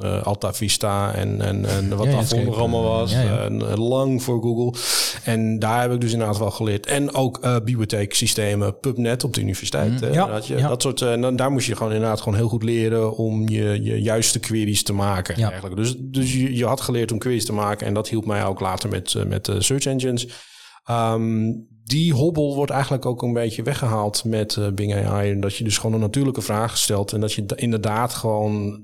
uh, 0.04 0.22
Alta 0.22 0.52
Vista 0.52 1.14
en, 1.14 1.40
en, 1.40 1.64
en 1.64 1.96
wat 1.96 2.06
ja, 2.06 2.12
daarvoor 2.12 2.56
allemaal 2.56 2.82
was. 2.82 3.12
Ja, 3.12 3.22
ja. 3.22 3.44
En, 3.44 3.78
lang 3.78 4.22
voor 4.22 4.42
Google. 4.42 4.80
En 5.24 5.58
daar 5.58 5.80
heb 5.80 5.92
ik 5.92 6.00
dus 6.00 6.12
inderdaad 6.12 6.38
wel 6.38 6.50
geleerd. 6.50 6.86
En 6.86 7.14
ook 7.14 7.40
bibliotheeksystemen, 7.64 8.78
PubNet 8.78 9.24
op 9.24 9.34
de 9.34 9.40
universiteit. 9.40 10.00
Mm, 10.00 10.12
ja, 10.12 10.40
je, 10.44 10.56
Dat 10.56 10.82
soort, 10.82 11.02
en 11.02 11.20
dan, 11.20 11.36
daar 11.36 11.50
moest 11.50 11.66
je 11.66 11.76
gewoon 11.76 11.92
inderdaad 11.92 12.20
gewoon 12.20 12.38
heel 12.38 12.48
goed 12.48 12.62
leren 12.62 13.16
om 13.16 13.48
je, 13.48 13.82
je 13.82 14.02
juiste 14.02 14.38
queries 14.38 14.82
te 14.82 14.92
maken. 14.92 15.34
Eigenlijk. 15.34 15.76
Dus, 15.76 15.94
dus 15.98 16.32
je, 16.32 16.56
je 16.56 16.66
had 16.66 16.80
geleerd 16.80 17.12
om 17.12 17.18
queries 17.18 17.44
te 17.44 17.52
maken. 17.52 17.86
En 17.86 17.94
dat 17.94 18.08
hielp 18.08 18.26
mij 18.26 18.44
ook 18.44 18.60
later 18.60 18.88
met, 18.88 19.14
met 19.26 19.50
search 19.58 19.86
engines. 19.86 20.28
Um, 20.90 21.68
die 21.84 22.12
hobbel 22.12 22.54
wordt 22.54 22.70
eigenlijk 22.70 23.06
ook 23.06 23.22
een 23.22 23.32
beetje 23.32 23.62
weggehaald 23.62 24.24
met 24.24 24.58
Bing 24.74 24.94
AI. 24.94 25.30
En 25.30 25.40
dat 25.40 25.56
je 25.56 25.64
dus 25.64 25.78
gewoon 25.78 25.94
een 25.94 26.00
natuurlijke 26.00 26.40
vraag 26.40 26.78
stelt. 26.78 27.12
En 27.12 27.20
dat 27.20 27.32
je 27.32 27.44
inderdaad 27.54 28.14
gewoon 28.14 28.82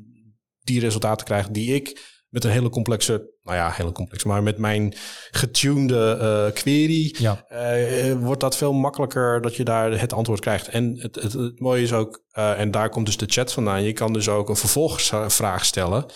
die 0.66 0.80
resultaten 0.80 1.26
krijgt 1.26 1.54
die 1.54 1.74
ik 1.74 2.14
met 2.28 2.44
een 2.44 2.50
hele 2.50 2.68
complexe, 2.68 3.30
nou 3.42 3.56
ja, 3.56 3.70
hele 3.70 3.92
complex, 3.92 4.24
maar 4.24 4.42
met 4.42 4.58
mijn 4.58 4.94
getunede 5.30 6.18
eh, 6.20 6.54
query, 6.54 7.14
Ja. 7.18 7.44
eh, 7.48 8.12
wordt 8.12 8.40
dat 8.40 8.56
veel 8.56 8.72
makkelijker 8.72 9.40
dat 9.40 9.56
je 9.56 9.64
daar 9.64 10.00
het 10.00 10.12
antwoord 10.12 10.40
krijgt. 10.40 10.68
En 10.68 10.98
het, 11.00 11.14
het, 11.14 11.32
het 11.32 11.60
mooie 11.60 11.82
is 11.82 11.92
ook, 11.92 12.24
eh, 12.30 12.60
en 12.60 12.70
daar 12.70 12.88
komt 12.88 13.06
dus 13.06 13.16
de 13.16 13.26
chat 13.28 13.52
vandaan, 13.52 13.82
je 13.82 13.92
kan 13.92 14.12
dus 14.12 14.28
ook 14.28 14.48
een 14.48 14.56
vervolgvraag 14.56 15.64
stellen. 15.64 16.06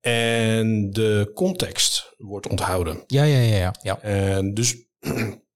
En 0.00 0.90
de 0.90 1.30
context 1.34 2.14
wordt 2.16 2.48
onthouden. 2.48 3.04
Ja, 3.06 3.22
ja, 3.22 3.38
ja, 3.38 3.56
ja. 3.56 3.74
ja. 3.82 4.00
En 4.00 4.54
dus, 4.54 4.76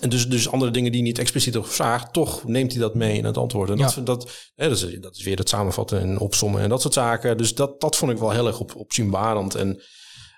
en 0.00 0.08
dus, 0.08 0.28
dus 0.28 0.50
andere 0.50 0.70
dingen 0.70 0.92
die 0.92 1.02
niet 1.02 1.18
expliciet 1.18 1.56
op 1.56 1.64
gevraagd, 1.64 2.12
toch 2.12 2.44
neemt 2.44 2.72
hij 2.72 2.80
dat 2.80 2.94
mee 2.94 3.16
in 3.16 3.24
het 3.24 3.36
antwoord. 3.36 3.70
En 3.70 3.76
dat, 3.76 3.94
Ja. 3.94 4.02
dat, 4.02 4.30
hè, 4.54 4.68
dat, 4.68 4.82
is, 4.82 5.00
dat 5.00 5.16
is 5.16 5.22
weer 5.24 5.36
het 5.36 5.48
samenvatten 5.48 6.00
en 6.00 6.18
opsommen 6.18 6.60
en 6.60 6.68
dat 6.68 6.80
soort 6.80 6.94
zaken. 6.94 7.36
Dus 7.36 7.54
dat, 7.54 7.80
dat 7.80 7.96
vond 7.96 8.12
ik 8.12 8.18
wel 8.18 8.30
heel 8.30 8.46
erg 8.46 8.60
op, 8.60 8.76
opzienbarend. 8.76 9.54
En 9.54 9.82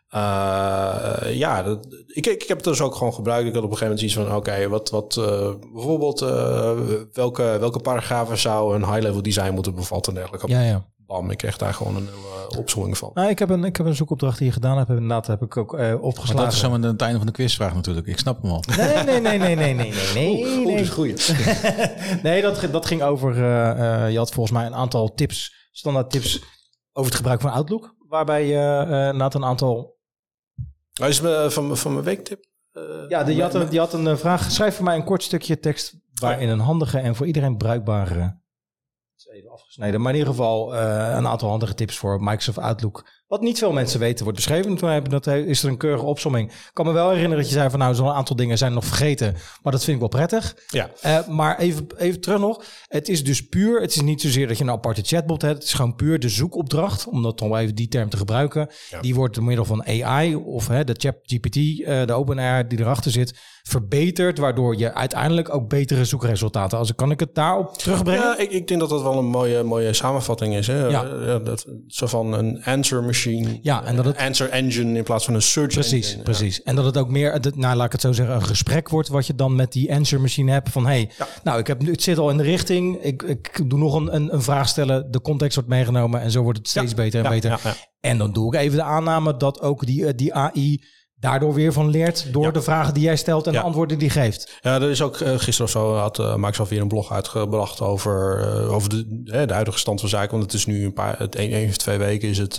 eh, 0.09 1.35
ja, 1.35 1.63
dat, 1.63 1.87
ik, 2.07 2.27
ik 2.27 2.43
heb 2.49 2.57
het 2.57 2.67
dus 2.67 2.81
ook 2.81 2.95
gewoon 2.95 3.15
gebruikt. 3.15 3.49
Ik 3.49 3.55
had 3.55 3.63
op 3.65 3.71
een 3.71 3.77
gegeven 3.77 3.95
moment 3.95 4.17
iets 4.17 4.29
van, 4.29 4.37
oké, 4.37 4.69
wat, 4.69 4.91
wat 4.91 5.17
eh, 5.17 5.51
bijvoorbeeld 5.73 6.23
eh, 6.23 6.73
welke, 7.13 7.57
welke 7.61 7.81
paragrafen 7.81 8.39
zou 8.39 8.75
een 8.75 8.87
high-level 8.87 9.23
design 9.23 9.53
moeten 9.55 9.75
bevatten 9.75 10.13
en 10.13 10.19
dergelijke. 10.19 10.49
ja, 10.49 10.63
ja. 10.63 10.93
Bam, 11.07 11.31
ik 11.31 11.39
kreeg 11.39 11.57
daar 11.57 11.75
gewoon 11.75 11.97
een 11.97 12.07
hele 12.07 12.59
opzomming 12.59 12.99
van. 12.99 13.11
Nou, 13.15 13.29
ik, 13.29 13.39
heb 13.39 13.51
een, 13.51 13.65
ik 13.65 13.77
heb 13.77 13.87
een 13.87 13.95
zoekopdracht 13.95 14.39
die 14.39 14.47
je 14.47 14.53
gedaan 14.53 14.77
hebt. 14.77 14.89
Inderdaad, 14.89 15.27
heb 15.27 15.43
ik 15.43 15.57
ook 15.57 15.75
eh, 15.75 15.81
Maar 15.81 15.99
opgeslagen. 15.99 16.45
dat 16.45 16.53
is 16.53 16.59
zo 16.59 16.73
aan 16.73 16.83
het 16.83 17.01
einde 17.01 17.17
van 17.17 17.27
de 17.27 17.33
quizvraag 17.33 17.75
natuurlijk. 17.75 18.07
Ik 18.07 18.19
snap 18.19 18.43
hem 18.43 18.51
al. 18.51 18.63
Nee, 18.77 19.05
nee, 19.05 19.21
nee, 19.21 19.39
nee, 19.39 19.55
nee, 19.55 19.75
nee, 19.75 19.93
nee, 19.93 20.15
nee. 20.15 20.99
Oeh, 20.99 21.17
nee. 22.23 22.43
dat, 22.43 22.69
dat 22.73 22.87
ging 22.87 23.03
over. 23.03 23.37
eh, 23.37 24.05
eh, 24.05 24.11
je 24.13 24.19
had 24.19 24.33
volgens 24.33 24.57
mij 24.59 24.67
een 24.67 24.75
aantal 24.75 25.15
tips, 25.15 25.69
standaard 25.73 26.11
tips 26.11 26.43
over 26.93 27.09
het 27.11 27.15
gebruik 27.21 27.41
van 27.41 27.51
Outlook. 27.53 27.95
Waarbij 28.09 28.47
je 28.47 28.59
eh 28.59 29.05
inderdaad 29.05 29.35
een 29.35 29.45
aantal. 29.45 29.97
Nou, 30.95 31.11
is 31.11 31.21
me, 31.21 31.47
van, 31.51 31.77
van 31.77 31.93
mijn 31.93 32.05
weektip. 32.05 32.45
eh, 32.73 32.83
Ja, 33.09 33.25
de, 33.25 33.35
je, 33.35 33.43
had 33.43 33.55
een, 33.55 33.67
je 33.71 33.79
had 33.79 33.93
een 33.93 34.07
eh, 34.07 34.17
vraag. 34.17 34.51
Schrijf 34.51 34.75
voor 34.77 34.85
mij 34.85 34.97
een 34.97 35.05
kort 35.05 35.23
stukje 35.23 35.59
tekst. 35.61 35.95
waarin 36.21 36.49
een 36.49 36.59
handige 36.61 36.99
en 36.99 37.15
voor 37.15 37.27
iedereen 37.27 37.57
bruikbare. 37.57 38.43
Afgesneden. 39.75 40.01
Maar 40.01 40.13
in 40.13 40.19
ieder 40.19 40.35
geval 40.35 40.77
eh, 40.77 41.15
een 41.17 41.27
aantal 41.27 41.49
handige 41.49 41.75
tips 41.75 41.99
voor 41.99 42.23
Microsoft 42.23 42.59
Outlook. 42.59 43.07
Wat 43.27 43.41
niet 43.41 43.59
veel 43.59 43.73
mensen 43.73 44.01
weten 44.01 44.25
wordt 44.25 44.39
beschreven. 44.39 44.77
Toen 44.77 44.89
hebben 44.89 45.11
dat, 45.11 45.27
is 45.27 45.63
er 45.63 45.69
een 45.69 45.77
keurige 45.77 46.05
opsomming. 46.05 46.51
Ik 46.51 46.71
kan 46.73 46.87
me 46.87 46.93
wel 46.93 47.09
herinneren 47.09 47.39
dat 47.39 47.49
je 47.49 47.55
zei 47.55 47.71
van 47.71 47.79
nou, 47.79 47.95
zo'n 47.95 48.09
aantal 48.09 48.37
dingen 48.37 48.59
zijn 48.59 48.73
nog 48.73 48.85
vergeten. 48.85 49.37
Maar 49.63 49.73
dat 49.73 49.85
vind 49.85 49.93
ik 49.93 49.99
wel 49.99 50.09
prettig. 50.09 50.57
Ja. 50.67 50.91
Eh, 51.01 51.27
maar 51.27 51.59
even, 51.59 51.87
even 51.97 52.21
terug 52.21 52.41
nog. 52.41 52.65
Het 52.87 53.09
is 53.09 53.25
dus 53.25 53.49
puur, 53.49 53.81
het 53.81 53.95
is 53.95 54.01
niet 54.01 54.21
zozeer 54.21 54.49
dat 54.49 54.59
je 54.59 54.65
een 54.65 54.71
aparte 54.71 55.03
chatbot 55.03 55.43
hebt. 55.43 55.55
Het 55.55 55.65
is 55.65 55.73
gewoon 55.73 55.95
puur 55.95 56.19
de 56.19 56.29
zoekopdracht, 56.29 57.07
om 57.07 57.23
dat 57.23 57.39
dan 57.39 57.49
wel 57.49 57.59
even 57.59 57.75
die 57.75 57.89
term 57.89 58.09
te 58.09 58.17
gebruiken. 58.17 58.69
Die 59.01 59.15
wordt 59.15 59.35
door 59.35 59.45
middel 59.45 59.65
van 59.65 59.87
AI 59.87 60.35
of 60.35 60.69
hè, 60.69 60.85
de 60.85 60.95
ChatGPT, 60.99 61.57
eh 61.57 62.07
de 62.07 62.13
OpenAI 62.13 62.67
die 62.67 62.81
erachter 62.81 63.11
zit, 63.11 63.39
verbeterd. 63.63 64.39
Waardoor 64.39 64.79
je 64.79 64.95
uiteindelijk 64.95 65.55
ook 65.55 65.69
betere 65.69 66.05
zoekresultaten. 66.05 66.79
Als 66.79 66.95
kan 66.95 67.11
ik 67.11 67.21
het 67.21 67.35
daarop 67.35 67.79
terugbrengen? 67.79 68.23
Ja, 68.23 68.39
ik, 68.39 68.51
ik 68.51 68.69
denk 68.69 68.81
dat 68.81 68.89
dat 68.89 69.03
wel 69.03 69.19
een 69.19 69.25
mooie, 69.25 69.63
mooie 69.63 69.93
samenvatting 69.93 70.55
is. 70.55 70.67
Hè? 70.67 70.87
Ja. 70.87 71.05
Eh, 71.05 71.45
dat, 71.45 71.67
zo 71.87 72.07
van 72.07 72.33
een 72.33 72.65
answer 72.65 73.03
machine. 73.15 73.59
Ja, 73.63 73.85
en 73.85 73.97
dat 73.97 74.05
het- 74.05 74.17
eh, 74.17 74.27
answer 74.27 74.49
engine 74.49 74.97
in 74.99 75.05
plaats 75.05 75.25
van 75.25 75.35
een 75.35 75.43
search 75.43 75.73
Precies, 75.73 76.07
engine. 76.07 76.23
precies. 76.23 76.63
En 76.63 76.75
dat 76.77 76.85
het 76.85 76.97
ook 76.97 77.09
meer, 77.09 77.41
nou 77.55 77.77
laat 77.77 77.87
ik 77.87 77.93
het 77.93 78.01
zo 78.01 78.13
zeggen, 78.13 78.35
een 78.35 78.43
gesprek 78.45 78.89
wordt 78.89 79.09
wat 79.09 79.27
je 79.27 79.35
dan 79.35 79.57
met 79.57 79.73
die 79.73 79.95
answer 79.95 80.21
machine 80.21 80.51
hebt. 80.53 80.69
Van 80.71 80.87
hey, 80.87 81.11
nou 81.45 81.59
ik 81.59 81.67
heb 81.67 81.83
nu, 81.83 81.91
het 81.91 82.03
zit 82.03 82.19
al 82.19 82.31
in 82.31 82.37
de 82.37 82.43
richting. 82.43 83.03
Ik, 83.03 83.23
ik 83.23 83.61
doe 83.71 83.79
nog 83.79 83.95
een, 83.95 84.15
een, 84.15 84.35
een 84.35 84.43
vraag 84.43 84.69
stellen. 84.69 85.11
De 85.11 85.21
context 85.21 85.55
wordt 85.55 85.71
meegenomen 85.71 86.21
en 86.21 86.31
zo 86.31 86.43
wordt 86.43 86.59
het 86.59 86.69
steeds 86.69 86.91
Ja, 86.91 86.97
beter 86.97 87.25
en 87.25 87.31
beter. 87.31 87.61
En 88.01 88.19
dan 88.19 88.33
doe 88.33 88.55
ik 88.55 88.61
even 88.61 88.77
de 88.77 88.83
aanname 88.85 89.37
dat 89.37 89.61
ook 89.61 89.87
die, 89.87 90.07
eh, 90.07 90.13
die 90.17 90.35
AI 90.35 90.85
daardoor 91.25 91.55
weer 91.55 91.73
van 91.73 91.89
leert 91.89 92.33
door 92.33 92.45
Ja. 92.45 92.51
de 92.51 92.63
vragen 92.63 92.95
die 92.95 93.03
jij 93.03 93.17
stelt 93.17 93.47
en 93.47 93.53
Ja. 93.53 93.59
de 93.59 93.65
antwoorden 93.65 93.99
die 93.99 94.11
geeft. 94.11 94.59
Ja, 94.61 94.75
er 94.75 94.91
is 94.91 95.03
ook 95.03 95.21
eh, 95.21 95.29
gisteren 95.31 95.65
of 95.65 95.71
zo 95.71 95.95
had 95.95 96.19
uh, 96.19 96.35
Microsoft 96.35 96.71
weer 96.71 96.81
een 96.81 96.89
blog 96.89 97.13
uitgebracht 97.13 97.81
over, 97.81 98.39
uh, 98.65 98.73
over 98.73 98.89
de, 98.89 99.23
de 99.47 99.53
huidige 99.53 99.79
stand 99.79 100.01
van 100.01 100.09
zaken. 100.09 100.31
Want 100.31 100.43
het 100.43 100.53
is 100.53 100.67
nu 100.67 100.85
een 100.85 100.93
paar, 100.93 101.19
het 101.19 101.39
een, 101.39 101.55
een 101.55 101.69
of 101.69 101.77
twee 101.77 101.99
weken 101.99 102.29
is 102.29 102.39
het, 102.39 102.57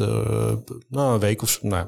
nou 0.89 1.13
een 1.13 1.19
week 1.19 1.41
of 1.41 1.49
zo, 1.49 1.59
nou, 1.61 1.85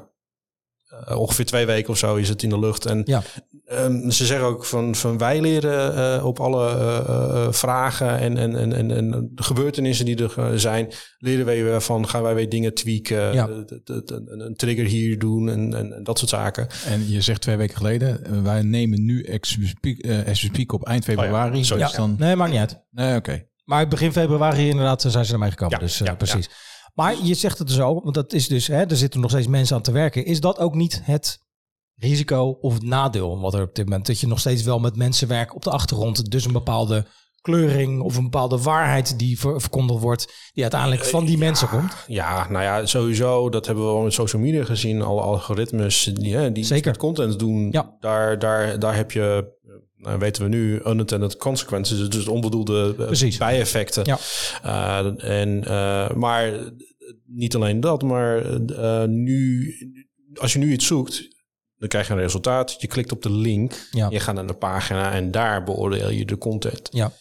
ongeveer 1.06 1.44
twee 1.44 1.66
weken 1.66 1.90
of 1.90 1.98
zo 1.98 2.14
is 2.14 2.28
het 2.28 2.42
in 2.42 2.48
de 2.48 2.58
lucht. 2.58 2.86
En 2.86 3.02
ja. 3.04 3.22
um, 3.70 4.10
ze 4.10 4.26
zeggen 4.26 4.46
ook 4.46 4.64
van, 4.64 4.94
van 4.94 5.18
wij 5.18 5.40
leren 5.40 5.94
uh, 6.18 6.24
op 6.24 6.40
alle 6.40 6.76
uh, 6.76 7.46
vragen 7.52 8.18
en, 8.18 8.36
en, 8.36 8.56
en, 8.56 8.72
en, 8.72 8.90
en 8.90 9.30
de 9.34 9.42
gebeurtenissen 9.42 10.04
die 10.04 10.28
er 10.28 10.60
zijn, 10.60 10.92
leren 11.18 11.44
wij 11.44 11.80
van 11.80 12.08
gaan 12.08 12.22
wij 12.22 12.34
weer 12.34 12.48
dingen 12.48 12.74
tweaken, 12.74 13.32
ja. 13.32 13.48
een 14.26 14.54
trigger 14.56 14.84
hier 14.84 15.18
doen 15.18 15.48
en, 15.48 15.74
en, 15.74 15.92
en, 15.92 16.04
dat 16.04 16.18
soort 16.18 16.30
zaken. 16.30 16.66
En 16.86 17.10
je 17.10 17.20
zegt 17.20 17.40
twee 17.40 17.56
weken 17.56 17.76
geleden, 17.76 18.42
wij 18.42 18.62
nemen 18.62 19.04
nu 19.04 19.26
speak 20.32 20.72
op 20.72 20.86
eind 20.86 21.04
februari. 21.04 21.58
Oh 21.58 21.64
ja, 21.64 21.76
ja. 21.76 21.90
dan... 21.96 22.16
Nee, 22.18 22.36
maakt 22.36 22.50
niet 22.50 22.60
uit. 22.60 22.82
Nee, 22.90 23.08
oké. 23.08 23.16
Okay. 23.16 23.48
Maar 23.64 23.88
begin 23.88 24.12
februari 24.12 24.68
inderdaad 24.68 25.02
zijn 25.06 25.24
ze 25.24 25.32
ermee 25.32 25.50
gekomen. 25.50 25.74
Ja, 25.74 25.84
dus 25.84 26.00
uh, 26.00 26.06
ja, 26.06 26.14
precies. 26.14 26.48
Maar 26.98 27.14
je 27.22 27.34
zegt 27.34 27.58
het 27.58 27.70
zo, 27.70 28.00
want 28.02 28.14
dat 28.14 28.32
is 28.32 28.48
dus, 28.48 28.66
hè, 28.66 28.84
er 28.84 28.96
zitten 28.96 29.20
nog 29.20 29.30
steeds 29.30 29.46
mensen 29.46 29.76
aan 29.76 29.82
te 29.82 29.92
werken. 29.92 30.24
Is 30.24 30.40
dat 30.40 30.58
ook 30.58 30.74
niet 30.74 31.00
het 31.04 31.38
risico 31.94 32.58
of 32.60 32.74
het 32.74 32.82
nadeel 32.82 33.40
wat 33.40 33.54
er 33.54 33.62
op 33.62 33.74
dit 33.74 33.84
moment? 33.84 34.06
Dat 34.06 34.20
je 34.20 34.26
nog 34.26 34.38
steeds 34.38 34.62
wel 34.62 34.78
met 34.78 34.96
mensen 34.96 35.28
werkt 35.28 35.54
op 35.54 35.62
de 35.62 35.70
achtergrond. 35.70 36.30
Dus 36.30 36.44
een 36.44 36.52
bepaalde 36.52 37.06
kleuring 37.40 38.00
of 38.00 38.16
een 38.16 38.22
bepaalde 38.22 38.58
waarheid 38.58 39.18
die 39.18 39.38
ver 39.38 39.60
verkondigd 39.60 40.00
wordt, 40.00 40.50
die 40.52 40.62
uiteindelijk 40.62 41.04
van 41.04 41.24
die 41.24 41.34
uh, 41.34 41.40
mensen 41.40 41.68
ja, 41.70 41.78
komt. 41.78 41.92
Ja, 42.06 42.48
nou 42.50 42.64
ja, 42.64 42.86
sowieso, 42.86 43.48
dat 43.48 43.66
hebben 43.66 43.84
we 43.84 43.90
al 43.90 44.02
met 44.02 44.12
social 44.12 44.42
media 44.42 44.64
gezien. 44.64 45.02
Alle 45.02 45.20
algoritmes 45.20 46.10
die, 46.14 46.52
die 46.52 46.64
Zeker. 46.64 46.96
content 46.96 47.38
doen, 47.38 47.68
ja. 47.70 47.96
daar, 48.00 48.38
daar, 48.38 48.78
daar 48.78 48.96
heb 48.96 49.12
je, 49.12 49.56
nou 49.96 50.18
weten 50.18 50.42
we 50.42 50.48
nu, 50.48 50.80
unintended 50.86 51.36
consequences, 51.36 52.10
dus 52.10 52.28
onbedoelde 52.28 52.94
Precies. 52.94 53.36
bijeffecten. 53.36 54.04
Ja. 54.04 54.18
Uh, 54.64 55.40
en, 55.40 55.64
uh, 55.64 56.10
maar 56.10 56.52
niet 57.26 57.54
alleen 57.54 57.80
dat, 57.80 58.02
maar 58.02 58.60
uh, 58.70 59.04
nu, 59.04 59.74
als 60.34 60.52
je 60.52 60.58
nu 60.58 60.72
iets 60.72 60.86
zoekt, 60.86 61.28
dan 61.76 61.88
krijg 61.88 62.06
je 62.06 62.12
een 62.12 62.18
resultaat. 62.18 62.80
Je 62.80 62.86
klikt 62.86 63.12
op 63.12 63.22
de 63.22 63.32
link, 63.32 63.88
ja. 63.90 64.10
je 64.10 64.20
gaat 64.20 64.34
naar 64.34 64.46
de 64.46 64.54
pagina 64.54 65.12
en 65.12 65.30
daar 65.30 65.64
beoordeel 65.64 66.10
je 66.10 66.24
de 66.24 66.38
content. 66.38 66.88
Ja. 66.92 67.12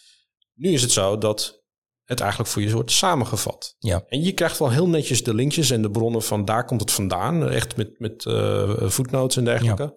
Nu 0.54 0.70
is 0.70 0.82
het 0.82 0.92
zo 0.92 1.18
dat 1.18 1.64
het 2.04 2.20
eigenlijk 2.20 2.50
voor 2.50 2.62
je 2.62 2.72
wordt 2.72 2.92
samengevat. 2.92 3.76
Ja. 3.80 4.04
En 4.08 4.24
je 4.24 4.32
krijgt 4.32 4.60
wel 4.60 4.72
heel 4.72 4.88
netjes 4.88 5.24
de 5.24 5.34
linkjes 5.34 5.70
en 5.70 5.82
de 5.82 5.92
bronnen 5.92 6.24
van 6.24 6.46
daar 6.46 6.66
komt 6.66 6.82
het 6.82 6.92
vandaan. 6.92 7.50
Echt 7.50 7.76
met, 7.76 8.00
met 8.00 8.26
uh, 8.26 8.90
footnotes 8.90 9.38
en 9.38 9.44
dergelijke. 9.44 9.84
Ja. 9.84 9.94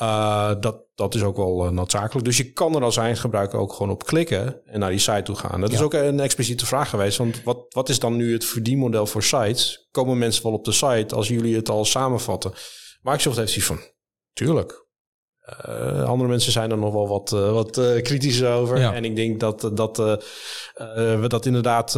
Uh, 0.00 0.52
dat, 0.60 0.84
dat 0.94 1.14
is 1.14 1.22
ook 1.22 1.36
wel 1.36 1.66
uh, 1.66 1.70
noodzakelijk. 1.70 2.26
Dus 2.26 2.36
je 2.36 2.52
kan 2.52 2.74
er 2.74 2.82
als 2.82 2.96
eindgebruiker 2.96 3.58
ook 3.58 3.72
gewoon 3.72 3.92
op 3.92 4.06
klikken 4.06 4.64
en 4.64 4.80
naar 4.80 4.90
die 4.90 4.98
site 4.98 5.22
toe 5.22 5.34
gaan. 5.34 5.60
Dat 5.60 5.70
ja. 5.70 5.76
is 5.76 5.82
ook 5.82 5.94
een 5.94 6.20
expliciete 6.20 6.66
vraag 6.66 6.90
geweest. 6.90 7.18
Want 7.18 7.42
wat, 7.42 7.64
wat 7.68 7.88
is 7.88 7.98
dan 7.98 8.16
nu 8.16 8.32
het 8.32 8.44
verdienmodel 8.44 9.06
voor 9.06 9.22
sites? 9.22 9.88
Komen 9.90 10.18
mensen 10.18 10.42
wel 10.42 10.52
op 10.52 10.64
de 10.64 10.72
site 10.72 11.14
als 11.14 11.28
jullie 11.28 11.56
het 11.56 11.68
al 11.68 11.84
samenvatten? 11.84 12.52
Microsoft 13.02 13.36
heeft 13.36 13.52
zoiets 13.52 13.66
van, 13.66 13.80
tuurlijk. 14.32 14.86
Uh, 15.68 16.04
andere 16.04 16.28
mensen 16.28 16.52
zijn 16.52 16.70
er 16.70 16.78
nog 16.78 16.92
wel 16.92 17.08
wat, 17.08 17.32
uh, 17.32 17.52
wat 17.52 17.78
uh, 17.78 18.02
kritisch 18.02 18.44
over. 18.44 18.78
Ja. 18.78 18.94
En 18.94 19.04
ik 19.04 19.16
denk 19.16 19.40
dat, 19.40 19.70
dat 19.74 19.96
we 20.76 21.24
dat 21.28 21.46
inderdaad 21.46 21.94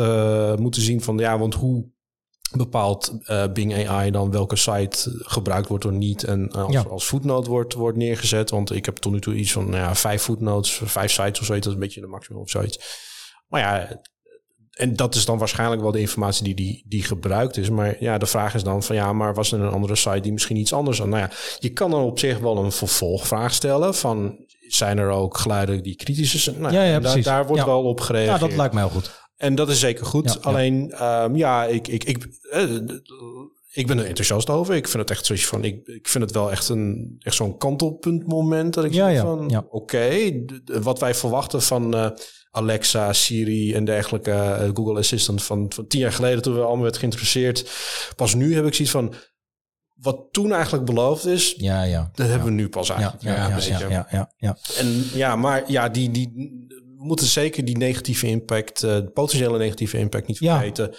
moeten 0.58 0.82
zien 0.82 1.02
van 1.02 1.18
ja, 1.18 1.38
want 1.38 1.54
hoe 1.54 1.92
bepaalt 2.56 3.18
Bing 3.52 3.88
AI 3.88 4.10
dan 4.10 4.30
welke 4.30 4.56
site 4.56 5.10
gebruikt 5.18 5.68
wordt 5.68 5.84
of 5.84 5.90
niet 5.90 6.24
en 6.24 6.50
als, 6.50 6.72
ja. 6.72 6.82
als 6.82 7.04
footnote 7.04 7.50
wordt, 7.50 7.74
wordt 7.74 7.98
neergezet. 7.98 8.50
Want 8.50 8.72
ik 8.72 8.84
heb 8.84 8.96
tot 8.96 9.12
nu 9.12 9.20
toe 9.20 9.34
iets 9.34 9.52
van 9.52 9.64
nou 9.64 9.82
ja, 9.82 9.94
vijf 9.94 10.22
footnotes, 10.22 10.80
vijf 10.84 11.12
sites 11.12 11.40
of 11.40 11.46
zoiets, 11.46 11.64
dat 11.66 11.74
is 11.74 11.80
een 11.80 11.86
beetje 11.86 12.00
de 12.00 12.06
maximum 12.06 12.40
of 12.40 12.50
zoiets. 12.50 12.78
Maar 13.48 13.60
ja, 13.60 14.02
en 14.74 14.96
dat 14.96 15.14
is 15.14 15.24
dan 15.24 15.38
waarschijnlijk 15.38 15.82
wel 15.82 15.92
de 15.92 16.00
informatie 16.00 16.44
die, 16.44 16.54
die, 16.54 16.84
die 16.88 17.02
gebruikt 17.02 17.56
is. 17.56 17.70
Maar 17.70 17.96
ja, 18.00 18.18
de 18.18 18.26
vraag 18.26 18.54
is 18.54 18.62
dan 18.62 18.82
van 18.82 18.96
ja, 18.96 19.12
maar 19.12 19.34
was 19.34 19.52
er 19.52 19.60
een 19.60 19.72
andere 19.72 19.96
site 19.96 20.20
die 20.20 20.32
misschien 20.32 20.56
iets 20.56 20.72
anders 20.72 20.98
had? 20.98 21.08
Nou 21.08 21.22
ja, 21.22 21.30
je 21.58 21.72
kan 21.72 21.90
dan 21.90 22.02
op 22.02 22.18
zich 22.18 22.38
wel 22.38 22.58
een 22.58 22.72
vervolgvraag 22.72 23.54
stellen 23.54 23.94
van 23.94 24.36
zijn 24.68 24.98
er 24.98 25.10
ook 25.10 25.36
geluiden 25.36 25.82
die 25.82 25.96
kritisch 25.96 26.42
zijn? 26.44 26.60
Nou, 26.60 26.74
ja, 26.74 26.82
ja, 26.82 27.00
daar, 27.00 27.22
daar, 27.22 27.46
wordt 27.46 27.62
ja. 27.62 27.68
wel 27.68 27.82
op 27.82 28.00
gereageerd. 28.00 28.40
Ja, 28.40 28.46
dat 28.46 28.56
lijkt 28.56 28.74
mij 28.74 28.82
heel 28.82 28.92
goed. 28.92 29.22
En 29.36 29.54
dat 29.54 29.68
is 29.68 29.80
zeker 29.80 30.06
goed. 30.06 30.32
Ja, 30.32 30.38
Alleen, 30.40 30.88
ja, 30.88 31.24
um, 31.24 31.36
ja 31.36 31.64
ik, 31.64 31.88
ik, 31.88 32.04
ik, 32.04 32.26
uh, 32.52 32.80
ik 33.72 33.86
ben 33.86 33.98
er 33.98 34.06
enthousiast 34.06 34.50
over. 34.50 34.74
Ik 34.74 34.88
vind 34.88 35.02
het 35.02 35.10
echt 35.10 35.26
zoiets 35.26 35.46
van, 35.46 35.64
ik, 35.64 35.86
ik 35.86 36.08
vind 36.08 36.24
het 36.24 36.32
wel 36.32 36.50
echt, 36.50 36.68
een, 36.68 37.16
echt 37.18 37.36
zo'n 37.36 37.58
kantelpunt 37.58 38.26
moment. 38.26 38.74
Dat 38.74 38.84
ik 38.84 38.92
ja, 38.92 39.06
zeg 39.06 39.14
ja, 39.14 39.22
van, 39.22 39.48
ja. 39.48 39.58
oké, 39.58 39.74
okay, 39.74 40.44
wat 40.64 40.98
wij 40.98 41.14
verwachten 41.14 41.62
van 41.62 41.94
uh, 41.94 42.10
Alexa, 42.50 43.12
Siri 43.12 43.74
en 43.74 43.84
dergelijke, 43.84 44.30
uh, 44.30 44.70
Google 44.74 44.98
Assistant 44.98 45.42
van, 45.42 45.72
van 45.74 45.86
tien 45.86 46.00
jaar 46.00 46.12
geleden 46.12 46.42
toen 46.42 46.54
we 46.54 46.60
allemaal 46.60 46.82
werd 46.82 46.98
geïnteresseerd. 46.98 47.70
Pas 48.16 48.34
nu 48.34 48.54
heb 48.54 48.66
ik 48.66 48.74
zoiets 48.74 48.94
van, 48.94 49.14
wat 49.94 50.28
toen 50.30 50.52
eigenlijk 50.52 50.84
beloofd 50.84 51.26
is, 51.26 51.54
ja, 51.56 51.82
ja, 51.82 52.10
dat 52.14 52.26
ja. 52.26 52.32
hebben 52.32 52.48
we 52.48 52.54
nu 52.54 52.68
pas 52.68 52.90
eigenlijk. 52.90 53.22
Ja, 53.22 53.34
ja, 53.34 53.58
ja, 53.58 53.88
ja, 53.88 54.06
ja, 54.10 54.32
ja, 54.36 54.56
En 54.76 55.04
ja, 55.14 55.36
maar 55.36 55.70
ja, 55.70 55.88
die, 55.88 56.10
die, 56.10 56.32
we 57.04 57.10
moeten 57.10 57.26
zeker 57.26 57.64
die 57.64 57.76
negatieve 57.78 58.26
impact, 58.26 58.82
uh, 58.82 58.96
potentiële 59.14 59.58
negatieve 59.58 59.98
impact 59.98 60.26
niet 60.26 60.38
vergeten. 60.38 60.94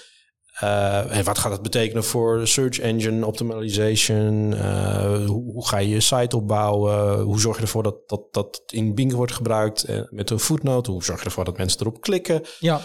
Eh, 0.60 1.18
en 1.18 1.24
wat 1.24 1.38
gaat 1.38 1.52
het 1.52 1.62
betekenen 1.62 2.04
voor 2.04 2.48
search 2.48 2.80
engine 2.80 3.26
optimization? 3.26 4.54
Eh, 4.54 5.26
hoe, 5.26 5.52
hoe 5.54 5.68
ga 5.68 5.78
je 5.78 5.90
je 5.90 6.00
site 6.00 6.36
opbouwen? 6.36 7.20
Hoe 7.20 7.40
zorg 7.40 7.56
je 7.56 7.62
ervoor 7.62 7.84
dat 7.84 7.96
dat, 8.08 8.22
dat 8.32 8.62
in 8.66 8.96
Bing 8.96 9.14
wordt 9.14 9.32
gebruikt 9.32 9.84
eh, 9.84 10.00
met 10.10 10.30
een 10.30 10.40
footnote? 10.40 10.92
Hoe 10.92 11.04
zorg 11.04 11.20
je 11.20 11.26
ervoor 11.26 11.46
dat 11.46 11.58
mensen 11.58 11.80
erop 11.80 12.02
klikken? 12.02 12.42
Ja, 12.60 12.82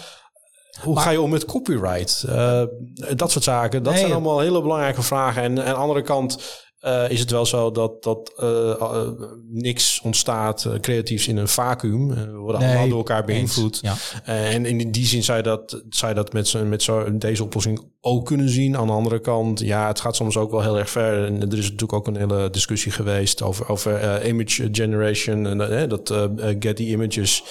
Hoe 0.81 0.99
ga 0.99 1.09
je 1.09 1.21
om 1.21 1.29
met 1.29 1.45
copyright? 1.45 2.23
Eh, 2.23 2.63
dat 3.15 3.31
soort 3.31 3.43
zaken. 3.43 3.83
Dat 3.83 3.91
Nee, 3.93 4.01
zijn 4.01 4.13
allemaal 4.13 4.39
hele 4.39 4.61
belangrijke 4.61 5.01
vragen. 5.01 5.43
En, 5.43 5.57
en 5.57 5.65
aan 5.65 5.73
de 5.73 5.79
andere 5.79 6.01
kant 6.01 6.39
eh, 6.81 7.09
is 7.09 7.19
het 7.19 7.31
wel 7.31 7.45
zo 7.45 7.71
dat, 7.71 8.03
dat 8.03 8.33
eh, 8.37 8.71
eh, 8.71 9.07
niks 9.49 10.01
ontstaat 10.03 10.67
creatiefs 10.79 11.27
in 11.27 11.37
een 11.37 11.47
vacuüm. 11.47 12.07
We 12.07 12.31
worden 12.31 12.61
Nee, 12.61 12.69
allemaal 12.69 12.87
door 12.87 12.97
elkaar 12.97 13.25
beïnvloed. 13.25 13.79
Ja. 13.81 13.95
En 14.23 14.65
in 14.65 14.91
die 14.91 15.05
zin 15.05 15.23
zou 15.23 15.37
je 15.37 15.43
dat, 15.43 15.83
zou 15.89 16.11
je 16.11 16.17
dat 16.17 16.33
met, 16.33 16.47
zo, 16.47 16.65
met 16.65 16.83
zo, 16.83 17.17
deze 17.17 17.43
oplossing 17.43 17.91
ook 17.99 18.25
kunnen 18.25 18.49
zien. 18.49 18.77
Aan 18.77 18.87
de 18.87 18.93
andere 18.93 19.19
kant, 19.19 19.59
ja, 19.59 19.87
het 19.87 19.99
gaat 19.99 20.15
soms 20.15 20.37
ook 20.37 20.51
wel 20.51 20.61
heel 20.61 20.79
erg 20.79 20.89
ver. 20.89 21.25
En 21.25 21.41
er 21.41 21.57
is 21.57 21.63
natuurlijk 21.63 21.93
ook 21.93 22.07
een 22.07 22.15
hele 22.15 22.49
discussie 22.49 22.91
geweest 22.91 23.41
over, 23.41 23.69
over 23.69 24.25
image 24.25 24.69
generation. 24.71 25.61
En, 25.61 25.89
dat 25.89 26.13
Getty 26.59 26.83
Images 26.83 27.43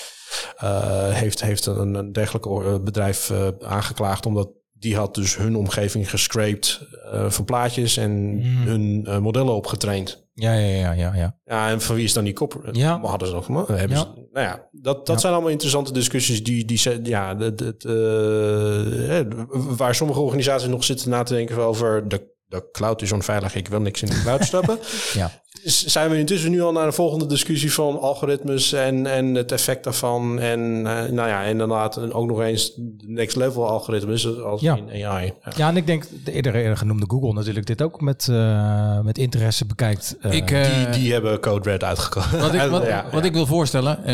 heeft, 1.11 1.41
heeft 1.43 1.67
een, 1.67 1.95
een 1.95 2.13
dergelijk 2.13 2.85
bedrijf 2.85 3.33
aangeklaagd 3.61 4.27
omdat 4.27 4.49
die 4.81 4.97
had 4.97 5.15
dus 5.15 5.37
hun 5.37 5.57
omgeving 5.57 6.11
gescraped 6.11 6.81
eh, 7.13 7.31
van 7.31 7.45
plaatjes 7.45 7.97
en 7.97 8.11
Hmm. 8.43 8.67
hun 8.67 9.05
eh, 9.07 9.19
modellen 9.19 9.55
opgetraind. 9.55 10.29
ja, 10.35 10.53
ja, 10.53 10.67
ja, 10.77 10.93
ja. 10.93 11.15
ja. 11.15 11.37
Ja, 11.45 11.69
en 11.71 11.81
van 11.81 11.95
wie 11.95 12.05
is 12.05 12.13
dan 12.13 12.25
die 12.25 12.33
kop? 12.33 12.69
Ja. 12.73 12.99
Maar 12.99 13.11
hadden 13.11 13.29
ze 13.29 13.35
nog 13.35 13.49
maar 13.49 13.67
hebben 13.69 13.97
Ja. 13.97 14.03
ze, 14.03 14.29
Nou 14.33 14.47
ja, 14.47 14.69
dat, 14.73 14.97
dat 15.07 15.15
Ja. 15.15 15.19
zijn 15.21 15.33
allemaal 15.33 15.51
interessante 15.51 15.93
discussies 15.93 16.43
die, 16.45 16.65
die 16.65 16.81
ja, 17.03 17.35
de, 17.35 17.75
eh, 17.79 19.45
waar 19.77 19.95
sommige 19.95 20.21
organisaties 20.21 20.69
nog 20.69 20.85
zitten 20.85 21.11
na 21.11 21.23
te 21.23 21.35
denken 21.35 21.57
over 21.59 22.09
de, 22.09 22.35
de 22.47 22.69
cloud 22.73 23.03
is 23.03 23.13
onveilig, 23.13 23.55
ik 23.55 23.69
wil 23.69 23.81
niks 23.81 24.03
in 24.03 24.09
de 24.09 24.21
cloud 24.23 24.45
stappen. 24.51 24.79
Ja. 25.13 25.31
Zijn 25.65 26.11
we 26.11 26.19
intussen 26.19 26.51
nu 26.51 26.63
al 26.63 26.73
naar 26.73 26.87
de 26.87 26.93
volgende 26.93 27.27
discussie 27.27 27.73
van 27.73 28.01
algoritmes 28.01 28.73
en, 28.73 29.07
en 29.07 29.35
het 29.35 29.53
effect 29.53 29.85
daarvan. 29.85 30.39
En 30.39 30.61
eh, 30.87 31.11
nou 31.13 31.29
ja, 31.29 31.43
inderdaad 31.43 32.13
ook 32.13 32.27
nog 32.27 32.41
eens 32.41 32.73
de 32.77 33.05
next 33.07 33.37
level 33.37 33.69
algoritmes 33.69 34.39
als 34.43 34.61
Ja. 34.61 34.77
in 34.77 35.05
AI. 35.07 35.25
Ja. 35.45 35.53
Ja, 35.57 35.69
en 35.69 35.77
ik 35.77 35.87
denk 35.87 36.05
de 36.25 36.33
eerder, 36.33 36.55
eerder 36.55 36.77
genoemde 36.77 37.05
Google 37.09 37.33
natuurlijk 37.33 37.67
dit 37.67 37.83
ook 37.83 38.01
met, 38.01 38.29
eh, 38.31 39.01
met 39.01 39.19
interesse 39.19 39.67
bekijkt. 39.67 40.17
Eh, 40.21 40.33
Ik, 40.33 40.47
Die, 40.49 41.01
die 41.01 41.13
hebben 41.13 41.41
Code 41.41 41.71
Red 41.71 41.85
uitgekomen. 41.85 42.41
Wat 42.41 42.55
ik, 42.55 42.61
wat, 42.61 42.87
Ja, 42.87 43.05
wat 43.13 43.23
ja. 43.23 43.29
ik 43.29 43.33
wil 43.35 43.47
voorstellen, 43.47 43.97
eh, 43.99 44.05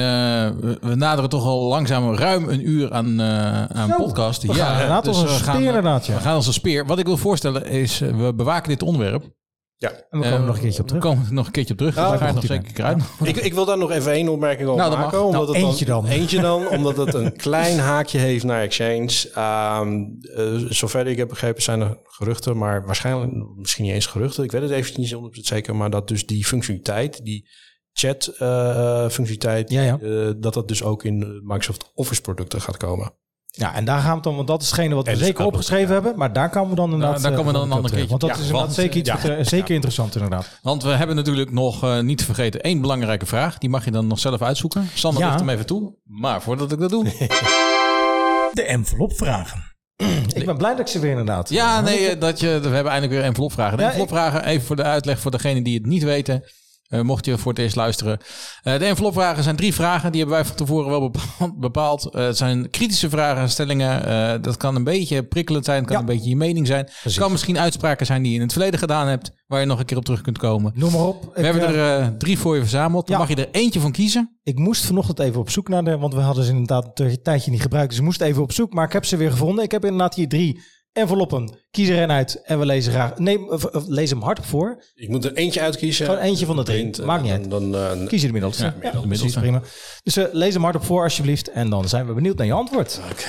we, 0.81 0.95
naderen 0.95 1.31
toch 1.31 1.45
al 1.45 1.63
langzaam 1.69 2.15
ruim 2.15 2.49
een 2.49 2.69
uur 2.69 2.93
aan, 2.93 3.21
eh 3.21 3.65
aan 3.65 3.89
Zo, 3.89 3.97
podcast. 3.97 4.43
we 4.43 4.55
gaan 4.55 4.73
inderdaad 4.73 5.07
als 5.09 5.17
een 5.21 5.27
we 5.27 5.31
speer 5.33 5.45
gaan, 5.45 5.63
inderdaad, 5.63 6.07
ja. 6.07 6.15
We 6.15 6.21
gaan 6.21 6.35
als 6.35 6.47
een 6.47 6.53
speer. 6.53 6.87
Wat 6.87 6.99
ik 6.99 7.07
wil 7.07 7.17
voorstellen 7.17 7.67
is, 7.67 7.99
we 7.99 8.33
bewaken 8.37 8.69
dit 8.69 8.83
onderwerp. 8.83 9.35
Ja. 9.79 9.91
en 9.91 9.99
we 10.11 10.25
komen 10.25 10.33
Eh, 10.41 10.45
nog 10.47 10.55
een 10.57 10.61
keertje 10.63 10.81
op 10.83 10.87
terug. 10.89 11.03
We 11.03 11.09
komen 11.09 11.27
er 11.27 11.33
nog 11.33 11.47
een 11.47 11.53
keertje 11.53 11.73
op 11.73 11.79
terug. 11.79 11.95
Daar 11.95 12.19
ga 12.19 12.27
je 12.27 12.33
nog 12.33 12.45
zeker 12.45 12.85
uit. 12.85 13.03
Ik, 13.23 13.37
ik 13.37 13.55
wil 13.55 13.65
daar 13.65 13.79
nog 13.79 13.91
even 13.91 14.13
één 14.13 14.29
opmerking 14.29 14.69
over 14.69 14.81
Nou, 14.85 14.97
maken. 14.97 15.19
mag. 15.19 15.27
Omdat 15.27 15.41
Nou, 15.47 15.57
het 15.59 15.67
eentje 15.67 15.85
dan. 15.85 16.07
Eentje 16.07 16.41
dan, 16.41 16.69
omdat 16.79 16.97
het 16.97 17.15
een 17.15 17.37
klein 17.37 17.79
haakje 17.79 18.19
heeft 18.19 18.45
naar 18.45 18.63
Exchange. 18.63 19.31
Ehm 19.35 20.05
eh, 20.37 20.55
zover 20.69 21.07
ik 21.07 21.17
heb 21.17 21.29
begrepen 21.29 21.63
zijn 21.63 21.81
er 21.81 21.99
geruchten, 22.05 22.57
maar 22.57 22.87
waarschijnlijk 22.87 23.33
misschien 23.57 23.85
niet 23.85 23.93
eens 23.95 24.07
geruchten. 24.07 24.45
Ik 24.45 24.51
weet 24.53 24.63
het 24.63 24.71
even 24.71 25.01
niet 25.01 25.15
100% 25.15 25.19
zeker, 25.31 25.77
maar 25.77 25.91
dat 25.91 26.09
dus 26.09 26.27
die 26.27 26.45
functionaliteit, 26.45 27.25
die 27.25 27.49
chat 27.93 28.27
eh, 28.27 28.71
eh, 28.71 29.11
functionaliteit, 29.11 29.71
Ja, 29.71 29.83
ja. 29.83 29.99
eh, 30.01 30.31
dat 30.37 30.55
dat 30.55 30.69
dus 30.69 30.83
ook 30.83 31.05
in 31.05 31.41
Microsoft 31.45 31.91
Office 31.95 32.21
producten 32.21 32.61
gaat 32.61 32.77
komen. 32.77 33.13
Ja, 33.59 33.75
en 33.75 33.85
daar 33.85 33.99
gaan 34.01 34.09
we 34.09 34.15
het 34.15 34.23
dan, 34.25 34.35
want 34.37 34.49
dat 34.49 34.63
is 34.63 34.67
hetgene 34.71 34.95
wat 34.95 35.05
we 35.05 35.11
En 35.11 35.17
zeker 35.17 35.45
opgeschreven 35.45 35.87
ja. 35.89 35.93
hebben. 35.93 36.13
Maar 36.17 36.33
daar 36.33 36.51
komen 36.51 36.71
we 36.71 36.77
dan 36.77 36.93
inderdaad... 36.93 37.23
daar 37.23 37.31
eh, 37.33 37.37
komen 37.37 37.53
we 37.53 37.59
dan 37.59 37.69
een 37.69 37.77
ander 37.77 37.91
keer 37.91 38.03
op 38.03 38.19
terug. 38.19 38.19
keertje. 38.19 38.19
Want 38.19 38.21
dat 38.21 38.31
Ja, 38.31 38.37
is 38.37 38.41
inderdaad 38.47 38.63
want- 38.67 38.75
zeker, 38.75 38.97
iets 38.97 39.09
ja. 39.23 39.37
wat, 39.37 39.47
eh, 39.47 39.59
zeker 39.59 39.75
interessant 39.75 40.15
inderdaad. 40.15 40.59
Want 40.63 40.83
we 40.83 40.89
hebben 40.91 41.17
natuurlijk 41.17 41.51
nog 41.53 42.03
niet 42.03 42.19
te 42.19 42.25
vergeten 42.25 42.61
één 42.61 42.81
belangrijke 42.81 43.27
vraag. 43.27 43.59
Die 43.59 43.71
mag 43.71 43.85
je 43.85 43.91
dan 43.91 44.07
nog 44.07 44.19
zelf 44.19 44.43
uitzoeken. 44.43 44.89
Sander 44.95 45.21
Ja. 45.23 45.27
ligt 45.29 45.41
hem 45.41 45.49
even 45.49 45.67
toe. 45.67 45.95
Maar 46.05 46.43
voordat 46.43 46.73
ik 46.73 46.79
dat 46.79 46.91
doe... 46.91 47.05
De 48.53 48.63
envelopvragen. 48.63 49.75
Ik 50.35 50.47
ben 50.47 50.57
blij 50.57 50.71
dat 50.71 50.81
ik 50.81 50.87
ze 50.87 50.99
weer 50.99 51.11
inderdaad... 51.11 51.49
Ja, 51.49 51.81
nee, 51.81 52.09
eh, 52.09 52.21
dat 52.21 52.41
je, 52.41 52.47
we 52.47 52.69
hebben 52.69 52.93
eindelijk 52.93 53.13
weer 53.13 53.23
envelopvragen. 53.23 53.79
De 53.79 53.85
envelopvragen, 53.85 54.45
even 54.45 54.67
voor 54.67 54.77
de 54.77 54.83
uitleg 54.83 55.19
voor 55.19 55.31
degenen 55.31 55.63
die 55.63 55.75
het 55.75 55.87
niet 55.87 56.03
weten. 56.03 56.45
Eh, 56.89 57.01
mocht 57.01 57.25
je 57.25 57.39
voor 57.39 57.53
het 57.53 57.61
eerst 57.61 57.77
luisteren. 57.77 58.19
Eh, 58.63 58.79
de 58.79 58.85
envelopvragen 58.85 59.43
zijn 59.43 59.57
drie 59.57 59.75
vragen. 59.75 60.11
Die 60.13 60.21
hebben 60.21 60.39
wij 60.39 60.47
van 60.47 60.57
tevoren 60.57 60.91
wel 60.91 61.11
bepaald. 61.59 62.05
Eh, 62.15 62.25
het 62.25 62.37
zijn 62.37 62.71
kritische 62.71 63.11
vragen, 63.11 63.51
stellingen. 63.51 64.07
Eh, 64.07 64.43
dat 64.43 64.57
kan 64.57 64.75
een 64.77 64.85
beetje 64.85 65.23
prikkelend 65.25 65.65
zijn. 65.65 65.79
Het 65.79 65.87
kan 65.87 65.95
Ja. 65.97 66.01
een 66.01 66.15
beetje 66.15 66.29
je 66.29 66.37
mening 66.37 66.67
zijn. 66.67 66.89
Het 67.03 67.15
kan 67.19 67.31
misschien 67.33 67.59
uitspraken 67.59 68.07
zijn 68.07 68.23
die 68.23 68.31
je 68.31 68.37
in 68.37 68.43
het 68.43 68.53
verleden 68.53 68.79
gedaan 68.79 69.07
hebt. 69.09 69.31
Waar 69.47 69.61
je 69.61 69.67
nog 69.67 69.79
een 69.79 69.85
keer 69.85 69.97
op 69.97 70.05
terug 70.05 70.21
kunt 70.21 70.39
komen. 70.39 70.73
Noem 70.75 70.93
maar 70.93 71.07
op. 71.07 71.31
We 71.35 71.43
hebben 71.45 71.63
er 71.75 72.17
drie 72.17 72.39
voor 72.39 72.55
je 72.55 72.61
verzameld. 72.61 73.07
Dan 73.07 73.17
Ja. 73.17 73.21
mag 73.27 73.37
je 73.37 73.45
er 73.47 73.51
eentje 73.51 73.81
van 73.81 73.93
kiezen. 73.93 74.39
Ik 74.43 74.59
moest 74.59 74.85
vanochtend 74.85 75.19
even 75.19 75.41
op 75.41 75.51
zoek 75.51 75.69
naar 75.69 75.85
de, 75.85 75.99
want 75.99 76.15
we 76.15 76.21
hadden 76.21 76.45
ze 76.45 76.51
inderdaad 76.51 77.01
een 77.01 77.23
tijdje 77.23 77.51
niet 77.51 77.61
gebruikt. 77.63 77.89
Dus 77.89 77.99
ik 77.99 78.05
moest 78.05 78.21
even 78.21 78.43
op 78.43 78.53
zoek, 78.53 78.73
maar 78.73 78.85
ik 78.87 78.93
heb 78.93 79.05
ze 79.05 79.17
weer 79.17 79.31
gevonden. 79.31 79.65
Ik 79.65 79.71
heb 79.71 79.85
inderdaad 79.85 80.15
hier 80.15 80.29
drie 80.29 80.61
enveloppen. 80.97 81.59
Kies 81.71 81.89
er 81.89 82.03
een 82.03 82.11
uit 82.11 82.43
en 82.45 82.59
we 82.59 82.67
lezen 82.67 82.93
graag. 82.93 83.19
Nee, 83.19 83.51
of- 83.51 83.65
of 83.65 83.87
lees 83.87 84.11
hem 84.11 84.23
hardop 84.23 84.45
voor. 84.45 84.83
Ik 84.95 85.09
moet 85.09 85.25
er 85.25 85.33
eentje 85.35 85.61
uitkiezen. 85.61 86.07
Gewoon 86.07 86.21
eentje 86.21 86.47
van 86.47 86.57
de 86.57 86.63
drie. 86.63 86.81
Blind, 86.81 87.05
Maakt 87.05 87.23
niet 87.23 87.33
en 87.33 87.41
uit. 87.41 87.51
Dan, 87.51 87.75
eh, 87.77 88.07
Kies 88.07 88.21
je 88.21 88.27
de 88.27 88.33
middelste. 88.33 88.63
Ja, 88.65 88.75
middelste. 88.83 89.09
precies, 89.09 89.35
prima. 89.35 89.63
Dus 90.03 90.17
eh, 90.17 90.25
lees 90.33 90.55
hem 90.55 90.63
hardop 90.63 90.85
voor 90.85 91.03
alsjeblieft. 91.03 91.51
En 91.51 91.71
dan 91.71 91.89
zijn 91.89 92.07
we 92.07 92.13
benieuwd 92.13 92.37
naar 92.37 92.47
je 92.47 92.53
antwoord. 92.53 93.01
Oké, 93.11 93.25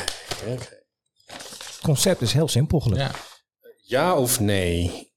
oké. 0.53 0.75
Het 1.25 1.79
concept 1.81 2.21
is 2.21 2.33
heel 2.33 2.47
simpel 2.47 2.79
gelukkig. 2.79 3.07
Ja. 3.07 4.05
Ja 4.05 4.15
of 4.17 4.39
nee? 4.39 5.11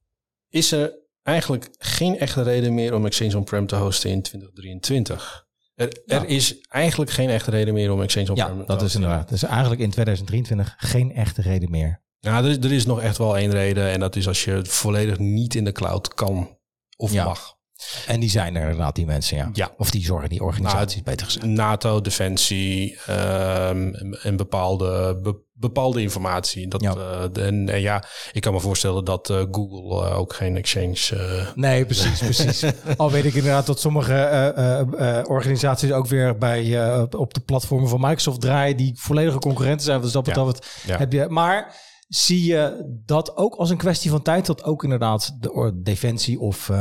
Is 0.48 0.72
er 0.72 0.98
eigenlijk 1.22 1.68
geen 1.78 2.18
echte 2.18 2.42
reden 2.42 2.74
meer 2.74 2.94
om 2.94 3.07
Exchange 3.07 3.36
On-Prem 3.36 3.66
te 3.66 3.76
hosten 3.76 4.11
in 4.11 4.22
2023? 4.22 5.48
Er, 5.74 6.03
er 6.07 6.24
is 6.28 6.61
eigenlijk 6.68 7.11
geen 7.11 7.28
echte 7.30 7.51
reden 7.51 7.74
meer 7.74 7.92
om 7.92 8.03
Exchange 8.03 8.26
Ja, 8.34 8.44
On-Prem 8.46 8.61
te 8.61 8.66
dat 8.66 8.76
is 8.76 8.82
hosten. 8.82 9.01
inderdaad. 9.03 9.28
Dus 9.28 9.42
eigenlijk 9.42 9.80
in 9.80 9.90
2023 9.90 10.74
geen 10.78 11.12
echte 11.14 11.42
reden 11.42 11.70
meer. 11.70 12.03
Nou, 12.20 12.44
er 12.44 12.50
is, 12.50 12.56
er 12.56 12.72
is 12.72 12.86
nog 12.86 13.00
echt 13.00 13.18
wel 13.18 13.36
één 13.36 13.50
reden. 13.50 13.90
En 13.90 14.00
dat 14.00 14.16
is 14.16 14.28
als 14.28 14.44
je 14.44 14.50
het 14.50 14.68
volledig 14.68 15.18
niet 15.18 15.54
in 15.54 15.64
de 15.64 15.72
cloud 15.72 16.14
kan 16.14 16.58
of 16.96 17.12
Ja. 17.12 17.24
mag. 17.24 17.58
En 18.06 18.20
die 18.20 18.30
zijn 18.30 18.56
er 18.56 18.62
inderdaad, 18.62 18.94
die 18.94 19.06
mensen, 19.06 19.36
ja. 19.36 19.50
Ja. 19.52 19.74
Of 19.76 19.90
die 19.90 20.04
zorgen, 20.04 20.28
die 20.28 20.42
organisaties, 20.42 20.94
Nou, 20.94 21.04
beter 21.04 21.26
gezegd. 21.26 21.44
NATO, 21.46 22.00
defensie 22.00 22.98
ehm, 23.06 23.94
en- 24.22 24.36
bepaalde, 24.36 25.18
be- 25.22 25.42
bepaalde 25.52 26.00
informatie. 26.02 26.68
Dat, 26.68 26.80
Ja. 26.82 26.94
eh, 26.94 27.22
de- 27.32 27.42
en, 27.42 27.68
en 27.68 27.80
ja, 27.80 28.04
ik 28.32 28.40
kan 28.42 28.52
me 28.52 28.60
voorstellen 28.60 29.04
dat 29.04 29.30
eh, 29.30 29.36
Google 29.50 30.06
eh, 30.08 30.18
ook 30.18 30.32
geen 30.34 30.56
Exchange... 30.56 31.50
Nee, 31.54 31.84
precies, 31.84 32.18
precies. 32.28 32.64
Al 32.96 33.10
weet 33.10 33.24
ik 33.24 33.34
inderdaad 33.34 33.66
dat 33.66 33.80
sommige 33.80 35.24
organisaties 35.28 35.92
ook 35.92 36.06
weer 36.06 36.38
bij, 36.38 36.92
op- 37.16 37.34
de 37.34 37.40
platformen 37.40 37.88
van 37.88 38.00
Microsoft 38.00 38.40
draaien 38.40 38.76
die 38.76 38.92
volledige 38.96 39.38
concurrenten 39.38 39.84
zijn. 39.86 40.00
Dus 40.00 40.12
dat 40.12 40.26
Ja. 40.26 40.32
betreft 40.44 40.66
Ja. 40.86 40.98
heb 40.98 41.12
je. 41.12 41.26
Maar 41.28 41.88
zie 42.11 42.44
je 42.44 42.84
dat 43.06 43.36
ook 43.36 43.54
als 43.54 43.70
een 43.70 43.76
kwestie 43.76 44.11
van 44.11 44.22
tijd, 44.22 44.46
dat 44.46 44.64
ook 44.64 44.82
inderdaad 44.84 45.36
de 45.40 45.80
defensie 45.82 46.40
of 46.40 46.68
uh, 46.68 46.76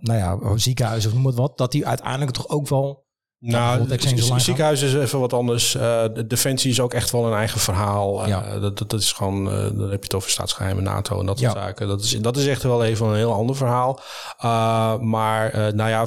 nou 0.00 0.18
ja, 0.18 0.56
ziekenhuis 0.58 1.06
of 1.06 1.14
noem 1.14 1.26
het 1.26 1.34
wat, 1.34 1.58
dat 1.58 1.72
die 1.72 1.86
uiteindelijk 1.86 2.30
toch 2.30 2.48
ook 2.48 2.68
wel. 2.68 3.08
Nou, 3.38 3.88
het 3.88 4.42
ziekenhuis 4.42 4.82
is 4.82 4.94
even 4.94 5.20
wat 5.20 5.32
anders. 5.32 5.74
Eh, 5.74 6.02
de 6.14 6.26
defensie 6.26 6.70
is 6.70 6.80
ook 6.80 6.94
echt 6.94 7.10
wel 7.10 7.26
een 7.26 7.32
eigen 7.38 7.60
verhaal. 7.60 8.22
Eh, 8.22 8.28
Ja. 8.28 8.58
dat, 8.58 8.78
dat, 8.78 8.90
dat 8.90 9.00
is 9.00 9.12
gewoon, 9.12 9.44
dan 9.44 9.80
heb 9.80 9.90
je 9.90 10.04
het 10.04 10.14
over 10.14 10.30
staatsgeheimen, 10.30 10.84
NATO 10.84 11.20
en 11.20 11.26
dat 11.26 11.38
soort 11.38 11.52
Ja. 11.52 11.60
zaken. 11.60 11.88
Dat 11.88 12.00
is, 12.02 12.20
dat 12.20 12.36
is 12.36 12.46
echt 12.46 12.62
wel 12.62 12.84
even 12.84 13.06
een 13.06 13.14
heel 13.16 13.32
ander 13.32 13.56
verhaal. 13.56 14.00
Maar 15.00 15.74
nou 15.74 15.90
ja, 15.90 16.06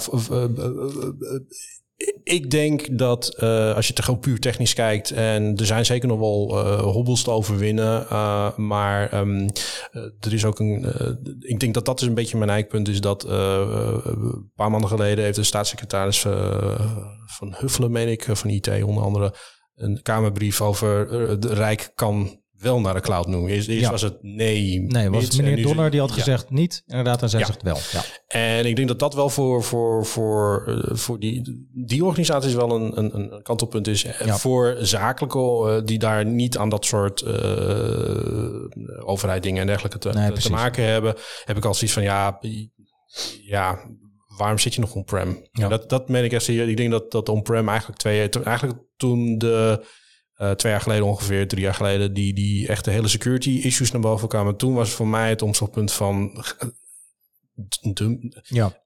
ik 2.23 2.51
denk 2.51 2.97
dat 2.97 3.35
uh, 3.39 3.75
als 3.75 3.87
je 3.87 3.93
het 3.93 4.03
gewoon 4.03 4.19
puur 4.19 4.39
technisch 4.39 4.73
kijkt, 4.73 5.11
en 5.11 5.57
er 5.57 5.65
zijn 5.65 5.85
zeker 5.85 6.07
nog 6.07 6.19
wel 6.19 6.65
uh, 6.65 6.79
hobbels 6.79 7.23
te 7.23 7.31
overwinnen, 7.31 8.05
uh, 8.11 8.57
maar 8.57 9.13
um, 9.13 9.49
er 10.19 10.33
is 10.33 10.45
ook 10.45 10.59
een. 10.59 10.85
ik 11.39 11.59
denk 11.59 11.73
dat 11.73 11.85
dat 11.85 12.01
is 12.01 12.07
een 12.07 12.13
beetje 12.13 12.37
mijn 12.37 12.49
eikpunt, 12.49 12.87
is 12.87 13.01
dat 13.01 13.23
een 13.27 14.51
paar 14.55 14.71
maanden 14.71 14.89
geleden 14.89 15.23
heeft 15.23 15.35
de 15.35 15.43
staatssecretaris 15.43 16.19
van 17.25 17.55
Huffelen, 17.57 17.91
meen 17.91 18.07
ik, 18.07 18.27
van 18.31 18.49
IT 18.49 18.83
onder 18.83 19.03
andere, 19.03 19.33
een 19.75 20.01
kamerbrief 20.01 20.61
over 20.61 21.07
de 21.39 21.53
Rijk 21.53 21.91
kan 21.95 22.42
wel 22.59 22.79
naar 22.79 22.93
de 22.93 22.99
cloud 22.99 23.27
noemen. 23.27 23.51
Eerst, 23.51 23.67
eerst 23.67 23.81
ja. 23.81 23.91
was 23.91 24.01
het 24.01 24.17
nee. 24.21 24.81
Nee, 24.81 25.09
was 25.09 25.23
het 25.23 25.37
meneer 25.37 25.63
Donner 25.63 25.89
die 25.89 25.99
had 25.99 26.09
ja. 26.09 26.15
gezegd 26.15 26.49
niet. 26.49 26.83
Inderdaad, 26.87 27.21
en 27.21 27.29
zij 27.29 27.39
ja. 27.39 27.45
zegt 27.45 27.61
wel. 27.61 27.77
Ja. 27.91 28.03
En 28.27 28.65
ik 28.65 28.75
denk 28.75 28.87
dat 28.87 28.99
dat 28.99 29.13
wel 29.13 29.29
voor, 29.29 29.63
voor, 29.63 30.05
voor, 30.05 30.65
uh, 30.67 30.95
voor 30.95 31.19
die, 31.19 31.67
die 31.73 32.05
organisaties 32.05 32.53
wel 32.53 32.71
een, 32.71 32.97
een, 32.97 33.15
een 33.15 33.41
kantelpunt 33.41 33.87
is. 33.87 34.01
Ja. 34.01 34.37
Voor 34.37 34.77
zakelijke 34.79 35.39
uh, 35.39 35.85
die 35.85 35.99
daar 35.99 36.25
niet 36.25 36.57
aan 36.57 36.69
dat 36.69 36.85
soort 36.85 37.21
uh, 37.21 39.07
overheid 39.07 39.43
dingen 39.43 39.61
en 39.61 39.67
dergelijke 39.67 39.97
te, 39.97 40.09
nee, 40.09 40.31
te, 40.31 40.41
te 40.41 40.51
maken 40.51 40.83
hebben, 40.83 41.15
heb 41.43 41.57
ik 41.57 41.65
al 41.65 41.73
zoiets 41.73 41.93
van 41.93 42.03
ja, 42.03 42.39
ja, 43.41 43.79
waarom 44.37 44.59
zit 44.59 44.73
je 44.73 44.81
nog 44.81 44.95
on-prem? 44.95 45.47
Ja. 45.51 45.67
Dat, 45.67 45.89
dat 45.89 46.09
meen 46.09 46.23
ik 46.23 46.31
echt 46.31 46.43
serieus. 46.43 46.69
Ik 46.69 46.77
denk 46.77 46.91
dat, 46.91 47.11
dat 47.11 47.29
on-prem 47.29 47.69
eigenlijk 47.69 47.99
twee, 47.99 48.29
eigenlijk 48.29 48.79
toen 48.97 49.37
de 49.37 49.85
eh, 50.43 50.51
twee 50.51 50.71
jaar 50.71 50.81
geleden 50.81 51.05
ongeveer, 51.05 51.47
drie 51.47 51.61
jaar 51.61 51.73
geleden, 51.73 52.13
die, 52.13 52.33
die 52.33 52.67
echt 52.67 52.85
de 52.85 52.91
hele 52.91 53.07
security 53.07 53.49
issues 53.49 53.91
naar 53.91 54.01
boven 54.01 54.27
kwamen. 54.27 54.57
Toen 54.57 54.73
was 54.73 54.89
voor 54.89 55.07
mij 55.07 55.29
het 55.29 55.41
omslagpunt 55.41 55.91
van 55.91 56.43
eh, 56.59 56.69
Ja, 58.43 58.81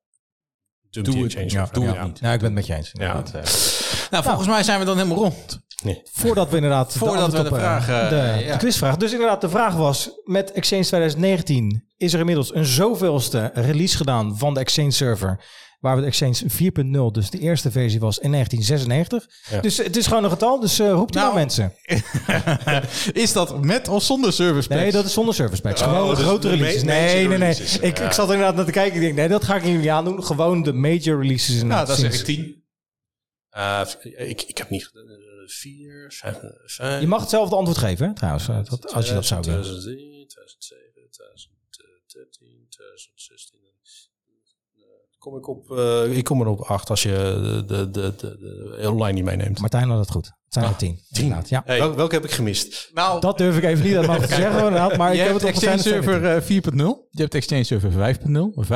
Doe 0.90 1.04
het- 1.16 1.24
exchange 1.24 1.50
ja, 1.50 1.70
doe 1.72 1.86
het 1.86 1.96
Ja. 1.96 2.06
niet. 2.06 2.22
nou, 2.22 2.34
ik 2.34 2.40
ben 2.40 2.50
het 2.56 2.58
met 2.58 2.68
je 2.68 2.76
eens. 2.76 2.90
Ja. 2.94 3.24
Eh, 3.34 3.44
Nou, 4.12 4.24
volgens 4.24 4.48
mij 4.48 4.64
zijn 4.64 4.80
we 4.80 4.86
dan 4.86 4.98
helemaal 4.98 5.18
rond. 5.18 5.60
Voordat 6.12 6.50
we 6.50 6.56
inderdaad 6.56 6.94
Voordat 6.94 7.18
antwoord 7.24 7.44
we 7.44 7.50
de 7.50 7.56
vraag, 7.56 7.90
eh, 7.90 8.10
de, 8.10 8.44
ja. 8.46 8.52
de 8.52 8.58
quizvraag. 8.58 8.98
Dus 8.98 9.12
inderdaad, 9.12 9.42
de 9.42 9.50
vraag 9.50 9.76
was: 9.76 10.10
met 10.24 10.52
Exchange 10.52 10.84
2019 10.86 11.84
is 11.98 12.14
er 12.14 12.20
inmiddels 12.20 12.56
een 12.56 12.66
zoveelste 12.66 13.52
release 13.54 13.98
gedaan 13.98 14.38
van 14.38 14.54
de 14.54 14.60
Exchange 14.60 14.92
server. 14.92 15.46
Waar 15.80 15.96
we 15.96 16.02
de 16.02 16.08
Exchange 16.08 16.36
4.0, 17.10 17.12
dus 17.12 17.30
de 17.30 17.40
eerste 17.40 17.72
versie 17.72 18.00
was 18.00 18.20
in 18.20 18.32
1996. 18.32 19.28
Ja. 19.50 19.62
Dus 19.62 19.78
het 19.78 19.98
is 19.98 20.08
gewoon 20.08 20.24
een 20.24 20.30
getal, 20.30 20.60
dus 20.60 20.80
eh 20.80 20.90
roept 20.92 21.16
u 21.16 21.20
Nou, 21.20 21.34
maar 21.34 21.40
mensen. 21.40 21.74
Is 23.24 23.34
dat 23.34 23.64
met 23.64 23.88
of 23.88 24.04
zonder 24.04 24.34
service 24.34 24.68
packs? 24.68 24.82
Nee, 24.82 24.92
dat 24.92 25.06
is 25.06 25.14
zonder 25.14 25.34
service 25.36 25.62
packs. 25.62 25.82
Oh, 25.82 25.88
Gewoon 25.88 26.16
dus 26.16 26.24
grote 26.24 26.50
releases. 26.50 26.84
Nee, 26.84 27.06
nee, 27.06 27.16
nee. 27.28 27.28
releases. 27.38 27.80
Ik, 27.80 27.98
Ja. 27.98 28.06
ik 28.06 28.12
zat 28.12 28.26
er 28.28 28.32
inderdaad 28.34 28.56
naar 28.56 28.66
te 28.66 28.72
kijken. 28.72 28.96
Ik 28.96 29.02
denk, 29.02 29.16
nee, 29.16 29.28
dat 29.28 29.44
ga 29.44 29.56
ik 29.56 29.64
niet 29.64 29.88
aandoen. 29.88 30.24
Gewoon 30.24 30.64
de 30.64 30.74
major 30.74 31.22
releases 31.22 31.64
Nou, 31.64 31.86
dat 31.88 31.98
zeg 31.98 32.14
sinds- 32.14 32.20
ik 32.30 32.36
tien. 32.36 32.66
Eh, 33.50 33.82
ik, 34.30 34.42
ik 34.42 34.58
heb 34.58 34.70
niet 34.70 34.92
eh, 34.94 35.02
vier, 35.46 36.14
vijf, 36.18 36.38
vijf. 36.66 37.02
Je 37.02 37.08
mag 37.08 37.22
hetzelfde 37.22 37.56
antwoord 37.56 37.78
geven, 37.80 38.08
hè, 38.08 38.14
trouwens, 38.16 38.48
eh, 38.48 38.60
dat- 38.70 38.94
als 38.94 39.08
je 39.08 39.14
dat 39.14 39.26
zou 39.26 39.42
willen. 39.42 39.62
2003, 39.62 40.26
2007, 40.28 40.87
Kom 45.28 45.38
ik, 45.38 45.48
op, 45.48 45.72
eh, 45.78 46.18
ik 46.18 46.24
kom 46.24 46.42
er 46.42 46.48
op 46.48 46.62
acht 46.62 46.90
als 46.90 47.04
je 47.04 47.10
de, 47.68 47.76
de, 47.76 47.92
de, 47.92 48.16
de, 48.18 48.90
online 48.90 49.14
niet 49.14 49.24
meeneemt. 49.24 49.60
Martijn 49.60 49.90
had 49.90 50.00
het 50.00 50.12
goed. 50.12 50.26
Het 50.26 50.54
zijn 50.54 50.66
er 50.66 50.76
tien. 50.76 51.00
inderdaad, 51.12 51.50
Ja. 51.50 51.62
Hey, 51.66 51.80
wel- 51.80 51.96
welke 51.96 52.16
heb 52.16 52.24
ik 52.24 52.32
gemist? 52.32 52.90
Nou, 52.94 53.20
Dat 53.20 53.38
durf 53.38 53.58
ik 53.58 53.64
even 53.64 53.86
niet 53.86 53.96
hoofd 54.06 54.28
te 54.30 54.36
zeggen. 54.36 54.98
Maar 54.98 55.14
je 55.14 55.20
ik 55.22 55.28
heb 55.28 55.28
hebt 55.32 55.42
het 55.42 55.44
op 55.44 55.50
Exchange 55.50 55.78
Server 55.82 56.36
eh, 56.36 56.42
4.0. 56.42 57.08
Je 57.10 57.22
hebt 57.22 57.34
Exchange 57.36 57.64
Server 57.64 57.92
5.0 57.92 58.40
of 58.56 58.66
5.5. 58.66 58.72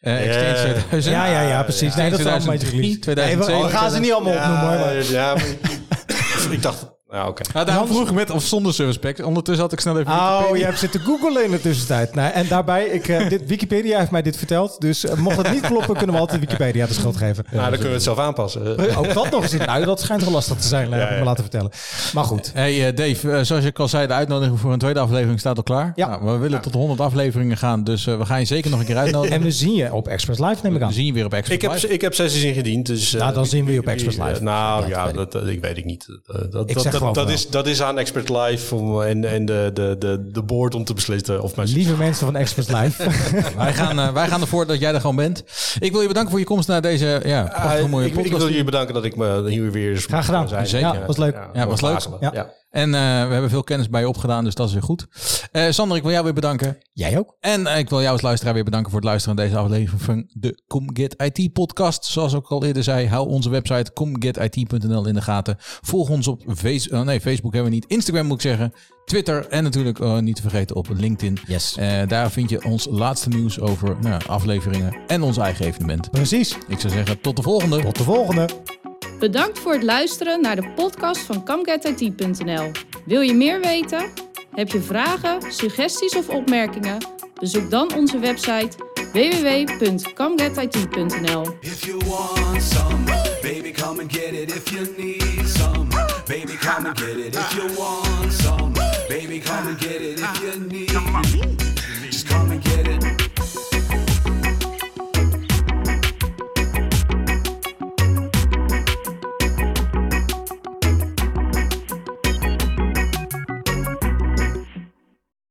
Eh 0.00 0.26
Exchange 0.26 0.48
Ja. 0.48 0.54
2000. 0.54 1.14
Ja, 1.14 1.26
ja, 1.26 1.40
ja, 1.48 1.62
precies. 1.62 1.94
Nee, 1.94 2.10
dat 2.10 2.18
is 2.18 2.24
allemaal 2.26 2.46
major 2.46 2.58
2003, 2.58 2.80
release. 2.80 2.98
2007. 2.98 3.54
Nee, 3.62 3.70
we 3.72 3.76
gaan 3.78 3.90
ze 3.90 4.00
niet 4.00 4.12
allemaal 4.12 4.32
opnoemen, 4.34 4.60
hoor. 4.68 4.78
maar- 4.78 5.04
ja, 5.10 5.34
maar 5.34 5.46
ik, 5.46 6.52
ik 6.56 6.62
dacht... 6.62 6.96
Nou, 7.10 7.28
oké. 7.28 7.42
Nou, 7.52 7.66
daarom 7.66 7.84
Hans- 7.86 7.96
vroeg 7.96 8.08
ik 8.08 8.14
met 8.14 8.30
of 8.30 8.42
zonder 8.44 8.74
service 8.74 8.98
pack. 8.98 9.24
Ondertussen 9.26 9.64
had 9.64 9.72
ik 9.72 9.80
snel 9.80 9.98
even 9.98 10.12
Oh, 10.12 10.28
Wikipedia. 10.30 10.58
je 10.58 10.64
hebt 10.64 10.78
zitten 10.78 11.00
googlen 11.00 11.44
in 11.44 11.50
de 11.50 11.60
tussentijd. 11.60 12.14
Nou, 12.14 12.32
en 12.32 12.48
daarbij, 12.48 12.84
ik, 12.84 13.08
eh, 13.08 13.28
dit, 13.28 13.46
Wikipedia 13.46 13.98
heeft 13.98 14.10
mij 14.10 14.22
dit 14.22 14.36
verteld. 14.36 14.80
Dus 14.80 15.04
eh, 15.04 15.16
mocht 15.16 15.36
het 15.36 15.50
niet 15.52 15.60
kloppen, 15.60 15.96
kunnen 15.96 16.14
we 16.14 16.20
altijd 16.20 16.40
Wikipedia 16.40 16.86
de 16.86 16.92
schuld 16.94 17.16
geven. 17.16 17.44
Nou, 17.50 17.60
dan 17.60 17.70
kunnen 17.70 17.88
we 17.88 17.94
het 17.94 18.02
zelf 18.02 18.18
aanpassen. 18.18 18.96
Ook 18.96 19.14
dat 19.14 19.30
nog 19.30 19.42
eens. 19.42 19.52
Nou, 19.56 19.84
dat 19.84 20.00
schijnt 20.00 20.22
wel 20.22 20.32
lastig 20.32 20.56
te 20.56 20.66
zijn, 20.66 20.92
eh, 20.92 20.98
heb 20.98 21.10
ik 21.10 21.18
me 21.18 21.24
laten 21.24 21.42
vertellen. 21.42 21.70
Maar 22.14 22.24
goed. 22.24 22.50
Hey 22.54 22.86
eh, 22.88 22.96
Dave, 22.96 23.30
eh, 23.32 23.42
zoals 23.42 23.64
ik 23.64 23.78
al 23.78 23.88
zei, 23.88 24.06
de 24.06 24.12
uitnodiging 24.12 24.60
voor 24.60 24.72
een 24.72 24.78
tweede 24.78 25.00
aflevering 25.00 25.40
staat 25.40 25.56
al 25.56 25.62
klaar. 25.62 25.92
Ja. 25.94 26.08
Nou, 26.08 26.24
we 26.32 26.36
willen 26.38 26.60
tot 26.60 26.72
100 26.74 27.00
afleveringen 27.00 27.56
gaan, 27.56 27.84
dus 27.84 28.06
eh, 28.06 28.18
we 28.18 28.24
gaan 28.26 28.38
je 28.38 28.44
zeker 28.46 28.70
nog 28.70 28.80
een 28.80 28.86
keer 28.86 28.96
uitnodigen. 28.96 29.36
En 29.36 29.42
we 29.42 29.50
zien 29.50 29.74
je 29.74 29.92
op 29.94 30.08
Express 30.08 30.40
Live, 30.40 30.56
neem 30.62 30.72
ik 30.72 30.78
we 30.78 30.84
aan. 30.84 30.92
zien 30.92 31.06
je 31.06 31.12
weer 31.12 31.24
op 31.24 31.32
Extra 31.32 31.54
Ik 31.54 31.62
heb, 31.62 31.72
Live. 31.72 31.88
ik 31.88 32.00
heb 32.00 32.14
sessies 32.14 32.42
ingediend, 32.42 32.86
dus... 32.86 33.14
eh, 33.14 33.20
Nou, 33.20 33.34
dan 33.34 33.46
zien 33.46 33.64
we 33.64 33.72
je 33.72 33.78
op 33.78 33.86
Express 33.86 34.18
Live. 34.18 34.42
nou 34.42 34.80
Dat 34.80 34.90
ja, 34.90 35.12
dat, 35.12 35.32
dat- 35.32 35.46
ik 35.46 35.60
weet 35.60 35.76
ik 35.76 35.84
niet. 35.84 36.06
Eh, 36.26 36.34
dat, 36.50 36.68
Ik 36.68 36.74
dat, 36.74 36.82
zeg 36.82 36.97
dat, 37.12 37.30
is, 37.30 37.48
dat 37.48 37.66
is 37.66 37.82
aan 37.82 37.98
Expert 37.98 38.28
Live 38.28 38.74
om, 38.74 39.02
en, 39.02 39.24
en 39.24 39.44
de, 39.44 39.70
de, 39.74 39.96
de, 39.98 40.28
de 40.32 40.42
board 40.42 40.74
om 40.74 40.84
te 40.84 40.94
beslissen 40.94 41.42
of 41.42 41.56
mijn... 41.56 41.68
Lieve 41.68 41.96
mensen 41.96 42.26
van 42.26 42.36
Express 42.36 42.68
Live. 42.70 43.10
wij, 43.56 43.74
gaan, 43.74 43.98
eh, 43.98 44.12
wij 44.12 44.28
gaan 44.28 44.40
ervoor 44.40 44.66
dat 44.66 44.80
jij 44.80 44.94
er 44.94 45.00
gewoon 45.00 45.16
bent. 45.16 45.44
Ik 45.78 45.92
wil 45.92 46.00
je 46.00 46.06
bedanken 46.08 46.30
voor 46.30 46.40
je 46.40 46.46
komst 46.46 46.68
naar 46.68 46.82
deze 46.82 47.20
ja, 47.24 47.42
prachtige 47.42 47.76
Eh, 47.84 47.88
mooie 47.88 48.04
ik, 48.06 48.10
ik 48.10 48.16
podcast. 48.16 48.38
wil 48.38 48.48
jullie 48.48 48.64
bedanken 48.64 48.94
dat 48.94 49.04
ik 49.04 49.16
me 49.16 49.48
hier 49.48 49.70
weer 49.70 49.90
eens 49.92 50.04
Graag 50.04 50.24
gedaan. 50.24 50.48
zijn. 50.48 50.66
Zeker. 50.66 50.94
Ja, 50.94 51.06
was 51.06 51.16
leuk. 51.16 51.36
Ja, 51.52 51.66
was 51.66 51.80
leuk. 51.80 52.06
Ja. 52.20 52.50
En 52.70 52.94
eh, 52.94 53.00
we 53.00 53.32
hebben 53.32 53.50
veel 53.50 53.64
kennis 53.64 53.88
bij 53.88 54.00
je 54.00 54.08
opgedaan, 54.08 54.44
dus 54.44 54.54
dat 54.54 54.66
is 54.66 54.72
weer 54.72 54.82
goed. 54.82 55.06
Eh, 55.52 55.70
Sander, 55.70 55.96
ik 55.96 56.02
wil 56.02 56.12
jou 56.12 56.24
weer 56.24 56.34
bedanken. 56.34 56.78
Jij 56.92 57.18
ook. 57.18 57.36
En 57.40 57.66
eh, 57.66 57.78
ik 57.78 57.88
wil 57.88 58.00
jou 58.00 58.12
als 58.12 58.22
luisteraar 58.22 58.54
weer 58.54 58.64
bedanken 58.64 58.90
voor 58.90 59.00
het 59.00 59.08
luisteren 59.08 59.36
naar 59.36 59.46
deze 59.46 59.58
aflevering 59.58 60.02
van 60.02 60.28
de 60.32 60.62
Come 60.66 60.90
Get 60.92 61.22
IT 61.22 61.52
podcast. 61.52 62.04
Zoals 62.04 62.32
ik 62.32 62.46
al 62.46 62.64
eerder 62.64 62.82
zei, 62.82 63.08
hou 63.08 63.28
onze 63.28 63.50
website 63.50 63.92
comegetit.nl 63.92 65.06
in 65.06 65.14
de 65.14 65.22
gaten. 65.22 65.56
Volg 65.58 66.08
ons 66.08 66.28
op 66.28 66.42
face 66.56 66.90
oh 66.90 67.00
nee, 67.00 67.20
Facebook 67.20 67.52
hebben 67.52 67.70
we 67.70 67.76
niet. 67.76 67.86
Instagram 67.86 68.26
moet 68.26 68.44
ik 68.44 68.50
zeggen. 68.50 68.72
Twitter 69.04 69.46
en 69.46 69.62
natuurlijk 69.62 70.20
niet 70.20 70.36
te 70.36 70.42
vergeten 70.42 70.76
op 70.76 70.88
LinkedIn. 70.88 71.38
Yes. 71.46 71.76
Daar 72.06 72.30
vind 72.30 72.50
je 72.50 72.64
ons 72.64 72.86
laatste 72.90 73.28
nieuws 73.28 73.60
over 73.60 73.96
nou, 74.00 74.22
afleveringen 74.26 74.96
en 75.06 75.22
ons 75.22 75.36
eigen 75.36 75.66
evenement. 75.66 76.10
Precies. 76.10 76.56
Ik 76.68 76.80
zou 76.80 76.92
zeggen, 76.92 77.20
tot 77.20 77.36
de 77.36 77.42
volgende. 77.42 77.80
Tot 77.82 77.96
de 77.96 78.02
volgende. 78.04 78.48
Bedankt 79.18 79.58
voor 79.58 79.72
het 79.72 79.82
luisteren 79.82 80.40
naar 80.40 80.56
de 80.56 80.72
podcast 80.74 81.20
van 81.20 81.44
CamGetIT.nl. 81.44 82.70
Wil 83.04 83.20
je 83.20 83.34
meer 83.34 83.60
weten? 83.60 84.10
Heb 84.54 84.68
je 84.68 84.80
vragen, 84.80 85.52
suggesties 85.52 86.16
of 86.16 86.28
opmerkingen? 86.28 86.96
Bezoek 87.34 87.70
dan 87.70 87.94
onze 87.94 88.18
website 88.18 88.76
www.camgetit.nl. 89.12 91.44